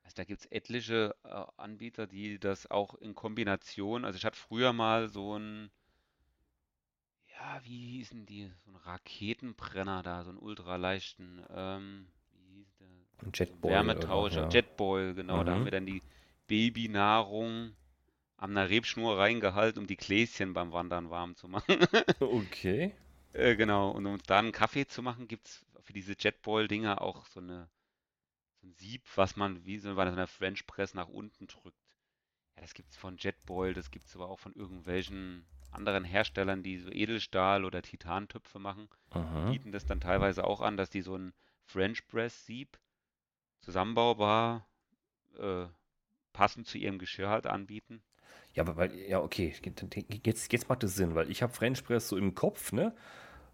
Also 0.02 0.16
da 0.16 0.24
gibt 0.24 0.40
es 0.40 0.46
etliche 0.46 1.14
äh, 1.22 1.44
Anbieter, 1.56 2.08
die 2.08 2.40
das 2.40 2.68
auch 2.68 2.94
in 2.96 3.14
Kombination, 3.14 4.04
also 4.04 4.16
ich 4.16 4.24
hatte 4.24 4.36
früher 4.38 4.72
mal 4.72 5.08
so 5.08 5.38
ein, 5.38 5.70
ja, 7.38 7.60
wie 7.64 7.86
hießen 7.98 8.26
die? 8.26 8.50
So 8.64 8.70
ein 8.72 8.76
Raketenbrenner 8.76 10.02
da, 10.02 10.24
so 10.24 10.30
einen 10.30 10.38
ultraleichten, 10.38 11.44
ähm, 11.50 12.08
wie 12.32 12.56
hieß 12.56 12.74
der? 12.80 12.88
Ein 12.88 13.06
Jetboil. 13.32 13.70
Wärmetauscher, 13.70 14.46
ja. 14.48 14.48
Jetboil, 14.50 15.14
genau. 15.14 15.44
Da 15.44 15.52
haben 15.52 15.62
Mhm. 15.62 15.64
wir 15.64 15.70
dann 15.72 15.86
die 15.86 16.02
Babynahrung 16.46 17.76
an 18.36 18.50
einer 18.56 18.70
Rebschnur 18.70 19.18
reingehalten, 19.18 19.80
um 19.82 19.86
die 19.86 19.96
Gläschen 19.96 20.54
beim 20.54 20.72
Wandern 20.72 21.10
warm 21.10 21.36
zu 21.36 21.48
machen. 21.48 21.78
Okay. 22.22 22.92
Äh, 23.32 23.56
genau, 23.56 23.90
und 23.90 24.04
um 24.06 24.14
uns 24.14 24.22
da 24.24 24.38
einen 24.38 24.52
Kaffee 24.52 24.86
zu 24.86 25.02
machen, 25.02 25.28
gibt 25.28 25.48
es 25.48 25.66
für 25.80 25.92
diese 25.94 26.14
Jetboil-Dinger 26.18 27.00
auch 27.00 27.24
so 27.26 27.40
eine, 27.40 27.68
so 28.60 28.68
ein 28.68 28.72
Sieb, 28.74 29.04
was 29.16 29.36
man 29.36 29.64
wie 29.66 29.78
so 29.78 29.94
bei 29.96 30.04
einer 30.06 30.26
French 30.28 30.66
Press 30.66 30.94
nach 30.94 31.08
unten 31.08 31.46
drückt. 31.48 31.78
Ja, 32.56 32.62
das 32.62 32.74
gibt 32.74 32.90
es 32.90 32.96
von 32.96 33.16
Jetboil, 33.18 33.74
das 33.74 33.90
gibt 33.90 34.06
es 34.06 34.16
aber 34.16 34.28
auch 34.30 34.40
von 34.40 34.54
irgendwelchen 34.54 35.46
anderen 35.70 36.04
Herstellern, 36.04 36.62
die 36.62 36.78
so 36.78 36.90
Edelstahl- 36.90 37.64
oder 37.64 37.82
Titantöpfe 37.82 38.58
machen. 38.58 38.88
Mhm. 39.14 39.52
bieten 39.52 39.72
das 39.72 39.86
dann 39.86 40.00
teilweise 40.00 40.44
auch 40.44 40.60
an, 40.60 40.76
dass 40.76 40.90
die 40.90 41.02
so 41.02 41.16
ein 41.16 41.34
French 41.64 42.06
Press 42.08 42.46
Sieb 43.68 43.72
zusammenbaubar 43.72 44.66
äh, 45.38 45.66
passend 46.32 46.66
zu 46.66 46.78
ihrem 46.78 46.98
Geschirr 46.98 47.28
halt 47.28 47.46
anbieten. 47.46 48.02
Ja, 48.54 48.62
aber 48.62 48.76
weil, 48.76 48.94
ja, 48.94 49.20
okay, 49.20 49.54
jetzt, 50.24 50.52
jetzt 50.52 50.68
macht 50.68 50.82
es 50.84 50.96
Sinn, 50.96 51.14
weil 51.14 51.30
ich 51.30 51.42
habe 51.42 51.52
French 51.52 51.84
Press 51.84 52.08
so 52.08 52.16
im 52.16 52.34
Kopf, 52.34 52.72
ne? 52.72 52.94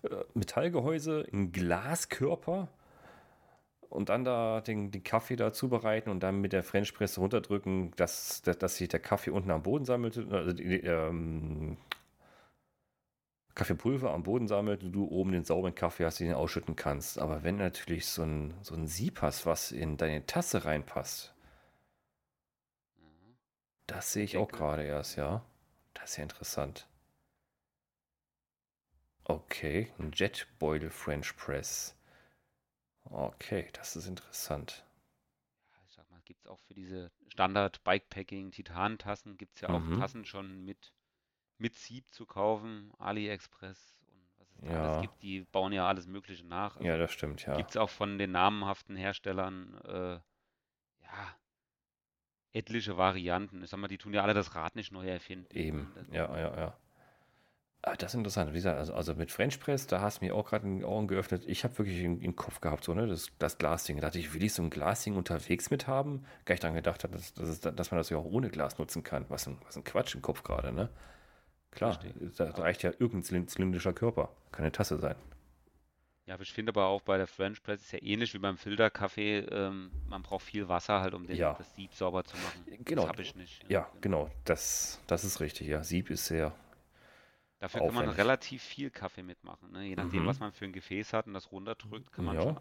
Äh, 0.04 0.16
Metallgehäuse, 0.34 1.26
ein 1.32 1.50
Glaskörper 1.50 2.68
und 3.90 4.08
dann 4.08 4.24
da 4.24 4.60
den, 4.60 4.92
den 4.92 5.02
Kaffee 5.02 5.36
da 5.36 5.52
zubereiten 5.52 6.10
und 6.10 6.22
dann 6.22 6.40
mit 6.40 6.52
der 6.52 6.62
French 6.62 6.94
Press 6.94 7.18
runterdrücken, 7.18 7.90
dass, 7.96 8.40
dass, 8.42 8.58
dass 8.58 8.76
sich 8.76 8.88
der 8.88 9.00
Kaffee 9.00 9.30
unten 9.30 9.50
am 9.50 9.62
Boden 9.62 9.84
sammelt, 9.84 10.16
also 10.30 10.52
die, 10.52 10.80
ähm, 10.80 11.76
Kaffeepulver 13.54 14.12
am 14.12 14.24
Boden 14.24 14.48
sammelt 14.48 14.82
und 14.82 14.92
du 14.92 15.06
oben 15.06 15.32
den 15.32 15.44
sauberen 15.44 15.74
Kaffee 15.74 16.04
hast, 16.04 16.18
den 16.20 16.28
du 16.30 16.36
ausschütten 16.36 16.74
kannst. 16.76 17.18
Aber 17.18 17.42
wenn 17.44 17.56
natürlich 17.56 18.06
so 18.06 18.22
ein, 18.24 18.54
so 18.62 18.74
ein 18.74 18.88
Sieb 18.88 19.22
hast, 19.22 19.46
was 19.46 19.70
in 19.72 19.96
deine 19.96 20.26
Tasse 20.26 20.64
reinpasst, 20.64 21.34
Ja. 22.98 23.04
das 23.86 24.12
sehe 24.12 24.24
ich 24.24 24.36
auch 24.36 24.46
denke- 24.48 24.56
gerade 24.58 24.82
erst, 24.84 25.16
ja. 25.16 25.44
Das 25.94 26.10
ist 26.10 26.16
ja 26.16 26.24
interessant. 26.24 26.88
Okay, 29.26 29.90
ein 29.98 30.12
Jetboil 30.12 30.90
French 30.90 31.36
Press. 31.36 31.96
Okay, 33.04 33.68
das 33.72 33.96
ist 33.96 34.06
interessant. 34.06 34.84
Ja, 35.72 35.78
ich 35.86 35.92
sag 35.94 36.10
mal, 36.10 36.20
gibt 36.24 36.40
es 36.40 36.46
auch 36.46 36.60
für 36.60 36.74
diese 36.74 37.10
Standard 37.28 37.82
Bikepacking 37.84 38.50
Titan-Tassen, 38.50 39.36
gibt 39.38 39.54
es 39.56 39.60
ja 39.62 39.70
auch 39.70 39.80
Mhm. 39.80 39.98
Tassen 39.98 40.24
schon 40.24 40.64
mit, 40.64 40.92
mit 41.58 41.74
Sieb 41.74 42.10
zu 42.12 42.26
kaufen, 42.26 42.92
AliExpress 42.98 43.94
und 44.10 44.28
was 44.38 44.48
es 44.62 44.70
Ja. 44.70 44.80
alles 44.82 45.02
gibt. 45.02 45.22
Die 45.22 45.40
bauen 45.52 45.72
ja 45.72 45.86
alles 45.86 46.06
Mögliche 46.06 46.46
nach. 46.46 46.80
Ja, 46.80 46.96
das 46.96 47.12
stimmt, 47.12 47.44
ja. 47.46 47.56
Gibt 47.56 47.70
es 47.70 47.76
auch 47.76 47.90
von 47.90 48.18
den 48.18 48.32
namhaften 48.32 48.96
Herstellern, 48.96 49.78
äh, 49.84 50.14
ja, 51.04 51.36
etliche 52.52 52.96
Varianten. 52.96 53.62
Ich 53.62 53.70
sag 53.70 53.78
mal, 53.78 53.88
die 53.88 53.98
tun 53.98 54.14
ja 54.14 54.22
alle 54.22 54.34
das 54.34 54.54
Rad 54.54 54.76
nicht 54.76 54.92
neu 54.92 55.06
erfinden. 55.06 55.54
Eben, 55.56 55.92
ja, 56.12 56.36
ja, 56.38 56.56
ja. 56.56 56.76
Ah, 57.86 57.96
das 57.96 58.12
ist 58.12 58.18
interessant. 58.18 58.50
Wie 58.52 58.56
gesagt, 58.56 58.78
also, 58.78 58.94
also 58.94 59.14
mit 59.14 59.30
French 59.30 59.60
Press, 59.60 59.86
da 59.86 60.00
hast 60.00 60.20
du 60.20 60.24
mir 60.24 60.34
auch 60.34 60.48
gerade 60.48 60.66
die 60.66 60.84
Augen 60.84 61.06
geöffnet. 61.06 61.44
Ich 61.46 61.64
habe 61.64 61.76
wirklich 61.76 62.00
im, 62.00 62.22
im 62.22 62.34
Kopf 62.34 62.62
gehabt, 62.62 62.82
so, 62.82 62.94
ne, 62.94 63.06
das, 63.06 63.30
das 63.38 63.58
Glasding. 63.58 63.96
Da 63.96 64.06
dachte 64.06 64.18
ich, 64.18 64.32
will 64.32 64.42
ich 64.42 64.54
so 64.54 64.62
ein 64.62 64.70
Glasding 64.70 65.16
unterwegs 65.16 65.70
mit 65.70 65.86
haben? 65.86 66.24
Gar 66.46 66.54
nicht 66.54 66.62
daran 66.64 66.76
gedacht, 66.76 67.04
dass, 67.04 67.34
dass, 67.34 67.60
dass 67.60 67.90
man 67.90 67.98
das 67.98 68.08
ja 68.08 68.16
auch 68.16 68.24
ohne 68.24 68.48
Glas 68.48 68.78
nutzen 68.78 69.02
kann. 69.02 69.26
Was 69.28 69.46
ein, 69.46 69.58
was 69.66 69.76
ein 69.76 69.84
Quatsch 69.84 70.14
im 70.14 70.22
Kopf 70.22 70.42
gerade, 70.42 70.72
ne? 70.72 70.88
Klar, 71.74 71.98
da, 72.36 72.50
reicht 72.50 72.82
ja 72.82 72.90
irgendein 72.90 73.22
zylind- 73.22 73.50
zylindrischer 73.50 73.92
Körper. 73.92 74.30
Kann 74.52 74.62
eine 74.64 74.72
Tasse 74.72 74.98
sein. 74.98 75.16
Ja, 76.26 76.34
aber 76.34 76.42
ich 76.42 76.52
finde 76.52 76.70
aber 76.70 76.86
auch 76.86 77.02
bei 77.02 77.18
der 77.18 77.26
French 77.26 77.62
Press 77.62 77.82
ist 77.82 77.92
ja 77.92 78.00
ähnlich 78.02 78.32
wie 78.32 78.38
beim 78.38 78.56
Filterkaffee. 78.56 79.40
Ähm, 79.40 79.90
man 80.08 80.22
braucht 80.22 80.44
viel 80.44 80.68
Wasser 80.68 81.00
halt, 81.00 81.12
um 81.12 81.26
den, 81.26 81.36
Ja. 81.36 81.52
das 81.54 81.74
Sieb 81.74 81.92
sauber 81.92 82.24
zu 82.24 82.36
machen. 82.38 82.64
Genau. 82.84 83.02
Das 83.02 83.10
habe 83.10 83.22
ich 83.22 83.34
nicht. 83.34 83.62
Ja, 83.70 83.90
genau. 84.00 84.30
Das, 84.44 85.00
das 85.06 85.24
ist 85.24 85.40
richtig, 85.40 85.66
ja. 85.68 85.84
Sieb 85.84 86.08
ist 86.10 86.24
sehr. 86.26 86.54
Dafür 87.58 87.80
kann 87.80 87.88
man 87.88 87.96
aufwendig. 88.04 88.18
relativ 88.18 88.62
viel 88.62 88.90
Kaffee 88.90 89.22
mitmachen. 89.22 89.70
Ne? 89.72 89.84
Je 89.84 89.96
nachdem, 89.96 90.22
Mhm. 90.22 90.26
was 90.26 90.38
man 90.40 90.52
für 90.52 90.64
ein 90.64 90.72
Gefäß 90.72 91.12
hat 91.12 91.26
und 91.26 91.34
das 91.34 91.52
runterdrückt, 91.52 92.10
kann 92.12 92.24
man 92.24 92.36
Ja. 92.36 92.42
schon. 92.42 92.58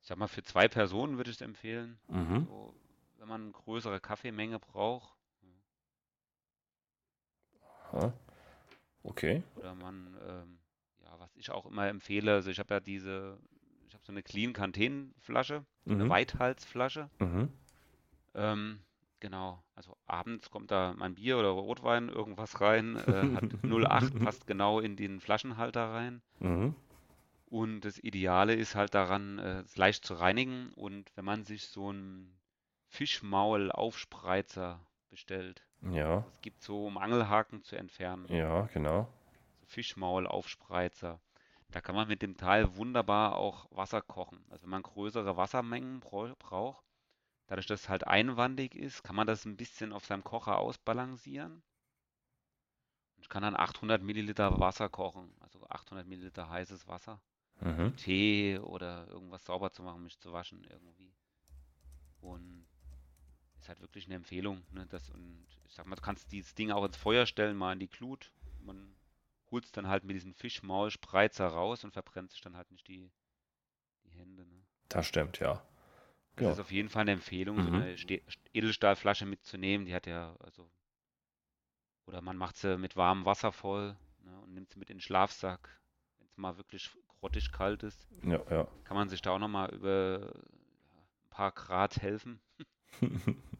Ich 0.00 0.08
sag 0.08 0.18
mal, 0.18 0.26
für 0.28 0.42
zwei 0.42 0.66
Personen 0.68 1.16
würde 1.16 1.30
ich 1.30 1.36
es 1.36 1.40
empfehlen. 1.40 1.98
Mhm. 2.08 2.46
So, 2.48 2.74
wenn 3.18 3.28
man 3.28 3.42
eine 3.42 3.52
größere 3.52 4.00
Kaffeemenge 4.00 4.58
braucht 4.58 5.13
Ja. 7.94 8.12
Okay. 9.02 9.42
oder 9.56 9.74
man, 9.74 10.16
ähm, 10.26 10.58
ja, 11.02 11.18
was 11.18 11.34
ich 11.36 11.50
auch 11.50 11.66
immer 11.66 11.86
empfehle, 11.88 12.32
also 12.32 12.50
ich 12.50 12.58
habe 12.58 12.74
ja 12.74 12.80
diese, 12.80 13.38
ich 13.86 13.94
habe 13.94 14.04
so 14.04 14.12
eine 14.12 14.22
Clean 14.22 14.52
Canteen 14.52 15.14
Flasche, 15.20 15.64
eine 15.86 16.04
Mhm. 16.04 16.08
Weithalsflasche. 16.08 17.10
Mhm. 17.18 17.50
Ähm, 18.34 18.80
genau, 19.20 19.62
also 19.74 19.96
abends 20.06 20.50
kommt 20.50 20.70
da 20.70 20.94
mein 20.96 21.14
Bier 21.14 21.38
oder 21.38 21.48
Rotwein, 21.50 22.08
irgendwas 22.08 22.60
rein, 22.60 22.96
äh, 22.96 23.34
hat 23.34 23.44
08, 23.62 24.18
passt 24.20 24.46
genau 24.46 24.80
in 24.80 24.96
den 24.96 25.20
Flaschenhalter 25.20 25.90
rein. 25.90 26.22
Mhm. 26.40 26.74
Und 27.46 27.82
das 27.82 27.98
Ideale 27.98 28.54
ist 28.54 28.74
halt 28.74 28.94
daran, 28.94 29.38
äh, 29.38 29.60
es 29.60 29.76
leicht 29.76 30.04
zu 30.04 30.14
reinigen. 30.14 30.72
Und 30.74 31.14
wenn 31.16 31.24
man 31.24 31.44
sich 31.44 31.68
so 31.68 31.90
einen 31.90 32.36
Fischmaul-Aufspreizer 32.88 34.80
bestellt, 35.14 35.64
Ja, 35.80 36.24
es 36.32 36.40
gibt 36.40 36.60
so, 36.62 36.86
um 36.86 36.98
Angelhaken 36.98 37.62
zu 37.62 37.76
entfernen, 37.76 38.26
ja, 38.28 38.62
genau. 38.72 39.08
so 39.60 39.66
Fischmaul-Aufspreizer. 39.66 41.20
Da 41.70 41.80
kann 41.80 41.94
man 41.94 42.08
mit 42.08 42.22
dem 42.22 42.36
Teil 42.36 42.76
wunderbar 42.76 43.36
auch 43.36 43.66
Wasser 43.70 44.02
kochen. 44.02 44.44
Also 44.50 44.64
wenn 44.64 44.70
man 44.70 44.82
größere 44.82 45.36
Wassermengen 45.36 46.00
braucht, 46.00 46.84
dadurch, 47.46 47.66
dass 47.66 47.82
es 47.82 47.88
halt 47.88 48.06
einwandig 48.06 48.74
ist, 48.74 49.02
kann 49.02 49.16
man 49.16 49.26
das 49.26 49.44
ein 49.44 49.56
bisschen 49.56 49.92
auf 49.92 50.04
seinem 50.04 50.24
Kocher 50.24 50.58
ausbalancieren. 50.58 51.62
Und 53.16 53.30
kann 53.30 53.42
dann 53.42 53.56
800 53.56 54.02
Milliliter 54.02 54.58
Wasser 54.60 54.88
kochen, 54.88 55.34
also 55.40 55.64
800 55.68 56.06
Milliliter 56.06 56.48
heißes 56.48 56.86
Wasser. 56.86 57.20
Mhm. 57.60 57.96
Tee 57.96 58.58
oder 58.58 59.08
irgendwas 59.08 59.44
sauber 59.44 59.70
zu 59.70 59.82
machen, 59.82 60.02
mich 60.02 60.18
zu 60.18 60.32
waschen 60.32 60.64
irgendwie. 60.64 61.14
Und 62.20 62.66
ist 63.64 63.68
halt 63.70 63.80
wirklich 63.80 64.04
eine 64.06 64.16
Empfehlung. 64.16 64.62
Ne? 64.72 64.86
Das, 64.90 65.08
und 65.10 65.46
ich 65.66 65.72
sag 65.74 65.86
mal, 65.86 65.96
du 65.96 66.02
kannst 66.02 66.30
dieses 66.32 66.54
Ding 66.54 66.70
auch 66.70 66.84
ins 66.84 66.98
Feuer 66.98 67.24
stellen, 67.24 67.56
mal 67.56 67.72
in 67.72 67.78
die 67.80 67.88
Glut. 67.88 68.30
Man 68.60 68.94
holt 69.50 69.64
es 69.64 69.72
dann 69.72 69.88
halt 69.88 70.04
mit 70.04 70.16
diesem 70.16 70.34
Fischmaul-Spreizer 70.34 71.46
raus 71.46 71.82
und 71.82 71.92
verbrennt 71.92 72.30
sich 72.30 72.42
dann 72.42 72.56
halt 72.56 72.70
nicht 72.70 72.86
die, 72.88 73.10
die 74.04 74.10
Hände. 74.10 74.44
Ne? 74.44 74.62
Das 74.90 75.06
stimmt, 75.06 75.40
ja. 75.40 75.66
Das 76.36 76.44
Ja. 76.44 76.52
ist 76.52 76.60
auf 76.60 76.72
jeden 76.72 76.90
Fall 76.90 77.02
eine 77.02 77.12
Empfehlung, 77.12 77.62
so 77.62 77.68
Mhm. 77.70 77.74
eine 77.74 77.96
Ste 77.96 78.20
Edelstahlflasche 78.52 79.24
mitzunehmen. 79.24 79.86
Die 79.86 79.94
hat 79.94 80.06
ja, 80.06 80.36
also, 80.40 80.70
oder 82.04 82.20
man 82.20 82.36
macht 82.36 82.58
sie 82.58 82.76
mit 82.76 82.96
warmem 82.96 83.24
Wasser 83.24 83.50
voll 83.50 83.96
ne? 84.24 84.40
und 84.40 84.52
nimmt 84.52 84.70
sie 84.70 84.78
mit 84.78 84.90
in 84.90 84.98
den 84.98 85.00
Schlafsack, 85.00 85.80
wenn 86.18 86.26
es 86.26 86.36
mal 86.36 86.58
wirklich 86.58 86.90
grottig 87.20 87.50
kalt 87.50 87.82
ist. 87.82 88.06
Ja, 88.24 88.42
ja. 88.50 88.68
kann 88.84 88.96
man 88.96 89.08
sich 89.08 89.22
da 89.22 89.30
auch 89.30 89.38
nochmal 89.38 89.70
über 89.72 90.34
ein 90.34 91.30
paar 91.30 91.52
Grad 91.52 92.02
helfen. 92.02 92.40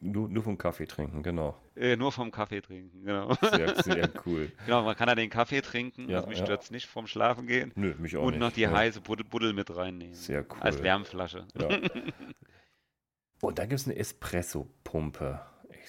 nur, 0.00 0.28
nur 0.28 0.42
vom 0.42 0.56
Kaffee 0.58 0.86
trinken, 0.86 1.22
genau. 1.22 1.56
Äh, 1.76 1.96
nur 1.96 2.12
vom 2.12 2.30
Kaffee 2.30 2.60
trinken, 2.60 3.04
genau. 3.04 3.34
Sehr, 3.40 3.82
sehr 3.82 4.10
cool. 4.26 4.50
Genau, 4.64 4.82
man 4.84 4.94
kann 4.96 5.06
da 5.08 5.14
den 5.14 5.30
Kaffee 5.30 5.60
trinken, 5.60 6.08
Ja, 6.08 6.16
also 6.18 6.28
mich 6.28 6.38
ja. 6.38 6.44
stört's 6.44 6.70
nicht 6.70 6.86
vom 6.86 7.06
Schlafen 7.06 7.46
gehen. 7.46 7.72
Nö, 7.74 7.94
mich 7.98 8.16
auch 8.16 8.22
Und 8.22 8.32
nicht. 8.34 8.40
noch 8.40 8.52
die 8.52 8.62
Ja. 8.62 8.70
heiße 8.72 9.00
Buddel, 9.00 9.24
Buddel 9.24 9.52
mit 9.52 9.74
reinnehmen. 9.74 10.14
Sehr 10.14 10.44
Als 10.60 10.76
cool. 10.76 10.82
Wärmflasche. 10.84 11.46
Ja. 11.58 11.68
Und 13.40 13.58
dann 13.58 13.68
gibt 13.68 13.80
es 13.80 13.86
eine 13.86 13.96
Espresso-Pumpe. 13.96 15.40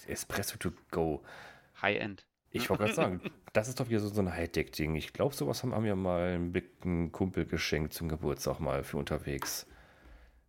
Espresso 0.08 0.58
to 0.58 0.72
go. 0.92 1.24
High-End. 1.82 2.26
Ich 2.52 2.70
wollte 2.70 2.84
gerade 2.84 2.96
sagen, 2.96 3.22
das 3.54 3.68
ist 3.68 3.80
doch 3.80 3.90
wieder 3.90 4.00
so, 4.00 4.08
so 4.10 4.22
ein 4.22 4.32
Hightech-Ding. 4.34 4.96
Ich 4.96 5.14
glaube, 5.14 5.36
sowas 5.36 5.64
haben, 5.64 5.84
wir 5.84 5.96
mal 5.96 6.40
einen 6.84 7.12
Kumpel 7.12 7.46
geschenkt 7.46 7.94
zum 7.94 8.10
Geburtstag 8.10 8.60
mal 8.60 8.84
für 8.84 8.98
unterwegs. 8.98 9.68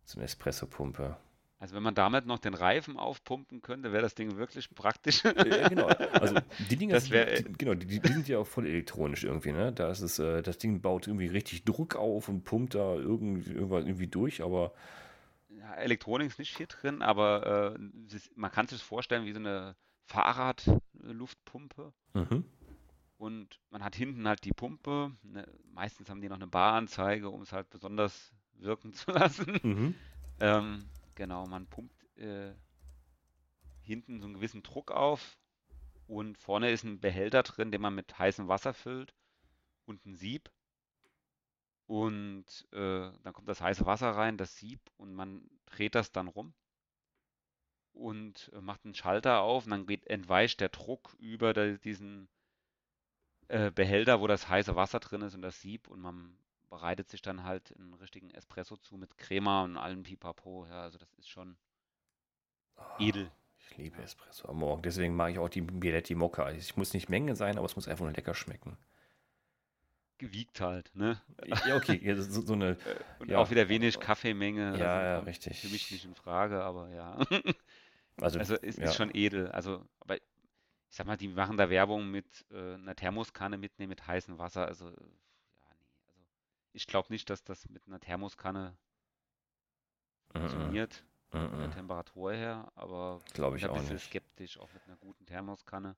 So 0.05 0.17
eine 0.17 0.25
Espresso-Pumpe. 0.25 1.17
Also 1.61 1.75
wenn 1.75 1.83
man 1.83 1.93
damit 1.93 2.25
noch 2.25 2.39
den 2.39 2.55
Reifen 2.55 2.97
aufpumpen 2.97 3.61
könnte, 3.61 3.91
wäre 3.91 4.01
das 4.01 4.15
Ding 4.15 4.35
wirklich 4.37 4.73
praktisch. 4.73 5.23
Ja, 5.23 5.67
genau. 5.67 5.93
Also 6.17 6.41
die 6.57 6.75
Dinger 6.75 6.95
Das 6.95 7.09
wär- 7.11 7.37
sind, 7.37 7.37
die, 7.37 7.53
genau, 7.53 7.75
die, 7.75 7.99
die 8.01 8.11
sind 8.13 8.27
ja 8.27 8.39
auch 8.39 8.47
voll 8.47 8.65
elektronisch 8.65 9.23
irgendwie, 9.23 9.51
ne? 9.51 9.71
Da 9.71 9.91
ist 9.91 10.01
es, 10.01 10.17
äh, 10.17 10.41
das 10.41 10.57
Ding 10.57 10.81
baut 10.81 11.05
irgendwie 11.05 11.27
richtig 11.27 11.63
Druck 11.63 11.95
auf 11.95 12.29
und 12.29 12.43
pumpt 12.45 12.73
da 12.73 12.95
irgendwie, 12.95 13.51
irgendwas 13.51 13.85
irgendwie 13.85 14.07
durch, 14.07 14.41
aber 14.41 14.73
Ja, 15.49 15.73
Elektronik 15.75 16.27
ist 16.27 16.39
nicht 16.39 16.55
viel 16.55 16.67
drin, 16.67 17.01
aber 17.01 17.75
äh, 17.75 17.79
man 18.35 18.51
kann 18.51 18.67
sich 18.67 18.79
das 18.79 18.87
vorstellen 18.87 19.25
wie 19.25 19.33
so 19.33 19.39
eine 19.39 19.75
Fahrradluftpumpe. 20.05 21.93
mhm. 22.13 22.43
Und 23.17 23.59
man 23.69 23.83
hat 23.83 23.95
hinten 23.95 24.27
halt 24.27 24.43
die 24.45 24.51
Pumpe. 24.53 25.11
Ne, 25.23 25.45
meistens 25.73 26.09
haben 26.09 26.21
die 26.21 26.29
noch 26.29 26.37
eine 26.37 26.47
Baranzeige, 26.47 27.29
um 27.29 27.41
es 27.43 27.51
halt 27.53 27.69
besonders 27.69 28.33
wirken 28.55 28.93
zu 28.93 29.11
lassen. 29.11 29.59
Mhm. 29.63 29.95
Ähm, 30.39 30.89
genau, 31.15 31.45
man 31.47 31.67
pumpt 31.67 32.17
äh, 32.17 32.53
hinten 33.81 34.19
so 34.19 34.25
einen 34.27 34.35
gewissen 34.35 34.63
Druck 34.63 34.91
auf 34.91 35.37
Und 36.07 36.37
vorne 36.37 36.71
ist 36.71 36.83
ein 36.83 36.99
Behälter 37.01 37.43
drin, 37.43 37.71
den 37.71 37.81
man 37.81 37.95
mit 37.95 38.19
heißem 38.19 38.47
Wasser 38.47 38.73
füllt 38.73 39.15
und 39.85 40.05
ein 40.05 40.15
Sieb. 40.15 40.51
Und 41.87 42.45
äh, 42.71 43.11
dann 43.23 43.33
kommt 43.33 43.49
das 43.49 43.61
heiße 43.61 43.85
Wasser 43.85 44.11
rein, 44.11 44.37
das 44.37 44.57
Sieb, 44.57 44.79
und 44.97 45.13
man 45.13 45.49
dreht 45.65 45.95
das 45.95 46.11
dann 46.11 46.27
rum 46.27 46.53
und 47.93 48.51
äh, 48.53 48.61
macht 48.61 48.85
einen 48.85 48.95
Schalter 48.95 49.41
auf 49.41 49.65
und 49.65 49.71
dann 49.71 49.85
geht, 49.85 50.07
entweicht 50.07 50.59
der 50.59 50.69
Druck 50.69 51.15
über 51.19 51.53
der, 51.53 51.77
diesen 51.77 52.29
äh, 53.49 53.71
Behälter, 53.71 54.21
wo 54.21 54.27
das 54.27 54.49
heiße 54.49 54.75
Wasser 54.75 54.99
drin 54.99 55.21
ist 55.21 55.35
und 55.35 55.41
das 55.41 55.61
Sieb 55.61 55.87
und 55.87 56.01
man 56.01 56.37
bereitet 56.71 57.09
sich 57.11 57.21
dann 57.21 57.43
halt 57.43 57.75
einen 57.77 57.93
richtigen 57.93 58.31
Espresso 58.31 58.77
zu 58.77 58.97
mit 58.97 59.17
Crema 59.19 59.63
und 59.63 59.77
allem 59.77 60.03
Pipapo. 60.03 60.65
Ja, 60.67 60.81
also 60.83 60.97
das 60.97 61.13
ist 61.19 61.29
schon 61.29 61.57
Oh, 62.77 62.83
edel. 62.97 63.31
ich 63.57 63.77
liebe 63.77 64.01
Espresso 64.01 64.49
am 64.49 64.57
Morgen. 64.57 64.81
Deswegen 64.81 65.15
mag 65.15 65.31
ich 65.31 65.39
auch 65.39 65.49
die 65.49 65.61
Bialetti 65.61 66.15
Mokka. 66.15 66.49
Es 66.51 66.75
muss 66.77 66.93
nicht 66.93 67.09
Menge 67.09 67.35
sein, 67.37 67.57
aber 67.57 67.65
es 67.65 67.75
muss 67.77 67.87
einfach 67.87 68.03
nur 68.05 68.13
lecker 68.13 68.33
schmecken. 68.33 68.77
Gewiegt 70.17 70.61
halt, 70.61 70.91
ne? 70.95 71.19
Ja, 71.65 71.75
okay, 71.75 71.99
ja, 72.03 72.15
so, 72.15 72.41
so 72.41 72.53
eine. 72.53 72.77
Und 73.19 73.29
Ja. 73.31 73.39
auch 73.39 73.49
wieder 73.49 73.69
wenig 73.69 73.99
Kaffeemenge. 73.99 74.77
Ja, 74.77 74.99
also 74.99 74.99
ja, 74.99 75.19
richtig. 75.19 75.59
Für 75.61 75.69
mich 75.69 75.89
nicht 75.89 76.05
in 76.05 76.15
Frage, 76.15 76.63
aber 76.63 76.89
ja. 76.89 77.17
Also, 78.19 78.37
Also 78.37 78.55
es 78.61 78.77
ja. 78.77 78.83
ist 78.83 78.95
schon 78.95 79.09
edel. 79.15 79.47
Also, 79.51 79.83
aber 79.99 80.17
ich 80.17 80.21
sag 80.89 81.07
mal, 81.07 81.17
die 81.17 81.27
machen 81.29 81.57
da 81.57 81.69
Werbung 81.71 82.11
mit 82.11 82.45
äh, 82.51 82.75
einer 82.75 82.95
Thermoskanne 82.95 83.57
mitnehmen 83.57 83.89
mit 83.89 84.05
heißem 84.05 84.37
Wasser. 84.37 84.67
Also, 84.67 84.89
äh, 84.89 84.91
ja, 84.91 85.67
nee. 85.79 85.87
Also 86.15 86.21
ich 86.73 86.87
glaube 86.87 87.11
nicht, 87.13 87.29
dass 87.29 87.43
das 87.43 87.69
mit 87.69 87.87
einer 87.87 87.99
Thermoskanne 87.99 88.77
Mm, 90.35 90.39
mm, 90.39 90.77
funktioniert, 90.79 91.05
mm, 91.33 91.37
von 91.55 91.59
der. 91.59 91.71
Temperatur 91.71 92.33
her, 92.33 92.71
aber 92.75 93.23
Glaube 93.33 93.57
bin 93.57 93.57
ich 93.57 93.63
da 93.63 93.67
ein 93.67 93.71
bisschen 93.73 93.97
nicht. 93.97 93.99
skeptisch, 93.99 94.57
auch 94.59 94.71
mit 94.73 94.85
einer 94.87 94.97
guten 94.97 95.25
Thermoskanne. 95.25 95.95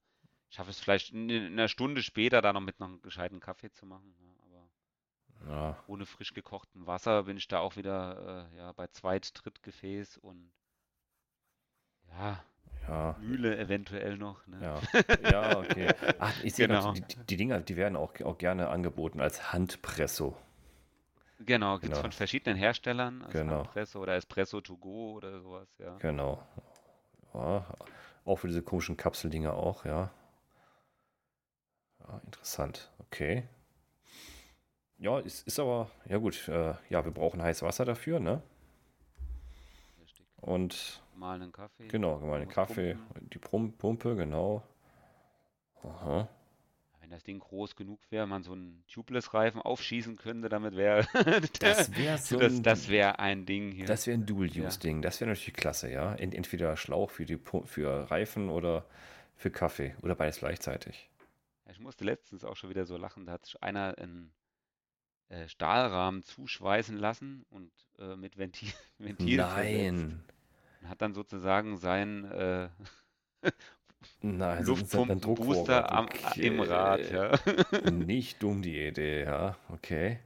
Ich 0.49 0.55
schaffe 0.57 0.71
es 0.71 0.80
vielleicht 0.80 1.11
in, 1.13 1.30
in 1.30 1.53
einer 1.53 1.67
Stunde 1.69 2.03
später 2.03 2.41
da 2.41 2.53
noch 2.53 2.61
mit 2.61 2.80
noch 2.80 2.88
einen 2.88 3.01
gescheiten 3.01 3.39
Kaffee 3.39 3.71
zu 3.71 3.86
machen, 3.86 4.15
ja, 4.19 4.34
aber 4.43 4.69
Ja, 5.47 5.78
ohne 5.86 6.05
frisch 6.05 6.34
gekochtem 6.34 6.88
Wasser 6.88 7.24
bin 7.24 7.38
ich 7.38 7.47
da 7.47 7.59
auch 7.59 7.78
wieder 7.78 8.49
äh, 8.51 8.57
ja, 8.57 8.71
bei 8.74 8.88
Zweit-, 8.88 9.32
Drittgefäß 9.34 10.17
und 10.17 10.51
ja, 12.11 12.43
ja, 12.88 13.15
Mühle 13.15 13.57
eventuell 13.57 14.17
noch, 14.17 14.45
ne? 14.47 14.67
ja. 14.67 14.84
Ja, 15.19 15.59
okay. 15.59 15.93
Ach, 16.17 16.34
ich 16.41 16.55
sehe 16.55 16.67
Genau. 16.67 16.82
noch, 16.82 16.93
die, 16.93 17.05
die 17.30 17.38
Dinger, 17.38 17.59
die 17.61 17.76
werden 17.76 17.95
auch, 17.95 18.19
auch 18.21 18.38
gerne 18.38 18.69
angeboten 18.69 19.21
als 19.21 19.53
Handpresso. 19.53 20.36
Genau, 21.39 21.73
gibt 21.79 21.86
es 21.86 21.89
Genau. 21.89 22.01
von 22.01 22.11
verschiedenen 22.11 22.57
Herstellern, 22.57 23.21
also 23.23 23.38
Genau. 23.38 23.61
Espresso 23.63 23.99
oder 24.01 24.15
Espresso 24.15 24.61
to 24.61 24.77
go 24.77 25.13
oder 25.13 25.41
sowas, 25.41 25.67
ja. 25.77 25.95
Genau. 25.97 26.41
Ja, 27.34 27.65
auch 28.25 28.36
für 28.38 28.47
diese 28.47 28.61
komischen 28.61 28.95
Kapseldinger 28.97 29.53
auch, 29.55 29.86
ja. 29.86 30.11
Ja, 31.99 32.21
interessant. 32.25 32.91
Okay. 32.99 33.47
Ja, 34.97 35.19
ist, 35.19 35.45
ist 35.47 35.59
aber, 35.59 35.89
ja 36.05 36.17
gut, 36.17 36.47
äh, 36.47 36.75
ja, 36.89 37.03
wir 37.03 37.11
brauchen 37.11 37.41
heißes 37.41 37.63
Wasser 37.63 37.84
dafür, 37.84 38.19
ne? 38.19 38.41
Richtig. 39.99 40.25
Und 40.39 41.01
Mahlen 41.15 41.51
Kaffee. 41.51 41.88
genau, 41.88 42.19
gemahlen 42.19 42.45
muss 42.45 42.53
Kaffee, 42.53 42.95
pumpen. 42.95 43.29
die 43.29 43.39
Pum- 43.39 43.73
Pumpe, 43.77 44.15
genau. 44.15 44.63
Aha. 45.84 46.29
Wenn 47.04 47.10
das 47.10 47.24
Ding 47.24 47.39
groß 47.39 47.76
genug 47.76 47.99
wäre, 48.12 48.26
man 48.26 48.43
so 48.43 48.54
einen 48.54 48.82
Tubeless-Reifen 48.88 49.62
aufschießen 49.62 50.16
könnte, 50.16 50.47
damit 50.47 50.78
wäre 50.78 51.06
Das 51.60 51.93
wäre 51.97 52.18
so 52.18 52.39
das, 52.39 52.54
ein, 52.54 52.64
das 52.64 52.88
wäre 52.88 53.20
ein 53.20 53.45
Ding 53.45 53.74
hier. 53.74 53.86
das 53.86 54.08
wäre 54.08 54.18
ein 54.18 54.26
Dual-Use-Ding. 54.26 55.01
Das 55.01 55.20
wäre 55.20 55.30
natürlich 55.30 55.54
klasse, 55.54 55.91
ja. 55.91 56.16
Ent, 56.16 56.34
entweder 56.34 56.78
Schlauch 56.78 57.12
für 57.12 57.26
die 57.26 57.38
für 57.66 58.10
Reifen 58.10 58.47
oder 58.47 58.86
für 59.36 59.51
Kaffee 59.51 59.97
oder 60.01 60.16
beides 60.16 60.39
gleichzeitig. 60.39 61.10
Ja, 61.66 61.74
Ich 61.74 61.80
musste 61.82 62.06
letztens 62.06 62.45
auch 62.45 62.56
schon 62.56 62.70
wieder 62.70 62.86
so 62.86 62.95
lachen, 62.95 63.26
da 63.26 63.34
hat 63.34 63.47
sich 63.47 63.62
einer 63.62 63.97
einen 63.97 64.32
äh, 65.28 65.49
Stahlrahmen 65.49 66.24
zuschweißen 66.24 66.95
lassen 66.95 67.45
und 67.49 67.74
äh, 67.99 68.16
mit 68.16 68.38
Ventil, 68.38 68.72
Ventil 68.97 69.39
versetzt 69.39 69.58
Nein. 69.66 70.24
und 70.82 70.89
hat 70.89 71.01
dann 71.01 71.14
sozusagen 71.14 71.76
sein 71.76 72.24
äh, 72.32 72.70
Nein, 74.22 74.58
ein 74.60 74.66
Luftpumpenbooster 74.66 75.91
am, 75.91 76.08
im 76.39 76.60
Rad, 76.60 77.01
Okay. 77.01 77.12
ja. 77.12 77.39
Nicht 77.84 78.41
dumm 78.43 78.62
die 78.62 78.80
Idee, 78.80 79.24
ja. 79.26 79.58
Okay. 79.70 80.20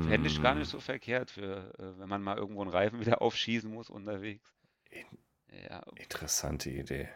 Fände 0.00 0.26
ich 0.28 0.40
gar 0.40 0.54
Hm. 0.54 0.60
nicht 0.60 0.68
so 0.70 0.80
verkehrt, 0.80 1.30
für, 1.30 1.72
äh, 1.78 1.98
wenn 2.00 2.08
man 2.08 2.22
mal 2.22 2.36
irgendwo 2.38 2.62
einen 2.62 2.70
Reifen 2.70 3.00
wieder 3.00 3.20
aufschießen 3.22 3.70
muss 3.70 3.90
unterwegs. 3.90 4.52
Ja, 5.68 5.82
Interessante 5.96 6.70
Idee. 6.70 7.10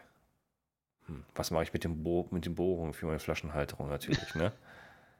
Hm. 1.07 1.23
Was 1.35 1.51
mache 1.51 1.63
ich 1.63 1.73
mit 1.73 1.83
dem 1.85 2.03
Bo 2.03 2.27
mit 2.31 2.45
den 2.45 2.55
Bohrungen 2.55 2.93
für 2.93 3.05
meine 3.07 3.19
Flaschenhalterung 3.19 3.87
natürlich, 3.89 4.35
ne? 4.35 4.51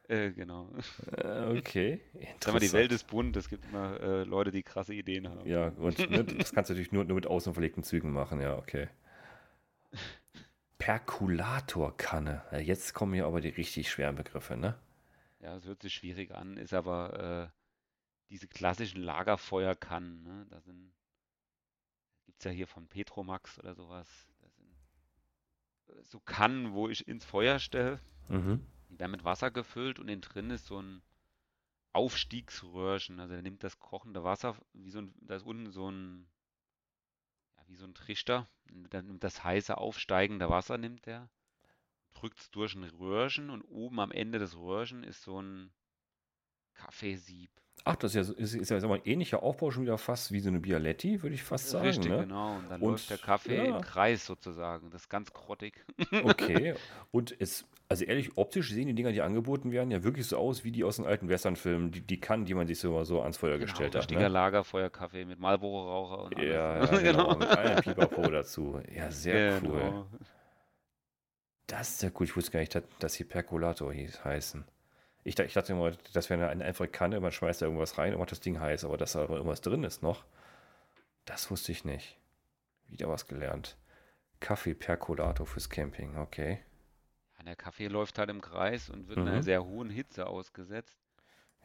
äh, 0.07 0.31
genau. 0.31 0.69
Äh, 1.15 1.57
okay. 1.57 2.01
Sag 2.39 2.53
mal, 2.53 2.59
die 2.59 2.65
Interessant. 2.65 2.73
Welt 2.73 2.91
ist 2.91 3.07
bunt, 3.07 3.37
es 3.37 3.49
gibt 3.49 3.65
immer 3.65 3.99
äh, 4.01 4.23
Leute, 4.23 4.51
die 4.51 4.63
krasse 4.63 4.93
Ideen 4.93 5.29
haben. 5.29 5.47
Ja, 5.47 5.69
und 5.69 5.97
ne, 6.09 6.23
das 6.37 6.51
kannst 6.51 6.69
du 6.69 6.73
natürlich 6.73 6.91
nur, 6.91 7.05
nur 7.05 7.15
mit 7.15 7.27
außen 7.27 7.53
verlegten 7.53 7.83
Zügen 7.83 8.11
machen, 8.11 8.41
ja, 8.41 8.57
okay. 8.57 8.89
Perkulatorkanne. 10.77 12.43
Ja, 12.51 12.57
jetzt 12.59 12.93
kommen 12.93 13.13
hier 13.13 13.25
aber 13.25 13.39
die 13.39 13.49
richtig 13.49 13.89
schweren 13.89 14.15
Begriffe, 14.15 14.57
ne? 14.57 14.77
Ja, 15.39 15.55
es 15.55 15.65
hört 15.65 15.81
sich 15.81 15.93
schwierig 15.93 16.31
an, 16.31 16.57
ist 16.57 16.73
aber 16.73 17.49
äh, 17.49 17.57
diese 18.29 18.47
klassischen 18.47 19.01
Lagerfeuerkannen, 19.01 20.23
ne? 20.23 20.45
Da 20.49 20.59
sind, 20.59 20.91
gibt 22.25 22.39
es 22.39 22.45
ja 22.45 22.51
hier 22.51 22.67
von 22.67 22.87
Petromax 22.87 23.59
oder 23.59 23.73
sowas. 23.73 24.07
Äh, 25.87 26.03
so 26.03 26.19
Kannen, 26.19 26.73
wo 26.73 26.89
ich 26.89 27.07
ins 27.07 27.23
Feuer 27.23 27.59
stelle. 27.59 27.99
Mhm. 28.27 28.65
Die 28.93 28.99
werden 28.99 29.11
mit 29.11 29.23
Wasser 29.23 29.49
gefüllt 29.49 29.97
und 29.97 30.07
innen 30.07 30.21
drin 30.21 30.51
ist 30.51 30.67
so 30.67 30.79
ein 30.79 31.01
Aufstiegsröhrchen. 31.93 33.19
Also 33.19 33.33
er 33.33 33.41
nimmt 33.41 33.63
das 33.63 33.79
kochende 33.79 34.23
Wasser, 34.23 34.55
wie 34.73 34.91
so 34.91 34.99
ein, 34.99 35.15
da 35.21 35.35
ist 35.35 35.47
unten 35.47 35.71
so 35.71 35.89
ein, 35.89 36.27
ja, 37.57 37.63
wie 37.69 37.75
so 37.75 37.85
ein 37.85 37.95
Trichter. 37.95 38.47
Dann 38.91 39.07
nimmt 39.07 39.23
das 39.23 39.43
heiße 39.43 39.75
aufsteigende 39.75 40.47
Wasser, 40.51 40.77
nimmt 40.77 41.07
er, 41.07 41.27
drückt 42.13 42.39
es 42.39 42.51
durch 42.51 42.75
ein 42.75 42.83
Röhrchen 42.83 43.49
und 43.49 43.63
oben 43.63 43.99
am 43.99 44.11
Ende 44.11 44.37
des 44.37 44.55
Röhrchen 44.55 45.03
ist 45.03 45.23
so 45.23 45.41
ein 45.41 45.73
Kaffeesieb. 46.73 47.49
Ach, 47.85 47.97
das 47.97 48.11
ist 48.11 48.15
ja, 48.15 48.23
so- 48.23 48.33
ist, 48.33 48.53
ist 48.55 48.69
ja 48.69 48.79
mal, 48.87 48.95
ein 48.95 49.01
ähnlicher 49.05 49.43
Aufbau 49.43 49.69
schon 49.71 49.83
wieder 49.83 49.97
fast 49.97 50.31
wie 50.31 50.39
so 50.39 50.47
eine 50.47 50.59
Bialetti, 50.61 51.21
würde 51.21 51.35
ich 51.35 51.43
fast 51.43 51.69
sagen, 51.69 51.85
Richtig, 51.87 52.09
ne? 52.11 52.19
genau. 52.19 52.55
Und 52.55 52.69
dann 52.69 52.81
Und, 52.81 52.91
läuft 52.91 53.09
der 53.09 53.17
Kaffee 53.17 53.57
ja. 53.57 53.75
im 53.75 53.81
Kreis 53.81 54.25
sozusagen. 54.25 54.89
Das 54.89 55.01
ist 55.03 55.09
ganz 55.09 55.33
grottig. 55.33 55.83
Okay. 56.23 56.75
Und 57.11 57.35
es, 57.41 57.65
also 57.89 58.05
ehrlich, 58.05 58.37
optisch 58.37 58.71
sehen 58.71 58.87
die 58.87 58.93
Dinger, 58.93 59.11
die 59.11 59.21
angeboten 59.21 59.73
werden, 59.73 59.91
ja 59.91 60.01
wirklich 60.03 60.25
so 60.27 60.37
aus 60.37 60.63
wie 60.63 60.71
die 60.71 60.85
aus 60.85 60.95
den 60.95 61.05
alten 61.05 61.27
Westernfilmen, 61.27 61.91
die, 61.91 61.99
die 62.01 62.21
Kannen, 62.21 62.45
die 62.45 62.53
man 62.53 62.67
sich 62.67 62.79
so, 62.79 63.03
so 63.03 63.21
ans 63.21 63.35
Feuer 63.35 63.57
Genau, 63.57 63.65
gestellt 63.65 63.95
hat. 63.95 64.03
richtiger 64.03 64.21
Ne? 64.21 64.27
Lagerfeuerkaffee 64.29 65.25
mit 65.25 65.39
Marlboro-Raucher 65.39 66.23
und 66.23 66.37
alles. 66.37 66.47
Ja, 66.49 66.85
ja, 66.85 66.97
genau, 67.11 67.35
mit 67.35 67.49
einem 67.49 67.81
Pipapo 67.81 68.21
dazu. 68.29 68.79
Ja, 68.95 69.11
sehr 69.11 69.61
cool. 69.61 69.79
Genau. 69.81 70.07
Das 71.67 71.89
ist 71.89 72.03
ja 72.03 72.09
cool. 72.17 72.25
Ich 72.25 72.35
wusste 72.37 72.51
gar 72.51 72.59
nicht, 72.61 72.73
dass, 72.75 72.83
dass 72.99 73.15
hier 73.15 73.27
Perkulator 73.27 73.91
hieß, 73.91 74.23
heißen. 74.23 74.63
Ich, 75.23 75.37
ich 75.39 75.53
dachte 75.53 75.73
immer, 75.73 75.91
das 76.13 76.29
wäre 76.29 76.49
eine, 76.49 76.65
einfache 76.65 76.87
Kanne, 76.89 77.19
man 77.19 77.31
schmeißt 77.31 77.61
da 77.61 77.65
irgendwas 77.65 77.97
rein 77.97 78.13
und 78.13 78.19
macht 78.19 78.31
das 78.31 78.41
Ding 78.41 78.59
heiß, 78.59 78.83
aber 78.85 78.97
dass 78.97 79.13
da 79.13 79.21
irgendwas 79.21 79.61
drin 79.61 79.83
ist 79.83 80.03
noch, 80.03 80.25
das 81.25 81.49
wusste 81.49 81.71
ich 81.71 81.85
nicht. 81.85 82.17
Wieder 82.87 83.07
was 83.09 83.27
gelernt. 83.27 83.77
Kaffee-Perkulator 84.41 85.45
fürs 85.47 85.69
Camping, 85.69 86.17
okay. 86.17 86.59
Ja, 87.37 87.43
der 87.45 87.55
Kaffee 87.55 87.87
läuft 87.87 88.17
halt 88.19 88.29
im 88.29 88.41
Kreis 88.41 88.89
und 88.89 89.07
wird 89.07 89.19
Mhm. 89.19 89.27
einer 89.27 89.43
sehr 89.43 89.63
hohen 89.63 89.89
Hitze 89.89 90.27
ausgesetzt. 90.27 90.97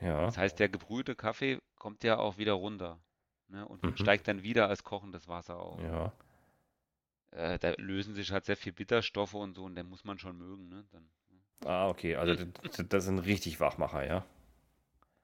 Ja, 0.01 0.27
Das 0.27 0.39
heißt, 0.39 0.59
der 0.59 0.69
gebrühte 0.69 1.16
Kaffee 1.16 1.61
kommt 1.77 2.05
ja 2.05 2.19
auch 2.19 2.39
wieder 2.39 2.53
runter. 2.53 3.01
Ne, 3.49 3.66
und 3.66 3.83
Mhm. 3.83 3.97
steigt 3.97 4.28
dann 4.28 4.43
wieder 4.43 4.69
als 4.69 4.85
kochendes 4.85 5.27
Wasser 5.27 5.59
auf. 5.59 5.81
ja. 5.83 6.12
Äh, 7.31 7.59
da 7.59 7.73
lösen 7.78 8.15
sich 8.15 8.31
halt 8.33 8.45
sehr 8.45 8.57
viel 8.57 8.73
Bitterstoffe 8.73 9.35
und 9.35 9.55
so 9.55 9.65
und 9.65 9.74
den 9.74 9.89
muss 9.89 10.05
man 10.05 10.19
schon 10.19 10.37
mögen. 10.39 10.69
Ne? 10.69 10.85
Dann, 10.93 11.09
Ah, 11.65 11.89
okay, 11.89 12.17
also 12.17 12.35
das, 12.35 12.85
das 12.89 13.05
sind 13.05 13.19
richtig 13.21 13.61
Wachmacher, 13.61 14.07
ja. 14.07 14.25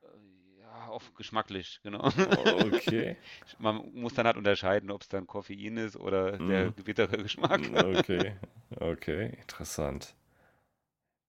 äh, 0.02 0.60
ja, 0.60 0.88
auch 0.88 1.02
geschmacklich, 1.14 1.80
genau. 1.82 2.04
Okay. 2.06 3.16
Man 3.58 3.76
muss 3.94 4.14
dann 4.14 4.26
halt 4.26 4.36
unterscheiden, 4.36 4.90
ob 4.90 5.02
es 5.02 5.08
dann 5.08 5.26
Koffein 5.26 5.76
ist 5.76 5.96
oder 5.96 6.38
der 6.38 6.70
Mhm. 6.70 6.74
bittere 6.84 7.16
Geschmack. 7.18 7.70
Okay, 7.72 8.36
okay, 8.80 9.26
interessant. 9.40 10.14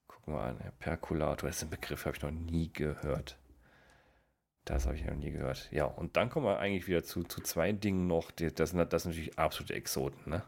Guck 0.08 0.28
mal 0.28 0.50
an, 0.50 0.72
Perkulator, 0.80 1.48
das 1.50 1.58
ist 1.58 1.64
ein 1.64 1.70
Begriff, 1.70 2.06
habe 2.06 2.16
ich 2.16 2.24
noch 2.24 2.32
nie 2.32 2.72
gehört. 2.74 3.38
Das 4.66 4.86
habe 4.86 4.96
ich 4.96 5.06
noch 5.06 5.16
nie 5.16 5.32
gehört. 5.32 5.72
Ja, 5.72 5.86
und 5.86 6.18
dann 6.18 6.30
kommen 6.30 6.46
wir 6.46 6.60
eigentlich 6.60 6.88
wieder 6.88 7.04
zu, 7.04 7.24
zu 7.24 7.42
zwei 7.42 7.72
Dingen 7.72 8.08
noch. 8.08 8.32
Die, 8.32 8.54
das, 8.54 8.72
sind, 8.72 8.92
das 8.94 9.04
sind 9.04 9.12
natürlich 9.12 9.38
absolute 9.40 9.76
Exoten, 9.76 10.30
ne? 10.30 10.44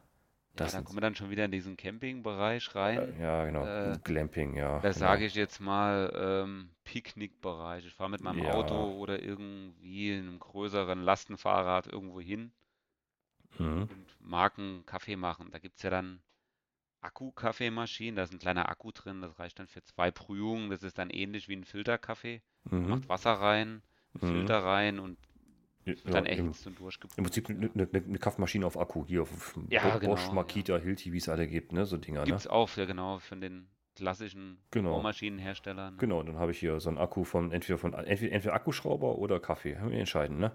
Ja, 0.60 0.66
Das 0.66 0.74
dann 0.74 0.84
kommen 0.84 0.98
wir 0.98 1.02
dann 1.02 1.16
schon 1.16 1.30
wieder 1.30 1.46
in 1.46 1.52
diesen 1.52 1.78
Campingbereich 1.78 2.74
rein. 2.76 3.16
Ja, 3.20 3.46
genau. 3.46 3.66
Äh, 3.66 3.98
Glamping, 4.04 4.56
ja. 4.56 4.74
Da 4.80 4.90
genau. 4.90 4.94
sage 4.94 5.26
ich 5.26 5.36
jetzt 5.36 5.60
mal 5.60 6.12
ähm, 6.16 6.70
Picknickbereich. 6.84 7.86
Ich 7.86 7.94
fahre 7.94 8.10
mit 8.10 8.22
meinem 8.22 8.44
Ja. 8.44 8.54
Auto 8.54 8.96
oder 8.98 9.22
irgendwie 9.22 10.12
in 10.14 10.28
einem 10.28 10.40
größeren 10.40 11.02
Lastenfahrrad 11.02 11.88
irgendwo 11.88 12.20
hin 12.22 12.52
Mhm. 13.60 13.84
und 13.84 14.16
mag 14.20 14.58
einen 14.60 14.86
Kaffee 14.86 15.16
machen. 15.16 15.50
Da 15.52 15.60
gibt 15.60 15.78
es 15.78 15.84
ja 15.84 15.90
dann 15.90 16.22
Akku-Kaffeemaschinen. 17.02 18.16
Da 18.16 18.24
ist 18.24 18.34
ein 18.34 18.40
kleiner 18.40 18.70
Akku 18.70 18.92
drin, 18.92 19.22
das 19.22 19.38
reicht 19.40 19.60
dann 19.60 19.68
für 19.68 19.82
zwei 19.84 20.12
Brühungen. 20.12 20.70
Das 20.70 20.84
ist 20.84 20.98
dann 20.98 21.10
ähnlich 21.10 21.48
wie 21.48 21.56
ein 21.56 21.64
Filterkaffee. 21.66 22.42
Mhm. 22.70 22.90
macht 22.90 23.10
Wasser 23.10 23.34
rein, 23.34 23.82
Mhm. 24.14 24.20
Filter 24.28 24.64
rein 24.64 25.00
und 25.00 25.18
Ja, 25.88 26.06
wird 26.06 26.16
dann 26.16 26.26
im, 26.26 26.30
erhitzt 26.30 26.68
und 26.68 26.74
im 26.74 26.84
durchgebrüht. 26.84 27.18
Prinzip 27.26 27.50
eine, 27.50 27.70
eine, 27.74 27.90
eine 27.94 28.20
Kaffeemaschine 28.20 28.66
auf 28.66 28.78
Akku, 28.78 29.06
hier 29.06 29.24
auf 29.24 29.56
Ja, 29.70 29.82
Bo- 29.82 30.08
Bosch, 30.08 30.22
genau, 30.22 30.34
Makita, 30.34 30.78
Hilti, 30.78 31.14
wie 31.14 31.18
es 31.18 31.30
alle 31.30 31.48
gibt, 31.48 31.72
ne? 31.72 31.86
So 31.86 31.98
Dinger, 31.98 32.22
ne? 32.22 32.26
Gibt 32.26 32.40
es 32.40 32.48
auch, 32.48 32.76
ja 32.78 32.86
genau, 32.86 33.20
von 33.20 33.42
den 33.42 33.68
klassischen 33.96 34.58
Genau. 34.72 34.92
Bohrmaschinenherstellern. 34.92 35.98
Genau, 35.98 36.22
dann 36.22 36.38
habe 36.38 36.52
ich 36.52 36.60
hier 36.60 36.80
so 36.80 36.90
einen 36.90 37.00
Akku 37.00 37.24
von 37.24 37.52
entweder 37.52 37.80
von 37.80 37.94
entweder, 37.94 38.32
entweder 38.34 38.54
Akkuschrauber 38.54 39.18
oder 39.18 39.40
Kaffee. 39.40 39.78
Haben 39.78 39.92
wir 39.92 40.00
entscheiden, 40.00 40.38
ne? 40.38 40.52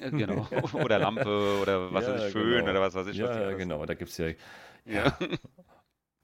Ja, 0.00 0.10
genau. 0.10 0.46
Oder 0.74 0.98
Lampe 0.98 1.58
oder 1.60 1.92
was 1.92 2.06
weiß 2.06 2.20
Ja, 2.20 2.26
ich, 2.26 2.32
Föhn 2.32 2.58
genau. 2.58 2.70
oder 2.70 2.80
was 2.80 2.94
weiß 2.94 3.06
ich. 3.08 3.18
Ja, 3.18 3.52
genau, 3.52 3.86
da 3.86 3.94
gibt 3.94 4.10
es 4.10 4.18
ja, 4.18 4.28
Ja. 4.86 5.12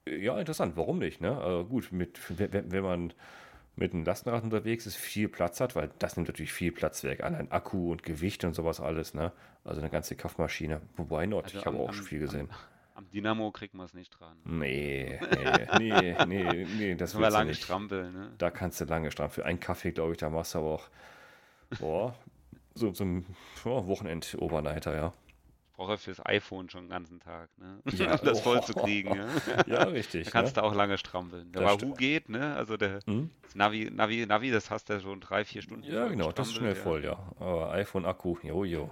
ja, 0.09 0.39
interessant, 0.39 0.75
warum 0.77 0.99
nicht, 0.99 1.21
ne? 1.21 1.37
Also 1.37 1.65
gut, 1.65 1.91
mit, 1.91 2.19
wenn, 2.37 2.71
wenn 2.71 2.83
man 2.83 3.13
mit 3.77 3.93
einem 3.93 4.03
Lastenrad 4.03 4.43
unterwegs 4.43 4.87
ist, 4.87 4.95
viel 4.95 5.29
Platz 5.29 5.61
hat, 5.61 5.75
weil 5.75 5.91
das 5.99 6.17
nimmt 6.17 6.27
natürlich 6.27 6.51
viel 6.51 6.71
Platz 6.71 7.03
weg, 7.03 7.23
allein 7.23 7.51
Akku 7.51 7.91
und 7.91 8.03
Gewicht 8.03 8.43
und 8.43 8.53
sowas 8.55 8.81
alles, 8.81 9.13
ne? 9.13 9.31
Also 9.63 9.81
eine 9.81 9.89
ganze 9.89 10.15
Kaffeemaschine, 10.15 10.81
wobei 10.95 11.27
not, 11.27 11.45
Also 11.45 11.59
ich 11.59 11.65
habe 11.65 11.77
auch 11.77 11.93
schon 11.93 12.05
viel 12.05 12.19
gesehen. 12.19 12.49
Am, 12.95 13.05
am 13.05 13.11
Dynamo 13.11 13.51
kriegt 13.51 13.75
man 13.75 13.85
es 13.85 13.93
nicht 13.93 14.09
dran. 14.09 14.37
Nee, 14.45 15.19
nee, 15.77 16.15
nee, 16.25 16.25
nee, 16.25 16.67
nee, 16.77 16.95
das 16.95 17.15
war 17.19 17.29
lange 17.29 17.49
nicht. 17.49 17.63
strampeln, 17.63 18.13
ne? 18.13 18.31
Da 18.39 18.49
kannst 18.49 18.81
du 18.81 18.85
lange 18.85 19.11
stramm. 19.11 19.29
Für 19.29 19.45
einen 19.45 19.59
Kaffee, 19.59 19.91
glaube 19.91 20.13
ich, 20.13 20.17
da 20.17 20.29
machst 20.31 20.55
du 20.55 20.59
aber 20.59 20.71
auch, 20.71 20.89
boah, 21.79 22.15
so, 22.73 22.91
so 22.93 23.03
ein 23.03 23.25
ja, 23.63 23.87
Wochenend-Overnighter, 23.87 24.95
ja. 24.95 25.13
Braucht 25.77 25.91
er 25.91 25.97
fürs 25.99 26.25
iPhone 26.25 26.69
schon 26.69 26.85
den 26.85 26.89
ganzen 26.89 27.19
Tag, 27.19 27.49
ne? 27.57 27.79
Ja, 27.93 28.15
Um 28.19 28.25
das 28.25 28.41
voll 28.41 28.57
oh. 28.57 28.61
zu 28.61 28.73
kriegen, 28.83 29.15
ja? 29.15 29.27
Ja, 29.67 29.83
richtig. 29.83 30.25
Da 30.25 30.31
kannst 30.31 30.55
ne? 30.55 30.61
du 30.63 30.67
auch 30.67 30.73
lange 30.73 30.97
strampeln. 30.97 31.51
Der 31.51 31.61
Das 31.61 31.81
Wahoo 31.81 31.93
geht, 31.93 32.29
ne? 32.29 32.55
Also 32.55 32.77
der 32.77 32.99
Hm? 33.05 33.29
das 33.43 33.53
Navi, 33.55 33.89
Navi, 33.93 34.25
Navi, 34.25 34.51
das 34.51 34.69
hast 34.71 34.89
du 34.89 34.93
ja 34.93 34.99
schon 34.99 35.21
drei, 35.21 35.45
vier 35.45 35.61
Stunden 35.61 35.83
Ja, 35.83 36.07
genau, 36.07 36.31
das 36.31 36.47
ist 36.49 36.55
schnell 36.55 36.75
vollgestrampelt, 36.75 37.15
voll, 37.39 37.45
ja. 37.45 37.47
Aber 37.47 37.71
iPhone-Akku, 37.73 38.37
jo, 38.41 38.63
jo. 38.65 38.91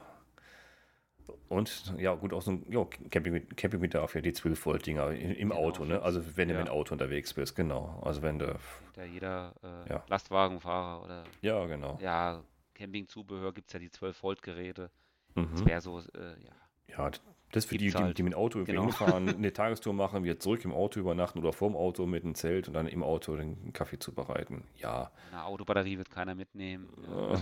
Und 1.49 1.93
ja, 1.97 2.13
gut, 2.13 2.33
auch 2.33 2.41
so 2.41 2.51
ein 2.51 2.65
jo, 2.69 2.85
Camping, 3.09 3.47
Campingbedarf, 3.55 4.15
ja, 4.15 4.21
die 4.21 4.31
12-Volt-Dinger 4.33 5.11
im, 5.11 5.31
im 5.31 5.49
Genau, 5.49 5.55
Auto, 5.61 5.85
ne? 5.85 6.01
Also 6.01 6.21
wenn 6.37 6.47
du 6.49 6.53
ja. 6.53 6.59
mit 6.59 6.69
dem 6.69 6.73
Auto 6.73 6.93
unterwegs 6.93 7.33
bist, 7.33 7.55
genau. 7.55 7.99
Also 8.03 8.21
wenn 8.21 8.39
du, 8.39 8.55
Ja, 8.95 9.03
jeder 9.05 9.53
äh, 9.63 9.89
Ja. 9.91 10.03
Lastwagenfahrer 10.07 11.03
oder 11.03 11.23
ja, 11.41 11.65
genau. 11.65 11.97
ja, 12.01 12.43
Campingzubehör 12.75 13.53
gibt 13.53 13.69
es 13.69 13.73
ja 13.73 13.79
die 13.79 13.89
12-Volt-Geräte. 13.89 14.91
Das 15.33 15.61
Mhm. 15.61 15.65
wäre 15.65 15.81
so, 15.81 15.99
äh, 15.99 16.43
ja. 16.43 16.51
Ja, 16.87 17.11
das 17.51 17.65
für 17.65 17.77
die, 17.77 17.87
die, 17.89 17.93
halt. 17.93 18.17
die 18.17 18.23
mit 18.23 18.33
dem 18.33 18.37
Auto 18.37 18.63
Genau. 18.63 18.81
genau. 18.81 18.91
fahren, 18.93 19.29
eine 19.35 19.53
Tagestour 19.53 19.93
machen, 19.93 20.23
wieder 20.23 20.39
zurück 20.39 20.63
im 20.65 20.73
Auto 20.73 20.99
übernachten 20.99 21.39
oder 21.39 21.53
vorm 21.53 21.75
Auto 21.75 22.05
mit 22.05 22.23
einem 22.23 22.35
Zelt 22.35 22.67
und 22.67 22.73
dann 22.73 22.87
im 22.87 23.01
Auto 23.03 23.35
den 23.35 23.71
Kaffee 23.73 23.97
zubereiten. 23.99 24.63
Ja, 24.77 25.11
Eine 25.31 25.45
Autobatterie 25.45 25.97
wird 25.97 26.09
keiner 26.09 26.35
mitnehmen. 26.35 26.89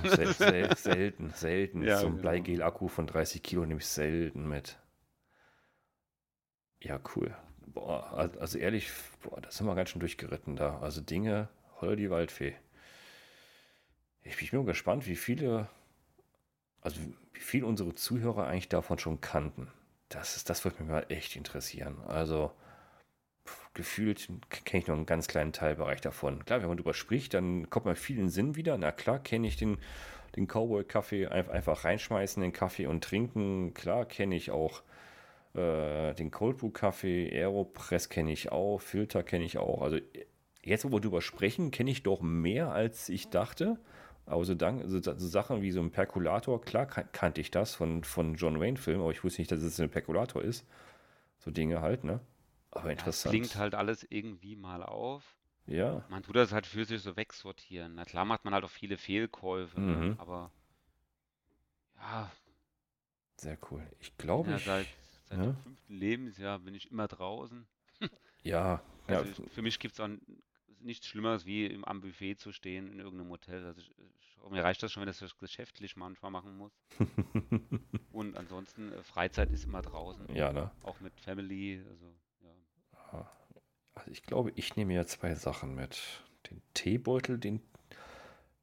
Äh, 0.04 0.10
sel 0.10 0.28
sel 0.34 0.76
selten, 0.78 1.30
selten. 1.32 1.84
Ja, 1.84 1.98
so 1.98 2.06
ein 2.08 2.12
genau. 2.14 2.22
Bleigel-Akku 2.22 2.88
von 2.88 3.08
30 3.08 3.42
Kilo 3.42 3.66
nehme 3.66 3.80
ich 3.80 3.88
selten 3.88 4.48
mit. 4.48 4.78
Ja, 6.80 7.00
cool. 7.16 7.36
Boah, 7.68 8.12
al- 8.14 8.38
also 8.40 8.58
ehrlich, 8.58 8.92
boah, 9.24 9.40
da 9.42 9.50
sind 9.50 9.66
wir 9.66 9.74
ganz 9.76 9.90
schön 9.90 10.00
durchgeritten 10.00 10.56
da. 10.56 10.80
Also 10.80 11.02
Dinge, 11.02 11.48
holla 11.82 11.96
die 11.96 12.10
Waldfee. 12.10 12.56
Ich 14.22 14.38
bin 14.52 14.60
mir 14.60 14.66
gespannt, 14.66 15.08
wie 15.08 15.16
viele, 15.16 15.68
also 16.84 17.00
wie 17.34 17.40
viel 17.40 17.64
unsere 17.64 17.96
Zuhörer 17.96 18.48
eigentlich 18.48 18.70
davon 18.70 19.00
schon 19.00 19.22
kannten. 19.22 19.68
Das 20.10 20.36
ist, 20.36 20.50
das 20.50 20.64
würde 20.64 20.82
mich 20.84 20.92
mal 20.92 21.06
echt 21.10 21.36
interessieren. 21.36 21.98
Also 22.08 22.52
gefühlt 23.74 24.28
kenne 24.66 24.82
ich 24.84 24.88
noch 24.88 24.96
einen 24.96 25.06
ganz 25.06 25.28
kleinen 25.28 25.54
Teilbereich 25.54 26.02
davon. 26.02 26.46
Klar, 26.46 26.62
wenn 26.62 26.68
man 26.68 26.78
drüber 26.78 26.94
spricht, 26.94 27.34
dann 27.34 27.70
kommt 27.70 27.86
man 27.86 27.96
viel 27.96 28.18
in 28.18 28.24
den 28.26 28.30
Sinn 28.30 28.56
wieder. 28.56 28.78
Na 28.78 28.92
klar, 28.92 29.20
kenne 29.20 29.48
ich 29.48 29.58
den, 29.58 29.78
den 30.36 30.48
Cowboy-Kaffee, 30.48 31.28
ein- 31.28 31.50
einfach 31.50 31.84
reinschmeißen, 31.84 32.42
den 32.42 32.54
Kaffee 32.54 32.86
und 32.88 33.04
trinken. 33.04 33.74
Klar, 33.74 34.06
kenne 34.06 34.36
ich 34.36 34.52
auch 34.52 34.84
äh, 35.56 36.14
den 36.14 36.32
Cold 36.32 36.58
Brew 36.58 36.70
Kaffee, 36.70 37.30
Aeropress 37.32 38.10
kenne 38.10 38.32
ich 38.32 38.52
auch, 38.52 38.80
Filter 38.80 39.24
kenne 39.24 39.46
ich 39.46 39.58
auch. 39.58 39.82
Also 39.82 39.98
jetzt, 40.64 40.86
wo 40.86 40.92
wir 40.92 41.02
drüber 41.02 41.22
sprechen, 41.22 41.72
kenne 41.72 41.92
ich 41.92 42.04
doch 42.04 42.22
mehr, 42.22 42.72
als 42.72 43.10
ich 43.10 43.30
dachte. 43.30 43.80
Aber 44.26 44.46
so, 44.46 44.56
dank, 44.56 44.84
so, 44.88 45.02
so 45.02 45.14
Sachen 45.28 45.62
wie 45.62 45.72
so 45.72 45.82
ein 45.82 45.92
Perkulator, 45.92 46.62
klar 46.62 46.86
kan 46.86 47.06
kannte 47.12 47.42
ich 47.42 47.52
das 47.52 47.76
von, 47.76 48.04
von 48.04 48.36
John 48.36 48.60
Wayne-Filmen, 48.60 49.02
aber 49.02 49.12
ich 49.12 49.24
wusste 49.24 49.42
nicht, 49.42 49.52
dass 49.52 49.62
es 49.62 49.80
ein 49.80 49.90
Perkulator 49.90 50.42
ist. 50.44 50.66
So 51.40 51.52
Dinge 51.52 51.82
halt, 51.82 52.04
ne? 52.06 52.22
Aber 52.72 52.92
Ja, 52.92 53.08
es 53.10 53.20
interessant. 53.20 53.24
klingt 53.24 53.56
halt 53.56 53.74
alles 53.74 54.06
irgendwie 54.10 54.56
mal 54.56 54.84
auf. 54.84 55.38
Ja, 55.68 56.04
Man 56.08 56.24
tut 56.24 56.36
das 56.38 56.52
halt 56.54 56.68
für 56.68 56.86
sich 56.86 57.02
so 57.02 57.16
wegsortieren. 57.18 57.96
Na 57.96 58.06
klar 58.06 58.26
macht 58.26 58.46
man 58.46 58.54
halt 58.56 58.66
auch 58.66 58.72
viele 58.72 58.98
Fehlkäufe, 58.98 59.82
ne? 59.84 60.12
Mhm. 60.12 60.18
aber 60.18 60.52
ja, 61.98 62.32
sehr 63.38 63.58
cool. 63.72 63.84
Ich 64.00 64.18
glaube, 64.18 64.52
ja 64.52 64.58
ich. 64.58 64.66
seit, 64.66 64.90
seit 65.24 65.44
ja. 65.44 65.44
dem 65.44 65.56
fünften 65.56 65.94
Lebensjahr 65.96 66.60
bin 66.60 66.76
ich 66.76 66.92
immer 66.92 67.08
draußen. 67.08 67.68
Ja, 68.44 68.82
ja, 69.08 69.22
Also 69.22 69.26
ich, 69.26 69.42
für 69.48 69.62
mich 69.62 69.80
gibt 69.80 69.94
es 69.94 70.00
auch 70.00 70.10
nichts 70.84 71.08
Schlimmeres, 71.08 71.46
wie 71.46 71.66
im, 71.66 71.86
am 71.86 72.02
Buffet 72.02 72.36
zu 72.36 72.52
stehen 72.52 72.92
in 72.92 73.00
irgendeinem 73.00 73.30
Hotel. 73.30 73.66
Also 73.66 73.82
ich, 73.82 73.92
ich, 73.98 74.52
mir 74.52 74.64
reicht 74.64 74.84
das 74.84 74.92
schon, 74.92 75.02
wenn 75.02 75.10
ich 75.10 75.20
das 75.20 75.38
geschäftlich 75.38 75.96
manchmal 75.96 76.32
machen 76.32 76.58
muss. 76.58 76.74
Und 78.12 78.38
ansonsten, 78.38 78.92
äh, 78.92 79.04
Freizeit 79.04 79.52
ist 79.52 79.66
immer 79.66 79.82
draußen, 79.82 80.34
ja, 80.36 80.52
ne? 80.52 80.72
auch 80.84 81.00
mit 81.00 81.20
Family. 81.20 81.82
Also, 81.90 82.16
ja. 83.12 83.32
Also 83.96 84.12
ich 84.12 84.24
glaube, 84.24 84.52
ich 84.56 84.76
nehme 84.76 84.94
ja 84.94 85.06
zwei 85.06 85.36
Sachen 85.36 85.76
mit. 85.76 86.24
Den 86.50 86.62
Teebeutel, 86.74 87.38
den 87.38 87.62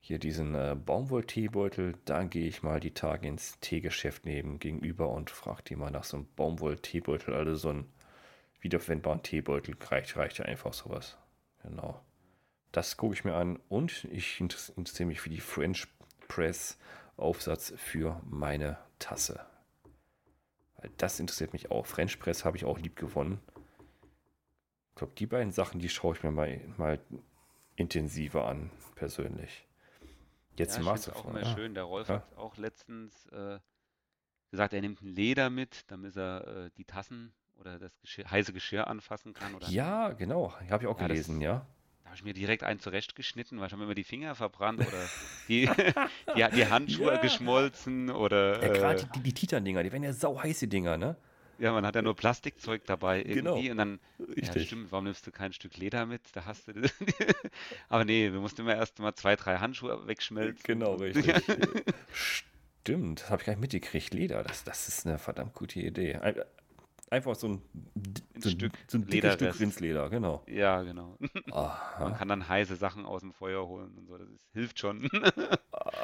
hier 0.01 0.19
diesen 0.19 0.55
äh, 0.55 0.75
Baumwoll-Teebeutel, 0.75 1.95
da 2.05 2.25
gehe 2.25 2.47
ich 2.47 2.63
mal 2.63 2.81
die 2.81 2.93
Tage 2.93 3.29
ins 3.29 3.61
Teegeschäft 3.61 4.25
neben 4.25 4.59
gegenüber 4.59 5.11
und 5.11 5.31
frage 5.31 5.63
die 5.63 5.77
mal 5.77 5.91
nach 5.91 6.05
so 6.05 6.17
einem 6.17 6.27
Baumwoll-Teebeutel, 6.37 7.35
also 7.35 7.55
so 7.55 7.69
ein 7.71 7.93
wiederverwendbaren 8.61 9.23
Teebeutel, 9.23 9.77
reicht, 9.81 10.17
reicht 10.17 10.39
ja 10.39 10.47
einfach 10.47 10.73
sowas. 10.73 11.17
Genau. 11.63 12.03
Das 12.73 12.97
gucke 12.97 13.15
ich 13.15 13.25
mir 13.25 13.35
an 13.35 13.59
und 13.69 14.05
ich 14.05 14.41
inter- 14.41 14.73
interessiere 14.77 15.09
mich 15.09 15.21
für 15.21 15.31
die 15.31 15.41
French 15.41 15.89
Press 16.29 16.79
Aufsatz 17.17 17.73
für 17.77 18.21
meine 18.25 18.79
Tasse. 18.99 19.45
Weil 20.77 20.91
das 20.97 21.19
interessiert 21.21 21.53
mich 21.53 21.71
auch. 21.71 21.85
French 21.87 22.19
Press 22.21 22.45
habe 22.45 22.57
ich 22.57 22.65
auch 22.65 22.79
lieb 22.79 22.97
gewonnen. 22.97 23.41
Ich 24.91 24.95
glaube, 24.97 25.13
die 25.19 25.27
beiden 25.27 25.51
Sachen, 25.53 25.81
die 25.81 25.89
schaue 25.89 26.15
ich 26.17 26.23
mir 26.23 26.31
mal, 26.31 26.61
mal 26.77 27.01
intensiver 27.77 28.47
an, 28.47 28.71
persönlich. 28.95 29.67
Jetzt 30.57 30.77
Ja, 30.77 30.83
ich 30.83 30.89
find's 30.89 31.09
auch 31.11 31.25
immer 31.25 31.43
Ja. 31.43 31.55
schön. 31.55 31.75
Der 31.75 31.85
Rolf 31.85 32.09
Ja. 32.09 32.17
hat 32.17 32.37
auch 32.37 32.57
letztens 32.57 33.27
äh, 33.29 33.59
gesagt, 34.51 34.73
er 34.75 34.81
nimmt 34.81 35.01
ein 35.03 35.09
Leder 35.09 35.51
mit, 35.51 35.91
damit 35.91 36.17
er 36.17 36.47
äh, 36.67 36.71
die 36.77 36.85
Tassen 36.85 37.33
oder 37.59 37.79
das 37.79 37.99
Geschirr, 38.01 38.31
heiße 38.31 38.53
Geschirr 38.53 38.87
anfassen 38.87 39.33
kann. 39.33 39.55
Oder 39.55 39.69
ja, 39.69 40.11
genau. 40.11 40.55
Habe 40.71 40.85
ich 40.85 40.89
auch 40.89 40.97
gelesen, 40.99 41.41
ja. 41.41 41.67
Habe 42.11 42.17
ich 42.17 42.25
mir 42.25 42.33
direkt 42.35 42.65
einen 42.65 42.81
zurechtgeschnitten, 42.81 43.61
weil 43.61 43.69
ich 43.69 43.73
habe 43.73 43.79
mir 43.79 43.85
immer 43.85 43.95
die 43.95 44.03
Finger 44.03 44.35
verbrannt 44.35 44.81
oder 44.81 45.09
die, 45.47 45.67
die, 46.37 46.45
die 46.57 46.67
Handschuhe 46.67 47.13
Ja. 47.13 47.17
geschmolzen 47.19 48.11
oder 48.11 48.61
Ja, 48.61 48.67
äh, 48.67 48.79
gerade 48.79 49.09
die, 49.15 49.21
die 49.21 49.33
Titan-Dinger, 49.33 49.85
die 49.85 49.93
werden 49.93 50.03
ja 50.03 50.13
sau 50.13 50.43
heiße 50.43 50.67
Dinger, 50.67 50.97
ne? 50.97 51.17
ja, 51.59 51.71
man 51.73 51.87
hat 51.87 51.95
ja 51.95 52.03
nur 52.03 52.17
Plastikzeug 52.17 52.85
dabei 52.87 53.23
Genau. 53.23 53.55
irgendwie 53.55 53.71
und 53.71 53.77
dann, 53.77 54.01
ja 54.19 54.27
Richtig. 54.35 54.67
stimmt, 54.67 54.91
warum 54.91 55.05
nimmst 55.05 55.25
du 55.25 55.31
kein 55.31 55.53
Stück 55.53 55.77
Leder 55.77 56.05
mit? 56.05 56.23
Da 56.33 56.47
hast 56.47 56.67
du, 56.67 56.73
aber 57.89 58.05
nee, 58.05 58.33
wir 58.33 58.41
mussten 58.41 58.63
immer 58.63 58.75
erst 58.75 58.99
mal 58.99 59.15
zwei, 59.15 59.37
drei 59.37 59.59
Handschuhe 59.59 60.05
wegschmelzen. 60.09 60.65
Genau, 60.65 60.95
richtig. 60.97 61.37
Stimmt, 62.13 63.21
das 63.21 63.31
habe 63.31 63.43
ich 63.43 63.47
gar 63.47 63.53
nicht 63.53 63.61
mitgekriegt. 63.61 64.15
Leder, 64.15 64.43
das, 64.43 64.65
das 64.65 64.89
ist 64.89 65.07
eine 65.07 65.19
verdammt 65.19 65.55
gute 65.55 65.79
Idee. 65.79 66.19
Ein- 67.11 67.17
Einfach 67.17 67.35
so 67.35 67.49
ein, 67.49 67.63
Ein 68.35 68.41
so 68.43 68.49
ein, 68.49 68.53
Stück 68.53 68.73
so 68.87 68.99
ein 68.99 69.07
dickes 69.07 69.35
Stück. 69.35 69.59
Rindsleder, 69.61 70.09
genau. 70.11 70.45
Ja, 70.47 70.83
genau. 70.83 71.17
Man 71.19 71.31
Aha. 71.53 72.11
kann 72.13 72.29
dann 72.29 72.49
heiße 72.49 72.77
Sachen 72.77 73.05
aus 73.05 73.21
dem 73.23 73.33
Feuer 73.33 73.67
holen 73.67 73.93
und 73.99 74.07
so, 74.07 74.17
das 74.17 74.29
ist, 74.31 74.47
hilft 74.53 74.79
schon. 74.79 75.09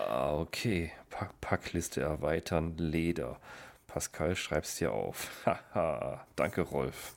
Ah, 0.08 0.34
okay. 0.34 0.90
Pack 1.10 1.40
Packliste 1.40 2.00
erweitern, 2.00 2.76
Leder. 2.76 3.38
Pascal, 3.86 4.34
schreib's 4.34 4.76
dir 4.76 4.92
auf. 4.92 5.30
Haha, 5.74 6.26
danke, 6.34 6.62
Rolf. 6.62 7.14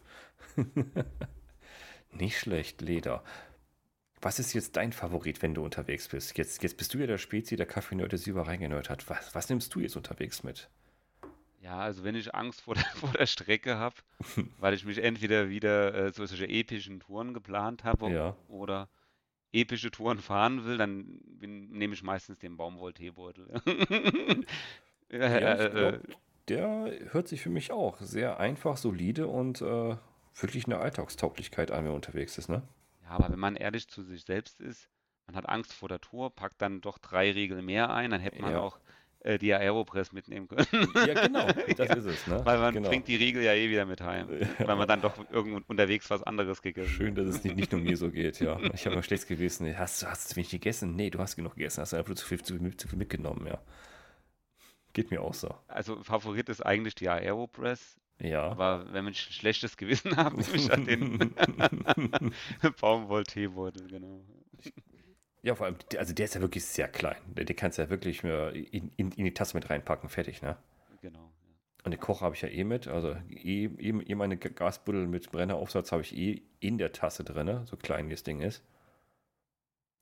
Nicht 2.11 2.37
schlecht, 2.39 2.81
Leder. 2.81 3.23
Was 4.21 4.39
ist 4.39 4.53
jetzt 4.53 4.75
dein 4.75 4.91
Favorit, 4.91 5.41
wenn 5.41 5.53
du 5.53 5.63
unterwegs 5.63 6.09
bist? 6.09 6.37
Jetzt, 6.37 6.61
jetzt 6.61 6.75
bist 6.77 6.93
du 6.93 6.97
ja 6.97 7.07
der 7.07 7.17
Spezi, 7.17 7.55
der 7.55 7.65
Kaffee-Nerd, 7.65 8.11
der 8.11 8.19
sie 8.19 8.31
über 8.31 8.45
reingenerd 8.47 8.89
hat. 8.89 9.09
Was, 9.09 9.33
was 9.33 9.47
nimmst 9.49 9.73
du 9.73 9.79
jetzt 9.79 9.95
unterwegs 9.95 10.43
mit? 10.43 10.69
Ja, 11.61 11.79
also 11.79 12.03
wenn 12.03 12.15
ich 12.15 12.33
Angst 12.33 12.61
vor 12.61 12.75
der, 12.75 12.83
vor 12.95 13.11
der 13.11 13.25
Strecke 13.25 13.77
habe, 13.77 13.95
weil 14.59 14.73
ich 14.73 14.85
mich 14.85 14.97
entweder 15.03 15.49
wieder 15.49 15.93
äh, 15.93 16.11
so 16.11 16.25
solche 16.25 16.47
epischen 16.47 16.99
Touren 16.99 17.33
geplant 17.33 17.83
habe 17.83 18.09
Ja. 18.09 18.35
oder 18.47 18.89
epische 19.51 19.91
Touren 19.91 20.19
fahren 20.19 20.63
will, 20.65 20.77
dann 20.77 21.19
bin, 21.25 21.69
nehme 21.71 21.93
ich 21.93 22.03
meistens 22.03 22.39
den 22.39 22.55
Baumwoll-Teebeutel. 22.55 23.61
ja, 25.09 25.55
äh, 25.55 25.69
glaub, 25.69 26.07
der 26.47 26.93
hört 27.11 27.27
sich 27.27 27.41
für 27.41 27.49
mich 27.49 27.71
auch 27.71 27.99
sehr 27.99 28.39
einfach, 28.39 28.77
solide 28.77 29.27
und 29.27 29.61
äh, 29.61 29.97
wirklich 30.35 30.65
eine 30.65 30.77
Alltagstauglichkeit 30.77 31.71
an, 31.71 31.79
wenn 31.79 31.85
man 31.91 31.95
unterwegs 31.95 32.37
ist, 32.37 32.49
ne? 32.49 32.61
Ja, 33.03 33.09
aber 33.11 33.29
wenn 33.31 33.39
man 33.39 33.55
ehrlich 33.55 33.87
zu 33.87 34.03
sich 34.03 34.23
selbst 34.23 34.61
ist, 34.61 34.87
man 35.25 35.35
hat 35.35 35.49
Angst 35.49 35.73
vor 35.73 35.89
der 35.89 35.99
Tour, 35.99 36.29
packt 36.35 36.61
dann 36.61 36.81
doch 36.81 36.97
drei 36.99 37.31
Riegel 37.31 37.61
mehr 37.61 37.89
ein, 37.91 38.11
dann 38.11 38.21
hätte 38.21 38.41
man 38.41 38.51
Ja. 38.53 38.59
auch 38.59 38.79
äh, 39.21 39.37
die 39.37 39.53
Aeropress 39.53 40.11
mitnehmen 40.13 40.47
können. 40.47 40.67
Ja, 40.95 41.13
genau, 41.27 41.45
das 41.77 41.89
Ja, 41.89 41.95
ist 41.95 42.05
es, 42.05 42.27
ne? 42.27 42.41
weil 42.45 42.57
man 42.59 42.73
genau. 42.73 42.89
bringt 42.89 43.07
die 43.07 43.15
Riegel 43.17 43.43
ja 43.43 43.53
eh 43.53 43.69
wieder 43.69 43.85
mit 43.85 44.01
heim, 44.01 44.27
weil 44.59 44.75
man 44.75 44.87
dann 44.87 45.01
doch 45.01 45.13
irgendwo 45.29 45.59
unterwegs 45.67 46.09
was 46.09 46.23
anderes 46.23 46.61
gegessen 46.61 46.89
Schön, 46.89 47.15
dass 47.15 47.27
es 47.27 47.43
nicht, 47.43 47.55
nicht 47.57 47.71
nur 47.71 47.81
mir 47.81 47.97
so 47.97 48.09
geht, 48.11 48.39
ja. 48.39 48.57
Ich 48.73 48.85
habe 48.85 48.95
ein 48.95 49.03
schlechtes 49.03 49.27
Gewissen. 49.27 49.77
Hast, 49.77 50.01
du- 50.01 50.07
hast 50.07 50.25
du 50.25 50.29
zu 50.29 50.35
wenig 50.37 50.49
gegessen? 50.51 50.95
Nee, 50.95 51.09
du 51.09 51.19
hast 51.19 51.35
genug 51.35 51.55
gegessen. 51.55 51.81
Hast 51.81 51.93
du 51.93 51.97
einfach 51.97 52.15
zu 52.15 52.25
viel, 52.25 52.41
zu, 52.41 52.57
zu 52.77 52.87
viel 52.87 52.97
mitgenommen, 52.97 53.45
ja. 53.47 53.59
Geht 54.93 55.11
mir 55.11 55.21
auch 55.21 55.33
so. 55.33 55.53
Also 55.67 56.01
Favorit 56.03 56.49
ist 56.49 56.65
eigentlich 56.65 56.95
die 56.95 57.09
Aeropress, 57.09 57.97
Ja. 58.19 58.43
aber 58.47 58.85
wenn 58.93 59.03
man 59.03 59.13
ein 59.13 59.13
sch- 59.13 59.31
schlechtes 59.33 59.77
Gewissen 59.77 60.15
hat, 60.17 60.33
nehme 60.35 60.55
ich 60.55 60.71
an 60.71 60.85
den 60.85 61.33
Baumwoll-Teebeutel, 62.79 63.87
genau. 63.87 64.21
Ja, 65.41 65.55
vor 65.55 65.65
allem, 65.67 65.77
der- 65.91 65.99
also 66.01 66.13
der 66.13 66.25
ist 66.25 66.35
ja 66.35 66.41
wirklich 66.41 66.65
sehr 66.65 66.87
klein. 66.87 67.17
Den, 67.27 67.45
kannst 67.55 67.77
du 67.77 67.81
ja 67.83 67.89
wirklich 67.89 68.23
nur 68.23 68.51
in, 68.53 68.91
in, 68.97 69.11
in 69.11 69.25
die 69.25 69.33
Tasse 69.33 69.55
mit 69.55 69.69
reinpacken, 69.69 70.09
fertig, 70.09 70.41
ne? 70.41 70.57
Genau. 71.01 71.31
Ja. 71.43 71.55
Und 71.85 71.91
den 71.91 71.99
Kocher 71.99 72.25
habe 72.25 72.35
ich 72.35 72.41
ja 72.41 72.49
eh 72.49 72.63
mit. 72.65 72.87
Also 72.87 73.15
eh, 73.29 73.65
eh, 73.65 73.89
eh 73.89 74.15
meine 74.15 74.37
Gasbuddel 74.37 75.07
mit 75.07 75.31
Brenneraufsatz 75.31 75.91
habe 75.93 76.01
ich 76.01 76.15
eh 76.15 76.41
in 76.59 76.77
der 76.77 76.91
Tasse 76.91 77.23
drin, 77.23 77.65
so 77.65 77.77
klein 77.77 78.07
wie 78.07 78.13
das 78.13 78.23
Ding 78.23 78.41
ist. 78.41 78.61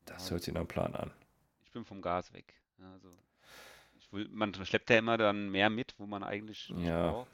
Das 0.06 0.26
Ja, 0.26 0.32
hört 0.32 0.44
sich 0.44 0.54
nach 0.54 0.62
einem 0.62 0.68
Plan 0.68 0.96
an. 0.96 1.12
Ich 1.66 1.72
bin 1.72 1.86
vom 1.86 2.02
Gas 2.02 2.34
weg. 2.34 2.54
Also 2.94 3.10
ich 4.00 4.12
will, 4.12 4.28
man 4.30 4.54
schleppt 4.54 4.90
ja 4.90 4.98
immer 4.98 5.18
dann 5.18 5.50
mehr 5.52 5.70
mit, 5.70 5.94
wo 6.00 6.06
man 6.08 6.24
eigentlich 6.24 6.70
nicht 6.72 6.88
Ja. 6.88 7.12
braucht. 7.12 7.28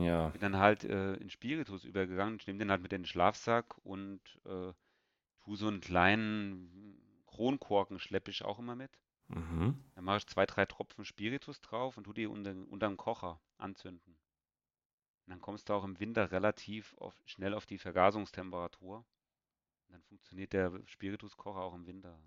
Ja. 0.00 0.28
Bin 0.30 0.40
dann 0.40 0.56
halt 0.56 0.82
äh, 0.84 1.14
in 1.14 1.30
Spiritus 1.30 1.84
übergegangen. 1.84 2.36
Ich 2.40 2.46
nehme 2.48 2.58
den 2.58 2.70
halt 2.70 2.82
mit 2.82 2.92
in 2.92 3.02
den 3.02 3.06
Schlafsack 3.06 3.76
und 3.84 4.20
äh, 4.46 4.72
tu 5.44 5.54
so 5.54 5.68
einen 5.68 5.80
kleinen 5.80 6.98
Kronkorken 7.36 7.98
schleppe 7.98 8.30
ich 8.30 8.44
auch 8.44 8.58
immer 8.58 8.74
mit. 8.74 8.90
Mhm. 9.28 9.78
Dann 9.94 10.04
mache 10.04 10.18
ich 10.18 10.26
zwei, 10.26 10.46
drei 10.46 10.64
Tropfen 10.64 11.04
Spiritus 11.04 11.60
drauf 11.60 11.96
und 11.98 12.04
tu 12.04 12.12
die 12.14 12.26
unter, 12.26 12.54
den 12.54 12.96
Kocher 12.96 13.40
anzünden. 13.58 14.16
Und 15.26 15.30
dann 15.30 15.40
kommst 15.40 15.68
du 15.68 15.74
auch 15.74 15.84
im 15.84 15.98
Winter 16.00 16.30
relativ 16.30 16.94
auf, 16.98 17.14
schnell 17.26 17.52
auf 17.52 17.66
die 17.66 17.78
Vergasungstemperatur. 17.78 18.98
Und 18.98 19.92
dann 19.92 20.02
funktioniert 20.02 20.52
der 20.52 20.72
Spirituskocher 20.86 21.60
auch 21.60 21.74
im 21.74 21.86
Winter. 21.86 22.18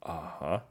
Aha. 0.00 0.66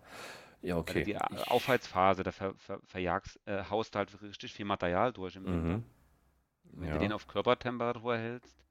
Ja, 0.62 0.76
Weil 0.76 0.82
okay. 0.82 1.04
die 1.04 1.16
A- 1.18 1.30
Ich- 1.32 1.48
Aufheizphase, 1.50 2.24
da 2.24 2.32
ver, 2.32 2.56
ver, 2.56 2.80
verjagst, 2.84 3.40
äh, 3.46 3.64
haust 3.70 3.96
halt 3.96 4.22
richtig 4.22 4.54
viel 4.54 4.66
Material 4.66 5.14
durch 5.14 5.36
im 5.36 5.46
Winter. 5.46 5.78
Mhm. 5.78 5.86
Wenn 6.64 6.88
Ja. 6.90 6.94
du 6.96 7.00
den 7.00 7.14
auf 7.14 7.28
Körpertemperatur 7.28 8.18
hältst, 8.18 8.64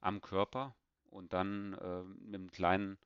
am 0.00 0.20
Körper 0.20 0.74
und 1.10 1.32
dann 1.32 1.74
äh, 1.74 2.02
mit 2.04 2.34
einem 2.34 2.50
kleinen 2.50 2.98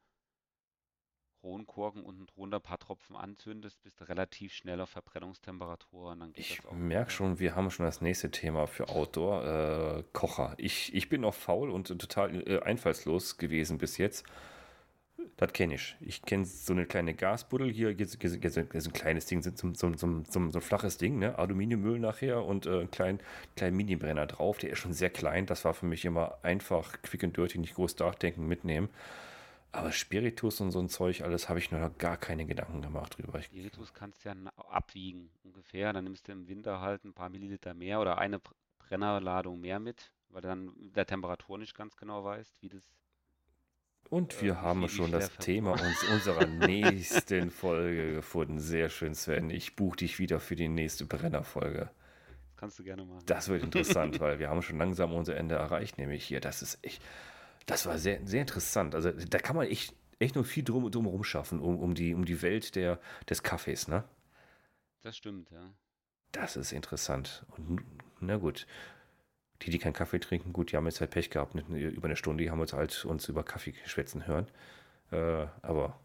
Kronkorken 1.45 2.03
unten 2.03 2.27
drunter 2.27 2.57
ein 2.57 2.62
paar 2.62 2.79
Tropfen 2.79 3.16
anzündest, 3.16 3.83
bist 3.83 4.01
du 4.01 4.09
relativ 4.09 4.55
schnell 4.55 4.81
auf 4.81 4.89
Verbrennungstemperatur 4.89 6.12
und 6.12 6.21
dann 6.21 6.33
geht 6.33 6.43
Ich 6.43 6.57
das 6.57 6.66
auch. 6.66 6.73
merke 6.73 7.11
schon, 7.11 7.39
wir 7.39 7.55
haben 7.55 7.71
schon 7.71 7.85
das 7.85 8.01
nächste 8.01 8.31
Thema 8.31 8.66
für 8.66 8.89
Outdoor. 8.89 9.99
Äh, 9.99 10.05
Kocher. 10.15 10.55
Ich, 10.57 10.95
ich 10.95 11.11
bin 11.11 11.21
noch 11.21 11.35
faul 11.35 11.69
und 11.71 11.89
total 11.89 12.49
äh, 12.49 12.61
einfallslos 12.62 13.37
gewesen 13.37 13.77
bis 13.77 13.99
jetzt. 13.99 14.25
Das 15.37 15.53
kenne 15.53 15.75
ich. 15.75 15.97
Ich 16.01 16.23
kenne 16.23 16.47
so 16.47 16.73
eine 16.73 16.87
kleine 16.87 17.12
Gasbuddel 17.12 17.71
hier, 17.71 17.91
hier, 17.91 18.07
hier 18.07 18.51
so 18.51 18.61
ein 18.89 18.93
kleines 18.95 19.27
Ding, 19.27 19.43
so, 19.43 19.51
so, 19.55 19.73
so, 19.75 20.23
so 20.27 20.39
ein 20.39 20.62
flaches 20.62 20.97
Ding, 20.97 21.19
ne? 21.19 21.39
Aluminiummüll 21.39 21.99
nachher 21.99 22.43
und 22.43 22.65
äh, 22.65 22.71
einen 22.71 22.91
kleinen, 22.91 23.21
kleinen 23.55 23.77
Mini-Brenner 23.77 24.27
drauf. 24.27 24.57
Der 24.57 24.71
ist 24.71 24.79
schon 24.79 24.95
sehr 24.95 25.11
klein. 25.11 25.45
Das 25.45 25.66
war 25.66 25.75
für 25.75 25.85
mich 25.85 26.07
immer 26.07 26.39
einfach, 26.43 27.03
quick 27.03 27.23
and 27.23 27.37
dirty, 27.37 27.59
nicht 27.59 27.75
groß 27.75 27.99
nachdenken, 27.99 28.47
mitnehmen. 28.49 28.89
Aber 29.75 29.91
Spiritus 29.93 30.61
und 30.61 30.71
so 30.71 30.79
ein 30.81 30.89
Zeug, 30.89 31.23
alles 31.23 31.49
habe 31.49 31.59
ich 31.59 31.71
noch 31.73 31.99
gar 31.99 32.17
keine 32.17 32.47
Gedanken 32.47 32.81
gemacht 32.81 33.19
drüber. 33.19 33.43
Spiritus 33.43 33.93
kannst 33.93 34.25
du 34.25 34.29
ja 34.29 34.35
abwiegen 34.57 35.31
ungefähr. 35.43 35.93
Dann 35.93 36.05
nimmst 36.05 36.29
du 36.29 36.33
im 36.33 36.49
Winter 36.49 36.81
halt 36.81 37.05
ein 37.05 37.13
paar 37.13 37.29
Milliliter 37.29 37.75
mehr 37.75 38.01
oder 38.01 38.19
eine 38.19 38.39
Br- 38.39 38.55
Brennerladung 38.79 39.61
mehr 39.61 39.81
mit, 39.81 40.13
weil 40.29 40.43
du 40.43 40.49
dann 40.49 40.73
der 40.93 41.07
Temperatur 41.07 41.59
nicht 41.59 41.75
ganz 41.77 41.97
genau 41.97 42.25
weißt, 42.25 42.63
wie 42.63 42.69
das. 42.69 42.85
Und 44.09 44.33
Äh, 44.35 44.41
wir 44.43 44.55
wie 44.55 44.61
haben 44.63 44.89
schon 44.89 45.13
das 45.13 45.37
Thema 45.39 45.73
uns, 45.81 46.03
unserer 46.05 46.47
nächsten 46.47 47.51
Folge 47.51 48.15
gefunden. 48.15 48.59
Sehr 48.61 48.89
schön, 48.89 49.15
Sven. 49.15 49.51
Ich 49.51 49.77
buche 49.77 49.97
dich 49.99 50.19
wieder 50.19 50.41
für 50.41 50.57
die 50.57 50.69
nächste 50.69 51.05
Brennerfolge. 51.07 51.91
Das 52.47 52.57
kannst 52.57 52.79
du 52.79 52.85
gerne 52.85 53.05
machen. 53.05 53.25
Das 53.27 53.49
wird 53.49 53.63
interessant, 53.63 54.21
weil 54.21 54.39
wir 54.39 54.49
haben 54.49 54.63
schon 54.63 54.79
langsam 54.79 55.13
unser 55.13 55.37
Ende 55.37 55.55
erreicht, 55.57 55.99
nämlich 55.99 56.25
hier. 56.25 56.41
Das 56.41 56.63
ist 56.63 56.79
echt, 56.83 57.03
das 57.66 57.86
war 57.86 57.99
sehr, 57.99 58.27
sehr 58.27 58.41
interessant. 58.43 58.95
Also 58.95 59.11
da 59.11 59.39
kann 59.39 59.57
man 59.57 59.66
echt, 59.66 59.95
echt 60.19 60.36
noch 60.36 60.45
viel 60.47 60.65
drum, 60.65 60.91
drum 60.91 61.24
schaffen, 61.24 61.61
um, 61.61 61.78
um, 61.78 61.95
die, 61.95 62.15
um 62.15 62.24
die 62.24 62.43
Welt 62.43 62.74
der, 62.74 63.01
des 63.28 63.43
Kaffees, 63.43 63.89
ne? 63.89 64.05
Das 65.03 65.16
stimmt, 65.16 65.51
ja. 65.51 65.70
Das 66.32 66.57
ist 66.57 66.73
interessant. 66.73 67.45
Und 67.57 67.82
na 68.20 68.36
gut. 68.36 68.66
Die, 69.62 69.70
die 69.70 69.78
keinen 69.78 69.93
Kaffee 69.93 70.19
trinken, 70.19 70.53
gut, 70.53 70.73
die 70.73 70.77
haben 70.77 70.85
jetzt 70.86 71.01
halt 71.01 71.12
Pech 71.12 71.31
gehabt. 71.31 71.55
Nicht 71.55 71.69
über 71.69 72.07
eine 72.07 72.16
Stunde, 72.16 72.43
die 72.43 72.51
haben 72.51 72.61
uns 72.61 72.73
halt 72.73 73.05
uns 73.05 73.28
über 73.28 73.45
Kaffee 73.45 73.73
schwätzen 73.86 74.27
hören. 74.27 74.49
Äh, 75.12 75.47
aber 75.62 75.99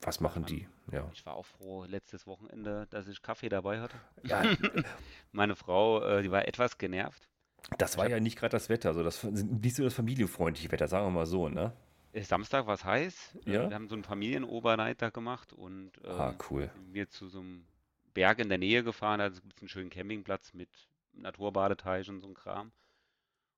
was 0.00 0.20
machen 0.20 0.42
Man- 0.42 0.50
die? 0.50 0.68
Ja. 0.92 1.10
Ich 1.12 1.24
war 1.26 1.34
auch 1.34 1.46
froh 1.46 1.84
letztes 1.84 2.26
Wochenende, 2.26 2.86
dass 2.90 3.08
ich 3.08 3.20
Kaffee 3.22 3.48
dabei 3.48 3.80
hatte. 3.80 3.96
ja, 4.22 4.42
Meine 5.32 5.56
Frau, 5.56 6.02
äh, 6.02 6.22
die 6.22 6.30
war 6.30 6.46
etwas 6.46 6.78
genervt. 6.78 7.28
Das 7.78 7.96
war 7.98 8.08
ja 8.08 8.20
nicht 8.20 8.38
gerade 8.38 8.52
das 8.52 8.68
Wetter, 8.68 8.90
also 8.90 9.02
das 9.02 9.22
nicht 9.24 9.76
so 9.76 9.82
das 9.84 9.94
familienfreundliche 9.94 10.70
Wetter, 10.72 10.88
sagen 10.88 11.06
wir 11.06 11.10
mal 11.10 11.26
so, 11.26 11.48
ne? 11.48 11.72
Äh, 12.12 12.22
Samstag 12.22 12.66
war 12.66 12.74
es 12.74 12.84
heiß. 12.84 13.36
Äh, 13.46 13.52
Ja? 13.52 13.68
Wir 13.68 13.74
haben 13.74 13.88
so 13.88 13.94
einen 13.94 14.04
Familienovernight 14.04 15.02
da 15.02 15.10
gemacht 15.10 15.52
und 15.52 15.92
äh, 16.04 16.08
Ah, 16.08 16.34
cool. 16.50 16.70
sind 16.74 16.94
wir 16.94 17.08
zu 17.08 17.28
so 17.28 17.40
einem 17.40 17.66
Berg 18.12 18.38
in 18.38 18.48
der 18.48 18.58
Nähe 18.58 18.84
gefahren. 18.84 19.18
Da 19.18 19.28
gibt 19.28 19.56
es 19.56 19.62
einen 19.62 19.68
schönen 19.68 19.90
Campingplatz 19.90 20.54
mit 20.54 20.68
Naturbadeteich 21.14 22.08
und 22.08 22.20
so 22.20 22.28
ein 22.28 22.34
Kram. 22.34 22.70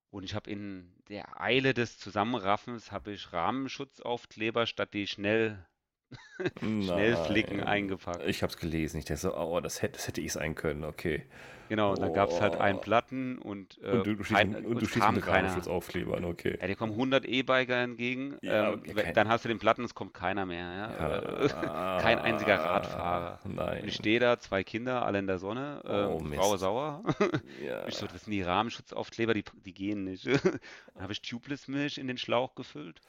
Und 0.09 0.23
ich 0.23 0.33
habe 0.33 0.49
in 0.49 0.93
der 1.09 1.39
Eile 1.41 1.73
des 1.73 1.99
Zusammenraffens 1.99 2.91
habe 2.91 3.11
ich 3.11 3.33
Rahmenschutzaufkleber 3.33 4.65
statt 4.65 4.93
die 4.93 5.05
schnell 5.05 5.63
Schnellflicken 6.61 7.61
eingepackt. 7.63 8.23
Ich 8.27 8.41
habe 8.43 8.51
es 8.51 8.57
gelesen. 8.57 8.97
Ich 8.97 9.05
dachte 9.05 9.21
so, 9.21 9.35
oh, 9.37 9.59
das 9.59 9.81
hätte, 9.81 9.93
das 9.93 10.07
hätte 10.07 10.21
ich 10.21 10.33
sein 10.33 10.55
können, 10.55 10.83
okay. 10.83 11.23
Genau, 11.69 11.91
und 11.91 11.99
dann 11.99 12.13
gab 12.13 12.29
es 12.29 12.39
halt 12.39 12.55
einen 12.55 12.77
Oh. 12.77 12.81
Platten 12.81 13.39
und, 13.39 13.77
äh, 13.83 13.89
Und 13.91 14.07
du, 14.07 14.15
du 14.15 14.23
stehst, 14.23 14.37
kein, 14.39 14.51
mit- 14.51 14.65
und 14.65 14.81
du 14.81 14.87
kam 14.87 15.15
mit 15.15 15.25
keiner. 15.25 15.49
Rahmenschutzauftklebern, 15.49 16.23
okay. 16.23 16.57
Ja, 16.61 16.67
dir 16.67 16.77
kommen 16.77 16.93
100 16.93 17.25
E-Biker 17.25 17.75
entgegen. 17.83 18.37
Ja, 18.41 18.71
ähm, 18.71 18.83
kein- 18.83 19.13
dann 19.13 19.27
hast 19.27 19.43
du 19.43 19.49
den 19.49 19.59
Platten, 19.59 19.83
es 19.83 19.93
kommt 19.93 20.13
keiner 20.13 20.45
mehr. 20.45 20.65
Ja? 20.97 21.17
Äh, 21.17 21.47
kein 22.01 22.19
einziger 22.19 22.57
Radfahrer. 22.57 23.39
Und 23.43 23.55
Nein. 23.55 23.83
ich 23.85 23.95
stehe 23.95 24.21
da, 24.21 24.39
zwei 24.39 24.63
Kinder, 24.63 25.05
alle 25.05 25.19
in 25.19 25.27
der 25.27 25.39
Sonne, 25.39 25.81
äh, 25.83 26.05
Oh, 26.05 26.19
Frau 26.19 26.51
Mist. 26.51 26.59
sauer. 26.61 27.03
Ja. 27.65 27.85
Ich 27.87 27.95
so, 27.95 28.07
das 28.07 28.23
sind 28.23 28.31
die 28.31 28.43
Rahmenschutzaufkleber, 28.43 29.33
die, 29.33 29.43
die 29.65 29.73
gehen 29.73 30.05
nicht. 30.05 30.25
Dann 30.25 30.59
habe 31.01 31.11
ich 31.11 31.21
Tubeless-Milch 31.21 31.97
in 31.97 32.07
den 32.07 32.17
Schlauch 32.17 32.55
gefüllt. 32.55 33.01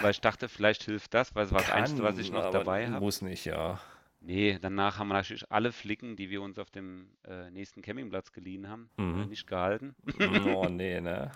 Weil 0.00 0.12
ich 0.12 0.20
dachte, 0.20 0.48
vielleicht 0.48 0.84
hilft 0.84 1.12
das, 1.14 1.34
weil 1.34 1.44
es 1.46 1.52
war 1.52 1.60
das 1.60 1.70
Einzige, 1.70 2.02
was 2.02 2.18
ich 2.18 2.30
noch 2.30 2.50
dabei 2.50 2.88
habe. 2.88 3.00
Muss 3.00 3.20
nicht, 3.22 3.44
ja. 3.44 3.80
Nee, 4.20 4.58
danach 4.60 4.98
haben 4.98 5.08
wir 5.08 5.14
natürlich 5.14 5.50
alle 5.50 5.72
Flicken, 5.72 6.16
die 6.16 6.28
wir 6.30 6.42
uns 6.42 6.58
auf 6.58 6.70
dem 6.70 7.08
äh, 7.24 7.50
nächsten 7.50 7.82
Campingplatz 7.82 8.32
geliehen 8.32 8.68
haben, 8.68 8.90
äh, 8.98 9.02
Mhm. 9.02 9.28
nicht 9.28 9.46
gehalten. 9.46 9.94
Oh, 10.56 10.68
nee, 10.68 11.00
ne? 11.00 11.30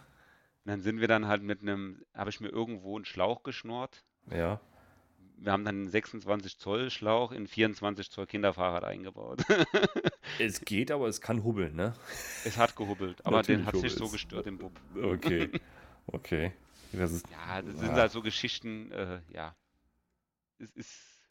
Und 0.65 0.71
dann 0.71 0.81
sind 0.81 1.01
wir 1.01 1.09
dann 1.09 1.27
halt 1.27 1.43
mit 1.43 1.61
einem, 1.63 2.03
habe 2.15 2.31
ich 2.31 2.41
mir 2.41 2.49
irgendwo 2.49 2.95
einen 2.97 3.05
Schlauch 3.05 3.43
geschnort. 3.43 4.05
Ja. 4.31 4.61
Wir 5.39 5.51
haben 5.51 5.65
dann 5.65 5.75
einen 5.77 5.89
26 5.89 6.57
Zoll 6.59 6.91
Schlauch 6.91 7.33
in 7.33 7.49
24 7.49 8.11
Zoll 8.11 8.27
Kinderfahrrad 8.27 8.85
eingebaut. 8.85 9.43
Es 10.39 10.61
geht, 10.61 10.91
aber 10.93 11.09
es 11.09 11.21
kann 11.21 11.43
hubbeln, 11.45 11.75
ne? 11.75 11.95
Es 12.45 12.57
hat 12.57 12.75
gehubbelt, 12.77 13.25
aber 13.27 13.43
den 13.43 13.65
Natürlich 13.65 13.67
hat 13.67 13.75
es 13.75 13.83
nicht 13.83 13.99
so 13.99 14.09
gestört, 14.09 14.47
den 14.47 14.59
Bub. 14.59 14.73
Okay. 15.01 15.51
Okay. 16.07 16.53
Ist, 16.93 17.29
Ja, 17.31 17.63
das 17.63 17.79
sind 17.79 17.91
Ah. 17.91 17.95
halt 17.97 18.13
so 18.13 18.23
Geschichten, 18.23 18.91
äh, 18.93 19.21
ja. 19.33 19.55
Es 20.59 20.71
ist 20.77 21.29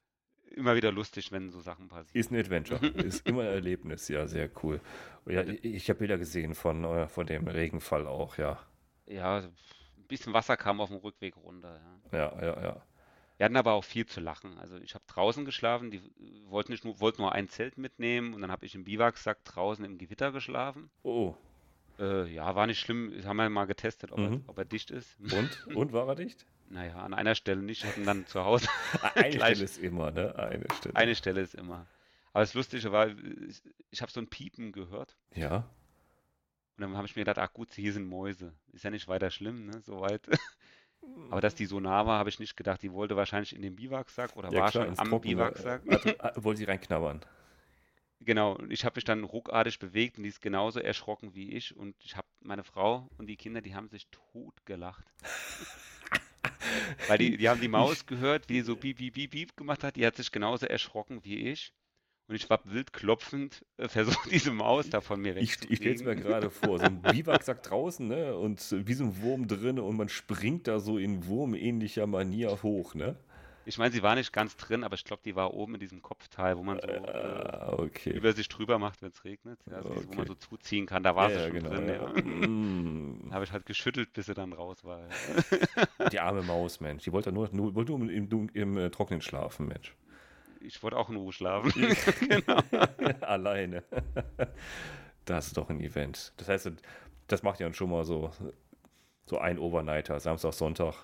immer 0.51 0.75
wieder 0.75 0.91
lustig, 0.91 1.31
wenn 1.31 1.49
so 1.51 1.61
Sachen 1.61 1.87
passieren. 1.87 2.19
ist 2.19 2.31
ein 2.31 2.37
Adventure. 2.39 2.79
Ist 3.05 3.25
immer 3.27 3.41
ein 3.43 3.47
Erlebnis, 3.47 4.07
ja, 4.09 4.27
sehr 4.27 4.49
cool. 4.63 4.81
Ja, 5.25 5.43
ich 5.43 5.63
ich 5.63 5.89
habe 5.89 5.99
Bilder 5.99 6.17
gesehen 6.17 6.55
von, 6.55 6.83
äh, 6.83 7.07
von 7.07 7.25
dem 7.25 7.47
Regenfall 7.47 8.05
auch, 8.07 8.37
ja. 8.37 8.59
Ja, 9.05 9.37
ein 9.39 9.53
bisschen 10.07 10.33
Wasser 10.33 10.57
kam 10.57 10.81
auf 10.81 10.89
dem 10.89 10.97
Rückweg 10.97 11.37
runter. 11.37 11.79
Ja. 12.11 12.17
Ja, 12.17 12.41
ja, 12.43 12.61
ja. 12.63 12.85
Wir 13.37 13.45
hatten 13.45 13.55
aber 13.55 13.73
auch 13.73 13.83
viel 13.83 14.05
zu 14.05 14.19
lachen. 14.19 14.57
Also 14.59 14.77
ich 14.77 14.93
habe 14.93 15.03
draußen 15.07 15.45
geschlafen, 15.45 15.89
die 15.89 16.01
wollten 16.45 16.71
nicht 16.73 16.83
nur, 16.85 16.99
wollten 16.99 17.21
nur 17.23 17.31
ein 17.31 17.47
Zelt 17.47 17.77
mitnehmen 17.77 18.33
und 18.33 18.41
dann 18.41 18.51
habe 18.51 18.65
ich 18.65 18.75
im 18.75 18.83
Biwaksack 18.83 19.43
draußen 19.45 19.83
im 19.85 19.97
Gewitter 19.97 20.31
geschlafen. 20.31 20.91
Oh, 21.03 21.35
Äh, 22.01 22.33
ja, 22.33 22.55
war 22.55 22.67
nicht 22.67 22.79
schlimm. 22.79 23.13
Haben 23.25 23.37
wir 23.37 23.49
mal 23.49 23.65
getestet, 23.65 24.11
ob, 24.11 24.17
Mhm. 24.19 24.33
er, 24.45 24.49
ob 24.49 24.57
er 24.57 24.65
dicht 24.65 24.91
ist. 24.91 25.17
und? 25.67 25.75
Und 25.75 25.93
war 25.93 26.07
er 26.07 26.15
dicht? 26.15 26.45
Naja, 26.69 26.95
an 26.97 27.13
einer 27.13 27.35
Stelle 27.35 27.61
nicht. 27.61 27.85
Hatten 27.85 28.05
dann 28.05 28.25
zu 28.25 28.43
Hause. 28.43 28.67
Eine. 29.15 29.33
Stelle 29.33 29.63
ist 29.63 29.77
immer, 29.77 30.11
ne? 30.11 30.35
Eine 30.35 30.65
Stelle. 30.77 30.95
Eine 30.95 31.15
Stelle 31.15 31.41
ist 31.41 31.53
immer. 31.55 31.85
Aber 32.33 32.43
das 32.43 32.53
Lustige 32.53 32.91
war, 32.91 33.07
ich, 33.09 33.61
ich 33.91 34.01
habe 34.01 34.11
so 34.11 34.19
ein 34.21 34.27
Piepen 34.27 34.71
gehört. 34.71 35.15
Ja. 35.35 35.57
Und 36.77 36.81
dann 36.83 36.95
habe 36.97 37.05
ich 37.05 37.15
mir 37.15 37.21
gedacht, 37.21 37.37
ach 37.39 37.53
gut, 37.53 37.73
hier 37.73 37.91
sind 37.93 38.07
Mäuse. 38.07 38.53
Ist 38.71 38.83
ja 38.85 38.89
nicht 38.89 39.07
weiter 39.07 39.29
schlimm, 39.29 39.65
ne? 39.67 39.81
Soweit. 39.81 40.21
Aber 41.29 41.41
dass 41.41 41.55
die 41.55 41.65
so 41.65 41.79
nah 41.79 42.05
war, 42.05 42.19
habe 42.19 42.29
ich 42.29 42.39
nicht 42.39 42.55
gedacht. 42.55 42.81
Die 42.83 42.93
wollte 42.93 43.15
wahrscheinlich 43.15 43.55
in 43.55 43.61
den 43.61 43.75
Biwaksack 43.75 44.35
oder 44.37 44.49
Ja, 44.51 44.61
war 44.61 44.71
klar, 44.71 44.85
schon 44.85 44.99
am 44.99 45.09
Trockene. 45.09 45.35
Biwaksack. 45.35 45.85
Äh, 45.87 46.31
wollte 46.37 46.59
sie 46.59 46.65
reinknabbern. 46.65 47.21
Genau, 48.23 48.53
und 48.53 48.71
ich 48.71 48.85
habe 48.85 48.97
mich 48.97 49.03
dann 49.03 49.23
ruckartig 49.23 49.79
bewegt 49.79 50.17
und 50.17 50.23
die 50.23 50.29
ist 50.29 50.41
genauso 50.41 50.79
erschrocken 50.79 51.33
wie 51.33 51.53
ich. 51.53 51.75
Und 51.75 51.95
ich 52.03 52.15
habe 52.15 52.27
meine 52.41 52.63
Frau 52.63 53.09
und 53.17 53.25
die 53.27 53.35
Kinder, 53.35 53.61
die 53.61 53.73
haben 53.73 53.89
sich 53.89 54.07
tot 54.09 54.53
gelacht. 54.65 55.03
Weil 57.07 57.17
die, 57.17 57.37
die 57.37 57.49
haben 57.49 57.61
die 57.61 57.67
Maus 57.79 58.05
gehört, 58.05 58.47
wie 58.47 58.53
die 58.53 58.61
so 58.61 58.75
piep, 58.75 58.97
piep, 58.97 59.15
piep, 59.15 59.31
piep 59.31 59.57
gemacht 59.57 59.83
hat. 59.83 59.95
Die 59.95 60.05
hat 60.05 60.15
sich 60.15 60.31
genauso 60.31 60.67
erschrocken 60.67 61.23
wie 61.23 61.49
ich. 61.49 61.73
Und 62.27 62.35
ich 62.35 62.49
war 62.49 62.61
wild 62.63 62.93
klopfend, 62.93 63.65
äh, 63.77 63.87
versucht 63.89 64.31
diese 64.31 64.51
Maus 64.51 64.89
da 64.89 65.01
von 65.01 65.19
mir 65.19 65.35
Ich, 65.37 65.57
ich 65.69 65.77
stelle 65.77 65.95
es 65.95 66.03
mir 66.03 66.11
wegzukriegen. 66.11 66.23
gerade 66.23 66.49
vor, 66.49 66.77
so 66.79 66.85
ein 66.85 67.01
Biwaksack 67.01 67.63
draußen, 67.63 68.07
ne? 68.07 68.37
Und 68.37 68.59
wie 68.87 68.93
so 68.93 69.03
ein 69.05 69.21
Wurm 69.21 69.47
drin 69.47 69.79
und 69.79 69.97
man 69.97 70.09
springt 70.09 70.67
da 70.67 70.79
so 70.79 70.97
in 70.97 71.25
wurmähnlicher 71.25 72.07
Manier 72.07 72.61
hoch, 72.61 72.93
ne? 72.93 73.17
Ich 73.65 73.77
meine, 73.77 73.91
sie 73.91 74.01
war 74.01 74.15
nicht 74.15 74.33
ganz 74.33 74.57
drin, 74.57 74.83
aber 74.83 74.95
ich 74.95 75.03
glaube, 75.03 75.21
die 75.23 75.35
war 75.35 75.53
oben 75.53 75.75
in 75.75 75.79
diesem 75.79 76.01
Kopfteil, 76.01 76.57
wo 76.57 76.63
man 76.63 76.79
so 76.79 76.87
äh, 76.87 76.99
Ah, 77.07 77.73
okay. 77.77 78.09
über 78.11 78.33
sich 78.33 78.49
drüber 78.49 78.79
macht, 78.79 79.01
wenn 79.01 79.09
es 79.09 79.23
regnet. 79.23 79.59
Ja, 79.69 79.77
also 79.77 79.89
dieses, 79.89 80.07
wo 80.07 80.11
man 80.13 80.19
Okay. 80.21 80.27
so 80.29 80.35
zuziehen 80.35 80.85
kann. 80.87 81.03
Da 81.03 81.15
war 81.15 81.29
ja, 81.29 81.37
sie 81.39 81.43
schon 81.45 81.53
genau. 81.53 81.69
drin, 81.69 81.87
ja. 81.89 82.21
Mm. 82.23 83.29
Habe 83.31 83.43
ich 83.43 83.51
halt 83.51 83.65
geschüttelt, 83.67 84.13
bis 84.13 84.25
sie 84.25 84.33
dann 84.33 84.53
raus 84.53 84.83
war. 84.83 85.01
Die 86.11 86.19
arme 86.19 86.41
Maus, 86.41 86.79
Mensch. 86.79 87.03
Die 87.03 87.11
wollte 87.11 87.31
nur, 87.31 87.49
nur, 87.51 87.75
wollte 87.75 87.91
nur 87.91 88.09
im, 88.09 88.29
im, 88.29 88.49
im 88.53 88.77
äh, 88.77 88.89
Trocknen 88.89 89.21
schlafen, 89.21 89.67
Mensch. 89.67 89.95
Ich 90.59 90.81
wollte 90.83 90.97
auch 90.97 91.09
in 91.09 91.15
Ruhe 91.15 91.31
schlafen. 91.33 91.71
genau. 92.27 92.61
Alleine. 93.21 93.83
Das 95.25 95.47
ist 95.47 95.57
doch 95.57 95.69
ein 95.69 95.79
Event. 95.81 96.33
Das 96.37 96.47
heißt, 96.49 96.71
das 97.27 97.43
macht 97.43 97.59
ja 97.59 97.71
schon 97.73 97.89
mal 97.89 98.05
so, 98.05 98.31
so 99.25 99.37
ein 99.39 99.57
Overnighter, 99.59 100.19
Samstag, 100.19 100.53
Sonntag. 100.53 100.95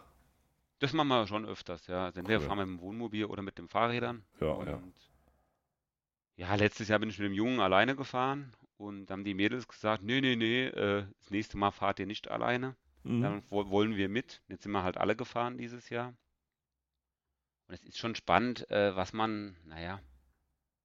Das 0.80 0.94
machen 0.94 1.08
wir 1.08 1.28
schon 1.28 1.46
öfters, 1.46 1.88
ja. 1.88 2.06
Also 2.06 2.20
entweder 2.20 2.40
Cool. 2.40 2.46
fahren 2.46 2.58
wir 2.60 2.66
mit 2.66 2.80
dem 2.80 2.82
Wohnmobil 2.82 3.26
oder 3.26 3.42
mit 3.42 3.58
den 3.58 3.68
Fahrrädern. 3.68 4.24
Ja, 4.40 4.48
und 4.50 4.68
ja. 4.68 4.82
ja, 6.36 6.56
letztes 6.56 6.88
Jahr 6.88 7.00
bin 7.00 7.10
ich 7.10 7.18
mit 7.18 7.26
dem 7.26 7.34
Jungen 7.34 7.60
alleine 7.60 7.96
gefahren 7.96 8.54
und 8.78 9.10
haben 9.10 9.24
die 9.24 9.34
Mädels 9.34 9.68
gesagt, 9.68 10.04
nee, 10.04 10.22
nee, 10.22 10.36
nee, 10.36 10.68
äh, 10.68 11.06
das 11.20 11.32
nächste 11.32 11.58
Mal 11.58 11.72
fahrt 11.72 12.00
ihr 12.00 12.06
nicht 12.06 12.30
alleine. 12.30 12.76
Mhm. 13.04 13.22
Dann 13.22 13.44
wo 13.50 13.70
wollen 13.70 13.96
wir 13.96 14.10
mit. 14.10 14.42
Jetzt 14.48 14.64
sind 14.64 14.72
wir 14.72 14.84
halt 14.84 14.98
alle 14.98 15.16
gefahren 15.16 15.58
dieses 15.58 15.90
Jahr. 15.90 16.14
Und 17.68 17.74
es 17.74 17.84
ist 17.84 17.98
schon 17.98 18.16
spannend, 18.16 18.70
äh, 18.70 18.96
was 18.96 19.14
man, 19.14 19.58
naja, 19.66 20.00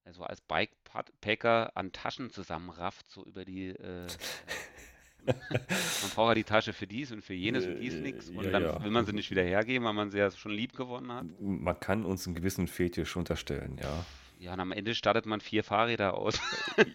also 0.04 0.24
als 0.24 0.40
Bikepacker 0.40 1.76
an 1.76 1.92
Taschen 1.92 2.30
zusammenrafft, 2.30 3.08
so 3.08 3.24
über 3.24 3.44
die, 3.44 3.68
äh, 3.68 4.06
man 5.26 6.10
braucht 6.14 6.30
ja 6.30 6.34
die 6.34 6.44
Tasche 6.44 6.72
für 6.72 6.86
dies 6.86 7.12
und 7.12 7.22
für 7.22 7.34
jenes 7.34 7.66
und 7.66 7.78
dies 7.80 7.94
Äh, 7.94 8.00
nichts. 8.00 8.28
Und 8.30 8.44
ja, 8.44 8.50
dann 8.50 8.62
ja. 8.62 8.82
will 8.84 8.90
man 8.90 9.06
sie 9.06 9.12
nicht 9.12 9.30
wieder 9.30 9.42
hergeben, 9.42 9.84
weil 9.86 9.92
man 9.92 10.10
sie 10.10 10.18
ja 10.18 10.30
schon 10.30 10.52
lieb 10.52 10.74
gewonnen 10.76 11.12
hat. 11.12 11.26
Man 11.40 11.78
kann 11.80 12.04
uns 12.04 12.26
einen 12.26 12.34
gewissen 12.34 12.66
Fetisch 12.68 13.16
unterstellen, 13.16 13.78
ja. 13.82 14.04
Ja, 14.38 14.54
und 14.54 14.58
am 14.60 14.72
Ende 14.72 14.92
startet 14.96 15.24
man 15.24 15.40
vier 15.40 15.62
Fahrräder 15.62 16.14
aus. 16.14 16.40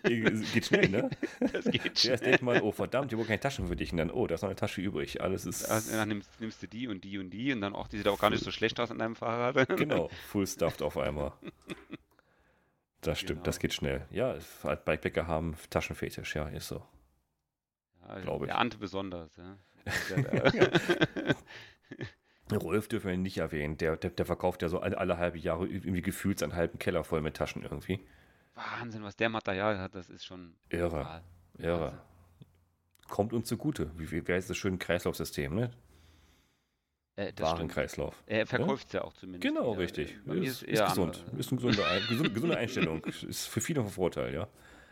Geht 0.03 0.65
schnell, 0.65 0.89
ne? 0.89 1.09
Das 1.53 1.63
geht 1.63 1.97
schnell. 1.97 2.17
denkt 2.17 2.41
man, 2.41 2.59
oh 2.61 2.73
verdammt, 2.73 3.09
hier 3.09 3.17
wohl 3.17 3.25
keine 3.25 3.39
Taschen 3.39 3.67
für 3.67 3.77
dich. 3.77 3.93
Und 3.93 3.99
dann, 3.99 4.11
oh, 4.11 4.27
da 4.27 4.35
ist 4.35 4.41
noch 4.41 4.49
eine 4.49 4.57
Tasche 4.57 4.81
übrig. 4.81 5.21
Alles 5.21 5.45
ist, 5.45 5.63
Also, 5.63 5.93
Dann 5.93 6.09
nimmst, 6.09 6.29
nimmst 6.41 6.61
du 6.61 6.67
die 6.67 6.89
und 6.89 7.05
die 7.05 7.17
und 7.19 7.29
die 7.29 7.53
und 7.53 7.61
dann 7.61 7.73
auch, 7.73 7.87
die 7.87 7.95
sieht 7.99 8.09
auch 8.09 8.19
gar 8.19 8.31
nicht 8.31 8.43
so 8.43 8.51
schlecht 8.51 8.77
aus 8.81 8.91
an 8.91 8.99
deinem 8.99 9.15
Fahrrad. 9.15 9.65
genau, 9.77 10.09
full 10.27 10.45
stuffed 10.45 10.81
auf 10.81 10.97
einmal. 10.97 11.31
Das 12.99 13.17
stimmt, 13.19 13.37
Genau. 13.39 13.45
das 13.45 13.59
geht 13.59 13.73
schnell. 13.73 14.05
Ja, 14.11 14.35
halt 14.65 14.83
Bikepacker 14.83 15.27
haben 15.27 15.55
Taschenfetisch, 15.69 16.35
ja, 16.35 16.49
ist 16.49 16.67
so. 16.67 16.83
Ja, 18.07 18.19
Glaub 18.19 18.41
ich. 18.41 18.47
Der 18.47 18.57
Ante 18.57 18.77
besonders, 18.77 19.35
ja. 19.37 19.57
Rolf 22.51 22.87
dürfen 22.87 23.09
wir 23.09 23.17
nicht 23.17 23.37
erwähnen. 23.37 23.77
Der, 23.77 23.97
der, 23.97 24.09
der 24.11 24.25
verkauft 24.25 24.61
ja 24.61 24.69
so 24.69 24.79
alle, 24.79 24.97
alle 24.97 25.17
halbe 25.17 25.37
Jahre 25.37 25.67
irgendwie 25.67 26.01
gefühlt 26.01 26.39
seinen 26.39 26.55
halben 26.55 26.79
Keller 26.79 27.03
voll 27.03 27.21
mit 27.21 27.35
Taschen 27.35 27.63
irgendwie. 27.63 27.99
Wahnsinn, 28.55 29.03
was 29.03 29.15
der 29.15 29.29
Material 29.29 29.79
hat, 29.79 29.95
das 29.95 30.09
ist 30.09 30.25
schon 30.25 30.55
Irre, 30.69 30.89
brutal. 30.89 31.23
irre. 31.57 31.81
Wahnsinn. 31.81 31.99
Kommt 33.09 33.33
uns 33.33 33.47
zugute. 33.47 33.91
Wie, 33.97 34.09
wie, 34.11 34.27
wie 34.27 34.33
heißt 34.33 34.49
das 34.49 34.57
schöne 34.57 34.77
Kreislaufsystem, 34.77 35.53
ne? 35.55 35.71
Äh. 37.15 37.31
Warenkreislauf. 37.37 38.21
Er 38.27 38.45
verkauft 38.45 38.87
es 38.87 38.93
ja 38.93 39.03
auch 39.03 39.13
zumindest. 39.13 39.41
Genau, 39.41 39.71
wieder. 39.71 39.79
richtig. 39.81 40.15
Ist, 40.27 40.63
ist 40.63 40.79
ist 40.81 40.85
gesund. 40.89 41.23
andere. 41.25 41.39
Ist 41.39 41.51
eine 41.51 41.61
gesunde, 41.61 41.87
Ein- 41.87 42.01
gesunde, 42.09 42.31
gesunde 42.31 42.57
Einstellung. 42.57 43.03
Ist 43.27 43.47
für 43.47 43.61
viele 43.61 43.81
von 43.81 43.89
Vorteil, 43.91 44.33
ja. 44.33 44.47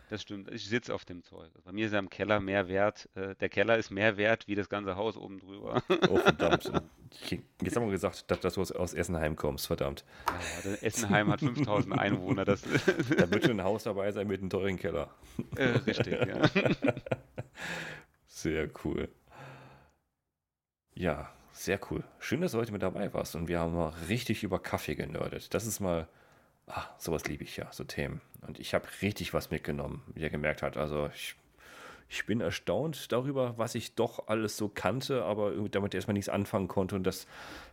Das 0.09 0.21
stimmt. 0.21 0.51
Ich 0.51 0.67
sitze 0.67 0.93
auf 0.93 1.05
dem 1.05 1.23
Zeug. 1.23 1.49
Bei 1.63 1.71
mir 1.71 1.87
ist 1.87 1.93
ja 1.93 1.99
im 1.99 2.09
Keller 2.09 2.39
mehr 2.39 2.67
wert. 2.67 3.09
Äh, 3.15 3.35
der 3.35 3.49
Keller 3.49 3.77
ist 3.77 3.89
mehr 3.89 4.17
wert 4.17 4.47
wie 4.47 4.55
das 4.55 4.69
ganze 4.69 4.95
Haus 4.95 5.17
oben 5.17 5.39
drüber. 5.39 5.81
Oh, 6.09 6.17
verdammt. 6.17 6.71
Jetzt 7.61 7.75
haben 7.75 7.85
wir 7.85 7.91
gesagt, 7.91 8.29
dass, 8.29 8.39
dass 8.39 8.53
du 8.55 8.61
aus, 8.61 8.71
aus 8.71 8.93
Essenheim 8.93 9.35
kommst, 9.35 9.67
verdammt. 9.67 10.03
Ja, 10.63 10.71
Essenheim 10.81 11.31
hat 11.31 11.39
5000 11.39 11.97
Einwohner. 11.97 12.45
Das 12.45 12.61
Da 13.17 13.29
wird 13.31 13.43
schon 13.43 13.59
ein 13.59 13.63
Haus 13.63 13.83
dabei 13.83 14.11
sein 14.11 14.27
mit 14.27 14.41
einem 14.41 14.49
teuren 14.49 14.77
Keller. 14.77 15.09
äh, 15.55 15.63
richtig, 15.63 16.13
ja. 16.13 16.41
Sehr 18.27 18.69
cool. 18.83 19.09
Ja, 20.93 21.31
sehr 21.51 21.79
cool. 21.89 22.03
Schön, 22.19 22.41
dass 22.41 22.51
du 22.51 22.57
heute 22.57 22.71
mit 22.71 22.81
dabei 22.81 23.13
warst 23.13 23.35
und 23.35 23.47
wir 23.47 23.59
haben 23.59 23.73
mal 23.73 23.93
richtig 24.09 24.43
über 24.43 24.59
Kaffee 24.59 24.95
genördet. 24.95 25.53
Das 25.53 25.65
ist 25.65 25.79
mal, 25.79 26.07
ah, 26.67 26.85
sowas 26.97 27.25
liebe 27.25 27.43
ich 27.43 27.57
ja, 27.57 27.71
so 27.71 27.83
Themen. 27.83 28.21
Und 28.47 28.59
ich 28.59 28.73
habe 28.73 28.87
richtig 29.01 29.33
was 29.33 29.51
mitgenommen, 29.51 30.03
wie 30.13 30.21
ihr 30.21 30.29
gemerkt 30.29 30.61
habt. 30.63 30.77
Also 30.77 31.09
ich, 31.13 31.35
ich 32.09 32.25
bin 32.25 32.41
erstaunt 32.41 33.11
darüber, 33.11 33.57
was 33.57 33.75
ich 33.75 33.95
doch 33.95 34.27
alles 34.27 34.57
so 34.57 34.69
kannte, 34.69 35.23
aber 35.23 35.51
damit 35.69 35.93
erstmal 35.95 36.13
nichts 36.13 36.29
anfangen 36.29 36.67
konnte 36.67 36.95
und 36.95 37.03
das, 37.03 37.27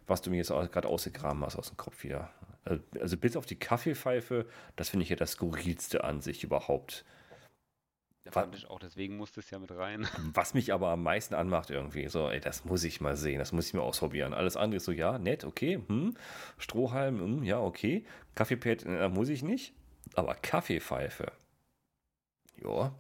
was 0.06 0.22
du 0.22 0.30
mir 0.30 0.38
jetzt 0.38 0.48
gerade 0.48 0.88
ausgegraben 0.88 1.44
hast 1.44 1.56
aus 1.56 1.68
dem 1.68 1.76
Kopf 1.76 2.02
wieder. 2.04 2.30
Also- 2.64 2.82
Also 3.00 3.16
bis 3.16 3.36
auf 3.36 3.44
die 3.46 3.56
Kaffeepfeife, 3.58 4.46
das 4.76 4.88
finde 4.88 5.04
ich 5.04 5.10
ja 5.10 5.16
das 5.16 5.32
skurrilste 5.32 6.04
an 6.04 6.20
sich 6.20 6.44
überhaupt. 6.44 7.04
Das 8.24 8.34
fand 8.34 8.54
ich 8.54 8.70
auch, 8.70 8.78
deswegen 8.78 9.16
musste 9.16 9.40
es 9.40 9.50
ja 9.50 9.58
mit 9.58 9.72
rein. 9.72 10.06
Was 10.34 10.54
mich 10.54 10.72
aber 10.72 10.90
am 10.90 11.02
meisten 11.02 11.34
anmacht 11.34 11.70
irgendwie, 11.70 12.08
so, 12.08 12.28
ey, 12.28 12.40
das 12.40 12.64
muss 12.64 12.84
ich 12.84 13.00
mal 13.00 13.16
sehen, 13.16 13.40
das 13.40 13.50
muss 13.52 13.66
ich 13.66 13.74
mir 13.74 13.82
ausprobieren. 13.82 14.32
Alles 14.32 14.56
andere 14.56 14.76
ist 14.76 14.84
so, 14.84 14.92
ja, 14.92 15.18
nett, 15.18 15.44
okay, 15.44 15.82
hm, 15.88 16.16
Strohhalm, 16.58 17.18
hm, 17.20 17.42
ja, 17.42 17.60
okay, 17.60 18.04
Kaffeepad, 18.36 18.84
äh, 18.84 19.08
muss 19.08 19.28
ich 19.28 19.42
nicht, 19.42 19.74
aber 20.14 20.34
Kaffeepfeife, 20.36 21.32
ja. 22.56 22.94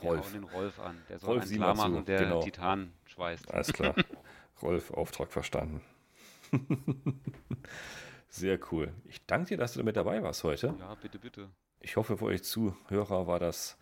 Wir 0.00 0.08
Rolf, 0.10 0.24
hauen 0.24 0.32
den 0.32 0.44
Rolf 0.44 0.80
an. 0.80 1.02
Der 1.08 1.18
soll 1.18 1.34
Rolf, 1.34 1.42
einen 1.44 1.54
klar 1.54 1.74
mal 1.74 1.84
zu, 1.84 1.90
machen, 1.90 2.04
der 2.06 2.18
genau. 2.18 2.42
Titan 2.42 2.92
schweißt. 3.04 3.52
alles 3.52 3.72
klar. 3.72 3.94
Rolf, 4.62 4.90
Auftrag 4.90 5.32
verstanden. 5.32 5.82
Sehr 8.28 8.58
cool. 8.70 8.92
Ich 9.04 9.24
danke 9.26 9.48
dir, 9.48 9.58
dass 9.58 9.74
du 9.74 9.82
mit 9.82 9.96
dabei 9.96 10.22
warst 10.22 10.44
heute. 10.44 10.74
Ja, 10.78 10.94
bitte, 10.94 11.18
bitte. 11.18 11.50
Ich 11.82 11.96
hoffe, 11.96 12.16
für 12.16 12.26
euch 12.26 12.44
Zuhörer 12.44 13.26
war 13.26 13.40
das 13.40 13.76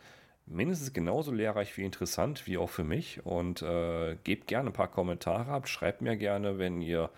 mindestens 0.47 0.93
genauso 0.93 1.33
lehrreich 1.33 1.77
wie 1.77 1.85
interessant, 1.85 2.47
wie 2.47 2.57
auch 2.57 2.71
für 2.71 2.83
mich. 2.83 3.25
Und 3.27 3.61
äh, 3.63 4.17
gebt 4.25 4.47
gerne 4.47 4.71
ein 4.71 4.73
paar 4.73 4.91
Kommentare 4.91 5.51
ab. 5.51 5.69
Schreibt 5.69 6.01
mir 6.01 6.17
gerne, 6.17 6.59
wenn 6.59 6.81
ihr, 6.81 7.11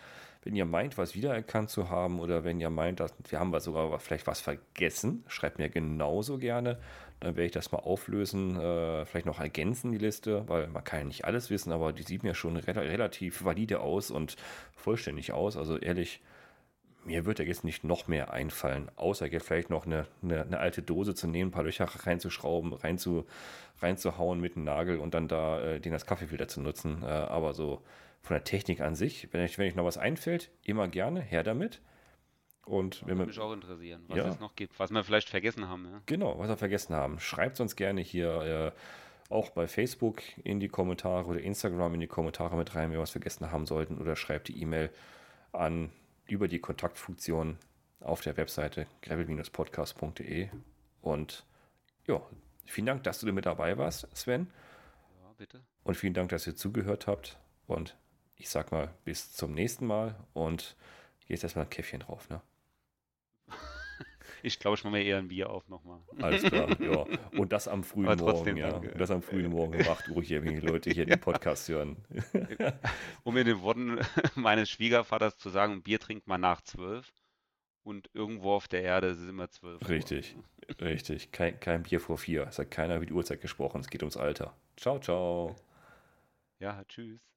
wenn 0.42 0.56
ihr 0.56 0.64
meint, 0.64 0.98
was 0.98 1.14
wiedererkannt 1.14 1.70
zu 1.70 1.88
haben 1.88 2.18
oder 2.18 2.42
wenn 2.42 2.60
ihr 2.60 2.68
meint, 2.68 2.98
dass 2.98 3.14
wir 3.28 3.38
haben 3.38 3.58
sogar 3.60 3.96
vielleicht 4.00 4.26
was 4.26 4.40
vergessen. 4.40 5.22
Schreibt 5.28 5.58
mir 5.58 5.68
genauso 5.68 6.38
gerne. 6.38 6.78
Dann 7.20 7.36
werde 7.36 7.46
ich 7.46 7.52
das 7.52 7.70
mal 7.70 7.78
auflösen, 7.78 8.58
äh, 8.58 9.06
vielleicht 9.06 9.26
noch 9.26 9.38
ergänzen, 9.38 9.92
die 9.92 9.98
Liste, 9.98 10.48
weil 10.48 10.66
man 10.66 10.82
kann 10.82 10.98
ja 10.98 11.04
nicht 11.04 11.24
alles 11.24 11.50
wissen, 11.50 11.70
aber 11.70 11.92
die 11.92 12.02
sieht 12.02 12.24
mir 12.24 12.34
schon 12.34 12.56
rela 12.56 12.80
relativ 12.80 13.44
valide 13.44 13.78
aus 13.78 14.10
und 14.10 14.36
vollständig 14.74 15.32
aus. 15.32 15.56
Also 15.56 15.78
ehrlich, 15.78 16.20
mir 17.04 17.24
wird 17.26 17.38
ja 17.38 17.44
jetzt 17.44 17.64
nicht 17.64 17.84
noch 17.84 18.08
mehr 18.08 18.32
einfallen, 18.32 18.90
außer 18.96 19.26
jetzt 19.26 19.46
vielleicht 19.46 19.70
noch 19.70 19.86
eine, 19.86 20.06
eine, 20.22 20.42
eine 20.42 20.58
alte 20.58 20.82
Dose 20.82 21.14
zu 21.14 21.26
nehmen, 21.26 21.48
ein 21.48 21.52
paar 21.52 21.64
Löcher 21.64 21.84
reinzuschrauben, 21.86 22.72
reinzu, 22.72 23.26
reinzuhauen 23.80 24.40
mit 24.40 24.56
einem 24.56 24.64
Nagel 24.64 24.98
und 24.98 25.14
dann 25.14 25.28
da 25.28 25.60
äh, 25.60 25.80
den 25.80 25.92
als 25.92 26.06
Kaffeefilter 26.06 26.48
zu 26.48 26.60
nutzen. 26.60 27.02
Äh, 27.02 27.06
aber 27.06 27.54
so 27.54 27.82
von 28.20 28.34
der 28.34 28.44
Technik 28.44 28.80
an 28.80 28.94
sich, 28.94 29.28
wenn 29.32 29.40
euch 29.40 29.58
wenn 29.58 29.66
euch 29.66 29.74
noch 29.74 29.84
was 29.84 29.98
einfällt, 29.98 30.50
immer 30.62 30.88
gerne, 30.88 31.20
her 31.20 31.42
damit. 31.42 31.80
Und 32.64 33.00
wenn 33.02 33.18
Würde 33.18 33.22
wir, 33.22 33.26
mich 33.26 33.40
auch 33.40 33.52
interessieren, 33.52 34.04
was 34.06 34.18
Ja. 34.18 34.28
es 34.28 34.38
noch 34.38 34.54
gibt, 34.54 34.78
was 34.78 34.92
wir 34.92 35.02
vielleicht 35.02 35.28
vergessen 35.28 35.68
haben. 35.68 35.86
Ja? 35.86 36.00
Genau, 36.06 36.38
was 36.38 36.48
wir 36.48 36.56
vergessen 36.56 36.94
haben. 36.94 37.18
Schreibt 37.18 37.58
uns 37.58 37.74
gerne 37.74 38.00
hier 38.00 38.72
äh, 38.72 39.32
auch 39.32 39.50
bei 39.50 39.66
Facebook 39.66 40.22
in 40.44 40.60
die 40.60 40.68
Kommentare 40.68 41.26
oder 41.26 41.40
Instagram 41.40 41.94
in 41.94 42.00
die 42.00 42.06
Kommentare 42.06 42.56
mit 42.56 42.74
rein, 42.76 42.84
wenn 42.84 42.92
wir 42.92 43.00
was 43.00 43.10
vergessen 43.10 43.50
haben 43.50 43.66
sollten. 43.66 43.98
Oder 43.98 44.14
schreibt 44.14 44.46
die 44.46 44.60
E-Mail 44.62 44.90
an 45.50 45.90
über 46.32 46.48
die 46.48 46.58
Kontaktfunktion 46.58 47.58
auf 48.00 48.22
der 48.22 48.36
Webseite 48.36 48.86
gravel-podcast.de. 49.02 50.48
Und 51.02 51.44
ja, 52.06 52.20
vielen 52.66 52.86
Dank, 52.86 53.04
dass 53.04 53.20
du 53.20 53.30
mit 53.32 53.46
dabei 53.46 53.76
warst, 53.78 54.08
Sven. 54.16 54.50
ja, 55.22 55.32
bitte. 55.36 55.60
Und 55.84 55.96
vielen 55.96 56.14
Dank, 56.14 56.30
dass 56.30 56.46
ihr 56.46 56.56
zugehört 56.56 57.06
habt. 57.06 57.38
Und 57.66 57.96
ich 58.36 58.48
sag 58.48 58.72
mal, 58.72 58.94
bis 59.04 59.32
zum 59.32 59.52
nächsten 59.52 59.86
Mal. 59.86 60.16
Und 60.32 60.76
jetzt 61.26 61.42
erstmal 61.42 61.66
ein 61.66 61.70
Käffchen 61.70 62.00
drauf. 62.00 62.28
Ne? 62.30 62.40
Ich 64.42 64.58
glaube, 64.58 64.76
ich 64.76 64.84
mache 64.84 64.94
mir 64.94 65.04
eher 65.04 65.18
ein 65.18 65.28
Bier 65.28 65.50
auf 65.50 65.68
nochmal. 65.68 66.00
Alles 66.20 66.42
klar, 66.42 66.68
ja. 66.80 67.06
Und 67.38 67.52
das 67.52 67.68
am 67.68 67.84
frühen 67.84 68.18
Morgen, 68.18 68.56
ja. 68.56 68.76
Und 68.76 69.00
das 69.00 69.10
am 69.10 69.22
frühen 69.22 69.50
Morgen 69.50 69.74
um 69.74 69.88
8 69.88 70.08
Uhr 70.08 70.22
hier, 70.22 70.44
wenn 70.44 70.60
die 70.60 70.66
Leute 70.66 70.90
hier 70.90 71.06
den 71.06 71.20
Podcast 71.20 71.68
hören. 71.68 71.96
um 73.22 73.36
in 73.36 73.46
den 73.46 73.62
Worten 73.62 74.00
meines 74.34 74.70
Schwiegervaters 74.70 75.38
zu 75.38 75.48
sagen, 75.48 75.82
Bier 75.82 76.00
trinkt 76.00 76.26
man 76.26 76.40
nach 76.40 76.60
zwölf. 76.62 77.12
Und 77.84 78.10
irgendwo 78.14 78.52
auf 78.52 78.68
der 78.68 78.82
Erde 78.82 79.08
ist 79.08 79.18
es 79.18 79.28
immer 79.28 79.50
zwölf. 79.50 79.88
Richtig, 79.88 80.36
richtig. 80.80 81.32
Kein, 81.32 81.58
kein 81.58 81.82
Bier 81.82 81.98
vor 81.98 82.16
vier. 82.16 82.46
Es 82.46 82.60
hat 82.60 82.70
keiner 82.70 83.00
wie 83.00 83.06
die 83.06 83.12
Uhrzeit 83.12 83.40
gesprochen. 83.40 83.80
Es 83.80 83.90
geht 83.90 84.02
ums 84.02 84.16
Alter. 84.16 84.54
Ciao, 84.76 85.00
ciao. 85.00 85.56
Ja, 86.60 86.84
tschüss. 86.84 87.31